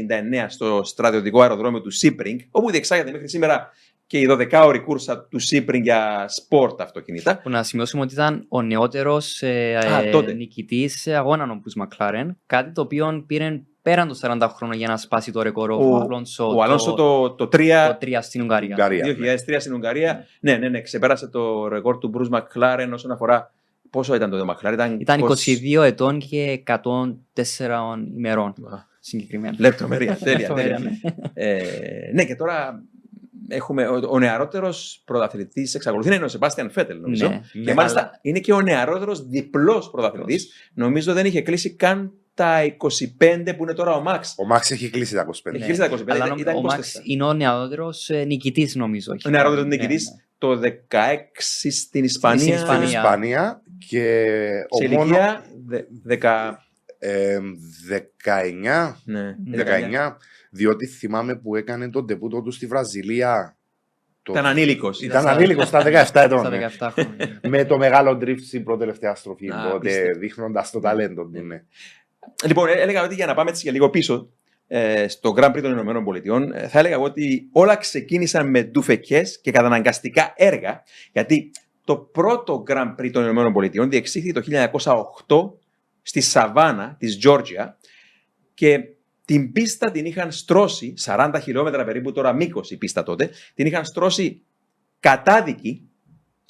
στο 0.48 0.80
στρατιωτικό 0.84 1.40
αεροδρόμιο 1.40 1.80
του 1.80 1.90
Sebring, 2.02 2.36
όπου 2.50 2.70
διεξάγεται 2.70 3.10
μέχρι 3.10 3.28
σήμερα 3.28 3.70
και 4.06 4.18
η 4.18 4.26
12ωρη 4.30 4.80
κούρσα 4.84 5.18
του 5.30 5.40
Sebring 5.42 5.80
για 5.82 6.24
σπορ 6.28 6.80
αυτοκίνητα. 6.80 7.38
Που 7.42 7.50
να 7.50 7.62
σημειώσουμε 7.62 8.02
ότι 8.02 8.12
ήταν 8.12 8.44
ο 8.48 8.62
νεότερος 8.62 9.42
ε, 9.42 9.76
Α, 9.76 10.02
ε, 10.02 10.10
τότε. 10.10 10.32
νικητής 10.32 10.90
αγώνα 11.16 11.50
ο 11.50 11.54
Μπρους 11.62 11.74
Μακλάρεν. 11.74 12.36
Κάτι 12.46 12.72
το 12.72 12.80
οποίο 12.80 13.24
πήρε 13.26 13.60
πέραν 13.82 14.08
των 14.08 14.16
40 14.40 14.48
χρόνων 14.54 14.76
για 14.76 14.88
να 14.88 14.96
σπάσει 14.96 15.32
το 15.32 15.42
ρεκόρ 15.42 15.70
ο, 15.70 15.76
Ο- 15.80 15.96
Αλόνσο. 15.96 16.54
Ο 16.56 16.62
Αλόνσο 16.62 16.94
το, 16.94 17.30
το 17.30 17.44
3 17.44 17.48
το 18.00 18.06
3 18.06 18.18
στην 18.20 18.40
Ουγγαρία. 18.42 18.68
Ουγγαρία. 18.70 19.36
2003 19.48 19.56
στην 19.58 19.74
Ουγγαρία. 19.74 20.26
Ναι, 20.40 20.56
ναι, 20.56 20.68
ναι, 20.68 20.80
ξεπέρασε 20.80 21.28
το 21.28 21.68
ρεκόρ 21.68 21.98
του 21.98 22.10
Bruce 22.14 22.38
McLaren 22.38 22.88
όσον 22.92 23.10
αφορά. 23.10 23.50
Πόσο 23.90 24.14
ήταν 24.14 24.30
το 24.30 24.46
McLaren, 24.50 24.72
ήταν, 24.72 25.00
Ήταν 25.00 25.20
20 25.20 25.78
22 25.78 25.82
ετών 25.84 26.18
και 26.18 26.62
104 26.66 26.80
ημερών 28.16 28.48
Α, 28.48 28.76
συγκεκριμένα. 29.00 29.54
Λεπτομέρεια, 29.58 30.16
τέλεια. 30.16 30.48
τέλεια. 30.48 30.68
Λεπτομέρεια, 30.68 30.78
ναι. 30.78 31.14
Ε, 31.34 31.62
ναι, 32.14 32.24
και 32.24 32.34
τώρα 32.36 32.82
έχουμε 33.48 33.86
ο, 33.86 34.00
ο 34.10 34.18
νεαρότερος 34.18 35.02
πρωταθλητής 35.04 35.74
εξακολουθεί 35.74 36.08
να 36.08 36.14
είναι 36.14 36.24
ο 36.24 36.28
Σεμπάστιαν 36.28 36.70
Φέτελ, 36.70 37.00
νομίζω. 37.00 37.28
Ναι. 37.28 37.40
Και 37.52 37.58
Ναι, 37.58 37.74
μάλιστα 37.74 38.00
αλλά- 38.00 38.18
είναι 38.22 38.38
και 38.38 38.52
ο 38.52 38.60
νεαρότερος 38.60 39.26
διπλός 39.28 39.90
πρωταθλητής. 39.90 40.52
Νομίζω 40.74 41.12
δεν 41.12 41.26
είχε 41.26 41.40
κλείσει 41.40 41.70
καν 41.74 42.12
τα 42.34 42.62
25 42.64 43.54
που 43.56 43.62
είναι 43.62 43.72
τώρα 43.72 43.92
ο 43.94 44.00
Μαξ. 44.00 44.34
Ο 44.38 44.46
Μάξ 44.46 44.70
έχει 44.70 44.90
κλείσει 44.90 45.14
τα 45.14 45.20
25. 45.24 45.30
Έχει 45.54 45.58
Ναι. 45.58 45.64
κλείσει 45.64 45.80
τα 45.80 45.86
25, 45.86 46.00
Αλλά 46.06 46.16
ήταν- 46.16 46.28
νομ- 46.28 46.40
ήταν 46.40 46.54
ο 46.54 46.58
24. 46.58 46.76
Μαξ 46.76 47.00
είναι 47.04 47.24
ο 47.24 47.32
νεαρότερος 47.32 48.10
νικητής, 48.26 48.74
νομίζω. 48.74 49.12
όχι. 49.12 49.28
Ο 49.28 49.30
νεαρότερος 49.30 49.64
Ναι, 49.64 49.76
νικητής. 49.76 50.10
ναι. 50.10 50.20
Το 50.38 50.56
16 50.56 51.70
στην 51.70 52.04
Ισπανία. 52.04 52.38
Στην 52.40 52.52
Στην 52.56 52.64
Ισπανία. 52.66 52.88
Ισπανία 53.00 53.62
και 53.88 54.02
Σε 54.78 54.84
ο 54.84 54.88
μόνο 54.88 55.04
ηλικία 55.04 55.44
δε- 55.66 55.82
δεκα- 56.02 56.64
ε, 56.98 57.38
19, 57.88 58.96
ναι, 59.04 59.20
Ναι. 59.44 59.56
19, 59.56 60.16
διότι 60.50 60.86
θυμάμαι 60.86 61.36
που 61.36 61.56
έκανε 61.56 61.90
τον 61.90 62.06
τεπούτο 62.06 62.42
του 62.42 62.50
στη 62.50 62.66
Βραζιλία. 62.66 63.56
Το... 64.22 64.32
Ήταν 64.32 64.46
ανήλικος. 64.46 65.02
Ήταν 65.02 65.22
στα- 65.22 65.30
ανήλικος 65.30 65.68
στα 65.68 65.82
17 65.82 66.20
ετών. 66.22 66.38
Στα 66.38 66.50
ναι. 66.50 66.66
17 66.78 66.88
χρόνια. 66.92 67.40
Με 67.48 67.64
το 67.64 67.78
μεγάλο 67.78 68.18
drift 68.22 68.40
στην 68.46 68.64
πρώτη-τελευταία 68.64 69.14
στροφή. 69.14 69.48
Α, 69.48 69.62
τότε 69.62 69.76
απίστευτο. 69.76 70.18
δείχνοντας 70.18 70.70
το 70.70 70.80
ταλέντο 70.80 71.22
του. 71.24 71.42
Ναι. 71.42 71.62
Λοιπόν, 72.46 72.68
ε- 72.68 72.72
έλεγα 72.72 73.02
ότι 73.02 73.14
για 73.14 73.26
να 73.26 73.34
πάμε 73.34 73.50
έτσι 73.50 73.62
για 73.62 73.72
λίγο 73.72 73.90
πίσω 73.90 74.30
ε, 74.66 75.08
στο 75.08 75.34
Grand 75.36 75.50
Prix 75.50 75.62
των 75.62 75.70
Ηνωμένων 75.70 76.04
Πολιτειών, 76.04 76.52
ε, 76.52 76.68
θα 76.68 76.78
έλεγα 76.78 76.94
εγώ 76.94 77.04
ότι 77.04 77.48
όλα 77.52 77.76
ξεκίνησαν 77.76 78.50
με 78.50 78.62
ντουφεκές 78.62 79.40
και 79.40 79.50
καταναγκαστικά 79.50 80.32
έργα, 80.36 80.82
γιατί 81.12 81.50
το 81.84 81.96
πρώτο 81.96 82.62
Grand 82.68 82.94
Prix 83.00 83.10
των 83.12 83.22
Ηνωμένων 83.22 83.52
Πολιτειών 83.52 83.90
διεξήχθη 83.90 84.32
το 84.32 84.42
1908 85.26 85.50
στη 86.02 86.20
Σαβάνα 86.20 86.96
της 86.98 87.18
Τζόρτζια 87.18 87.78
και 88.54 88.78
την 89.26 89.52
πίστα 89.52 89.90
την 89.90 90.04
είχαν 90.04 90.32
στρώσει, 90.32 90.94
40 91.04 91.34
χιλιόμετρα 91.42 91.84
περίπου 91.84 92.12
τώρα 92.12 92.32
μήκος 92.32 92.70
η 92.70 92.76
πίστα 92.76 93.02
τότε, 93.02 93.30
την 93.54 93.66
είχαν 93.66 93.84
στρώσει 93.84 94.42
κατάδικοι, 95.00 95.88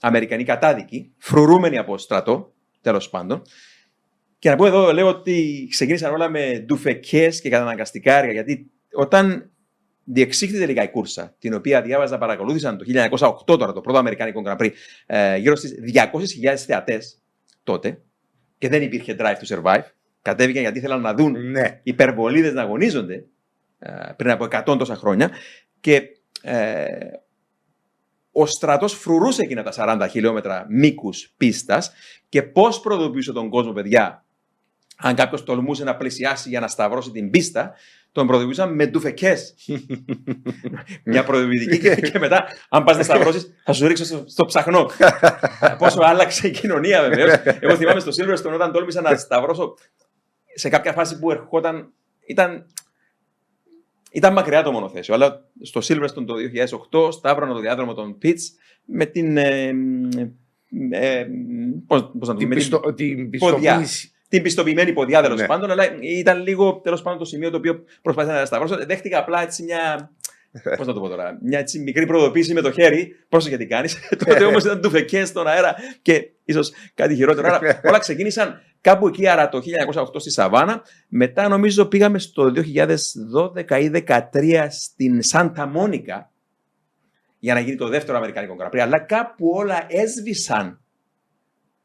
Αμερικανοί 0.01 0.45
κατάδικοι, 0.45 1.13
φρουρούμενοι 1.19 1.79
από 1.79 1.99
στρατό, 1.99 2.55
τέλος 2.81 3.11
πάντων, 3.11 3.43
και 4.39 4.51
να 4.51 4.57
πω 4.57 4.67
εδώ, 4.67 4.93
λέω 4.93 5.09
ότι 5.09 5.67
ξεκίνησαν 5.71 6.13
όλα 6.13 6.29
με 6.29 6.65
ντουφεκές 6.67 7.41
και 7.41 7.49
καταναγκαστικά 7.49 8.15
έργα, 8.15 8.33
γιατί 8.33 8.71
όταν 8.93 9.51
διεξήχθη 10.05 10.59
τελικά 10.59 10.83
η 10.83 10.91
κούρσα, 10.91 11.37
την 11.39 11.55
οποία 11.55 11.83
διάβαζα, 11.83 12.19
παρακολούθησαν 12.19 12.79
το 12.79 12.85
1908 12.87 13.59
τώρα, 13.59 13.73
το 13.73 13.81
πρώτο 13.81 13.99
Αμερικάνικο 13.99 14.43
Grand 14.47 14.57
Prix, 14.57 14.71
ε, 15.07 15.37
γύρω 15.37 15.57
στις 15.57 15.75
200.000 15.95 16.65
θεατές 16.67 17.23
τότε, 17.63 18.03
και 18.59 18.69
δεν 18.69 18.83
υπήρχε 18.83 19.17
drive 19.19 19.37
to 19.45 19.57
survive. 19.57 19.83
Κατέβηκαν 20.27 20.63
γιατί 20.63 20.79
ήθελαν 20.79 21.01
να 21.01 21.15
δουν 21.15 21.51
ναι. 21.51 21.81
υπερβολίδες 21.83 22.53
να 22.53 22.63
αγωνίζονται 22.63 23.25
ε, 23.79 23.93
πριν 24.17 24.31
από 24.31 24.45
100 24.51 24.79
τόσα 24.79 24.97
χρόνια 24.97 25.31
και 25.81 26.03
ε, 26.43 26.87
ο 28.33 28.47
στρατός 28.47 28.95
φρουρούσε 28.95 29.43
εκείνα 29.43 29.63
τα 29.63 29.73
40 29.77 30.09
χιλιόμετρα 30.11 30.67
μήκους 30.69 31.33
πίστας 31.37 31.93
και 32.29 32.43
πώς 32.43 32.81
προειδοποιούσε 32.81 33.33
τον 33.33 33.49
κόσμο, 33.49 33.73
παιδιά, 33.73 34.25
αν 34.97 35.15
κάποιος 35.15 35.45
τολμούσε 35.45 35.85
να 35.85 35.97
πλησιάσει 35.97 36.49
για 36.49 36.61
να 36.61 36.69
σταυρώσει 36.69 37.11
την 37.11 37.31
πίστα, 37.31 37.75
τον 38.13 38.27
προειδοποιούσαν 38.27 38.75
με 38.75 38.87
ντουφεκές. 38.87 39.55
Μια 41.05 41.25
προειδοποιητική 41.25 41.79
και, 41.79 41.95
και 41.95 42.19
μετά, 42.19 42.45
αν 42.69 42.85
πας 42.85 42.97
να 42.97 43.03
σταυρώσεις, 43.03 43.55
θα 43.65 43.73
σου 43.73 43.87
ρίξω 43.87 44.05
στο, 44.05 44.25
στο 44.27 44.45
ψαχνό. 44.45 44.91
Πόσο 45.79 46.01
άλλαξε 46.03 46.47
η 46.47 46.51
κοινωνία 46.51 47.03
βεβαίως. 47.09 47.33
Εγώ 47.61 47.77
θυμάμαι 47.77 48.01
στο 48.01 48.11
Silverstone 48.17 48.55
όταν 48.55 48.73
τόλμησα 48.73 49.01
να 49.01 49.17
σταυρώσω 49.17 49.75
σε 50.59 50.69
κάποια 50.69 50.93
φάση 50.93 51.19
που 51.19 51.31
ερχόταν. 51.31 51.93
Ήταν, 52.27 52.67
ήταν 54.13 54.33
μακριά 54.33 54.63
το 54.63 54.73
μονοθέσιο, 54.73 55.15
αλλά 55.15 55.45
στο 55.63 55.81
Silverstone 55.85 56.27
το 56.27 56.35
2008 56.93 57.13
σταύρωνα 57.13 57.53
το 57.53 57.61
διάδρομο 57.61 57.95
των 57.95 58.19
Pits 58.23 58.41
με 58.85 59.07
την. 59.07 59.37
Ε, 59.37 59.73
ε, 60.91 61.27
πώς, 61.87 62.11
πώς 62.19 62.29
να 62.29 62.35
το 62.35 62.39
Την, 62.39 62.49
με 62.49 62.55
την- 62.55 62.71
πιστο... 62.71 62.95
την 62.95 63.31
ποδιά. 63.31 63.59
πιστοποίηση. 63.59 64.13
την 64.29 64.43
πιστοποιημένη 64.43 64.93
ποδιά 64.93 65.23
τέλος 65.23 65.41
Ναι. 65.41 65.47
πάντων, 65.47 65.71
αλλά 65.71 65.85
ήταν 66.03 66.43
λίγο 66.43 66.81
τέλος 66.83 67.03
πάντων 67.03 67.19
το 67.19 67.25
σημείο 67.25 67.51
το 67.51 67.57
οποίο 67.57 67.85
προσπάθησα 68.03 68.35
να 68.35 68.45
σταυρώσω. 68.45 68.77
Δέχτηκα 68.87 69.19
απλά 69.19 69.43
έτσι 69.43 69.63
μια. 69.63 70.11
Πώς 70.77 70.87
να 70.87 70.93
το 70.93 71.01
πω 71.01 71.09
τώρα, 71.09 71.39
μια 71.43 71.59
έτσι 71.59 71.79
μικρή 71.79 72.07
προειδοποίηση 72.07 72.53
με 72.53 72.61
το 72.61 72.71
χέρι. 72.71 73.17
Πρόσεχε 73.29 73.57
τι 73.57 73.67
κάνεις. 73.67 73.99
Τότε 74.25 74.45
όμως 74.45 74.65
ήταν 74.65 74.81
τουφεκέ 74.81 75.25
στον 75.25 75.47
αέρα 75.47 75.75
και 76.03 76.31
ίσως 76.45 76.73
κάτι 76.95 77.15
χειρότερο. 77.15 77.47
Άρα 77.47 77.81
όλα 77.89 77.99
ξεκίνησαν 77.99 78.61
κάπου 78.81 79.07
εκεί, 79.07 79.29
άρα 79.29 79.49
το 79.49 79.63
1908 79.95 80.05
στη 80.17 80.31
Σαβάνα. 80.31 80.83
Μετά 81.09 81.49
νομίζω 81.49 81.87
πήγαμε 81.87 82.19
στο 82.19 82.53
2012 83.57 83.81
ή 83.81 83.91
2013 84.33 84.67
στην 84.71 85.23
Σάντα 85.23 85.67
Μόνικα 85.67 86.31
για 87.39 87.55
να 87.55 87.61
γίνει 87.61 87.77
το 87.77 87.89
δεύτερο 87.89 88.17
Αμερικανικό 88.17 88.57
Grand 88.61 88.75
Prix. 88.75 88.79
Αλλά 88.79 88.99
κάπου 88.99 89.51
όλα 89.55 89.87
έσβησαν 89.89 90.81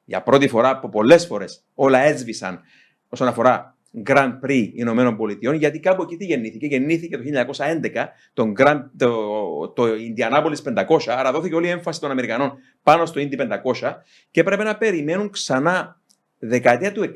για 0.06 0.22
πρώτη 0.22 0.48
φορά 0.48 0.70
από 0.70 0.90
πολλές 0.90 1.26
φορές 1.26 1.64
όλα 1.74 2.00
έσβησαν 2.00 2.62
όσον 3.10 3.28
αφορά 3.28 3.78
Grand 4.06 4.40
Prix 4.46 4.70
Ηνωμένων 4.74 5.18
Πολιτειών, 5.18 5.56
γιατί 5.56 5.80
κάπου 5.80 6.02
εκεί 6.02 6.18
τι 6.18 6.26
γεννήθηκε. 6.26 6.66
Γεννήθηκε 6.66 7.18
το 7.18 7.24
1911 7.24 8.06
τον 8.34 8.54
Grand, 8.58 8.82
το, 8.98 9.68
το 9.70 9.84
Indianapolis 9.84 10.84
500, 10.86 10.98
άρα 11.08 11.32
δόθηκε 11.32 11.56
όλη 11.56 11.68
η 11.68 11.70
έμφαση 11.70 12.00
των 12.00 12.12
Αμερικανών 12.12 12.58
πάνω 12.84 13.06
στο 13.06 13.22
Indy 13.22 13.60
500 13.82 13.94
και 14.32 14.40
έπρεπε 14.40 14.64
να 14.64 14.78
περιμένουν 14.78 15.30
ξανά 15.30 16.02
δεκαετία 16.40 16.92
του 16.92 17.02
60 17.02 17.12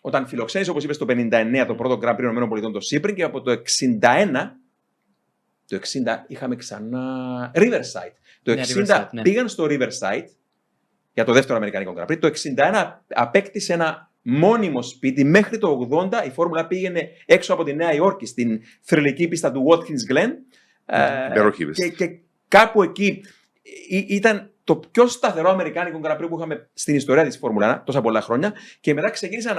όταν 0.00 0.26
φιλοξένησε, 0.26 0.70
όπως 0.70 0.84
είπες, 0.84 0.98
το 0.98 1.06
59 1.08 1.64
το 1.66 1.74
πρώτο 1.74 1.98
Grand 2.02 2.14
Prix 2.14 2.18
Ηνωμένων 2.18 2.48
Πολιτειών 2.48 2.72
το 2.72 2.80
Sebring 2.90 3.14
και 3.14 3.22
από 3.22 3.40
το 3.40 3.52
61 4.00 4.50
το 5.66 5.76
60 5.76 5.78
είχαμε 6.26 6.56
ξανά 6.56 7.50
Riverside. 7.54 8.14
Το 8.42 8.52
60 8.52 8.54
Ναι, 8.54 8.62
Riverside, 8.66 9.08
ναι. 9.12 9.22
πήγαν 9.22 9.48
στο 9.48 9.66
Riverside 9.68 10.24
για 11.12 11.24
το 11.24 11.32
δεύτερο 11.32 11.56
Αμερικανικό 11.56 11.94
Grand 11.96 12.10
Prix. 12.10 12.18
Το 12.18 12.30
61 12.56 12.92
απέκτησε 13.08 13.72
ένα 13.72 14.07
μόνιμο 14.22 14.82
σπίτι. 14.82 15.24
Μέχρι 15.24 15.58
το 15.58 15.88
80 15.90 16.26
η 16.26 16.30
Φόρμουλα 16.30 16.66
πήγαινε 16.66 17.08
έξω 17.26 17.52
από 17.52 17.64
τη 17.64 17.74
Νέα 17.74 17.94
Υόρκη 17.94 18.26
στην 18.26 18.60
θρηλυκή 18.82 19.28
πίστα 19.28 19.52
του 19.52 19.64
Watkins 19.70 20.12
Glen. 20.12 20.28
Ε, 20.86 21.26
υπέροχη 21.30 21.66
πίστα. 21.66 21.86
και, 21.88 21.94
και 22.06 22.18
κάπου 22.48 22.82
εκεί 22.82 23.24
ή- 23.88 24.06
ήταν 24.08 24.50
το 24.64 24.76
πιο 24.76 25.06
σταθερό 25.06 25.50
Αμερικάνικο 25.50 26.00
Grand 26.02 26.16
Prix 26.20 26.28
που 26.28 26.36
είχαμε 26.36 26.68
στην 26.72 26.94
ιστορία 26.94 27.24
της 27.24 27.36
Φόρμουλα 27.38 27.80
1 27.80 27.86
τόσα 27.86 28.00
πολλά 28.00 28.20
χρόνια 28.20 28.52
και 28.80 28.94
μετά 28.94 29.10
ξεκίνησαν 29.10 29.56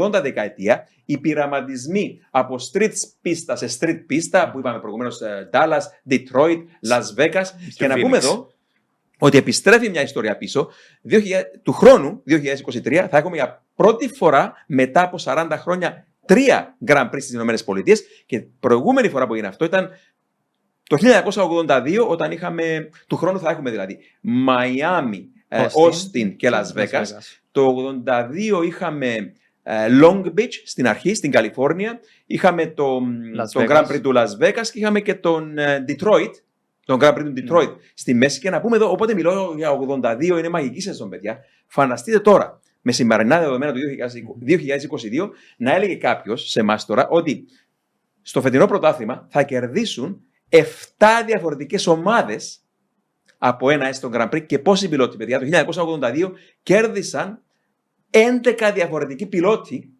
80 0.00 0.20
δεκαετία 0.22 0.88
οι 1.04 1.18
πειραματισμοί 1.18 2.18
από 2.30 2.56
street 2.72 2.92
πίστα 3.20 3.56
σε 3.56 3.68
street 3.80 4.02
πίστα 4.06 4.50
που 4.50 4.58
είπαμε 4.58 4.78
προηγουμένως 4.80 5.20
ε, 5.20 5.50
Dallas, 5.52 5.80
Detroit, 6.10 6.58
Las 6.90 7.20
Vegas 7.24 7.44
και 7.76 7.86
να 7.86 7.94
Phoenix. 7.94 8.00
πούμε 8.00 8.16
εδώ 8.16 8.50
ότι 9.18 9.38
επιστρέφει 9.38 9.90
μια 9.90 10.02
ιστορία 10.02 10.36
πίσω. 10.36 10.70
2000, 11.10 11.16
του 11.62 11.72
χρόνου, 11.72 12.22
2023, 12.28 13.06
θα 13.10 13.18
έχουμε 13.18 13.36
για 13.36 13.64
πρώτη 13.74 14.08
φορά 14.08 14.52
μετά 14.66 15.02
από 15.02 15.18
40 15.24 15.48
χρόνια 15.50 16.06
τρία 16.26 16.76
Grand 16.86 17.10
Prix 17.10 17.22
στις 17.22 17.32
ΗΠΑ 17.32 17.82
και 18.26 18.40
προηγούμενη 18.60 19.08
φορά 19.08 19.26
που 19.26 19.32
έγινε 19.32 19.48
αυτό 19.48 19.64
ήταν 19.64 19.90
το 20.88 20.96
1982 21.64 22.06
όταν 22.08 22.30
είχαμε, 22.30 22.88
του 23.06 23.16
χρόνου 23.16 23.38
θα 23.40 23.50
έχουμε 23.50 23.70
δηλαδή, 23.70 23.98
Μαϊάμι, 24.20 25.28
Όστιν 25.72 26.36
και 26.36 26.50
Las 26.52 26.80
Vegas. 26.80 27.06
Το 27.52 27.74
82 28.60 28.64
είχαμε 28.66 29.32
ε, 29.62 29.86
Long 30.02 30.24
Beach 30.24 30.52
στην 30.64 30.88
αρχή, 30.88 31.14
στην 31.14 31.30
Καλιφόρνια. 31.30 32.00
Είχαμε 32.26 32.66
το, 32.66 33.00
τον 33.52 33.66
Grand 33.68 33.86
Prix 33.86 34.00
του 34.02 34.12
Las 34.14 34.44
Vegas 34.44 34.66
και 34.72 34.78
είχαμε 34.78 35.00
και 35.00 35.14
τον 35.14 35.58
ε, 35.58 35.84
Detroit, 35.88 36.30
τον 36.88 36.98
Grand 37.00 37.14
Prix 37.14 37.24
του 37.24 37.32
Detroit 37.36 37.68
ναι. 37.68 37.74
στη 37.94 38.14
μέση. 38.14 38.40
Και 38.40 38.50
να 38.50 38.60
πούμε 38.60 38.76
εδώ, 38.76 38.90
οπότε 38.90 39.14
μιλώ 39.14 39.54
για 39.56 39.70
82, 40.02 40.22
είναι 40.22 40.48
μαγική 40.48 40.80
σεζόν, 40.80 41.08
παιδιά. 41.08 41.38
Φανταστείτε 41.66 42.20
τώρα, 42.20 42.60
με 42.80 42.92
σημερινά 42.92 43.38
δεδομένα 43.38 43.72
του 43.72 43.78
2022, 44.46 45.28
να 45.56 45.74
έλεγε 45.74 45.94
κάποιος 45.94 46.50
σε 46.50 46.60
εμάς 46.60 46.86
τώρα 46.86 47.08
ότι 47.08 47.44
στο 48.22 48.40
φετινό 48.40 48.66
πρωτάθλημα 48.66 49.26
θα 49.30 49.42
κερδίσουν 49.42 50.20
7 50.48 50.58
διαφορετικές 51.26 51.86
ομάδες 51.86 52.60
από 53.38 53.70
ένα 53.70 53.86
έστω 53.86 54.10
Grand 54.12 54.30
Prix 54.30 54.46
και 54.46 54.58
πόσοι 54.58 54.88
πιλότοι, 54.88 55.16
παιδιά, 55.16 55.38
το 55.38 55.46
1982 56.00 56.30
κέρδισαν 56.62 57.42
11 58.10 58.70
διαφορετικοί 58.74 59.26
πιλότοι 59.26 59.92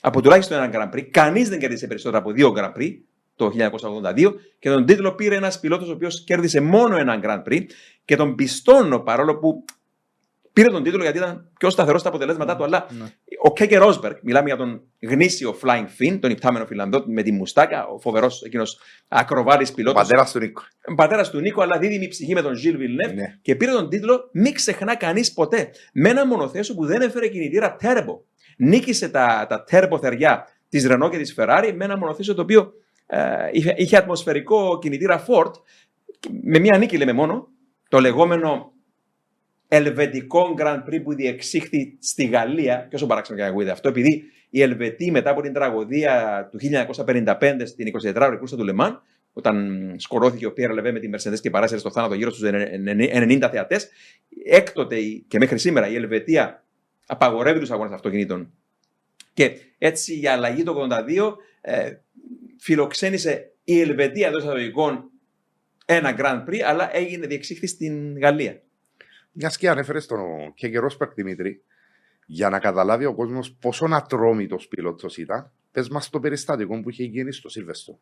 από 0.00 0.22
τουλάχιστον 0.22 0.62
ένα 0.62 0.70
Grand 0.72 0.96
Prix. 0.96 1.02
Κανείς 1.10 1.48
δεν 1.48 1.58
κέρδισε 1.58 1.86
περισσότερα 1.86 2.22
από 2.22 2.32
δύο 2.32 2.54
Grand 2.56 2.72
Prix 2.78 2.92
το 3.36 3.52
1982 4.16 4.34
και 4.58 4.70
τον 4.70 4.86
τίτλο 4.86 5.14
πήρε 5.14 5.36
ένας 5.36 5.60
πιλότος 5.60 5.88
ο 5.88 5.92
οποίος 5.92 6.24
κέρδισε 6.24 6.60
μόνο 6.60 6.96
ένα 6.96 7.20
Grand 7.22 7.52
Prix 7.52 7.64
και 8.04 8.16
τον 8.16 8.34
πιστώνω 8.34 8.98
παρόλο 8.98 9.38
που 9.38 9.64
πήρε 10.52 10.68
τον 10.70 10.82
τίτλο 10.82 11.02
γιατί 11.02 11.18
ήταν 11.18 11.50
πιο 11.58 11.70
σταθερό 11.70 11.98
στα 11.98 12.08
αποτελέσματά 12.08 12.56
του. 12.56 12.64
Αλλά 12.64 12.86
ναι. 12.90 13.04
ο 13.42 13.52
Κέκε 13.52 13.78
Ρόσμπεργκ, 13.78 14.16
μιλάμε 14.22 14.46
για 14.46 14.56
τον 14.56 14.82
γνήσιο 15.00 15.56
Flying 15.62 15.86
Finn, 15.98 16.18
τον 16.20 16.30
υπτάμενο 16.30 16.66
Φιλανδό 16.66 17.04
με 17.06 17.22
τη 17.22 17.32
μουστάκα, 17.32 17.86
ο 17.86 17.98
φοβερός 17.98 18.42
εκείνος 18.42 18.78
ακροβάτη 19.08 19.72
πιλότος. 19.72 20.02
Πατέρας 20.02 20.32
του 20.32 20.38
Νίκο. 20.38 20.62
Πατέρας 20.96 21.30
του 21.30 21.40
Νίκο, 21.40 21.62
αλλά 21.62 21.78
δίδυμη 21.78 22.08
ψυχή 22.08 22.34
με 22.34 22.42
τον 22.42 22.54
Ζιλ 22.54 22.76
Βιλνεύ 22.76 23.14
ναι. 23.14 23.38
και 23.42 23.56
πήρε 23.56 23.70
τον 23.70 23.88
τίτλο 23.88 24.28
Μην 24.32 24.54
ξεχνά 24.54 24.96
κανείς 24.96 25.32
ποτέ. 25.32 25.70
Με 25.92 26.08
ένα 26.08 26.26
μονοθέσιο 26.26 26.74
που 26.74 26.86
δεν 26.86 27.00
έφερε 27.00 27.28
κινητήρα 27.28 27.76
τέρμπο. 27.76 28.20
Νίκησε 28.56 29.08
τα, 29.08 29.46
τα 29.48 29.64
τέρμπο 29.64 29.98
θεριά 29.98 30.46
της 30.68 30.86
Ρενό 30.86 31.08
και 31.08 31.18
της 31.18 31.34
Ferrari 31.38 31.72
με 31.74 31.84
ένα 31.84 31.96
μονοθέσιο 31.98 32.34
το 32.34 32.42
οποίο 32.42 32.60
ε, 32.60 32.81
είχε, 33.52 33.74
είχε 33.76 33.96
ατμοσφαιρικό 33.96 34.78
κινητήρα 34.78 35.24
Ford. 35.28 35.52
Με 36.42 36.58
μία 36.58 36.78
νίκη 36.78 36.96
λέμε 36.96 37.12
μόνο, 37.12 37.48
το 37.88 38.00
λεγόμενο 38.00 38.72
ελβετικό 39.68 40.54
Grand 40.58 40.82
Prix 40.88 41.02
που 41.02 41.14
διεξήχθη 41.14 41.96
στη 42.00 42.24
Γαλλία, 42.24 42.86
και 42.90 42.94
όσο 42.96 43.06
παράξενο 43.06 43.38
και 43.38 43.44
ακούγεται 43.44 43.70
αυτό, 43.70 43.88
επειδή 43.88 44.22
οι 44.50 44.62
Ελβετοί 44.62 45.10
μετά 45.10 45.30
από 45.30 45.40
την 45.42 45.52
τραγωδία 45.52 46.48
του 46.50 46.58
1955 47.06 47.60
στην 47.64 47.86
24ωρη 48.02 48.36
κούρσα 48.38 48.56
του 48.56 48.64
Λεμάν, 48.64 49.02
όταν 49.32 49.86
σκορώθηκε 49.96 50.46
ο 50.46 50.52
Πιέρα 50.52 50.72
Λεβέ 50.72 50.92
με 50.92 50.98
τη 50.98 51.10
Mercedes 51.14 51.40
και 51.40 51.50
παράσυρε 51.50 51.80
στο 51.80 51.90
θάνατο 51.90 52.14
γύρω 52.14 52.30
στους 52.30 52.50
90 52.52 53.48
θεατές, 53.50 53.88
έκτοτε 54.44 54.96
και 55.28 55.38
μέχρι 55.38 55.58
σήμερα 55.58 55.88
η 55.88 55.94
Ελβετία 55.94 56.64
απαγορεύει 57.06 57.58
τους 57.58 57.70
αγώνες 57.70 57.92
αυτοκινήτων. 57.92 58.52
Και 59.34 59.56
έτσι 59.78 60.20
η 60.20 60.26
αλλαγή 60.26 60.62
το 60.62 60.88
82 60.90 61.34
ε, 61.60 61.92
φιλοξένησε 62.62 63.52
η 63.64 63.80
Ελβετία 63.80 64.28
εντός 64.28 64.42
εισαγωγικών 64.42 65.10
ένα 65.86 66.14
Grand 66.18 66.48
Prix, 66.48 66.58
αλλά 66.58 66.96
έγινε 66.96 67.26
διεξήχθη 67.26 67.66
στην 67.66 68.18
Γαλλία. 68.18 68.62
Μια 69.32 69.52
και 69.58 69.68
ανέφερε 69.68 70.00
στον 70.00 70.54
Κέγκερόσπερκ 70.54 71.12
Δημήτρη, 71.14 71.62
για 72.26 72.48
να 72.48 72.58
καταλάβει 72.58 73.04
ο 73.04 73.14
κόσμος 73.14 73.52
πόσο 73.60 73.88
ατρόμητος 73.90 74.68
πιλότος 74.68 75.16
ήταν, 75.16 75.52
πες 75.72 75.88
μας 75.88 76.10
το 76.10 76.20
περιστατικό 76.20 76.80
που 76.80 76.90
είχε 76.90 77.04
γίνει 77.04 77.32
στο 77.32 77.48
Σίλβεστο. 77.48 77.98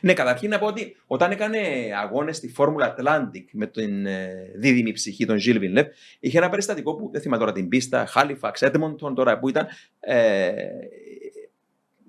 Ναι, 0.00 0.12
καταρχήν 0.12 0.50
να 0.50 0.58
πω 0.58 0.66
ότι 0.66 0.96
όταν 1.06 1.30
έκανε 1.30 1.58
αγώνες 2.02 2.36
στη 2.36 2.48
Φόρμουλα 2.48 2.94
Atlantic 2.98 3.44
με 3.52 3.66
την 3.66 4.06
ε, 4.06 4.52
δίδυμη 4.56 4.92
ψυχή 4.92 5.26
των 5.26 5.38
Ζιλ 5.38 5.58
Βινλεύ, 5.58 5.88
είχε 6.20 6.38
ένα 6.38 6.48
περιστατικό 6.48 6.94
που 6.94 7.10
δεν 7.12 7.20
θυμάμαι 7.20 7.40
τώρα 7.40 7.52
την 7.52 7.68
πίστα, 7.68 8.06
Χάλιφαξ, 8.06 8.62
Έντμοντον 8.62 9.14
τώρα 9.14 9.38
που 9.38 9.48
ήταν. 9.48 9.66
Ε, 10.00 10.52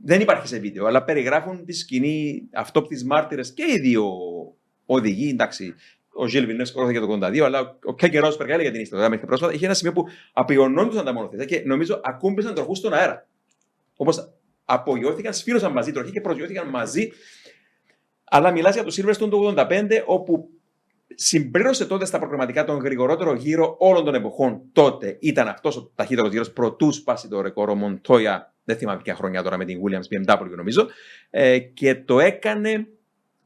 δεν 0.08 0.22
υπάρχει 0.22 0.48
σε 0.48 0.60
βίντεο, 0.60 0.86
αλλά 0.86 1.04
περιγράφουν 1.04 1.66
τη 1.66 1.74
σκηνή 1.74 2.48
αυτόπτη 2.54 3.06
μάρτυρες 3.06 3.54
και 3.54 3.64
οι 3.64 3.80
δύο 3.80 4.06
οδηγοί. 4.86 5.30
Εντάξει, 5.30 5.76
ο 6.14 6.28
Ζιλ 6.28 6.46
Βινλεύ 6.46 6.66
σκόρωθηκε 6.66 7.00
το 7.00 7.18
82, 7.22 7.40
αλλά 7.40 7.78
ο 7.84 7.96
Κέγκερ 7.96 8.24
Ρόσπεργκ 8.24 8.50
έλεγε 8.50 8.72
την 8.72 8.82
ιστορία 8.82 9.10
μέχρι 9.10 9.26
πρόσφατα. 9.26 9.54
Είχε 9.54 9.66
ένα 9.66 9.74
σημείο 9.74 9.94
που 9.94 10.06
απειλωνόντουσαν 10.34 11.06
τα 11.06 11.14
μονοθέσια 11.14 11.46
και 11.46 11.64
νομίζω 11.66 12.02
ακούμπησαν 12.04 12.54
τροχούς 12.54 12.78
στον 12.78 12.94
αέρα. 12.94 13.28
Όπως 13.96 14.34
απογειώθηκαν, 14.66 15.34
σφύρωσαν 15.34 15.72
μαζί 15.72 15.92
τροχή 15.92 16.12
και 16.12 16.22
προσγειώθηκαν 16.22 16.68
μαζί. 16.68 17.12
Αλλά 18.24 18.52
μιλάς 18.52 18.74
για 18.74 18.84
το 18.84 18.94
Silverstone 18.98 19.30
του 19.30 19.56
85, 19.58 20.04
όπου 20.06 20.50
συμπλήρωσε 21.16 21.86
τότε 21.86 22.06
στα 22.06 22.20
προγραμματικά 22.20 22.66
τον 22.66 22.78
γρηγορότερο 22.78 23.34
γύρο 23.34 23.76
όλων 23.80 24.06
των 24.06 24.16
εποχών. 24.16 24.62
Τότε 24.72 25.18
ήταν 25.20 25.48
αυτός 25.48 25.78
ο 25.78 25.92
ταχύτερος 25.96 26.32
γύρος 26.32 26.52
πρωτού 26.52 26.92
σπάσει 26.92 27.28
το 27.28 27.42
ρεκόρο 27.42 27.76
Μοντόια. 27.76 28.52
Δεν 28.68 28.78
θυμάμαι 28.78 29.02
ποια 29.02 29.16
χρονιά 29.16 29.44
τώρα 29.44 29.58
με 29.58 29.66
την 29.66 29.80
Williams 29.84 30.36
BMW 30.36 30.50
νομίζω. 30.56 30.88
Ε, 31.30 31.60
και 31.60 31.96
το 31.96 32.20
έκανε 32.20 32.88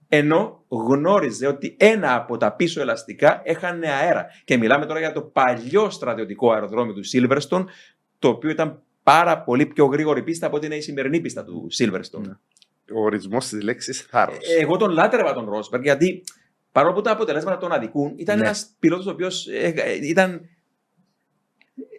ενώ 0.07 0.63
γνώριζε 0.67 1.47
ότι 1.47 1.75
ένα 1.79 2.15
από 2.15 2.37
τα 2.37 2.53
πίσω 2.55 2.81
ελαστικά 2.81 3.41
έχανε 3.43 3.87
αέρα. 3.87 4.25
Και 4.43 4.57
μιλάμε 4.57 4.85
τώρα 4.85 4.99
για 4.99 5.11
το 5.11 5.21
παλιό 5.21 5.89
στρατιωτικό 5.89 6.51
αεροδρόμιο 6.51 6.93
του 6.93 7.01
Silverstone, 7.13 7.65
το 8.19 8.27
οποίο 8.27 8.49
ήταν 8.49 8.81
πάρα 9.03 9.43
πολύ 9.43 9.65
πιο 9.65 9.85
γρήγορη 9.85 10.23
πίστα 10.23 10.47
από 10.47 10.55
ότι 10.55 10.65
είναι 10.65 10.75
η 10.75 10.81
σημερινή 10.81 11.19
πίστα 11.19 11.43
του 11.43 11.67
Silverstone. 11.77 12.21
Ναι. 12.27 12.33
Ο 12.93 13.01
ορισμός 13.03 13.47
της 13.47 13.61
λέξης 13.61 14.01
θάρρος. 14.01 14.33
Ε, 14.33 14.61
εγώ 14.61 14.77
τον 14.77 14.91
λάτρευα 14.91 15.33
τον 15.33 15.49
Ρόσμπεργκ 15.49 15.83
γιατί 15.83 16.23
παρόλο 16.71 16.93
που 16.93 17.01
τα 17.01 17.11
αποτελέσματα 17.11 17.57
τον 17.57 17.71
αδικούν, 17.71 18.13
ήταν 18.15 18.37
ναι. 18.37 18.43
ένας 18.43 18.75
πιλότος 18.79 19.05
ο 19.05 19.11
οποίος 19.11 19.47
ε, 19.47 19.73
ε, 19.75 20.07
ήταν. 20.07 20.49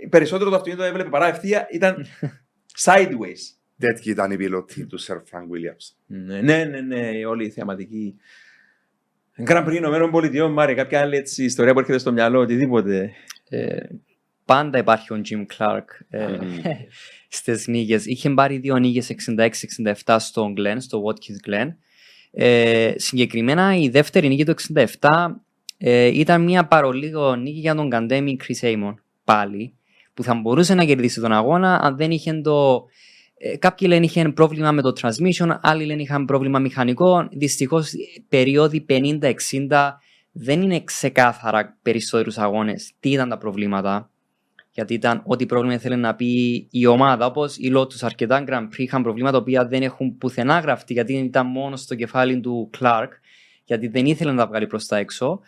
Περισσότερο 0.08 0.50
το 0.50 0.56
αυτοκίνητο 0.56 0.84
έβλεπε 0.86 1.08
παρά 1.08 1.28
ευθεία, 1.28 1.66
ήταν 1.70 2.06
sideways. 2.78 3.56
Τέτοιοι 3.78 4.10
ήταν 4.10 4.30
οι 4.30 4.36
πιλότοι 4.36 4.86
του 4.86 4.98
Σερ 4.98 5.18
Φρανκ 5.24 5.50
Βίλιαμς. 5.50 5.96
Ναι, 6.06 6.40
ναι, 6.40 6.64
ναι, 6.64 6.80
ναι, 6.80 7.26
όλη 7.26 7.46
η 7.46 7.50
θεματική. 7.50 8.16
Grand 9.42 9.64
Prix 9.64 9.76
Ηνωμένων 9.76 10.10
Πολιτειών, 10.10 10.52
Μάρια, 10.52 10.74
κάποια 10.74 11.00
άλλη 11.00 11.16
έτσι, 11.16 11.44
ιστορία 11.44 11.72
που 11.72 11.78
έρχεται 11.78 11.98
στο 11.98 12.12
μυαλό, 12.12 12.40
οτιδήποτε. 12.40 13.12
Ε, 13.48 13.76
πάντα 14.44 14.78
υπάρχει 14.78 15.12
ο 15.12 15.20
Jim 15.28 15.46
Clark 15.56 15.84
ε, 16.10 16.38
mm. 16.40 16.44
στις 17.28 17.66
νίκες. 17.66 18.06
Είχε 18.06 18.30
πάρει 18.30 18.58
δύο 18.58 18.76
νίκες 18.76 19.14
66-67 20.04 20.16
στο 20.18 20.52
Glen, 20.56 20.76
στο 20.78 21.02
Watkins 21.06 21.48
Glen. 21.48 21.68
Ε, 22.30 22.92
συγκεκριμένα 22.96 23.76
η 23.76 23.88
δεύτερη 23.88 24.28
νίκη 24.28 24.44
του 24.44 24.54
67 25.00 25.28
ε, 25.78 26.06
ήταν 26.06 26.42
μια 26.42 26.66
παρολίγο 26.66 27.36
νίκη 27.36 27.58
για 27.58 27.74
τον 27.74 27.90
Καντέμι 27.90 28.36
Chris 28.44 28.64
Amon 28.66 28.94
πάλι 29.24 29.76
που 30.14 30.22
θα 30.22 30.34
μπορούσε 30.34 30.74
να 30.74 30.84
κερδίσει 30.84 31.20
τον 31.20 31.32
αγώνα 31.32 31.80
αν 31.80 31.96
δεν 31.96 32.10
είχε 32.10 32.40
το 32.40 32.84
ε, 33.44 33.56
κάποιοι 33.56 33.88
λένε 33.90 34.04
είχαν 34.04 34.32
πρόβλημα 34.32 34.72
με 34.72 34.82
το 34.82 34.92
transmission, 35.00 35.58
άλλοι 35.60 35.84
λένε 35.84 36.02
είχαν 36.02 36.24
πρόβλημα 36.24 36.58
μηχανικό. 36.58 37.28
Δυστυχώς, 37.32 37.92
περίοδοι 38.28 38.86
50-60 38.88 39.32
δεν 40.32 40.62
είναι 40.62 40.84
ξεκάθαρα 40.84 41.78
περισσότερους 41.82 42.38
αγώνες 42.38 42.92
τι 43.00 43.10
ήταν 43.10 43.28
τα 43.28 43.38
προβλήματα; 43.38 44.10
Γιατί 44.70 44.94
ήταν 44.94 45.22
ό,τι 45.26 45.46
πρόβλημα 45.46 45.78
θέλει 45.78 45.96
να 45.96 46.14
πει 46.14 46.66
η 46.70 46.86
ομάδα. 46.86 47.26
Όπως 47.26 47.56
η 47.56 47.72
Lotus 47.76 48.00
αρκετά 48.00 48.44
Grand 48.48 48.64
Prix 48.64 48.78
είχαν 48.78 49.02
προβλήματα 49.02 49.32
τα 49.32 49.38
οποία 49.38 49.66
δεν 49.66 49.82
έχουν 49.82 50.16
πουθενά 50.18 50.58
γραφτεί 50.58 50.92
γιατί 50.92 51.12
ήταν 51.12 51.46
μόνο 51.46 51.76
στο 51.76 51.94
κεφάλι 51.94 52.40
του 52.40 52.70
Clark, 52.78 53.08
γιατί 53.64 53.88
δεν 53.88 54.06
ήθελε 54.06 54.30
να 54.30 54.36
τα 54.36 54.46
βγάλει 54.46 54.66
προς 54.66 54.86
τα 54.86 54.96
έξω. 54.96 55.40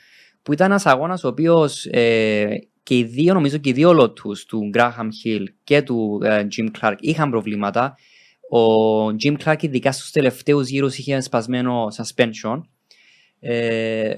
Που 0.43 0.53
ήταν 0.53 0.71
ένας 0.71 0.87
αγώνας 0.87 1.25
ο 1.25 1.29
οποίος 1.29 1.87
ε, 1.87 2.69
και 2.85 2.99
οι 2.99 3.05
δύο, 3.05 3.35
νομίζω 3.35 3.57
και 3.57 3.69
οι 3.69 3.73
δύο 3.73 3.93
λότους 3.93 4.45
του 4.45 4.71
Graham 4.75 5.09
Hill 5.25 5.45
και 5.65 5.83
του 5.83 6.21
uh, 6.25 6.47
Jim 6.57 6.69
Clark 6.81 6.95
είχαν 6.99 7.31
προβλήματα. 7.31 7.97
Ο 8.51 9.07
Jim 9.23 9.37
Clark 9.45 9.63
ειδικά 9.63 9.93
στους 9.93 10.11
τελευταίους 10.11 10.69
γύρους 10.69 10.99
είχε 10.99 11.21
σπασμένο 11.21 11.87
suspension. 11.97 12.61
Ε, 13.41 14.15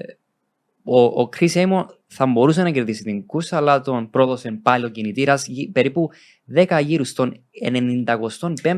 ο, 0.83 1.01
ο 1.01 1.29
Chris 1.37 1.51
Amon 1.53 1.85
θα 2.07 2.25
μπορούσε 2.25 2.63
να 2.63 2.71
κερδίσει 2.71 3.03
την 3.03 3.25
κούρσα, 3.25 3.57
αλλά 3.57 3.81
τον 3.81 4.09
πρόδωσε 4.09 4.59
πάλι 4.61 4.85
ο 4.85 4.89
κινητήρας 4.89 5.47
περίπου 5.71 6.09
10 6.55 6.81
γύρους 6.83 7.09
στον 7.09 7.43
95ο 7.65 7.87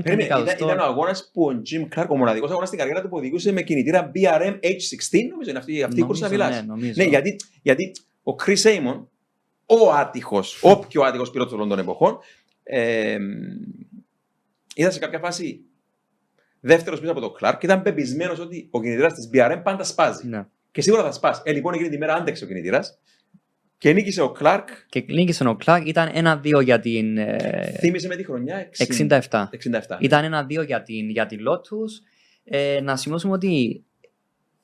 εκατοστό. 0.06 0.66
Ήταν, 0.66 0.80
ο 0.80 0.84
αγώνας 0.84 1.30
που 1.34 1.44
ο 1.44 1.62
Jim 1.72 1.98
Clark, 1.98 2.08
ο 2.10 2.18
μοναδικός 2.18 2.50
αγώνας 2.50 2.68
στην 2.68 2.80
καριέρα 2.80 3.02
του 3.02 3.10
που 3.10 3.18
οδηγούσε 3.18 3.52
με 3.52 3.62
κινητήρα 3.62 4.12
BRM 4.16 4.54
H16, 4.54 5.28
νομίζω 5.30 5.50
είναι 5.50 5.60
αυτή, 5.60 5.84
αυτή 5.84 6.00
η 6.00 6.04
κούρσα 6.04 6.30
μιλάς. 6.30 6.66
Ναι, 6.66 6.92
ναι, 6.96 7.04
γιατί, 7.04 7.36
γιατί 7.62 7.92
ο 8.24 8.32
Chris 8.46 8.64
Amon 8.64 9.06
ο 9.70 9.92
άτυχος, 9.92 10.60
ο 10.64 10.80
πιο 10.80 11.04
άτυχος 11.04 11.32
πιλότο 11.32 11.56
όλων 11.56 11.70
των 11.70 11.80
εποχών. 11.80 12.20
Ε, 12.64 13.18
είδα 14.76 14.92
σε 14.92 15.00
κάποια 15.00 15.20
φάση 15.20 15.62
δεύτερος 16.60 17.00
πίσω 17.00 17.12
από 17.12 17.22
τον 17.22 17.34
Κλάρκ 17.34 17.60
και 17.60 17.66
ήταν 17.66 17.82
πεπισμένος 17.82 18.40
ότι 18.40 18.68
ο 18.72 18.82
κινητήρας 18.82 19.14
της 19.14 19.30
BRM 19.34 19.62
πάντα 19.64 19.84
σπάζει. 19.84 20.28
Ναι. 20.28 20.46
Και 20.72 20.82
σίγουρα 20.82 21.04
θα 21.04 21.12
σπάσει. 21.12 21.42
Ε, 21.44 21.52
λοιπόν, 21.52 21.74
εκείνη 21.74 21.90
τη 21.90 21.98
μέρα 21.98 22.14
άντεξε 22.14 22.44
ο 22.44 22.48
κινητήρας. 22.48 23.00
Και 23.78 23.94
νίκησε 23.94 24.22
ο 24.22 24.32
Κλάρκ. 24.32 24.68
Και 24.90 25.06
νίκησε 25.08 25.48
ο 25.48 25.56
Κλάρκ. 25.56 25.88
Ήταν 25.88 26.10
ένα-δύο 26.14 26.60
για 26.60 26.80
την. 26.80 27.18
Ε, 27.18 27.76
Θύμισε 27.80 28.08
με 28.08 28.16
τη 28.16 28.24
χρονιά 28.24 28.70
67. 28.78 29.20
67. 29.30 29.98
Ήταν 30.00 30.24
ένα-δύο 30.24 30.62
για 30.62 30.84
την, 30.84 31.10
για 31.10 31.26
την 31.26 31.40
Lotus. 31.48 32.08
Ε, 32.44 32.80
να 32.82 32.96
σημειώσουμε 32.96 33.34
ότι 33.34 33.84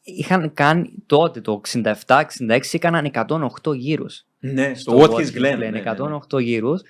είχαν 0.02 0.54
κάνει 0.54 0.94
τότε 1.06 1.42
το 1.42 1.62
67-66 1.84 2.60
έκαναν 2.72 3.12
108 3.64 3.76
γύρους. 3.76 4.26
Ναι, 4.54 4.74
στο 4.74 5.00
Watkins 5.00 5.38
Glen. 5.38 5.58
Ναι, 5.58 5.84
108 6.34 6.42
γύρους 6.42 6.82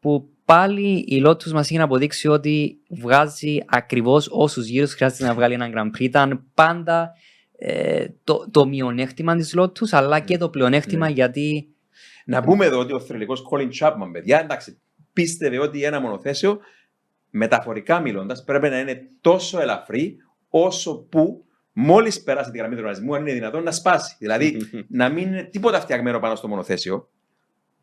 που 0.00 0.28
πάλι 0.44 1.04
η 1.08 1.22
Lotus 1.26 1.50
μας 1.50 1.70
είχε 1.70 1.80
αποδείξει 1.80 2.28
ότι 2.28 2.78
βγάζει 2.88 3.58
ακριβώς 3.66 4.28
όσους 4.30 4.66
γύρους 4.66 4.94
χρειάζεται 4.94 5.24
να 5.24 5.34
βγάλει 5.34 5.54
έναν 5.54 5.72
Grand 5.74 5.96
Prix. 5.96 6.00
Ήταν 6.00 6.44
πάντα 6.54 7.12
ε, 7.58 8.06
το, 8.24 8.48
το 8.50 8.66
μειονέκτημα 8.66 9.36
της 9.36 9.54
Lotus 9.58 9.88
αλλά 9.90 10.20
και 10.20 10.38
το 10.38 10.48
πλεονέκτημα 10.48 11.06
Ναι. 11.06 11.12
γιατί 11.12 11.68
Να 12.24 12.42
πούμε 12.42 12.64
εδώ 12.64 12.78
ότι 12.78 12.92
ο 12.92 13.00
θρηλυκός 13.00 13.48
Colin 13.50 13.70
Chapman, 13.80 14.10
παιδιά, 14.12 14.40
εντάξει, 14.40 14.80
πίστευε 15.12 15.58
ότι 15.58 15.84
ένα 15.84 16.00
μονοθέσιο, 16.00 16.58
μεταφορικά 17.30 18.00
μιλώντας, 18.00 18.44
πρέπει 18.44 18.68
να 18.68 18.78
είναι 18.78 19.08
τόσο 19.20 19.60
ελαφρύ 19.60 20.16
όσο 20.48 20.98
που 20.98 21.44
μόλις 21.72 22.22
περάσει 22.22 22.50
τη 22.50 22.58
γραμμή 22.58 22.74
του 22.74 22.80
οργανισμού, 22.80 23.14
αν 23.14 23.20
είναι 23.20 23.32
δυνατόν 23.32 23.62
να 23.62 23.70
σπάσει. 23.70 24.16
Δηλαδή, 24.18 24.56
να 24.88 25.08
μην 25.08 25.26
είναι 25.26 25.42
τίποτα 25.42 25.80
φτιαγμένο 25.80 26.18
πάνω 26.18 26.34
στο 26.34 26.48
μονοθέσιο, 26.48 27.08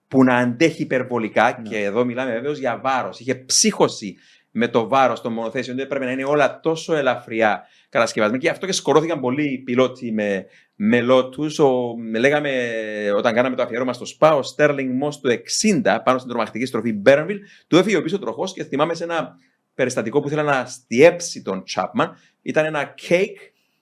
που 0.08 0.24
να 0.24 0.38
αντέχει 0.38 0.82
υπερβολικά, 0.82 1.60
Ναι. 1.62 1.70
και 1.70 1.84
εδώ 1.84 2.06
μιλάμε 2.06 2.32
βεβαίως 2.32 2.58
για 2.58 2.80
βάρος. 2.84 3.20
Είχε 3.20 3.36
ψύχωση 3.36 4.18
με 4.52 4.68
το 4.68 4.88
βάρος 4.88 5.22
των 5.22 5.34
μονοθέσεων, 5.34 5.78
δεν 5.78 5.88
πρέπει 5.88 6.06
να 6.06 6.12
είναι 6.12 6.24
όλα 6.24 6.60
τόσο 6.60 6.96
ελαφριά 6.96 7.64
κατασκευασμένα. 7.90 8.42
Και 8.42 8.48
γι' 8.48 8.54
αυτό 8.54 8.66
και 8.66 8.72
σκορώθηκαν 8.72 9.20
πολλοί 9.20 9.62
πιλότοι 9.66 10.12
με, 10.12 10.46
με 10.76 11.06
Lotus. 11.10 11.66
Ο, 11.66 11.98
με 11.98 12.20
λέγαμε 12.20 12.52
όταν 13.16 13.34
κάναμε 13.34 13.56
το 13.56 13.64
αφιέρωμα 13.64 13.94
στο 13.94 14.06
ΣΠΑ, 14.06 14.36
ο 14.36 14.40
Sterling 14.56 14.90
Moss 15.04 15.14
του 15.22 15.30
60 15.84 15.98
πάνω 16.04 16.18
στην 16.18 16.30
τρομακτική 16.30 16.66
στροφή 16.66 17.02
Bernville, 17.06 17.40
του 17.68 17.78
έφυγε 17.78 17.98
ο 17.98 18.02
πίσω 18.02 18.20
τροχός 18.20 18.54
και 18.54 18.64
θυμάμαι 18.64 18.94
σε 18.94 19.04
ένα 19.04 19.36
περιστατικό 19.74 20.20
που 20.20 20.28
ήθελε 20.28 20.44
να 20.44 20.66
στιέψει 20.66 21.42
τον 21.42 21.64
Chapman. 21.76 22.10
Ήταν 22.42 22.66
ένα 22.66 22.94
cake, 23.10 23.38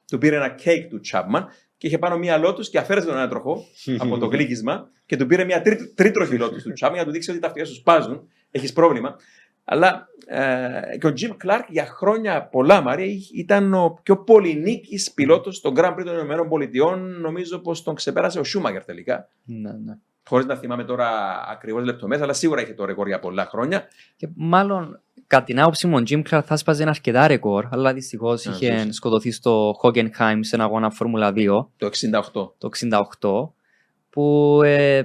του 0.07 0.17
πήρε 0.17 0.35
ένα 0.35 0.55
cake 0.63 0.87
του 0.89 0.99
Chapman 1.11 1.43
και 1.77 1.87
είχε 1.87 1.97
πάνω 1.97 2.17
μία 2.17 2.41
Lotus 2.45 2.65
και 2.65 2.77
αφαίρεσε 2.77 3.07
τον 3.07 3.15
ένα 3.15 3.27
τροχό 3.27 3.65
από 3.97 4.17
το 4.17 4.25
γλύκισμα 4.25 4.89
και 5.05 5.17
του 5.17 5.25
πήρε 5.25 5.43
μια 5.43 5.61
τρί, 5.61 5.93
τρίτροχη 5.95 6.37
Lotus 6.41 6.61
του 6.63 6.73
Chapman 6.79 6.91
για 6.91 6.99
να 6.99 7.05
του 7.05 7.11
δείξει 7.11 7.31
ότι 7.31 7.39
τα 7.39 7.47
αυτιά 7.47 7.65
σου 7.65 7.73
σπάζουν, 7.73 8.27
έχεις 8.51 8.73
πρόβλημα. 8.73 9.15
Αλλά 9.63 10.07
ε, 10.25 10.97
και 10.99 11.07
ο 11.07 11.13
Jim 11.17 11.45
Clark 11.45 11.63
για 11.67 11.85
χρόνια 11.85 12.47
πολλά, 12.47 12.81
Μαρία, 12.81 13.13
ήταν 13.33 13.73
ο 13.73 13.99
πιο 14.03 14.17
πολυνίκης 14.17 15.11
πιλότος 15.13 15.55
στον 15.55 15.73
Grand 15.77 15.93
Prix 15.93 16.03
των 16.05 16.13
Ηνωμένων 16.13 16.49
Πολιτειών. 16.49 17.21
Νομίζω 17.21 17.59
πως 17.59 17.83
τον 17.83 17.95
ξεπέρασε 17.95 18.39
ο 18.39 18.43
Σούμαγκερ 18.43 18.83
τελικά. 18.83 19.29
ναι, 19.45 19.71
ναι. 19.71 19.93
Χωρίς 20.27 20.45
να 20.45 20.55
θυμάμαι 20.55 20.83
τώρα 20.83 21.09
ακριβώς 21.49 21.83
λεπτομέρειες, 21.83 22.23
αλλά 22.23 22.33
σίγουρα 22.33 22.61
είχε 22.61 22.73
το 22.73 22.85
ρεκόρ 22.85 23.07
για 23.07 23.19
πολλά 23.19 23.45
χρόνια. 23.45 23.87
Και 24.15 24.27
μάλλον 24.35 25.01
κατά 25.27 25.43
την 25.43 25.59
άποψη 25.59 25.87
μου 25.87 25.95
ο 25.97 26.03
Jim 26.09 26.21
Clark 26.29 26.41
θα 26.45 26.57
σπάζει 26.57 26.81
ένα 26.81 26.89
αρκετά 26.91 27.27
ρεκόρ 27.27 27.65
αλλά 27.71 27.93
δυστυχώς 27.93 28.45
Α, 28.47 28.51
είχε 28.51 28.71
σωστά. 28.77 28.91
σκοτωθεί 28.93 29.31
στο 29.31 29.75
Hockenheim 29.83 30.37
σε 30.39 30.55
ένα 30.55 30.63
αγώνα 30.63 30.89
Φόρμουλα 30.89 31.33
2 31.35 31.45
Το 31.77 31.89
68. 32.33 32.51
το 32.57 32.69
68 33.19 33.49
που 34.09 34.61
ε, 34.63 35.01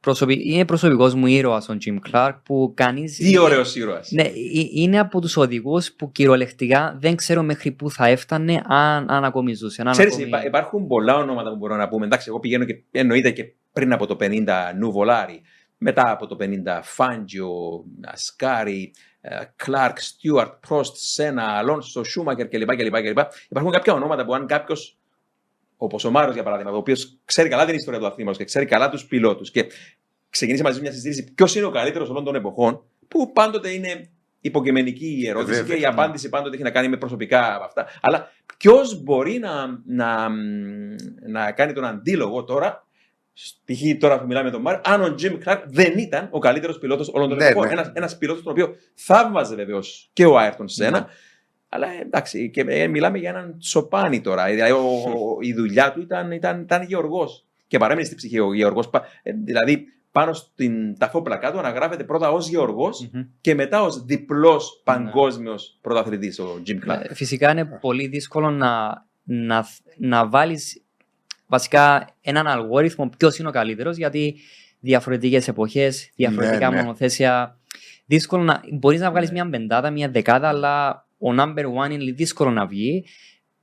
προσωπι... 0.00 0.52
είναι 0.52 0.64
προσωπικός 0.64 1.14
μου 1.14 1.26
ήρωας 1.26 1.68
ο 1.68 1.76
Jim 1.84 1.96
Clark 2.12 2.32
που 2.44 2.72
κανείς... 2.76 3.16
Τι 3.16 3.38
ωραίος 3.38 3.76
ήρωας. 3.76 4.10
Ναι, 4.10 4.22
ε- 4.22 4.32
είναι 4.74 4.98
από 4.98 5.20
τους 5.20 5.36
οδηγούς 5.36 5.92
που 5.92 6.12
κυριολεκτικά 6.12 6.96
δεν 7.00 7.16
ξέρω 7.16 7.42
μέχρι 7.42 7.70
πού 7.70 7.90
θα 7.90 8.06
έφτανε 8.06 8.62
αν, 8.66 9.10
αν 9.10 9.24
ακόμη 9.24 9.54
ζούσε. 9.54 9.82
Αν 9.82 9.90
Ξέρεις, 9.92 10.12
ακόμη... 10.12 10.28
υπά- 10.28 10.44
υπάρχουν 10.44 10.86
πολλά 10.86 11.16
ονόματα 11.16 11.50
που 11.50 11.56
μπορώ 11.56 11.76
να 11.76 11.88
πούμε. 11.88 12.06
Εντάξει, 12.06 12.26
εγώ 12.28 12.40
πηγαίνω 12.40 12.64
και 12.64 12.82
εννοείται 12.90 13.30
και 13.30 13.44
πριν 13.72 13.92
από 13.92 14.06
το 14.06 14.16
50 14.20 14.26
Νουβολάρι, 14.78 15.40
μετά 15.78 16.10
από 16.10 16.26
το 16.26 16.36
50 16.40 16.44
Φάντζιο, 16.82 17.50
Ασκάρι, 18.04 18.92
Κλάρκ, 19.56 20.00
Στιούαρτ, 20.00 20.52
Πρόστ, 20.66 20.96
Σένα, 20.96 21.42
Αλόνσο, 21.42 22.04
Σούμακερ 22.04 22.48
κλπ. 22.48 22.76
κλπ, 22.76 22.94
κλπ. 22.94 23.18
Υπάρχουν 23.48 23.72
κάποια 23.72 23.92
ονόματα 23.92 24.24
που 24.24 24.34
αν 24.34 24.46
κάποιος, 24.46 24.98
όπως 25.76 26.04
ο 26.04 26.10
Μάριο 26.10 26.32
για 26.32 26.42
παράδειγμα, 26.42 26.72
ο 26.72 26.76
οποίος 26.76 27.18
ξέρει 27.24 27.48
καλά 27.48 27.66
την 27.66 27.74
ιστορία 27.74 28.00
του 28.00 28.06
αθλήματος 28.06 28.38
και 28.38 28.44
ξέρει 28.44 28.66
καλά 28.66 28.88
τους 28.88 29.06
πιλότους 29.06 29.50
και 29.50 29.66
ξεκινήσει 30.30 30.62
μαζί 30.62 30.76
του 30.76 30.82
μια 30.82 30.92
συζήτηση 30.92 31.32
ποιος 31.34 31.54
είναι 31.54 31.64
ο 31.64 31.70
καλύτερος 31.70 32.08
όλων 32.08 32.24
των 32.24 32.34
εποχών, 32.34 32.84
που 33.08 33.32
πάντοτε 33.32 33.70
είναι 33.70 34.10
υποκειμενική 34.40 35.20
η 35.20 35.28
ερώτηση 35.28 35.60
Βέβαια, 35.60 35.74
και 35.74 35.80
η 35.80 35.80
ναι. 35.80 35.86
απάντηση 35.86 36.28
πάντοτε 36.28 36.54
έχει 36.54 36.64
να 36.64 36.70
κάνει 36.70 36.88
με 36.88 36.96
προσωπικά 36.96 37.54
από 37.54 37.64
αυτά. 37.64 37.86
Αλλά 38.00 38.32
ποιος 38.56 39.02
μπορεί 39.02 39.38
να, 39.38 39.80
να, 39.86 40.28
να 41.28 41.52
κάνει 41.52 41.72
τον 41.72 41.84
αντίλογο 41.84 42.44
τώρα, 42.44 42.86
π.χ. 43.64 43.98
τώρα 43.98 44.20
που 44.20 44.26
μιλάμε 44.26 44.44
με 44.44 44.50
τον 44.50 44.60
Μάριο, 44.60 44.80
αν 44.84 45.02
ο 45.02 45.14
Jim 45.22 45.38
Clark 45.48 45.62
δεν 45.66 45.98
ήταν 45.98 46.28
ο 46.30 46.38
καλύτερος 46.38 46.78
πιλότος 46.78 47.08
όλων 47.12 47.28
των 47.28 47.38
Ναι, 47.38 47.44
εποχών. 47.46 47.66
ναι. 47.66 47.72
Ένας, 47.72 47.90
ένας 47.94 48.18
πιλότος 48.18 48.42
τον 48.42 48.52
οποίο 48.52 48.74
θαύμαζε 48.94 49.54
βεβαίως 49.54 50.10
και 50.12 50.24
ο 50.26 50.38
Άιρτον 50.38 50.68
Σένα. 50.68 51.06
Αλλά 51.68 51.86
ε, 51.86 52.00
εντάξει, 52.02 52.50
και 52.50 52.64
ε, 52.68 52.86
μιλάμε 52.86 53.18
για 53.18 53.28
έναν 53.30 53.56
τσοπάνι 53.58 54.20
τώρα. 54.20 54.44
Δηλαδή, 54.46 54.72
ο- 54.72 54.78
ο- 54.78 55.38
η 55.48 55.52
δουλειά 55.54 55.92
του 55.92 56.00
ήταν, 56.00 56.32
ήταν, 56.32 56.60
ήταν 56.60 56.82
γεωργός. 56.82 57.44
Και 57.66 57.78
παρέμεινε 57.78 58.06
στη 58.06 58.14
ψυχή 58.14 58.38
ο 58.38 58.54
γεωργός. 58.54 58.90
δηλαδή, 59.44 59.84
πάνω 60.12 60.32
στην 60.32 60.98
ταφόπλακά 60.98 61.52
του 61.52 61.58
αναγράφεται 61.58 62.04
πρώτα 62.04 62.30
ως 62.30 62.48
γεωργός 62.48 63.08
Μμμ. 63.12 63.22
και 63.40 63.54
μετά 63.54 63.82
ως 63.82 64.04
διπλός 64.04 64.80
παγκόσμιος 64.84 65.78
πρωταθλητής 65.80 66.38
ο 66.38 66.62
Jim 66.66 66.90
Clark. 66.90 67.00
Ε, 67.02 67.14
Φυσικά 67.14 67.50
είναι 67.50 67.64
πολύ 67.80 68.06
δύσκολο 68.06 68.50
να, 68.50 69.04
να, 69.22 69.66
να 69.96 70.28
βάλεις 70.28 70.82
βασικά 71.50 72.14
έναν 72.20 72.46
αλγόριθμο 72.46 73.10
ποιος 73.16 73.38
είναι 73.38 73.48
ο 73.48 73.50
καλύτερος 73.50 73.96
γιατί 73.96 74.36
διαφορετικές 74.80 75.48
εποχές, 75.48 76.10
διαφορετικά 76.14 76.68
Ναι, 76.70 76.76
ναι. 76.76 76.82
μονοθέσια 76.82 77.58
δύσκολο 78.06 78.42
να, 78.42 78.60
μπορείς 78.72 79.00
να 79.00 79.10
βγάλεις 79.10 79.30
Ναι. 79.30 79.34
μια 79.34 79.50
πεντάδα, 79.50 79.90
μια 79.90 80.08
δεκάδα 80.08 80.48
αλλά 80.48 81.06
ο 81.18 81.28
number 81.38 81.64
one 81.86 81.90
είναι 81.90 82.12
δύσκολο 82.12 82.50
να 82.50 82.66
βγει 82.66 83.04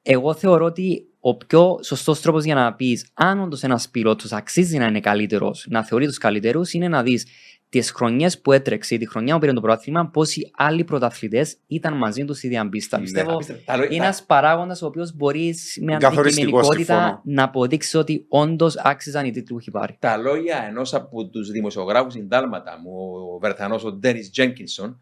εγώ 0.02 0.34
θεωρώ 0.34 0.66
ότι 0.66 1.08
ο 1.20 1.36
πιο 1.36 1.80
σωστός 1.84 2.22
τρόπος 2.22 2.44
για 2.44 2.56
να 2.56 2.74
πεις 2.74 3.08
αν 3.14 3.40
όντως 3.40 3.64
ένας 3.64 3.90
πιλότος 3.90 4.32
αξίζει 4.32 4.78
να 4.78 4.86
είναι 4.86 5.00
καλύτερος, 5.00 5.66
να 5.70 5.84
θεωρεί 5.84 6.06
τους 6.06 6.18
καλύτερους, 6.18 6.74
είναι 6.74 6.88
να 6.88 7.04
δεις 7.04 7.28
τις 7.70 7.92
χρονιές 7.92 8.42
που 8.42 8.52
έτρεξε, 8.52 8.96
ή 8.96 8.98
τη 8.98 9.08
χρονιά 9.10 9.34
που 9.34 9.40
πήρε 9.40 9.54
το 9.54 9.62
πρωτάθλημα, 9.62 10.08
πόσοι 10.10 10.52
άλλοι 10.58 10.84
πρωταθλητές 10.84 11.58
ήταν 11.68 11.98
μαζί 11.98 12.26
του 12.26 12.34
στη 12.34 12.48
διαμπίστα. 12.48 12.98
Ναι, 12.98 13.04
Πιστεύω 13.04 13.34
Απίστευτο. 13.34 13.64
Τα 13.66 13.78
λο- 13.78 13.84
είναι 13.84 13.98
τα- 13.98 14.04
ένας 14.04 14.24
παράγοντας 14.26 14.82
ο 14.82 14.86
οποίος 14.86 15.16
μπορείς 15.16 15.78
με 15.82 15.98
Καθοριστικό, 15.98 16.22
αντικειμενικότητα 16.48 16.94
συμφωνώ. 16.96 17.22
να 17.24 17.44
αποδείξεις 17.44 17.96
ότι 17.96 18.26
όντως 18.28 18.78
άξιζαν 18.78 19.26
οι 19.26 19.32
τίτλοι 19.32 19.54
που 19.54 19.60
έχει 19.60 19.72
πάρει. 19.72 19.96
τα 20.00 20.18
λόγια 20.18 20.66
ενός 20.70 20.94
από 20.94 21.28
τους 21.28 21.52
δημοσιογράφους 21.52 22.14
συντάλματα 22.14 22.80
μου, 22.84 22.92
ο 23.36 23.40
Βερθανός 23.40 23.84
ο 23.84 23.92
Ντένι 23.92 24.30
Τζένκινσον, 24.30 25.00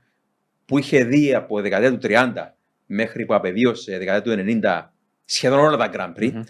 που 0.65 0.77
είχε 0.77 1.03
δει 1.03 1.33
από 1.33 1.61
δεκαετία 1.61 1.91
του 1.91 1.97
30 2.07 2.57
μέχρι 2.85 3.25
που 3.25 3.33
απεβίωσε 3.33 3.97
δεκαετία 3.97 4.21
του 4.35 4.39
90 4.61 4.93
σχεδόν 5.25 5.59
όλα 5.59 5.77
τα 5.77 5.89
Grand 5.93 6.19
Prix, 6.21 6.31
Μμμ. 6.31 6.41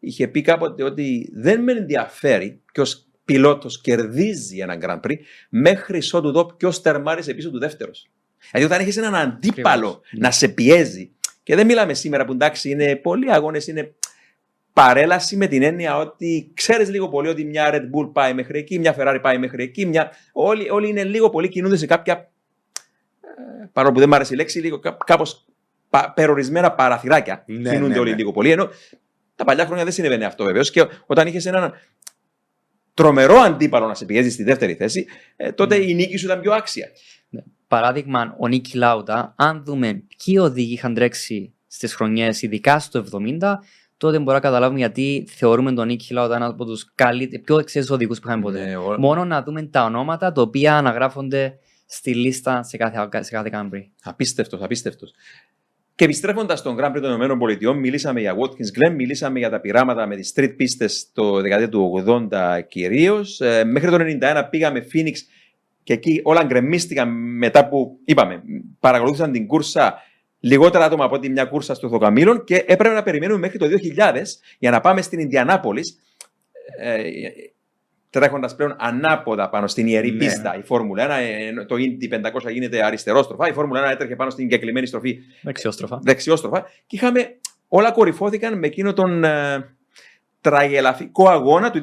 είχε 0.00 0.28
πει 0.28 0.40
κάποτε 0.40 0.82
ότι 0.82 1.30
δεν 1.34 1.62
με 1.62 1.72
ενδιαφέρει 1.72 2.62
ποιος 2.72 3.06
πιλότος 3.24 3.80
κερδίζει 3.80 4.58
ένα 4.58 4.78
Grand 4.82 5.00
Prix 5.06 5.16
μέχρι 5.48 6.00
ότου 6.12 6.32
δω 6.32 6.44
ποιο 6.44 6.80
τερμάρισε 6.80 7.34
πίσω 7.34 7.50
του 7.50 7.58
δεύτερος. 7.58 8.10
Δηλαδή, 8.50 8.72
όταν 8.72 8.80
έχεις 8.84 8.96
έναν 8.96 9.14
αντίπαλο 9.14 9.88
Ακριβώς. 9.88 10.10
να 10.12 10.30
σε 10.30 10.48
πιέζει, 10.48 11.10
και 11.42 11.54
δεν 11.54 11.66
μιλάμε 11.66 11.94
σήμερα 11.94 12.24
που 12.24 12.32
εντάξει 12.32 12.70
είναι 12.70 12.96
πολλοί 12.96 13.32
αγώνες, 13.32 13.66
είναι 13.66 13.94
παρέλαση 14.72 15.36
με 15.36 15.46
την 15.46 15.62
έννοια 15.62 15.98
ότι 15.98 16.50
ξέρεις 16.54 16.90
λίγο 16.90 17.08
πολύ 17.08 17.28
ότι 17.28 17.44
μια 17.44 17.70
Red 17.72 17.82
Bull 17.96 18.10
πάει 18.12 18.34
μέχρι 18.34 18.58
εκεί, 18.58 18.78
μια 18.78 18.96
Ferrari 18.98 19.18
πάει 19.22 19.38
μέχρι 19.38 19.62
εκεί, 19.62 19.86
μια... 19.86 20.10
όλοι, 20.32 20.70
όλοι 20.70 20.88
είναι 20.88 21.04
λίγο 21.04 21.30
πολύ 21.30 21.48
κινούνται 21.48 21.76
σε 21.76 21.86
κάποια. 21.86 22.30
ε, 23.20 23.66
Παρόλο 23.72 23.92
που 23.92 23.98
δεν 23.98 24.08
μου 24.08 24.14
άρεσε 24.14 24.34
η 24.34 24.36
λέξη, 24.36 24.58
λίγο 24.58 24.80
κάπως 25.04 25.46
περιορισμένα 26.14 26.72
παραθυράκια. 26.72 27.44
Ναι, 27.46 27.70
κινούνται 27.70 27.92
ναι, 27.92 27.98
όλοι 27.98 28.10
ναι. 28.10 28.16
λίγο 28.16 28.32
πολύ. 28.32 28.50
Ενώ 28.50 28.68
τα 29.34 29.44
παλιά 29.44 29.64
χρόνια 29.64 29.84
δεν 29.84 29.92
συνέβαινε 29.92 30.24
αυτό 30.24 30.44
βεβαίως. 30.44 30.70
Και 30.70 30.86
όταν 31.06 31.26
είχες 31.26 31.46
έναν 31.46 31.72
τρομερό 32.94 33.36
αντίπαλο 33.36 33.86
να 33.86 33.94
σε 33.94 34.04
πιέζει 34.04 34.30
στη 34.30 34.42
δεύτερη 34.42 34.74
θέση, 34.74 35.06
ε, 35.36 35.52
τότε 35.52 35.78
Ναι. 35.78 35.84
η 35.84 35.94
νίκη 35.94 36.16
σου 36.16 36.24
ήταν 36.26 36.40
πιο 36.40 36.52
άξια. 36.52 36.88
Παράδειγμα, 37.68 38.36
ο 38.38 38.48
Νίκη 38.48 38.76
Λάουτα, 38.76 39.34
αν 39.36 39.62
δούμε 39.64 40.02
ποιοι 40.24 40.36
οδηγοί 40.40 40.72
είχαν 40.72 40.94
τρέξει 40.94 41.52
στις 41.66 41.94
χρονιές, 41.94 42.42
ειδικά 42.42 42.78
στο 42.78 42.98
70, 42.98 43.58
τότε 43.96 44.16
μπορούμε 44.16 44.32
να 44.32 44.40
καταλάβουμε 44.40 44.78
γιατί 44.78 45.26
θεωρούμε 45.28 45.72
τον 45.72 45.86
Νίκη 45.86 46.12
Λάουτα 46.12 46.36
ένα 46.36 46.46
από 46.46 46.64
τους 46.64 46.92
πιο 47.44 47.58
εξαίσθητου 47.58 47.94
οδηγούς 47.94 48.20
που 48.20 48.26
είχαμε 48.28 48.42
ποτέ. 48.42 48.64
Ναι, 48.64 48.76
ο- 48.76 48.96
Μόνο 48.98 49.24
να 49.24 49.42
δούμε 49.42 49.62
τα 49.62 49.84
ονόματα 49.84 50.32
τα 50.32 50.42
οποία 50.42 50.76
αναγράφονται 50.76 51.58
στη 51.86 52.14
λίστα 52.14 52.62
σε 52.62 52.76
κάθε, 52.76 53.22
σε 53.22 53.30
κάθε 53.30 53.48
Κάμπρι. 53.50 53.90
Απίστευτος, 54.02 54.60
απίστευτος. 54.62 55.12
Και 56.02 56.08
επιστρέφοντας 56.08 56.58
στον 56.58 56.76
Grand 56.78 56.96
Prix 56.96 57.00
των 57.00 57.50
ΗΠΑ, 57.50 57.74
μιλήσαμε 57.74 58.20
για 58.20 58.34
Watkins 58.36 58.78
Glen, 58.78 58.94
μιλήσαμε 58.94 59.38
για 59.38 59.50
τα 59.50 59.60
πειράματα 59.60 60.06
με 60.06 60.16
τις 60.16 60.32
street 60.36 60.54
πίστες 60.56 61.10
το 61.12 61.40
δεκαετία 61.40 61.68
του 61.68 62.04
80 62.06 62.60
κυρίως. 62.68 63.40
μέχρι 63.64 63.90
το 63.90 63.96
91 64.22 64.42
πήγαμε 64.50 64.86
Phoenix 64.92 65.12
και 65.82 65.92
εκεί 65.92 66.20
όλα 66.22 66.44
γκρεμίστηκαν 66.44 67.08
μετά 67.36 67.68
που 67.68 67.98
είπαμε, 68.04 68.42
παρακολούθησαν 68.80 69.32
την 69.32 69.46
κούρσα 69.46 70.02
λιγότερα 70.40 70.84
άτομα 70.84 71.04
από 71.04 71.14
ότι 71.14 71.28
μια 71.28 71.44
κούρσα 71.44 71.74
στο 71.74 71.88
Θοκαμήλων 71.88 72.44
και 72.44 72.56
έπρεπε 72.56 72.94
να 72.94 73.02
περιμένουμε 73.02 73.38
μέχρι 73.38 73.58
το 73.58 73.66
2000 73.96 74.22
για 74.58 74.70
να 74.70 74.80
πάμε 74.80 75.02
στην 75.02 75.18
Ινδιανάπολης. 75.18 75.98
Ε, 76.78 77.02
τρέχοντας 78.12 78.54
πλέον 78.56 78.76
ανάποδα 78.78 79.48
πάνω 79.48 79.66
στην 79.66 79.86
ιερή 79.86 80.10
Ναι. 80.10 80.18
πίστα 80.18 80.56
η 80.58 80.62
Φόρμουλα 80.62 81.02
1. 81.06 81.10
ε, 81.60 81.64
Το 81.64 81.74
Indy 81.78 82.08
500 82.48 82.50
γίνεται 82.52 82.84
αριστερόστροφα. 82.84 83.48
Η 83.48 83.52
Φόρμουλα 83.52 83.88
1 83.88 83.90
έτρεχε 83.90 84.16
πάνω 84.16 84.30
στην 84.30 84.48
κεκλειμένη 84.48 84.86
στροφή 84.86 85.18
Δεξιόστροφα. 85.42 85.98
δεξιόστροφα. 86.02 86.62
Και 86.86 86.96
είχαμε. 86.96 87.36
Όλα 87.68 87.92
κορυφώθηκαν 87.92 88.58
με 88.58 88.66
εκείνο 88.66 88.92
τον 88.92 89.24
ε, 89.24 89.74
τραγελαφικό 90.40 91.28
αγώνα 91.28 91.70
του 91.70 91.80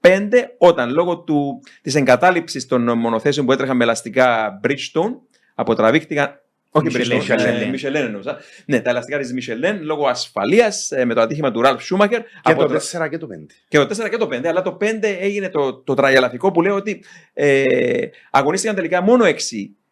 2005 0.00 0.28
όταν 0.58 0.92
λόγω 0.92 1.18
του, 1.18 1.60
της 1.82 1.94
εγκατάλειψης 1.94 2.66
των 2.66 2.98
μονοθέσεων 2.98 3.46
που 3.46 3.52
έτρεχαν 3.52 3.76
με 3.76 3.84
ελαστικά 3.84 4.60
Bridgestone 4.64 5.14
αποτραβήχτηκαν 5.54 6.40
όχι 6.76 6.86
Michelin, 6.90 7.12
Bridgestone, 7.20 7.38
ε, 7.38 7.70
Michelin. 7.70 7.74
Michelin 7.86 7.94
εννοούσα. 7.94 8.38
Ναι, 8.66 8.80
τα 8.80 8.90
ελαστικά 8.90 9.18
της 9.18 9.34
Michelin 9.34 9.78
λόγω 9.80 10.06
ασφαλείας 10.06 10.90
ε, 10.90 11.04
με 11.04 11.14
το 11.14 11.20
ατύχημα 11.20 11.50
του 11.52 11.62
Ralph 11.64 11.76
Schumacher 11.90 12.08
Και 12.42 12.52
αποτρα- 12.52 12.78
το 12.78 12.84
4 13.04 13.08
και 13.08 13.18
το 13.18 13.26
5. 13.26 13.46
και 13.68 13.78
το 13.78 13.86
4 13.86 14.08
και 14.08 14.16
το 14.16 14.26
5, 14.32 14.46
αλλά 14.46 14.62
το 14.62 14.76
5 14.80 14.84
έγινε 15.20 15.48
το, 15.48 15.74
το 15.74 15.94
τραγελαφικό 15.94 16.50
που 16.50 16.62
λέει 16.62 16.72
ότι 16.72 17.04
ε, 17.34 17.94
αγωνίστηκαν 18.30 18.76
τελικά 18.76 19.00
μόνο 19.00 19.24
6 19.24 19.32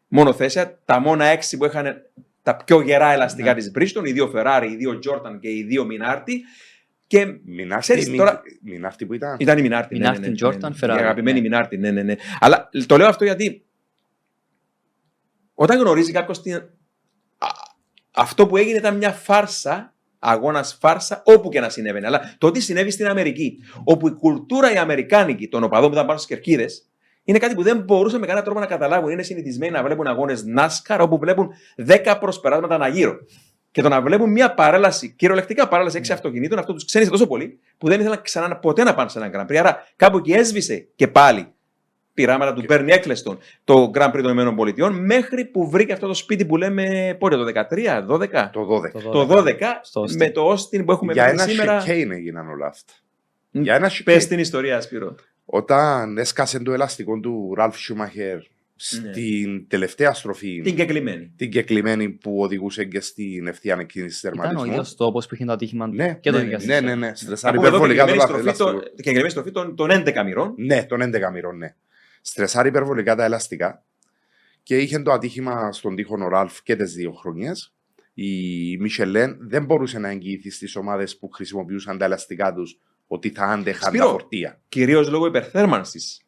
μονοθέσια, 0.08 0.78
τα 0.84 0.98
μόνα 1.00 1.24
6 1.34 1.56
που 1.58 1.64
είχαν 1.64 2.02
τα 2.42 2.56
πιο 2.64 2.80
γερά 2.80 3.12
ελαστικά 3.12 3.54
Ναι. 3.54 3.60
της 3.60 3.72
Bridgestone, 3.78 4.06
οι 4.06 4.12
δύο 4.12 4.32
Ferrari, 4.36 4.66
οι 4.72 4.76
δύο 4.76 4.98
Jordan 5.08 5.38
και 5.40 5.48
οι 5.48 5.62
δύο 5.62 5.86
Minardi. 5.90 6.32
Και 7.06 7.26
Μινάρτη, 7.44 7.82
Ξέρεις, 7.82 8.08
μην- 8.08 8.18
τώρα- 8.18 8.42
Μινάρτη 8.62 9.06
που 9.06 9.14
ήταν; 9.14 9.36
ήταν 9.38 9.58
η 9.58 9.68
Minardi. 9.68 9.86
ναι, 9.90 10.08
Minardi, 10.10 10.20
ναι, 10.20 10.26
ναι, 10.28 10.34
Jordan, 10.42 10.58
ναι, 10.60 10.68
ναι. 10.68 10.74
Ferrari, 10.80 10.96
Η 10.98 11.02
αγαπημένη 11.02 11.40
ναι. 11.40 11.58
Minardi, 11.58 11.78
ναι, 11.78 11.90
ναι, 11.90 12.02
ναι. 12.02 12.14
Αλλά 12.40 12.68
το 12.86 12.96
λέω 12.96 13.06
αυτό 13.06 13.24
γιατί 13.24 13.64
όταν 15.54 15.78
γνωρίζει 15.78 16.12
κάποιος 16.12 16.42
την... 16.42 16.54
α, 17.38 17.48
αυτό 18.14 18.46
που 18.46 18.56
έγινε 18.56 18.78
ήταν 18.78 18.96
μια 18.96 19.12
φάρσα, 19.12 19.94
αγώνας 20.18 20.76
φάρσα, 20.80 21.22
όπου 21.24 21.48
και 21.48 21.60
να 21.60 21.68
συνέβαινε. 21.68 22.06
Αλλά 22.06 22.34
το 22.38 22.50
τι 22.50 22.60
συνέβη 22.60 22.90
στην 22.90 23.06
Αμερική, 23.06 23.58
όπου 23.84 24.06
η 24.06 24.10
κουλτούρα 24.10 24.72
η 24.72 24.76
Αμερικάνικη 24.76 25.48
των 25.48 25.64
οπαδών 25.64 25.88
που 25.88 25.94
ήταν 25.94 26.06
πάνω 26.06 26.18
στις 26.18 26.30
κερκίδες, 26.30 26.88
είναι 27.24 27.38
κάτι 27.38 27.54
που 27.54 27.62
δεν 27.62 27.78
μπορούσαν 27.78 28.20
με 28.20 28.26
κανένα 28.26 28.44
τρόπο 28.44 28.60
να 28.60 28.66
καταλάβουν. 28.66 29.10
Είναι 29.10 29.22
συνηθισμένοι 29.22 29.72
να 29.72 29.82
βλέπουν 29.82 30.06
αγώνες 30.06 30.44
NASCAR 30.58 30.98
όπου 31.00 31.18
βλέπουν 31.18 31.50
10 31.86 32.16
προσπεράσματα 32.20 32.74
ανά 32.74 32.88
γύρο. 32.88 33.16
Και 33.70 33.82
το 33.82 33.88
να 33.88 34.00
βλέπουν 34.00 34.30
μια 34.30 34.54
παρέλαση, 34.54 35.14
κυριολεκτικά 35.14 35.68
παρέλαση 35.68 35.96
έξι 35.96 36.12
αυτοκινήτων, 36.12 36.58
αυτό 36.58 36.72
τους 36.72 36.84
ξένησε 36.84 37.10
τόσο 37.10 37.26
πολύ 37.26 37.58
που 37.78 37.88
δεν 37.88 38.00
ήθελαν 38.00 38.22
ξανά 38.22 38.56
ποτέ 38.56 38.82
να 38.82 38.94
πάνε 38.94 39.08
σε 39.08 39.18
έναν 39.18 39.32
Grand 39.34 39.52
Prix. 39.52 39.56
Άρα 39.56 39.86
κάπου 39.96 40.16
εκεί 40.16 40.32
έσβησε 40.32 40.88
και 40.94 41.08
πάλι 41.08 41.54
πειράματα 42.14 42.52
του 42.52 42.64
Bernie 42.68 42.90
Eccleston 42.90 43.36
το 43.64 43.90
Grand 43.94 44.12
Prix 44.14 44.22
των 44.22 44.58
ΗΠΑ 44.68 44.90
μέχρι 44.90 45.44
που 45.44 45.70
βρήκε 45.70 45.92
αυτό 45.92 46.06
το 46.06 46.14
σπίτι 46.14 46.44
που 46.44 46.56
λέμε 46.56 47.16
πότε 47.18 47.36
το 47.36 47.44
13, 47.44 48.06
12. 48.08 48.48
Το 48.52 48.66
12. 48.70 49.00
Το 49.12 49.26
12 49.30 49.54
Στο 49.82 50.02
Austin. 50.02 50.16
με 50.16 50.30
το 50.30 50.52
Austin 50.52 50.84
που 50.84 50.92
έχουμε 50.92 51.12
Για 51.12 51.24
μέχρι 51.24 51.40
ένα 51.40 51.46
σήμερα. 51.50 51.82
chicane 51.82 52.10
έγιναν 52.16 52.48
όλα 52.48 52.66
αυτά. 52.66 52.92
Μ, 53.50 53.60
Για 53.62 53.74
ένα 53.74 53.90
Πες 54.04 54.24
chicane. 54.24 54.28
την 54.28 54.38
ιστορία, 54.38 54.80
Σπύρο. 54.80 55.14
Όταν 55.44 56.18
έσκασε 56.18 56.58
το 56.58 56.72
ελαστικό 56.72 57.20
του 57.20 57.52
Ραλφ 57.56 57.78
Σούμαχερ 57.78 58.38
στην 58.76 59.68
τελευταία 59.68 60.12
στροφή, 60.12 60.56
Ναι. 60.56 60.62
Την 60.62 60.76
κεκλειμένη. 60.76 61.32
την 61.36 61.50
κεκλειμένη 61.50 62.08
που 62.08 62.38
οδηγούσε 62.40 62.84
και 62.84 63.00
στην 63.00 63.46
ευθεία 63.46 63.76
εκκίνηση 63.80 64.26
Ήταν 64.26 64.38
ο 64.38 64.42
τερματισμού. 64.42 64.70
ίδιος 64.72 64.94
τόπος 64.96 65.26
που 65.26 65.34
είχε 65.34 65.44
το 65.44 65.52
ατύχημα 65.52 65.86
Ναι, 65.86 66.14
και 66.20 66.30
το 66.30 66.38
ναι, 66.38 66.56
ναι, 66.64 66.80
ναι, 66.80 66.94
ναι. 66.94 67.08
Να 67.08 67.14
Στρεσάρει 67.14 67.56
πούμε 67.56 67.68
εδώ 67.68 67.76
υπερβολικά 67.76 68.04
το 68.06 68.12
κεκλειμένη 68.12 68.28
στροφή, 68.28 68.42
ελαστικό. 68.42 68.70
των- 68.70 68.94
κεκλειμένη 68.96 69.30
στροφή 69.30 69.50
των, 69.50 69.76
των 69.76 69.90
11 69.90 70.24
μοιρών. 70.24 70.54
Ναι, 70.56 70.84
των 70.84 71.00
11 71.02 71.30
μοιρών, 71.32 71.56
ναι. 71.56 71.74
Στρεσάρει 72.26 72.68
υπερβολικά 72.68 73.14
τα 73.16 73.24
ελαστικά 73.24 73.84
και 74.62 74.78
είχε 74.78 74.98
το 74.98 75.12
ατύχημα 75.12 75.72
στον 75.72 75.94
τοίχο 75.96 76.16
ο 76.24 76.28
Ραλφ 76.28 76.62
και 76.62 76.76
τις 76.76 76.92
δύο 76.94 77.12
χρονιές. 77.12 77.74
Η 78.14 78.76
Μισελέν 78.76 79.36
δεν 79.40 79.64
μπορούσε 79.64 79.98
να 79.98 80.08
εγγυηθεί 80.08 80.50
στις 80.50 80.76
ομάδες 80.76 81.18
που 81.18 81.28
χρησιμοποιούσαν 81.30 81.98
τα 81.98 82.04
ελαστικά 82.04 82.52
τους 82.54 82.78
ότι 83.06 83.30
θα 83.30 83.44
άντεχαν 83.44 83.88
Σπύρο. 83.88 84.04
τα 84.04 84.10
φορτία. 84.10 84.60
Κυρίως 84.68 85.08
λόγω 85.08 85.26
υπερθέρμανσης. 85.26 86.18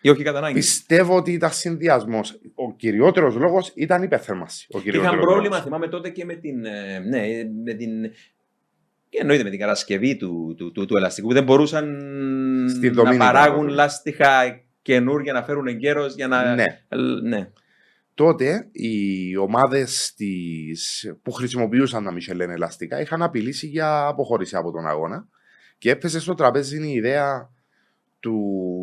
Ή 0.00 0.08
όχι 0.08 0.22
κατά 0.22 0.38
ανάγκης; 0.38 0.66
Πιστεύω 0.66 1.16
ότι 1.16 1.32
ήταν 1.32 1.50
συνδυασμός. 1.52 2.38
Ο 2.54 2.74
κυριότερος 2.76 3.34
λόγος 3.34 3.72
ήταν 3.74 4.00
η 4.00 4.04
υπερθέρμανση. 4.06 4.66
Ο 4.70 4.78
Είχαν 4.78 4.82
κυριότερος 4.92 5.24
πρόβλημα, 5.24 5.48
λόγος. 5.48 5.62
θυμάμαι 5.64 5.88
τότε 5.88 6.10
και 6.10 6.24
με 6.24 6.34
την. 6.34 6.64
ε, 6.64 6.98
Ναι, 6.98 7.20
με 7.64 7.72
την. 7.74 7.90
Και 9.08 9.18
εννοείται 9.20 9.42
με 9.42 9.50
την 9.50 9.58
κατασκευή 9.58 10.16
του, 10.16 10.54
του, 10.56 10.72
του, 10.72 10.86
του 10.86 10.96
ελαστικού 10.96 11.28
που 11.28 11.34
δεν 11.34 11.44
μπορούσαν 11.44 11.84
Στη 12.68 12.86
να 12.86 12.92
δομή 12.92 13.14
ήταν 13.14 13.26
παράγουν 13.26 13.54
πρόβλημα. 13.54 13.82
λάστιχα 13.82 14.60
καινούργια 14.88 15.32
να 15.32 15.42
φέρουν 15.42 15.66
εγκαίρως 15.66 16.14
για 16.14 16.28
να. 16.28 16.54
Ναι. 16.54 16.64
ναι. 17.22 17.50
Τότε 18.14 18.68
οι 18.72 19.36
ομάδες 19.36 20.14
που 21.22 21.32
χρησιμοποιούσαν 21.32 22.04
τα 22.04 22.12
Μισελέν 22.12 22.50
ελαστικά 22.50 23.00
είχαν 23.00 23.22
απειλήσει 23.22 23.66
για 23.66 24.06
αποχώρηση 24.06 24.56
από 24.56 24.72
τον 24.72 24.86
αγώνα 24.86 25.28
και 25.78 25.90
έπεσε 25.90 26.20
στο 26.20 26.34
τραπέζι 26.34 26.88
η 26.88 26.92
ιδέα 26.92 27.50
του 28.20 28.36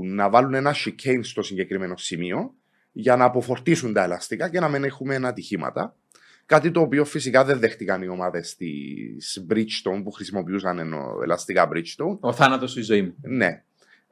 να 0.03 0.29
βάλουν 0.29 0.53
ένα 0.53 0.73
chicane 0.75 1.19
στο 1.21 1.41
συγκεκριμένο 1.41 1.97
σημείο 1.97 2.53
για 2.91 3.15
να 3.15 3.25
αποφορτίσουν 3.25 3.93
τα 3.93 4.03
ελαστικά 4.03 4.49
και 4.49 4.59
να 4.59 4.69
μην 4.69 4.83
έχουμε 4.83 5.15
ατυχήματα. 5.15 5.95
Κάτι 6.45 6.71
το 6.71 6.81
οποίο 6.81 7.05
φυσικά 7.05 7.43
δεν 7.43 7.59
δέχτηκαν 7.59 8.01
οι 8.01 8.07
ομάδες 8.07 8.55
της 8.55 9.45
Bridgestone 9.49 10.01
που 10.03 10.11
χρησιμοποιούσαν 10.11 10.79
ενώ 10.79 11.19
ελαστικά 11.23 11.69
Bridgestone. 11.71 12.19
Ο 12.19 12.33
θάνατος 12.33 12.71
σου 12.71 12.79
η 12.79 12.83
ζωή 12.83 13.01
μου. 13.01 13.15
Ναι. 13.21 13.63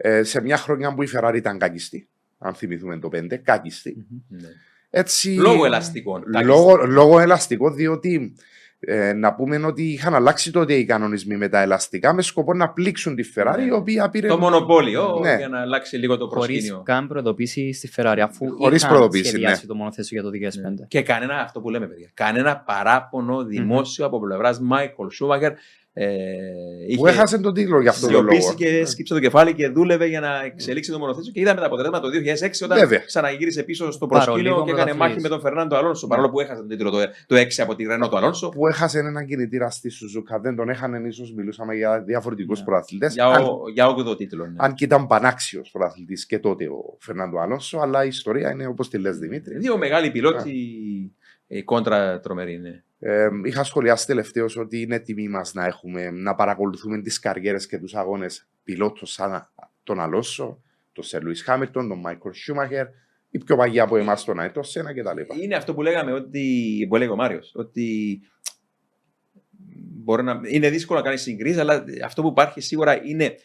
Ε, 0.05 0.23
σε 0.23 0.41
μια 0.41 0.57
χρονιά 0.57 0.93
που 0.93 1.03
η 1.03 1.07
Ferrari 1.15 1.33
ήταν 1.35 1.57
κάκιστη, 1.57 2.07
αν 2.37 2.53
θυμηθούμε 2.53 2.97
το 2.99 3.09
5, 3.13 3.37
κάκιστη. 3.43 4.05
Ναι. 4.27 4.47
Έτσι, 4.89 5.29
Λόγω 5.29 5.65
ελαστικών. 5.65 6.23
Λόγω, 6.45 6.85
λόγω 6.85 7.19
ελαστικό, 7.19 7.71
διότι 7.71 8.33
ε, 8.79 9.13
να 9.13 9.33
πούμε 9.35 9.65
ότι 9.65 9.83
είχαν 9.83 10.13
αλλάξει 10.15 10.51
τότε 10.51 10.73
οι 10.73 10.85
κανονισμοί 10.85 11.37
με 11.37 11.47
τα 11.47 11.61
ελαστικά 11.61 12.13
με 12.13 12.21
σκοπό 12.21 12.53
να 12.53 12.69
πλήξουν 12.69 13.15
τη 13.15 13.23
Ferrari, 13.35 13.55
Ναι. 13.57 13.63
η 13.63 13.69
οποία 13.71 14.09
πήρε. 14.09 14.27
Το 14.27 14.37
μονοπόλιο 14.37 15.19
Ναι. 15.21 15.35
για 15.37 15.47
να 15.47 15.61
αλλάξει 15.61 15.97
λίγο 15.97 16.17
το 16.17 16.27
Χωρίς 16.27 16.45
προσκήνιο. 16.47 16.81
καν 16.85 17.07
προειδοποίηση 17.07 17.73
στη 17.73 17.89
Ferrari, 17.95 18.19
αφού 18.23 18.55
Χωρίς 18.57 18.77
είχαν 18.77 18.89
προειδοποίηση, 18.93 19.25
σχεδιάσει 19.27 19.61
ναι. 19.61 19.67
το 19.67 19.75
μονοθέσιο 19.75 20.21
για 20.21 20.29
το 20.31 20.37
2005. 20.83 20.85
Και 20.87 21.01
κανένα, 21.01 21.35
αυτό 21.39 21.61
που 21.61 21.69
λέμε, 21.69 21.87
παιδιά, 21.87 22.11
κανένα 22.13 22.57
παράπονο 22.59 23.43
δημόσιο 23.43 24.05
από 24.05 24.19
πλευράς 24.19 24.59
Μάικολ 24.59 25.09
Σούμαγερ. 25.09 25.51
Ε, 25.95 26.05
Που 26.97 27.07
έχασε 27.07 27.37
τον 27.39 27.53
τίτλο 27.53 27.81
για 27.81 27.89
αυτό 27.89 28.07
το 28.07 28.11
λόγο. 28.21 28.41
Σιωπήσει 28.41 28.55
και 28.55 28.85
σκύψε 28.85 29.13
το 29.13 29.19
κεφάλι 29.19 29.53
και 29.53 29.67
δούλευε 29.69 30.05
για 30.05 30.19
να 30.19 30.43
εξελίξει 30.45 30.91
το 30.91 30.99
μονοθέσιο. 30.99 31.31
Και 31.31 31.39
είδαμε 31.39 31.59
τα 31.59 31.65
αποτελέσματα 31.65 32.09
το 32.09 32.17
2006 32.45 32.49
όταν 32.63 32.79
Βέβαια. 32.79 32.99
ξαναγύρισε 32.99 33.63
πίσω 33.63 33.91
στο 33.91 34.07
Παρόλο 34.07 34.25
προσκήνιο 34.25 34.51
λίγο 34.53 34.65
και 34.65 34.71
έκανε 34.71 34.89
πρωταθλητής. 34.89 35.09
μάχη 35.15 35.21
με 35.21 35.29
τον 35.29 35.39
Φερνάντο 35.39 35.75
Αλόνσο. 35.75 36.07
Παρόλο 36.07 36.29
που 36.29 36.39
έχασε 36.39 36.59
τον 36.59 36.67
τίτλο 36.69 36.89
το, 36.89 36.97
το 37.27 37.35
6 37.35 37.45
από 37.57 37.75
τη 37.75 37.83
Ρενό 37.83 38.09
του 38.09 38.17
Αλόνσο. 38.17 38.49
Που 38.49 38.67
έχασε 38.67 38.99
έναν 38.99 39.25
κινητήρα 39.25 39.69
στη 39.69 39.89
Σουζούκα. 39.89 40.39
Δεν 40.39 40.55
τον 40.55 40.69
έχανε, 40.69 41.07
ίσως 41.07 41.33
μιλούσαμε 41.33 41.75
για 41.75 42.01
διαφορετικούς 42.03 42.59
Ναι. 42.59 42.65
πρωταθλητέ. 42.65 43.07
Για, 43.11 43.25
Αν, 43.25 43.43
ο, 43.43 43.59
για 43.73 43.87
8 43.87 44.17
τίτλο. 44.17 44.45
Ναι. 44.45 44.53
αν 44.57 44.73
και 44.73 44.83
ήταν 44.83 45.07
πανάξιος 45.07 45.69
πρωταθλητή 45.71 46.25
και 46.27 46.39
τότε 46.39 46.65
ο 46.65 46.97
Φερνάντο 46.99 47.39
Αλόνσο, 47.39 47.77
αλλά 47.79 48.03
η 48.03 48.07
ιστορία 48.07 48.51
είναι 48.51 48.67
όπως 48.67 48.89
τη 48.89 48.97
λες 48.97 49.17
Δημήτρη. 49.17 49.57
Δύο 49.57 49.77
μεγάλοι 49.77 50.11
πιλότοι. 50.11 50.51
Η 51.47 51.63
κόντρα 51.63 52.19
τρομερή, 52.19 52.57
ναι. 52.59 52.83
Ε, 53.05 53.29
είχα 53.43 53.63
σχολιάσει 53.63 54.05
τελευταίως 54.05 54.57
ότι 54.57 54.81
είναι 54.81 54.99
τιμή 54.99 55.27
μας 55.27 55.53
να 55.53 55.65
έχουμε 55.65 56.11
να 56.11 56.35
παρακολουθούμε 56.35 57.01
τις 57.01 57.19
καριέρες 57.19 57.67
και 57.67 57.77
τους 57.77 57.95
αγώνες 57.95 58.47
πιλότων 58.63 59.07
σαν 59.07 59.49
τον 59.83 59.99
Αλόνσο, 59.99 60.61
τον 60.91 61.03
Σερ 61.03 61.23
Λουί 61.23 61.35
Χάμιλτον, 61.35 61.87
τον 61.87 61.99
Μάικλ 61.99 62.29
Σούμαχερ, 62.31 62.87
η 63.29 63.37
πιο 63.37 63.55
παγιά 63.55 63.83
από 63.83 63.97
εμάς 63.97 64.23
τον 64.23 64.39
Αίτο 64.39 64.63
Σένα 64.63 64.93
κτλ. 64.93 65.41
Είναι 65.41 65.55
αυτό 65.55 65.73
που 65.73 65.81
λέγαμε 65.81 66.11
ότι. 66.11 66.85
που 66.89 66.95
έλεγε 66.95 67.11
ο 67.11 67.15
Μάριος. 67.15 67.51
Ότι. 67.55 68.19
Μπορεί 70.03 70.23
να, 70.23 70.39
είναι 70.47 70.69
δύσκολο 70.69 70.99
να 70.99 71.05
κάνεις 71.05 71.21
συγκρίσεις, 71.21 71.59
αλλά 71.59 71.83
αυτό 72.03 72.21
που 72.21 72.27
υπάρχει 72.27 72.61
σίγουρα 72.61 73.03
είναι 73.03 73.35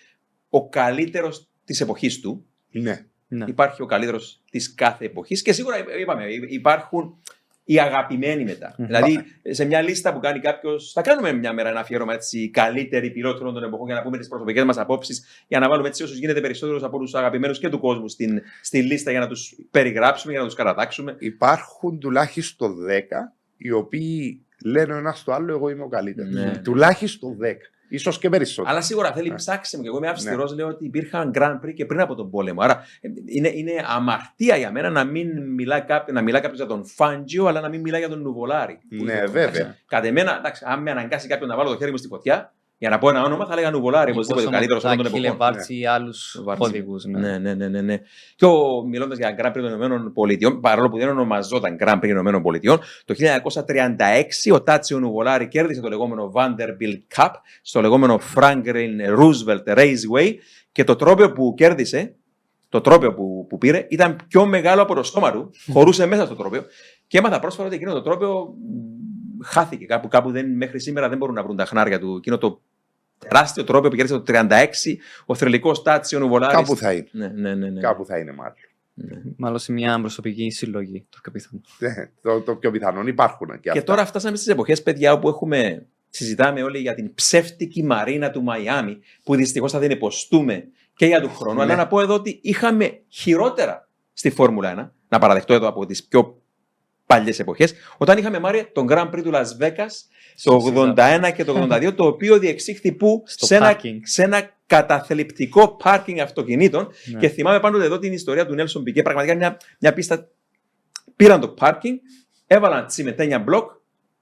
ο 0.48 0.68
καλύτερος 0.68 1.50
της 1.64 1.80
εποχής 1.80 2.20
του. 2.20 2.46
Ναι. 2.70 3.06
Ναι. 3.28 3.44
Υπάρχει 3.48 3.82
ο 3.82 3.86
καλύτερος 3.86 4.42
της 4.50 4.74
κάθε 4.74 5.04
εποχής 5.04 5.42
και 5.42 5.52
σίγουρα 5.52 5.76
είπαμε, 6.00 6.24
υπάρχουν 6.48 7.18
οι 7.70 7.78
αγαπημένοι 7.78 8.44
μετά. 8.44 8.74
Μμμ. 8.78 8.86
Δηλαδή, 8.86 9.24
σε 9.42 9.64
μια 9.64 9.80
λίστα 9.82 10.12
που 10.12 10.20
κάνει 10.20 10.40
κάποιος. 10.40 10.92
Θα 10.92 11.02
κάνουμε 11.02 11.32
μια 11.32 11.52
μέρα 11.52 11.68
ένα 11.68 11.80
αφιέρωμα 11.80 12.12
έτσι, 12.14 12.38
οι 12.38 12.50
καλύτεροι 12.50 13.10
πιλότοι 13.10 13.40
όλων 13.40 13.54
των 13.54 13.64
εποχών 13.64 13.86
για 13.86 13.94
να 13.94 14.02
πούμε 14.02 14.18
τις 14.18 14.28
προσωπικές 14.28 14.64
μας 14.64 14.78
απόψεις, 14.78 15.44
για 15.48 15.58
να 15.58 15.68
βάλουμε 15.68 15.88
έτσι 15.88 16.02
όσους 16.02 16.18
γίνεται 16.18 16.40
περισσότερου 16.40 16.86
από 16.86 16.98
τους 16.98 17.14
αγαπημένους 17.14 17.58
και 17.58 17.68
του 17.68 17.78
κόσμου 17.78 18.08
στην, 18.08 18.42
στη 18.62 18.82
λίστα 18.82 19.10
για 19.10 19.20
να 19.20 19.26
τους 19.26 19.54
περιγράψουμε, 19.70 20.32
για 20.32 20.40
να 20.40 20.46
τους 20.46 20.56
κατατάξουμε. 20.56 21.16
Υπάρχουν 21.18 21.98
τουλάχιστον 21.98 22.76
10 22.88 23.00
οι 23.56 23.70
οποίοι 23.70 24.46
λένε 24.64 24.94
ο 24.94 24.96
ένας 24.96 25.18
στο 25.18 25.32
άλλο: 25.32 25.52
Εγώ 25.52 25.68
είμαι 25.68 25.82
ο 25.82 25.88
καλύτερος. 25.88 26.32
Ναι. 26.32 26.60
Τουλάχιστον 26.64 27.38
10. 27.42 27.54
Σω 27.96 28.10
και 28.10 28.28
περισσότερο. 28.28 28.70
Αλλά 28.74 28.80
σίγουρα 28.80 29.12
θέλει 29.12 29.28
Ναι. 29.28 29.34
ψάξιμο. 29.34 29.82
Και 29.82 29.88
εγώ 29.88 29.96
είμαι 29.96 30.08
αυστηρός, 30.08 30.54
λέω 30.54 30.68
ότι 30.68 30.84
υπήρχαν 30.84 31.30
Grand 31.34 31.60
Prix 31.64 31.74
και 31.74 31.84
πριν 31.86 32.00
από 32.00 32.14
τον 32.14 32.30
πόλεμο. 32.30 32.60
Άρα 32.62 32.84
ε, 33.00 33.08
είναι, 33.24 33.48
είναι 33.54 33.72
αμαρτία 33.86 34.56
για 34.56 34.72
μένα 34.72 34.90
να 34.90 35.04
μην 35.04 35.54
μιλά 35.54 35.80
κάποιο 35.80 36.14
να 36.14 36.22
μιλά 36.22 36.40
κάποιος 36.40 36.58
για 36.58 36.66
τον 36.68 36.86
Φάντζιο, 36.86 37.46
αλλά 37.46 37.60
να 37.60 37.68
μην 37.68 37.80
μιλά 37.80 37.98
για 37.98 38.08
τον 38.08 38.22
Νουβολάρη. 38.22 38.78
Ναι, 38.88 39.24
βέβαια. 39.26 39.76
Κατ' 39.86 40.04
εμένα, 40.04 40.36
εντάξει, 40.38 40.64
αν 40.66 40.82
με 40.82 40.90
αναγκάσει 40.90 41.28
κάποιον 41.28 41.48
να 41.48 41.56
βάλω 41.56 41.70
το 41.70 41.76
χέρι 41.76 41.90
μου 41.90 41.96
στη 41.96 42.08
φωτιά 42.08 42.52
για 42.78 42.90
να 42.90 42.98
πω 42.98 43.08
ένα 43.08 43.22
όνομα, 43.22 43.46
θα 43.46 43.52
έλεγα 43.52 43.70
Νουβολάρη, 43.70 44.10
οπωσδήποτε 44.10 44.46
ο 44.46 44.50
καλύτερο 44.50 44.80
όλων 44.84 44.96
των 44.96 45.06
εποχών. 45.06 45.20
Λεβάρτσι 45.20 45.78
ή 45.78 45.86
άλλους 45.86 46.40
Βάρτσι. 46.44 46.68
οδηγού. 46.68 46.96
Ναι, 47.06 47.38
ναι, 47.38 47.54
ναι, 47.54 47.68
ναι, 47.68 47.80
ναι. 47.80 48.00
Και 48.36 48.44
ο, 48.44 48.84
μιλώντας 48.88 49.18
για 49.18 49.36
Grand 49.38 49.48
Prix 49.48 49.52
των 49.52 49.64
Ηνωμένων 49.64 50.12
Πολιτειών, 50.12 50.60
παρόλο 50.60 50.88
που 50.88 50.98
δεν 50.98 51.08
ονομαζόταν 51.08 51.76
Grand 51.80 51.94
Prix 51.94 52.00
των 52.00 52.08
Ηνωμένων 52.08 52.42
Πολιτειών, 52.42 52.80
το 53.04 53.14
1936 54.48 54.52
ο 54.52 54.62
Τάτσιο 54.62 54.98
Νουβολάρη 54.98 55.48
κέρδισε 55.48 55.80
το 55.80 55.88
λεγόμενο 55.88 56.32
Vanderbilt 56.34 57.16
Cup 57.16 57.30
στο 57.62 57.80
λεγόμενο 57.80 58.20
Franklin 58.34 59.18
Roosevelt 59.18 59.78
Raceway 59.78 60.34
και 60.72 60.84
το 60.84 60.96
τρόπαιο 60.96 61.32
που 61.32 61.54
κέρδισε 61.56 62.14
το 62.68 62.80
τρόπαιο 62.80 63.14
που, 63.14 63.46
που 63.48 63.58
πήρε 63.58 63.86
ήταν 63.90 64.16
πιο 64.28 64.46
μεγάλο 64.46 64.82
από 64.82 64.94
το 64.94 65.02
στόμα 65.02 65.32
του, 65.32 65.50
χωρούσε 65.72 66.06
μέσα 66.06 66.26
στο 66.26 66.34
τρόπαιο. 66.34 66.64
Και 67.06 67.18
έμαθα 67.18 67.38
πρόσφατα 67.38 67.66
ότι 67.66 67.76
εκείνο 67.76 67.92
το 67.92 68.02
τρόπαιο 68.02 68.54
χάθηκε 69.44 69.84
κάπου, 69.84 70.08
κάπου 70.08 70.30
δεν, 70.30 70.56
μέχρι 70.56 70.80
σήμερα 70.80 71.08
δεν 71.08 71.18
μπορούν 71.18 71.34
να 71.34 71.42
βρουν 71.42 71.56
τα 71.56 71.64
χνάρια 71.64 71.98
του. 71.98 72.16
Εκείνο 72.16 72.38
το 72.38 72.62
τεράστιο 73.18 73.64
τρόπαιο 73.64 73.90
που 73.90 73.96
κέρδισε 73.96 74.18
το 74.18 74.48
36, 74.50 74.66
ο 75.26 75.34
θρελικό 75.34 75.72
Τάτσιο 75.72 76.18
Νουβολάρης. 76.18 76.56
Κάπου 76.56 76.76
θα 76.76 76.92
είναι. 76.92 77.08
Ναι, 77.10 77.28
ναι, 77.28 77.54
ναι, 77.54 77.70
ναι. 77.70 77.80
Κάπου 77.80 78.04
θα 78.04 78.18
είναι 78.18 78.32
μάλλον. 78.32 78.54
Μάλλον 79.36 79.58
σε 79.58 79.72
μια 79.72 80.00
προσωπική 80.00 80.50
συλλογή 80.50 81.06
το 81.10 81.18
πιο 81.22 81.32
πιθανό. 81.32 81.60
Ναι, 81.78 82.10
το, 82.22 82.40
το 82.40 82.56
πιο 82.56 82.70
πιθανό 82.70 83.06
υπάρχουν 83.06 83.48
και, 83.48 83.58
Και 83.58 83.70
αυτά. 83.70 83.84
τώρα 83.84 84.06
φτάσαμε 84.06 84.36
στις 84.36 84.48
εποχές, 84.48 84.82
παιδιά, 84.82 85.12
όπου 85.12 85.28
έχουμε, 85.28 85.86
συζητάμε 86.10 86.62
όλοι 86.62 86.78
για 86.78 86.94
την 86.94 87.14
ψεύτικη 87.14 87.84
μαρίνα 87.84 88.30
του 88.30 88.42
Μαϊάμι, 88.42 88.98
που 89.24 89.34
δυστυχώς 89.34 89.72
θα 89.72 89.78
την 89.78 89.90
υποστούμε 89.90 90.64
και 90.94 91.06
για 91.06 91.20
του 91.20 91.30
χρόνου. 91.34 91.56
Ναι. 91.56 91.62
Αλλά 91.62 91.76
να 91.76 91.86
πω 91.86 92.00
εδώ 92.00 92.14
ότι 92.14 92.38
είχαμε 92.42 93.00
χειρότερα 93.08 93.88
στη 94.12 94.30
Φόρμουλα 94.30 94.88
1, 94.88 94.90
να 95.08 95.18
παραδεχτώ 95.18 95.54
εδώ 95.54 95.68
από 95.68 95.86
τις 95.86 96.04
πιο 96.04 96.42
παλιές 97.08 97.38
εποχές, 97.38 97.74
όταν 97.96 98.18
είχαμε 98.18 98.38
μάρει 98.38 98.70
τον 98.72 98.86
Grand 98.90 99.10
Prix 99.10 99.22
του 99.22 99.30
Las 99.32 99.46
Vegas 99.62 99.92
το 100.42 100.60
Στο 100.60 100.94
81 100.96 101.30
και 101.34 101.44
το 101.44 101.68
82, 101.70 101.92
το 101.94 102.06
οποίο 102.06 102.38
διεξήχθη 102.38 102.92
που 102.92 103.22
Στο 103.26 103.46
σε 103.46 103.56
ένα, 103.56 103.76
parking. 103.76 103.98
σε 104.02 104.22
ένα 104.22 104.50
καταθλιπτικό 104.66 105.76
πάρκινγκ 105.76 106.18
αυτοκινήτων. 106.18 106.88
Ναι. 107.04 107.18
Και 107.18 107.28
θυμάμαι 107.28 107.60
πάντοτε 107.60 107.84
εδώ 107.84 107.98
την 107.98 108.12
ιστορία 108.12 108.46
του 108.46 108.54
Νέλσον 108.54 108.82
Πικέ. 108.82 109.02
Πραγματικά 109.02 109.34
μια, 109.36 109.56
μια 109.78 109.92
πίστα. 109.92 110.28
Πήραν 111.16 111.40
το 111.40 111.48
πάρκινγκ, 111.48 111.98
έβαλαν 112.46 112.86
τσιμετένια 112.86 113.38
μπλοκ 113.38 113.70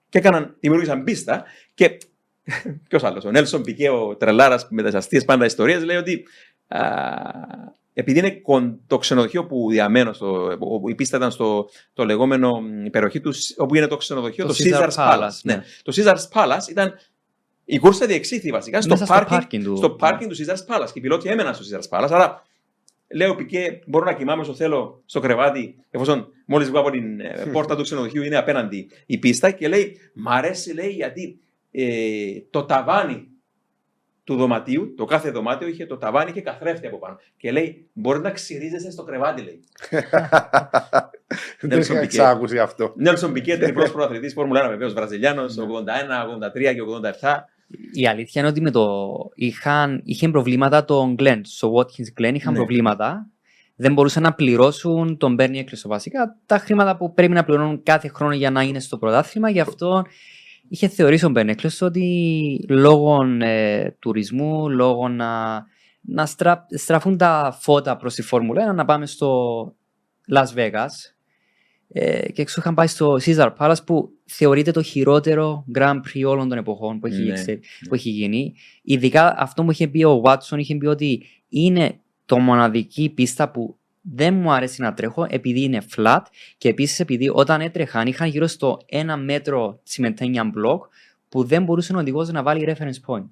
και 0.08 0.18
έκαναν, 0.18 0.56
δημιούργησαν 0.60 1.04
πίστα. 1.04 1.44
Και 1.74 1.96
ποιος 2.88 3.04
άλλος, 3.04 3.24
ο 3.24 3.30
Νέλσον 3.30 3.62
Πικέ, 3.62 3.90
ο 3.90 4.16
τρελάρας 4.16 4.66
με 4.70 4.90
τι 4.90 4.96
αστείε 4.96 5.20
πάντα 5.20 5.44
ιστορίες, 5.44 5.84
λέει 5.84 5.96
ότι 5.96 6.26
α, 6.68 6.80
επειδή 7.98 8.18
είναι 8.18 8.30
κον- 8.30 8.80
το 8.86 8.98
ξενοδοχείο 8.98 9.44
που 9.46 9.66
διαμένω, 9.70 10.12
στο, 10.12 10.56
όπου 10.58 10.88
η 10.88 10.94
πίστα 10.94 11.16
ήταν 11.16 11.30
στο 11.30 11.68
το 11.92 12.04
λεγόμενο 12.04 12.60
μ, 12.60 12.84
η 12.86 12.90
περιοχή 12.90 13.20
του, 13.20 13.32
όπου 13.56 13.74
είναι 13.74 13.86
το 13.86 13.96
ξενοδοχείο, 13.96 14.46
Το 14.46 14.52
το, 14.52 14.64
Caesar 14.64 14.82
Caesar's 14.82 14.94
Palace. 14.94 15.22
Palace, 15.26 15.30
Ναι. 15.42 15.54
ναι. 15.54 15.62
Το 15.82 15.92
Caesar's 15.96 16.28
Palace 16.32 16.70
ήταν. 16.70 16.92
Η 17.64 17.78
κούρσα 17.78 18.06
διεξήχθη 18.06 18.50
βασικά 18.50 18.80
στο 18.80 18.90
Μέσα 18.90 19.04
στο 19.04 19.14
πάρκινγκ 19.14 19.38
πάρκινγκ 19.40 19.64
του. 19.64 19.76
στο 19.76 19.90
πάρκινγκ 19.90 20.30
του 20.30 20.36
Caesar's 20.36 20.74
Palace. 20.74 20.86
Και 20.86 20.98
οι 20.98 21.00
πιλότοι 21.00 21.28
έμεναν 21.28 21.54
στο 21.54 21.64
Caesar's 21.78 21.98
Palace. 21.98 22.08
Άρα 22.10 22.42
λέω 23.14 23.34
Πικέ, 23.34 23.80
μπορώ 23.86 24.04
να 24.04 24.12
κοιμάμαι 24.12 24.42
όσο 24.42 24.54
θέλω 24.54 25.02
στο 25.06 25.20
κρεβάτι, 25.20 25.74
εφόσον 25.90 26.28
μόλις 26.46 26.68
βγω 26.68 26.78
από 26.80 26.90
την 26.90 27.20
ε, 27.20 27.32
πόρτα 27.52 27.76
του 27.76 27.82
ξενοδοχείου 27.82 28.22
είναι 28.22 28.36
απέναντι 28.36 28.88
η 29.06 29.18
πίστα. 29.18 29.50
Και 29.50 29.68
λέει, 29.68 29.96
Μ' 30.14 30.28
αρέσει, 30.28 30.74
λέει, 30.74 30.90
γιατί 30.90 31.38
ε, 31.70 31.84
το 32.50 32.64
ταβάνι 32.64 33.28
του 34.26 34.36
δωματίου, 34.36 34.94
το 34.96 35.04
κάθε 35.04 35.30
δωμάτιο 35.30 35.68
είχε 35.68 35.86
το 35.86 35.96
ταβάνι 35.96 36.32
και 36.32 36.40
καθρέφτη 36.40 36.86
από 36.86 36.98
πάνω. 36.98 37.18
Και 37.36 37.50
λέει, 37.52 37.88
μπορεί 37.92 38.20
να 38.20 38.30
ξυρίζεσαι 38.30 38.90
στο 38.90 39.02
κρεβάτι, 39.02 39.42
λέει. 39.42 39.60
Δεν 41.60 41.78
Nelson 41.78 41.82
είχα 41.82 42.00
Piquet. 42.02 42.06
ξάκουσει 42.06 42.58
αυτό. 42.58 42.92
Νέλσον 42.96 43.32
Πικέ, 43.32 43.58
τριπλός 43.58 43.92
πρωταθλητής 43.92 44.32
Φόρμουλα 44.32 44.66
1, 44.66 44.68
βεβαίως 44.68 44.92
Βραζιλιάνος, 44.92 45.56
Ναι. 45.56 45.64
81, 45.64 45.68
83 46.70 46.74
και 46.74 46.82
87. 47.20 47.34
Η 47.92 48.06
αλήθεια 48.08 48.40
είναι 48.40 48.50
ότι 48.50 48.60
με 48.60 48.70
το... 48.70 48.98
είχαν... 49.34 50.00
είχε 50.04 50.28
προβλήματα 50.28 50.84
τον 50.84 51.16
Glenn. 51.18 51.40
Στο 51.42 51.72
Watkins 51.76 52.20
Glen 52.20 52.34
είχαν 52.34 52.52
Ναι. 52.52 52.58
προβλήματα. 52.58 53.26
Δεν 53.76 53.92
μπορούσαν 53.92 54.22
να 54.22 54.32
πληρώσουν 54.32 55.16
τον 55.16 55.36
Bernie 55.38 55.56
Eccleston 55.56 55.86
βασικά 55.86 56.36
τα 56.46 56.58
χρήματα 56.58 56.96
που 56.96 57.12
πρέπει 57.14 57.32
να 57.32 57.44
πληρώνουν 57.44 57.82
κάθε 57.82 58.08
χρόνο 58.08 58.34
για 58.34 58.50
να 58.50 58.62
είναι 58.62 58.80
στο 58.80 58.98
πρωτάθλημα. 58.98 59.50
Γι' 59.50 59.60
αυτό 59.60 60.04
είχε 60.68 60.88
θεωρήσει 60.88 61.24
ο 61.24 61.32
Bernie 61.36 61.54
Eccleston 61.54 61.78
ότι 61.80 62.66
λόγω 62.68 63.22
ε, 63.40 63.90
τουρισμού, 63.98 64.68
λόγω 64.70 65.08
να, 65.08 65.62
να 66.00 66.26
στρα... 66.26 66.66
στραφούν 66.70 67.16
τα 67.16 67.56
φώτα 67.60 67.96
προς 67.96 68.14
τη 68.14 68.22
Φόρμουλα 68.22 68.72
1, 68.72 68.74
να 68.74 68.84
πάμε 68.84 69.06
στο 69.06 69.64
Las 70.34 70.54
Vegas. 70.58 70.88
Ε, 71.88 72.32
και 72.32 72.42
εξού 72.42 72.60
είχαν 72.60 72.74
πάει 72.74 72.86
στο 72.86 73.16
Caesar 73.24 73.52
Palace 73.58 73.84
που 73.86 74.08
θεωρείται 74.24 74.70
το 74.70 74.82
χειρότερο 74.82 75.64
Grand 75.78 75.94
Prix 75.96 76.22
όλων 76.26 76.48
των 76.48 76.58
εποχών 76.58 76.98
που 77.00 77.06
έχει, 77.06 77.22
Ναι. 77.22 77.32
ξε- 77.32 77.60
που 77.88 77.94
έχει 77.94 78.10
γίνει. 78.10 78.54
Ειδικά 78.82 79.34
αυτό 79.38 79.64
που 79.64 79.70
είχε 79.70 79.88
πει 79.88 80.04
ο 80.04 80.22
Watson 80.24 80.56
είχε 80.58 80.76
πει 80.76 80.86
ότι 80.86 81.22
είναι 81.48 82.00
το 82.26 82.38
μοναδική 82.38 83.08
πίστα 83.08 83.50
που 83.50 83.78
δεν 84.14 84.34
μου 84.34 84.52
αρέσει 84.52 84.82
να 84.82 84.94
τρέχω 84.94 85.26
επειδή 85.30 85.62
είναι 85.62 85.82
flat 85.96 86.20
και 86.58 86.68
επίσης 86.68 87.00
επειδή 87.00 87.30
όταν 87.32 87.60
έτρεχαν 87.60 88.06
είχαν 88.06 88.28
γύρω 88.28 88.46
στο 88.46 88.78
ένα 88.86 89.16
μέτρο 89.16 89.80
τσιμεντένια 89.84 90.44
μπλοκ 90.44 90.84
που 91.28 91.44
δεν 91.44 91.62
μπορούσε 91.64 91.92
ο 91.94 91.98
οδηγός 91.98 92.28
να 92.28 92.42
βάλει 92.42 92.68
reference 92.76 93.14
point. 93.14 93.26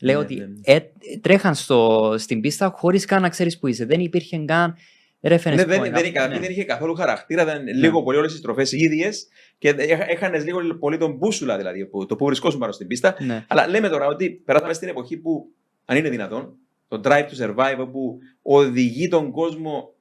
Λέω 0.00 0.18
Ναι, 0.18 0.24
ότι 0.24 0.34
ναι. 0.34 0.46
ε, 0.62 0.80
τρέχαν 1.20 1.54
στο, 1.54 2.14
στην 2.18 2.40
πίστα 2.40 2.72
χωρίς 2.76 3.04
καν 3.04 3.22
να 3.22 3.28
ξέρεις 3.28 3.58
που 3.58 3.66
είσαι. 3.66 3.84
Δεν 3.84 4.00
υπήρχε 4.00 4.44
καν 4.44 4.74
reference 5.20 5.44
Ναι, 5.54 5.62
point. 5.62 5.66
δεν, 5.66 5.92
δεν, 5.92 6.04
είχε- 6.04 6.26
Ναι. 6.28 6.38
δεν 6.38 6.50
είχε 6.50 6.64
καθόλου 6.64 6.94
χαρακτήρα, 6.94 7.42
ήταν 7.42 7.66
λίγο 7.66 8.02
πολύ 8.02 8.18
όλες 8.18 8.32
τι 8.32 8.38
στροφές 8.38 8.72
ίδιες 8.72 9.28
και 9.58 9.68
έχανες 10.08 10.44
λίγο 10.44 10.74
πολύ 10.78 10.96
τον 10.98 11.12
μπούσουλα 11.12 11.56
δηλαδή, 11.56 11.86
που- 11.86 12.06
το 12.06 12.16
που 12.16 12.24
βρισκόσουν 12.26 12.60
πάνω 12.60 12.72
στην 12.72 12.86
πίστα. 12.86 13.16
Ναι. 13.18 13.44
Αλλά 13.48 13.68
λέμε 13.68 13.88
τώρα 13.88 14.06
ότι 14.06 14.30
περάσαμε 14.30 14.72
στην 14.72 14.88
εποχή 14.88 15.16
που, 15.16 15.46
αν 15.84 15.96
είναι 15.96 16.08
δυνατόν, 16.08 16.56
το 16.88 17.00
drive 17.04 17.24
to 17.30 17.44
survive 17.46 17.88
που 17.92 18.18
οδηγεί 18.42 19.08
τον 19.08 19.30
κόσμο 19.30 19.94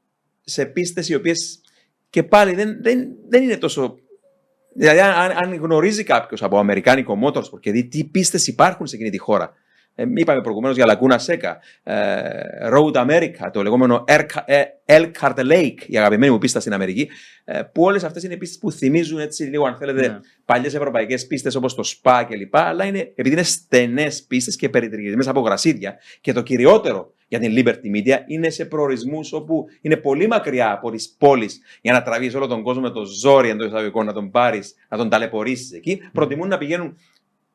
σε 0.44 0.66
πίστες 0.66 1.10
οι 1.10 1.16
οποίες 1.16 1.62
και 2.10 2.24
πάλι 2.24 2.54
δεν, 2.56 2.78
δεν, 2.82 3.08
δεν 3.30 3.44
είναι 3.44 3.58
τόσο... 3.58 3.96
Δηλαδή, 4.76 5.00
αν, 5.00 5.32
αν 5.32 5.54
γνωρίζει 5.56 6.04
κάποιος 6.04 6.44
από 6.44 6.58
αμερικάνικο 6.58 7.20
motorsport 7.24 7.60
και 7.60 7.72
δει 7.72 7.88
τι 7.88 8.04
πίστες 8.04 8.48
υπάρχουν 8.48 8.88
σε 8.88 8.96
εκείνη 8.96 9.10
τη 9.10 9.18
χώρα. 9.18 9.54
Ε, 9.96 10.04
είπαμε 10.16 10.42
προηγουμένως 10.42 10.76
για 10.76 10.86
Laguna 11.00 11.18
Seca, 11.26 11.54
ε, 11.84 12.20
Road 12.74 12.94
America, 12.94 13.50
το 13.54 13.64
λεγόμενο 13.64 14.04
Elk- 14.08 14.44
ε, 14.46 14.62
Elkhart 14.86 15.36
Lake, 15.36 15.76
η 15.88 15.98
αγαπημένη 15.98 16.32
μου 16.32 16.38
πίστα 16.38 16.60
στην 16.60 16.74
Αμερική, 16.74 17.10
ε, 17.44 17.62
που 17.62 17.84
όλες 17.84 18.04
αυτές 18.04 18.24
είναι 18.24 18.38
πίστες 18.38 18.58
που 18.60 18.72
θυμίζουν 18.72 19.20
έτσι 19.20 19.44
λίγο, 19.44 19.66
αν 19.66 19.76
θέλετε, 19.78 20.08
Ναι. 20.08 20.20
παλιές 20.46 20.74
ευρωπαϊκές 20.74 21.28
πίστες 21.28 21.56
όπως 21.56 21.76
το 21.76 21.84
Spa 21.86 22.24
κλπ. 22.30 22.56
Αλλά 22.58 22.86
είναι, 22.86 23.00
επειδή 23.00 23.32
είναι 23.36 23.44
στενές 23.44 24.24
πίστες 24.24 24.56
και 24.56 24.70
περιτριγυρισμένε 24.70 25.30
από 25.30 25.40
γρασίδια. 25.40 25.96
Και 26.22 26.34
το 26.34 26.42
κυριότερο 26.42 27.14
για 27.32 27.40
την 27.40 27.54
Liberty 27.58 27.96
Media 27.96 28.18
είναι 28.28 28.50
σε 28.50 28.66
προορισμούς 28.66 29.34
όπου 29.34 29.66
είναι 29.82 29.98
πολύ 29.98 30.28
μακριά 30.28 30.72
από 30.72 30.92
τις 30.92 31.16
πόλεις 31.18 31.62
για 31.82 31.94
να 31.94 32.02
τραβήσει 32.02 32.36
όλο 32.36 32.48
τον 32.48 32.64
κόσμο 32.64 32.82
με 32.82 32.90
το 32.90 33.06
ζόρι 33.06 33.50
εντός 33.50 33.68
εισαγωγικών, 33.68 34.06
να 34.06 34.14
τον 34.14 34.32
πάρεις, 34.32 34.76
να 34.90 34.98
τον 34.98 35.10
ταλαιπωρήσεις 35.10 35.72
εκεί. 35.72 36.00
Προτιμούν 36.14 36.48
να 36.48 36.58
πηγαίνουν 36.58 36.98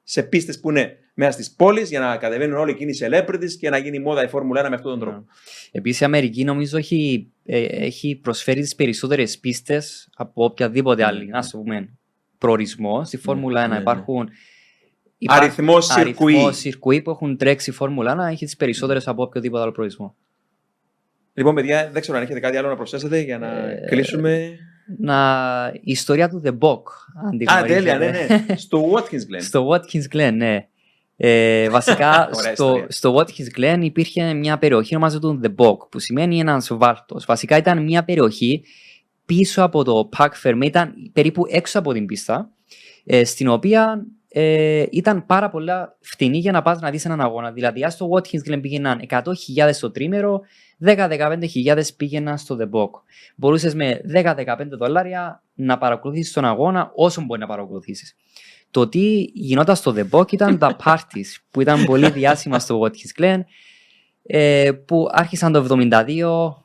σε 0.03 0.23
πίστες 0.23 0.61
που 0.61 0.71
είναι 0.71 0.97
μέσα 1.15 1.31
στις 1.31 1.55
πόλεις 1.55 1.89
για 1.91 2.01
να 2.01 2.17
κατεβαίνουν 2.17 2.59
όλοι 2.59 2.71
εκείνοι 2.71 2.91
οι 2.91 2.99
celebrities 3.01 3.51
και 3.61 3.71
να 3.71 3.79
γίνει 3.79 3.99
μόδα 3.99 4.25
η 4.25 4.29
Φόρμουλα 4.29 4.67
1 4.67 4.69
με 4.69 4.75
αυτόν 4.75 4.91
τον 4.91 5.01
τρόπο. 5.01 5.25
Επίσης, 5.73 6.01
η 6.01 6.05
Αμερική 6.05 6.45
νομίζω 6.45 6.77
έχει, 6.77 7.33
ε, 7.45 7.65
έχει 7.65 8.21
προσφέρει 8.23 8.61
τις 8.61 8.75
περισσότερες 8.75 9.39
πίστες 9.39 10.09
από 10.17 10.45
οποιαδήποτε 10.45 11.03
Ναι, 11.03 11.09
άλλη, 11.09 11.27
ναι. 11.27 11.39
ας 11.39 11.51
το 11.51 11.59
πούμε, 11.59 11.89
προορισμό. 12.39 13.05
Στη 13.05 13.17
Φόρμουλα 13.17 13.65
1 13.65 13.69
ναι, 13.69 13.75
ναι. 13.75 13.81
υπάρχουν. 13.81 14.29
Αριθμός 15.27 15.87
σιρκουί. 15.87 16.33
αριθμός 16.35 16.57
σιρκουί 16.57 17.03
που 17.03 17.11
έχουν 17.11 17.37
τρέξει 17.37 17.71
η 17.71 17.73
Φόρμουλα 17.73 18.29
1 18.29 18.31
έχει 18.33 18.45
τις 18.45 18.57
περισσότερες 18.57 19.09
από 19.09 19.23
οποιοδήποτε 19.23 19.63
άλλο 19.63 19.73
προορισμό. 19.73 20.15
Λοιπόν, 21.35 21.55
παιδιά, 21.55 21.91
δεν 21.93 22.01
ξέρω 22.03 22.17
αν 22.19 22.23
έχετε 22.25 22.41
κάτι 22.41 22.57
άλλο 22.57 22.69
να 22.69 22.77
προσθέσετε 22.77 23.21
για 23.21 23.39
να 23.39 23.47
Ε, 23.71 23.85
κλείσουμε. 23.89 24.59
Να, 24.99 25.71
η 25.75 25.91
ιστορία 25.91 26.29
του 26.29 26.43
The 26.45 26.59
Bock. 26.59 26.83
Αν 27.25 27.39
την 27.39 27.49
Α, 27.51 27.55
γνωρίζετε. 27.55 27.75
τέλεια, 27.99 27.99
ναι, 27.99 28.27
ναι. 28.49 28.57
Στο 28.67 28.91
Watkins 28.93 29.15
Glen. 29.35 29.41
Στο 29.41 29.69
Watkins 29.71 30.17
Glen, 30.17 30.33
ναι. 30.35 30.67
Ε, 31.17 31.69
βασικά 31.71 32.11
Ωραία 32.37 32.55
στο, 32.55 32.65
ιστορία. 32.65 32.87
στο 32.89 33.17
Watkins 33.17 33.59
Glen 33.61 33.79
υπήρχε 33.83 34.33
μια 34.35 34.59
περιοχή 34.59 34.95
ονομάζεται 34.97 35.39
The 35.43 35.55
Bog 35.65 35.77
που 35.91 35.99
σημαίνει 35.99 36.39
ένας 36.39 36.69
βάλτος. 36.73 37.25
Βασικά 37.25 37.57
ήταν 37.57 37.83
μια 37.85 38.05
περιοχή 38.05 38.63
πίσω 39.27 39.63
από 39.63 39.85
το 39.85 40.09
Park 40.19 40.31
Ferme, 40.43 40.65
ήταν 40.65 40.95
περίπου 41.13 41.43
έξω 41.51 41.79
από 41.79 41.93
την 41.93 42.07
πίστα 42.07 42.51
ε, 43.05 43.25
στην 43.25 43.49
οποία 43.49 44.07
ε, 44.39 44.87
ήταν 44.91 45.27
πάρα 45.27 45.49
πολλά 45.51 45.97
φτηνή 46.01 46.39
για 46.39 46.53
να 46.53 46.63
πας 46.63 46.81
να 46.81 46.91
δεις 46.91 47.05
έναν 47.05 47.21
αγώνα. 47.21 47.53
Δηλαδή, 47.53 47.85
αν 47.85 47.91
στο 47.91 48.09
Watkins 48.13 48.51
Glen 48.51 48.61
πήγαιναν 48.61 49.01
100.000 49.09 49.23
το 49.81 49.91
τρίμερο, 49.91 50.41
10-15.000 50.85 51.83
πήγαιναν 51.97 52.39
στο 52.39 52.57
The 52.61 52.65
Bog. 52.65 52.91
Μπορούσες 53.37 53.75
με 53.75 54.01
10-15 54.15 54.77
δολάρια 54.79 55.43
να 55.55 55.79
παρακολουθήσεις 55.79 56.33
τον 56.33 56.45
αγώνα 56.45 56.93
όσο 56.95 57.23
μπορεί 57.23 57.41
να 57.41 57.47
παρακολουθήσεις. 57.47 58.15
Το 58.71 58.89
τι 58.89 59.21
γινόταν 59.35 59.77
στο 59.77 59.95
The 59.97 60.05
Bog 60.11 60.33
ήταν 60.33 60.59
τα 60.59 60.77
parties 60.85 61.41
που 61.51 61.61
ήταν 61.61 61.85
πολύ 61.85 62.11
διάσημα 62.11 62.59
στο 62.59 62.81
Watkins 62.81 63.21
Glen 63.23 63.41
ε, 64.23 64.71
που 64.87 65.07
άρχισαν 65.11 65.53
το 65.53 65.67
72 65.71 66.65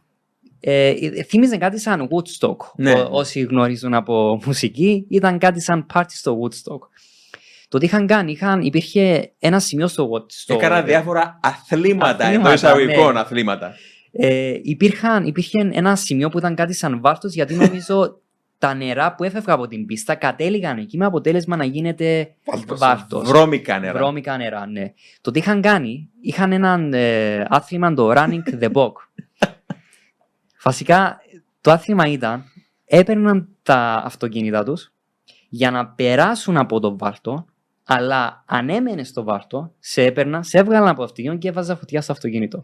ε, 0.59 0.93
θύμιζε 1.23 1.57
κάτι 1.57 1.79
σαν 1.79 2.09
Woodstock. 2.09 2.55
Ναι. 2.75 2.91
Ό- 2.91 3.07
όσοι 3.11 3.39
γνωρίζουν 3.39 3.93
από 3.93 4.41
μουσική, 4.45 5.05
ήταν 5.09 5.37
κάτι 5.37 5.61
σαν 5.61 5.85
party 5.93 6.03
στο 6.07 6.37
Woodstock. 6.41 6.79
Το 7.71 7.77
τι 7.77 7.85
είχαν 7.85 8.07
κάνει, 8.07 8.31
είχαν, 8.31 8.61
υπήρχε 8.61 9.31
ένα 9.39 9.59
σημείο 9.59 9.87
στο 9.87 10.09
Woodstock. 10.11 10.55
Έκανα 10.55 10.81
διάφορα 10.81 11.39
αθλήματα, 11.41 12.25
Αθλήματα, 12.25 12.27
εντό 12.27 12.53
εισαγωγικών 12.53 13.13
ναι. 13.13 13.19
αθλήματα. 13.19 13.73
Ε, 14.11 14.59
υπήρχαν, 14.61 15.25
υπήρχε 15.25 15.69
ένα 15.71 15.95
σημείο 15.95 16.29
που 16.29 16.37
ήταν 16.37 16.55
κάτι 16.55 16.73
σαν 16.73 17.01
βάρτος 17.01 17.33
γιατί 17.33 17.53
νομίζω 17.53 18.19
τα 18.57 18.73
νερά 18.73 19.15
που 19.15 19.23
έφευγαν 19.23 19.55
από 19.55 19.67
την 19.67 19.85
πίστα 19.85 20.15
κατέληγαν 20.15 20.77
εκεί 20.77 20.97
με 20.97 21.05
αποτέλεσμα 21.05 21.55
να 21.55 21.65
γίνεται 21.65 22.35
Βάλτος. 22.45 22.79
βάρτος. 22.79 23.27
Βρώμικα 23.27 23.79
νερά. 23.79 23.99
Βρώμικα 23.99 24.37
νερά, 24.37 24.65
ναι. 24.65 24.93
Το 25.21 25.31
τι 25.31 25.39
είχαν 25.39 25.61
κάνει, 25.61 26.09
είχαν 26.21 26.51
έναν 26.51 26.93
ε, 26.93 27.45
άθλημα 27.49 27.93
το 27.93 28.11
Running 28.15 28.61
the 28.61 28.71
Bog. 28.71 28.91
Βασικά, 30.63 31.17
το 31.61 31.71
άθλημα 31.71 32.05
ήταν, 32.05 32.43
έπαιρναν 32.85 33.47
τα 33.63 34.01
αυτοκίνητα 34.05 34.63
τους 34.63 34.91
για 35.49 35.71
να 35.71 35.87
περάσουν 35.87 36.57
από 36.57 36.79
τον 36.79 36.97
βάλτο, 36.97 37.45
αλλά 37.93 38.43
αν 38.47 38.69
έμενες 38.69 39.07
στο 39.07 39.23
βάλτο, 39.23 39.73
σε 39.79 40.03
έπαιρνα, 40.03 40.43
σε 40.43 40.57
έβγαλαν 40.57 40.87
από 40.87 40.97
το 40.97 41.03
αυτοκίνητο 41.03 41.37
και 41.37 41.47
έβαζα 41.47 41.75
φωτιά 41.75 42.01
στο 42.01 42.11
αυτοκίνητο. 42.11 42.63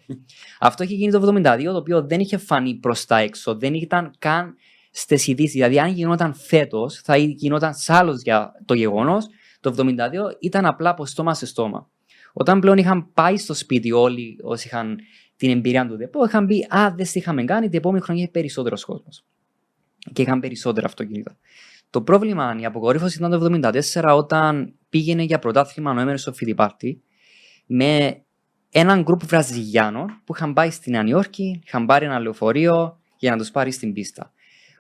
Αυτό 0.60 0.84
είχε 0.84 0.96
γίνει 0.96 1.12
το 1.12 1.42
1972, 1.44 1.64
το 1.64 1.78
οποίο 1.78 2.06
δεν 2.06 2.20
είχε 2.20 2.38
φανεί 2.38 2.76
προς 2.76 3.06
τα 3.06 3.18
έξω, 3.18 3.56
δεν 3.56 3.74
ήταν 3.74 4.14
καν 4.20 4.56
στις 4.92 5.28
ειδήσεις. 5.28 5.52
Δηλαδή, 5.52 5.80
αν 5.80 5.92
γινόταν 5.92 6.34
φέτος, 6.34 7.02
θα 7.04 7.18
γινόταν 7.18 7.74
άλλος 7.88 8.22
για 8.22 8.52
το 8.66 8.74
γεγονός. 8.74 9.28
Το 9.60 9.74
1972 9.78 10.38
ήταν 10.40 10.66
απλά 10.66 10.90
από 10.90 11.06
στόμα 11.06 11.34
σε 11.34 11.46
στόμα. 11.46 11.90
Όταν 12.34 12.60
πλέον 12.60 12.78
είχαν 12.78 13.14
πάει 13.14 13.38
στο 13.38 13.54
σπίτι 13.54 13.92
όλοι 13.92 14.38
όσοι 14.42 14.68
είχαν 14.68 14.98
την 15.36 15.50
εμπειρία 15.50 15.88
του 15.88 15.98
ΔΕΠΟ, 15.98 16.26
είχαν 16.26 16.46
πει 16.46 16.68
Α, 16.70 16.94
δεν 16.96 17.06
τι 17.06 17.12
είχαμε 17.14 17.44
κάνει, 17.44 17.70
την 17.70 17.78
επόμενη 17.78 18.04
χρονιά 18.04 18.24
είχε 18.24 18.32
περισσότερος 18.32 18.86
κόσμος. 18.86 19.26
Και 20.14 20.22
είχαν 20.22 20.40
περισσότερα 20.40 20.86
αυτοκίνητα. 20.86 21.38
Το 21.90 22.02
πρόβλημα, 22.02 22.56
η 22.60 22.66
αποκορύφωση 22.66 23.18
ήταν 23.18 23.62
το 23.62 23.70
1974 23.94 24.16
όταν 24.16 24.74
πήγαινε 24.90 25.24
για 25.24 25.40
πρωτάθλημα 25.40 25.94
Νοέμβριο 25.94 26.18
στο 26.18 26.34
Φιλιπάρτι 26.34 27.02
με 27.66 28.22
έναν 28.72 29.02
γκρουπ 29.02 29.26
Βραζιλιάνων 29.26 30.22
που 30.26 30.34
είχαν 30.36 30.54
πάει 30.54 30.70
στην 30.70 30.92
Νέα 30.92 31.04
Υόρκη, 31.06 31.62
είχαν 31.66 31.86
πάρει 31.86 32.06
ένα 32.06 32.20
λεωφορείο 32.20 33.00
για 33.18 33.32
να 33.32 33.38
τους 33.38 33.52
πάρει 33.52 33.72
στην 33.72 33.94
πίστα. 33.94 34.32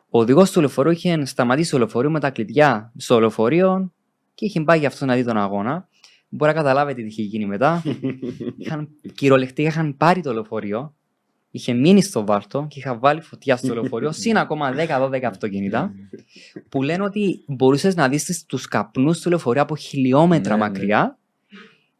Ο 0.09 0.19
οδηγός 0.19 0.51
του 0.51 0.59
λεωφορείου 0.59 0.91
είχε 0.91 1.25
σταματήσει 1.25 1.71
το 1.71 1.77
λεωφορείο 1.77 2.09
με 2.09 2.19
τα 2.19 2.29
κλειδιά 2.29 2.91
στο 2.97 3.19
λεωφορείο 3.19 3.91
και 4.33 4.45
είχε 4.45 4.61
πάει 4.61 4.79
για 4.79 4.87
αυτό 4.87 5.05
να 5.05 5.15
δει 5.15 5.23
τον 5.23 5.37
αγώνα. 5.37 5.87
Μπορεί 6.29 6.51
να 6.51 6.57
καταλάβετε 6.57 7.01
τι 7.01 7.07
είχε 7.07 7.21
γίνει 7.21 7.45
μετά. 7.45 7.83
είχαν, 8.57 8.87
κυριολεκτικά 9.15 9.67
είχαν 9.67 9.97
πάρει 9.97 10.21
το 10.21 10.33
λεωφορείο, 10.33 10.95
είχε 11.51 11.73
μείνει 11.73 12.01
στο 12.01 12.25
βάρτο 12.25 12.65
και 12.69 12.79
είχα 12.79 12.97
βάλει 12.97 13.21
φωτιά 13.21 13.57
στο 13.57 13.73
λεωφορείο, 13.73 14.11
συν 14.21 14.37
ακόμα 14.37 14.73
10-12 15.09 15.21
αυτοκίνητα, 15.23 15.91
που 16.69 16.83
λένε 16.83 17.03
ότι 17.03 17.43
μπορούσες 17.47 17.95
να 17.95 18.09
δεις 18.09 18.45
τους 18.45 18.67
καπνούς 18.67 19.19
του 19.19 19.29
λεωφορείου 19.29 19.61
από 19.61 19.75
χιλιόμετρα 19.75 20.55
Ναι, 20.55 20.63
ναι. 20.63 20.69
μακριά. 20.69 21.17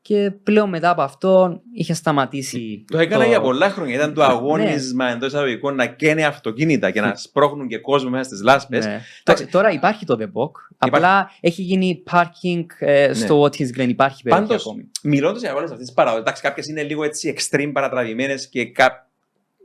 Και 0.02 0.32
πλέον 0.44 0.70
μετά 0.70 0.90
από 0.90 1.02
αυτό 1.02 1.62
είχε 1.74 1.94
σταματήσει. 1.94 2.86
Το 2.92 2.98
έκανα 2.98 3.26
για 3.26 3.42
πολλά 3.42 3.70
χρόνια. 3.70 3.96
Ήταν 3.96 4.14
το 4.14 4.24
αγώνισμα 4.24 5.06
Ναι. 5.06 5.12
εντός 5.12 5.28
εισαγωγικών 5.28 5.76
να 5.76 5.86
καίνε 5.86 6.26
αυτοκίνητα 6.26 6.92
και 6.92 7.02
να 7.02 7.16
σπρώχνουν 7.26 7.68
και 7.68 7.78
κόσμο 7.78 8.10
μέσα 8.10 8.24
στις 8.24 8.42
λάσπες. 8.44 8.86
Ναι. 8.86 9.02
Εντάξει, 9.24 9.48
τώρα 9.48 9.70
υπάρχει 9.72 10.06
το 10.06 10.18
The 10.20 10.24
Book. 10.26 10.52
Απλά 10.78 11.32
έχει 11.40 11.62
γίνει 11.62 12.04
parking 12.12 12.66
ε, 12.80 13.14
στο 13.14 13.44
Watkins 13.44 13.78
Glen. 13.78 13.88
Υπάρχει 13.88 14.24
περιοχή 14.24 14.46
Πάντως, 14.48 14.66
ακόμη. 14.66 14.92
μιλώντας 15.04 15.42
για 15.42 15.54
όλε 15.56 15.64
αυτέ 15.64 15.84
τι 15.84 15.92
παραδόσει, 15.94 16.22
εντάξει, 16.22 16.42
κάποιες 16.42 16.68
είναι 16.68 16.84
λίγο 16.84 17.04
έτσι 17.04 17.34
extreme 17.38 17.70
παρατραβημένες 17.74 18.50
και 18.50 18.66
κα... 18.66 19.07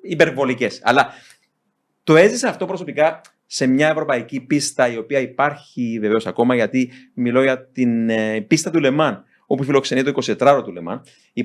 υπερβολικές. 0.02 0.80
Αλλά 0.82 1.08
το 2.04 2.16
έζησα 2.16 2.48
αυτό 2.48 2.66
προσωπικά 2.66 3.20
σε 3.46 3.66
μια 3.66 3.88
ευρωπαϊκή 3.88 4.40
πίστα 4.40 4.92
η 4.92 4.96
οποία 4.96 5.20
υπάρχει 5.20 5.98
βεβαίως 6.00 6.26
ακόμα 6.26 6.54
γιατί 6.54 6.90
μιλώ 7.14 7.42
για 7.42 7.66
την 7.66 8.10
ε, 8.10 8.40
πίστα 8.40 8.70
του 8.70 8.80
Λεμάν 8.80 9.24
όπου 9.46 9.64
φιλοξενεί 9.64 10.02
το 10.02 10.12
24ωρο 10.38 10.62
του 10.64 10.72
Λεμάν. 10.72 11.02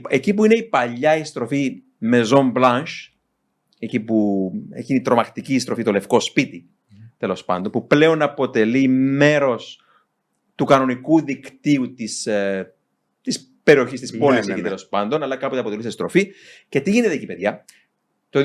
Εκεί 0.10 0.34
που 0.34 0.46
είναι 0.46 0.56
η 0.56 0.64
παλιά 0.64 1.18
η 1.18 1.24
στροφή 1.24 1.84
Maison 2.12 2.52
Blanche, 2.54 3.12
εκεί 3.80 4.00
που 4.00 4.52
έχει 4.70 4.96
η 4.96 5.02
τρομακτική 5.02 5.54
η 5.54 5.60
στροφή 5.60 5.84
το 5.84 5.92
λευκό 5.92 6.20
σπίτι, 6.20 6.70
τέλος 7.18 7.46
πάντων, 7.46 7.72
που 7.72 7.88
πλέον 7.88 8.22
αποτελεί 8.22 8.88
μέρος 8.88 9.82
του 10.56 10.66
κανονικού 10.66 11.22
δικτύου 11.22 11.94
της, 11.94 12.26
ε, 12.26 12.74
της 13.22 13.54
περιοχής 13.64 14.00
της 14.00 14.12
Ναι, 14.12 14.18
πόλης 14.18 14.46
ναι, 14.46 14.52
εκεί 14.52 14.62
ναι. 14.62 14.68
τέλος 14.68 14.88
πάντων, 14.88 15.24
αλλά 15.24 15.36
κάποτε 15.36 15.60
αποτελούσε 15.60 15.90
στροφή. 15.90 16.32
Και 16.70 16.82
τι 16.82 16.92
γίνεται 16.92 17.14
εκεί, 17.14 17.26
παιδιά; 17.26 17.66
Το 18.30 18.42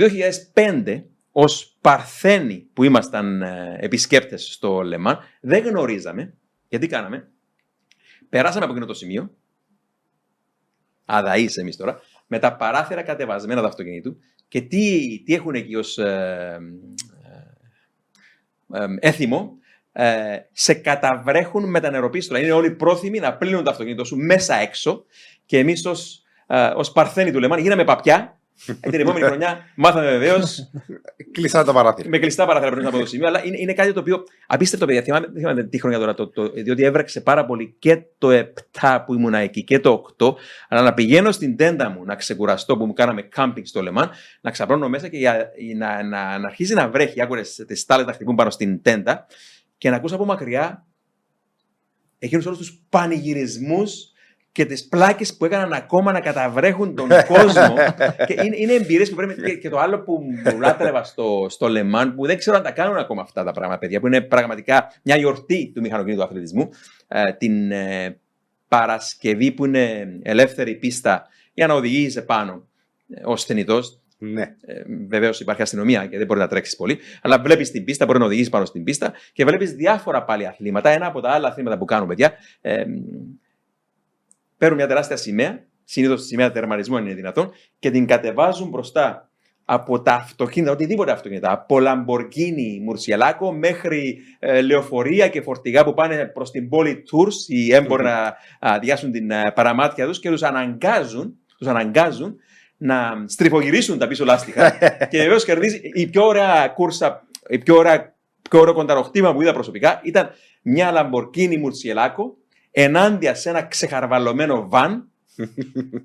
2005, 0.55 1.03
ως 1.33 1.77
Παρθένοι 1.81 2.69
που 2.73 2.85
ήμασταν 2.85 3.43
ε, 3.43 3.77
επισκέπτες 3.81 4.53
στο 4.53 4.81
Λεμάν, 4.81 5.19
δεν 5.41 5.65
γνωρίζαμε, 5.65 6.35
γιατί 6.69 6.87
κάναμε, 6.87 7.31
περάσαμε 8.29 8.65
από 8.65 8.73
εκείνο 8.73 8.87
το 8.87 8.95
σημείο, 8.95 9.35
αδαείς 11.05 11.57
εμείς 11.57 11.77
τώρα, 11.77 12.01
με 12.27 12.39
τα 12.39 12.57
παράθυρα 12.57 13.03
κατεβασμένα 13.03 13.61
του 13.61 13.67
αυτοκινήτου 13.67 14.17
και 14.49 14.61
τι, 14.61 15.23
τι 15.25 15.35
έχουν 15.35 15.55
εκεί 15.55 15.77
ως 15.77 15.99
ε, 15.99 16.59
ε, 18.71 18.83
ε, 18.83 18.87
έθιμο, 19.01 19.57
ε, 19.93 20.37
σε 20.53 20.75
καταβρέχουν 20.75 21.71
με 21.71 21.81
τα 21.81 21.91
νεροπίστολα. 21.91 22.41
Είναι 22.41 22.53
όλοι 22.53 22.71
πρόθυμοι 22.71 23.19
να 23.19 23.37
πλύνουν 23.37 23.65
το 23.65 23.71
αυτοκίνητο 23.71 24.05
σου 24.05 24.17
μέσα 24.17 24.55
έξω 24.55 25.05
και 25.47 25.59
εμείς 25.59 25.87
ως 25.87 26.17
ως 26.75 26.93
παρθένοι 26.93 27.33
του 27.33 27.39
Λεμάν 27.39 27.59
γίναμε 27.59 27.85
παπιά. 27.85 28.41
Ε, 28.81 28.91
την 28.91 29.01
επόμενη 29.01 29.25
χρονιά 29.25 29.59
μάθαμε 29.77 30.11
βεβαίως 30.11 30.71
Κλείσανε 31.33 31.65
τα 31.65 31.73
παράθυρα. 31.73 32.09
με 32.09 32.19
κλειστά 32.19 32.47
παράθυρα 32.47 32.71
πριν 32.71 32.87
από 32.87 32.99
το 32.99 33.07
σημείο, 33.07 33.27
αλλά 33.27 33.45
είναι, 33.45 33.57
είναι 33.59 33.73
κάτι 33.73 33.93
το 33.93 34.01
οποίο 34.01 34.25
απίστευτο, 34.47 34.87
παιδιά. 34.87 35.03
Θυμάμαι, 35.03 35.27
δεν 35.27 35.37
θυμάμαι 35.37 35.63
τι 35.65 35.81
χρονιά 35.81 35.99
τώρα, 35.99 36.15
το, 36.15 36.29
το, 36.29 36.49
διότι 36.49 36.83
έβρεξε 36.83 37.21
πάρα 37.21 37.47
πολύ 37.47 37.75
και 37.79 38.03
το 38.19 38.29
7 38.81 38.99
που 39.07 39.15
ήμουν 39.15 39.35
εκεί 39.35 39.65
και 39.65 39.79
το 39.79 40.15
8. 40.19 40.33
Αλλά 40.69 40.83
να 40.83 40.95
πηγαίνω 40.95 41.33
στην 41.33 41.57
τέντα 41.57 41.89
μου 41.89 42.05
να 42.05 42.15
ξεκουραστώ 42.15 42.77
που 42.77 42.87
μου 42.87 42.93
κάναμε 42.93 43.23
κάμπινγκ 43.23 43.67
στο 43.67 43.83
Λεμάν, 43.83 44.11
να 44.41 44.51
ξαπλώνω 44.51 44.89
μέσα 44.89 45.09
και 45.09 45.17
για, 45.17 45.51
να, 45.77 46.03
να, 46.03 46.39
να 46.39 46.47
αρχίζει 46.47 46.75
να 46.75 46.89
βρέχει. 46.89 47.23
Άκουρες 47.23 47.65
τις 47.67 47.81
στάλες 47.81 48.07
να 48.07 48.13
χτυπούν 48.13 48.35
πάνω 48.35 48.51
στην 48.51 48.83
τέντα 48.83 49.27
και 49.79 49.91
να 49.91 49.97
ακούς 49.97 50.13
από 50.13 50.25
μακριά 50.25 50.87
εκείνους 52.19 52.47
όλους 52.47 52.59
τους 52.59 52.83
πανηγυρισμούς 52.89 54.12
και 54.53 54.65
τις 54.65 54.89
πλάκες 54.89 55.37
που 55.37 55.45
έκαναν 55.45 55.73
ακόμα 55.73 56.13
να 56.13 56.21
καταβρέχουν 56.21 56.95
τον 56.95 57.09
κόσμο. 57.33 57.75
και 58.27 58.33
είναι, 58.45 58.57
είναι 58.57 58.73
εμπειρίες 58.73 59.11
που 59.11 59.17
πρέπει. 59.17 59.43
Και, 59.43 59.57
και 59.57 59.69
το 59.69 59.79
άλλο 59.79 60.01
που 60.01 60.23
μου 60.45 60.61
λάτρευα 60.61 61.05
στο, 61.05 61.47
στο 61.49 61.69
Λεμάν, 61.69 62.15
που 62.15 62.27
δεν 62.27 62.39
ξέρω 62.39 62.57
αν 62.57 62.63
τα 62.63 62.71
κάνουν 62.71 62.97
ακόμα 62.97 63.23
αυτά 63.23 63.45
τα 63.45 63.53
πράγματα, 63.53 63.79
παιδιά, 63.81 64.01
που 64.01 64.07
είναι 64.07 64.21
πραγματικά 64.21 64.93
μια 65.03 65.17
γιορτή 65.17 65.71
του 65.75 65.81
μηχανοκίνητου 65.81 66.23
αθλητισμού. 66.23 66.69
Ε, 67.09 67.33
την 67.33 67.73
ε, 67.73 68.17
Παρασκευή 68.69 69.53
που 69.53 69.65
είναι 69.65 70.19
ελεύθερη 70.23 70.75
πίστα 70.75 71.27
για 71.55 71.67
να 71.67 71.75
οδηγήσει 71.75 72.25
πάνω 72.25 72.69
ως 73.25 73.45
θενητό. 73.45 73.81
Ναι. 74.19 74.43
Ε, 74.43 74.83
Βεβαίως 75.09 75.41
υπάρχει 75.41 75.63
αστυνομία 75.63 76.07
και 76.07 76.19
δεν 76.19 76.27
μπορεί 76.27 76.41
να 76.41 76.49
τρέξεις 76.49 76.77
πολύ, 76.77 76.99
αλλά 77.23 77.41
βλέπεις 77.41 77.71
την 77.71 77.85
πίστα, 77.85 78.07
μπορεί 78.07 78.19
να 78.19 78.25
οδηγήσει 78.25 78.51
πάνω 78.51 78.65
στην 78.65 78.85
πίστα 78.85 79.13
και 79.33 79.45
βλέπεις 79.45 79.73
διάφορα 79.73 80.25
πάλι 80.25 80.47
αθλήματα. 80.47 80.91
Ένα 80.91 81.07
από 81.07 81.21
τα 81.21 81.31
άλλα 81.31 81.49
αθλήματα 81.49 81.79
που 81.79 81.85
κάνουν, 81.85 82.09
παιδιά, 82.09 82.33
ε, 82.61 82.85
παίρνουν 84.63 84.79
μια 84.79 84.89
τεράστια 84.89 85.17
σημαία, 85.17 85.65
συνήθως 85.85 86.21
τη 86.21 86.27
σημαία 86.27 86.51
τερματισμού 86.51 86.97
αν 86.97 87.05
είναι 87.05 87.15
δυνατόν, 87.15 87.51
και 87.79 87.91
την 87.91 88.07
κατεβάζουν 88.07 88.69
μπροστά 88.69 89.31
από 89.65 90.03
τα 90.03 90.15
αυτοκίνητα, 90.15 90.73
οτιδήποτε 90.73 91.13
αυτοκίνητα, 91.13 91.53
από 91.53 91.81
Λαμπορκίνη 91.81 92.81
Μουρσιαλάκο 92.85 93.53
μέχρι 93.53 94.19
ε, 94.39 94.61
λεωφορεία 94.61 95.29
και 95.29 95.41
φορτηγά 95.41 95.85
που 95.85 95.95
πάνε 95.95 96.27
προς 96.27 96.51
την 96.51 96.69
πόλη 96.69 97.03
Tours, 97.13 97.35
οι 97.49 97.75
έμποροι 97.75 98.03
να 98.03 98.35
αδειάσουν 98.61 99.13
την 99.13 99.31
ε, 99.31 99.53
παραμάτια 99.55 100.07
τους 100.07 100.21
και 100.21 100.31
τους 100.31 100.43
αναγκάζουν, 100.43 101.39
τους 101.59 101.67
αναγκάζουν 101.67 102.37
να 102.77 103.25
στριφογυρίσουν 103.27 103.99
τα 103.99 104.07
πίσω 104.07 104.25
λάστιχα. 104.25 104.71
Και 105.11 105.19
βεβαίως 105.19 105.45
κερδίζει 105.45 105.81
η 105.95 106.07
πιο 106.07 106.27
ωραία 106.27 106.69
κούρσα, 106.69 107.27
η 107.49 107.59
πιο, 107.59 107.77
ωραία, 107.77 108.15
πιο 108.51 108.61
ωραίο 108.61 108.75
κονταροχτήμα 108.75 109.35
που 109.35 109.43
είδα 109.43 109.53
προσωπικά 109.53 110.01
ήταν 110.05 110.31
μια 110.63 110.91
Λαμπορκίνη 110.91 111.57
Μουρσιελάκο 111.57 112.37
ενάντια 112.73 113.35
σε 113.35 113.49
ένα 113.49 113.63
ξεχαρβαλωμένο 113.63 114.69
βαν, 114.69 115.09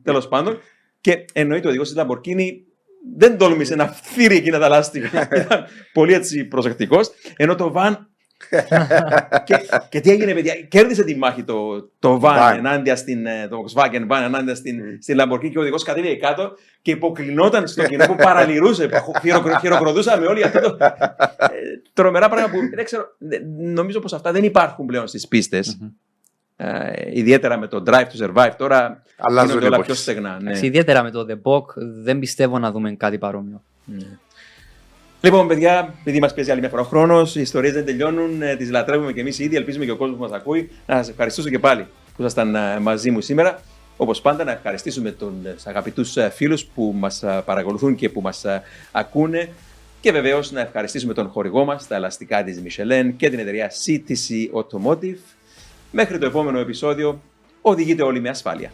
τέλος 0.03 0.27
πάντων, 0.27 0.59
και 1.01 1.25
εννοείται 1.33 1.65
ο 1.67 1.69
οδηγός 1.69 1.89
τη 1.89 1.95
Λαμπορκίνη 1.95 2.61
δεν 3.17 3.37
τόλμησε 3.37 3.75
να 3.75 3.87
φύρει 3.87 4.35
εκείνα 4.35 4.59
τα 4.59 4.69
λάστιχα. 4.69 5.21
Ήταν 5.35 5.65
πολύ 5.93 6.13
έτσι 6.13 6.45
προσεκτικός. 6.45 7.11
Ενώ 7.37 7.55
το 7.55 7.71
βαν. 7.71 8.09
και, 9.45 9.55
και 9.89 9.99
τι 9.99 10.09
έγινε, 10.11 10.33
παιδιά, 10.33 10.55
κέρδισε 10.55 11.03
τη 11.03 11.15
μάχη 11.15 11.43
το, 11.43 11.81
το 11.99 12.19
van 12.23 12.37
Van. 12.51 12.55
ενάντια 12.57 12.95
στην. 12.95 13.25
ε, 13.25 13.47
Το 13.49 13.57
Volkswagen 13.65 14.07
van 14.07 14.21
ενάντια 14.25 14.55
στην, 14.55 14.79
στην 15.01 15.17
Lamborghini 15.19 15.49
και 15.51 15.57
ο 15.57 15.61
οδηγός 15.61 15.83
κατέβηκε 15.83 16.15
κάτω 16.15 16.51
και 16.81 16.91
υποκλεινόταν 16.91 17.67
στο 17.67 17.83
κοινό 17.83 18.05
που 18.05 18.15
παραλυρούσε. 18.15 18.87
που 18.87 19.19
χειροκρο- 19.21 19.59
Χειροκροτούσαμε 19.59 20.25
όλοι 20.25 20.43
αυτό 20.43 20.59
το. 20.61 20.77
ε, 20.79 21.47
τρομερά 21.93 22.29
πράγματα 22.29 22.51
που 22.51 22.57
δεν 22.75 22.85
ξέρω. 22.85 23.03
δεν- 23.17 23.41
Νομίζω 23.57 23.99
πως 23.99 24.13
αυτά 24.13 24.31
δεν 24.31 24.43
υπάρχουν 24.43 24.85
πλέον 24.85 25.07
στις 25.07 25.27
πιστε 25.27 25.59
Ε, 26.59 26.91
ιδιαίτερα 27.13 27.57
με 27.57 27.67
το 27.67 27.83
Drive 27.87 28.05
to 28.05 28.25
Survive 28.25 28.51
τώρα 28.57 29.03
Αλλάζουν 29.17 29.47
γίνονται 29.49 29.65
όλα 29.65 29.75
εποχές. 29.75 29.93
πιο 29.93 30.13
στεγνά. 30.13 30.37
Ναι. 30.41 30.49
Εντάξει, 30.49 30.65
Ιδιαίτερα 30.65 31.03
με 31.03 31.11
το 31.11 31.25
The 31.29 31.51
Book 31.51 31.65
δεν 31.75 32.19
πιστεύω 32.19 32.59
να 32.59 32.71
δούμε 32.71 32.91
κάτι 32.91 33.17
παρόμοιο. 33.17 33.61
Λοιπόν, 35.21 35.47
παιδιά, 35.47 35.93
επειδή 35.99 36.19
μας 36.19 36.33
πιέζει 36.33 36.51
άλλη 36.51 36.59
μια 36.59 36.69
φορά 36.69 36.81
ο 36.81 36.85
χρόνος, 36.85 37.35
οι 37.35 37.41
ιστορίες 37.41 37.73
δεν 37.73 37.85
τελειώνουν, 37.85 38.39
τις 38.57 38.69
λατρεύουμε 38.69 39.13
και 39.13 39.19
εμείς 39.19 39.39
ήδη. 39.39 39.55
Ελπίζουμε 39.55 39.85
και 39.85 39.91
ο 39.91 39.95
κόσμος 39.95 40.17
που 40.17 40.23
μας 40.23 40.31
ακούει. 40.31 40.69
Να 40.85 40.95
σας 40.95 41.09
ευχαριστήσω 41.09 41.49
και 41.49 41.59
πάλι 41.59 41.83
που 42.15 42.21
ήσασταν 42.21 42.55
ε, 42.55 42.79
μαζί 42.79 43.11
μου 43.11 43.21
σήμερα. 43.21 43.59
Όπως 43.97 44.21
πάντα, 44.21 44.43
να 44.43 44.51
ευχαριστήσουμε 44.51 45.11
τους 45.11 45.65
αγαπητούς 45.65 46.15
φίλους 46.31 46.65
που 46.65 46.93
μας 46.97 47.23
παρακολουθούν 47.45 47.95
και 47.95 48.09
που 48.09 48.21
μας 48.21 48.45
ακούνε. 48.91 49.49
Και 50.01 50.11
βεβαίως 50.11 50.51
να 50.51 50.61
ευχαριστήσουμε 50.61 51.13
τον 51.13 51.27
χορηγό 51.27 51.65
μας, 51.65 51.87
τα 51.87 51.95
ελαστικά 51.95 52.43
της 52.43 52.61
Michelin 52.63 53.13
και 53.17 53.29
την 53.29 53.39
εταιρεία 53.39 53.71
CTC 53.85 54.49
Automotive. 54.61 55.17
Μέχρι 55.91 56.17
το 56.17 56.25
επόμενο 56.25 56.59
επεισόδιο, 56.59 57.21
οδηγείτε 57.61 58.03
όλοι 58.03 58.19
με 58.19 58.29
ασφάλεια. 58.29 58.71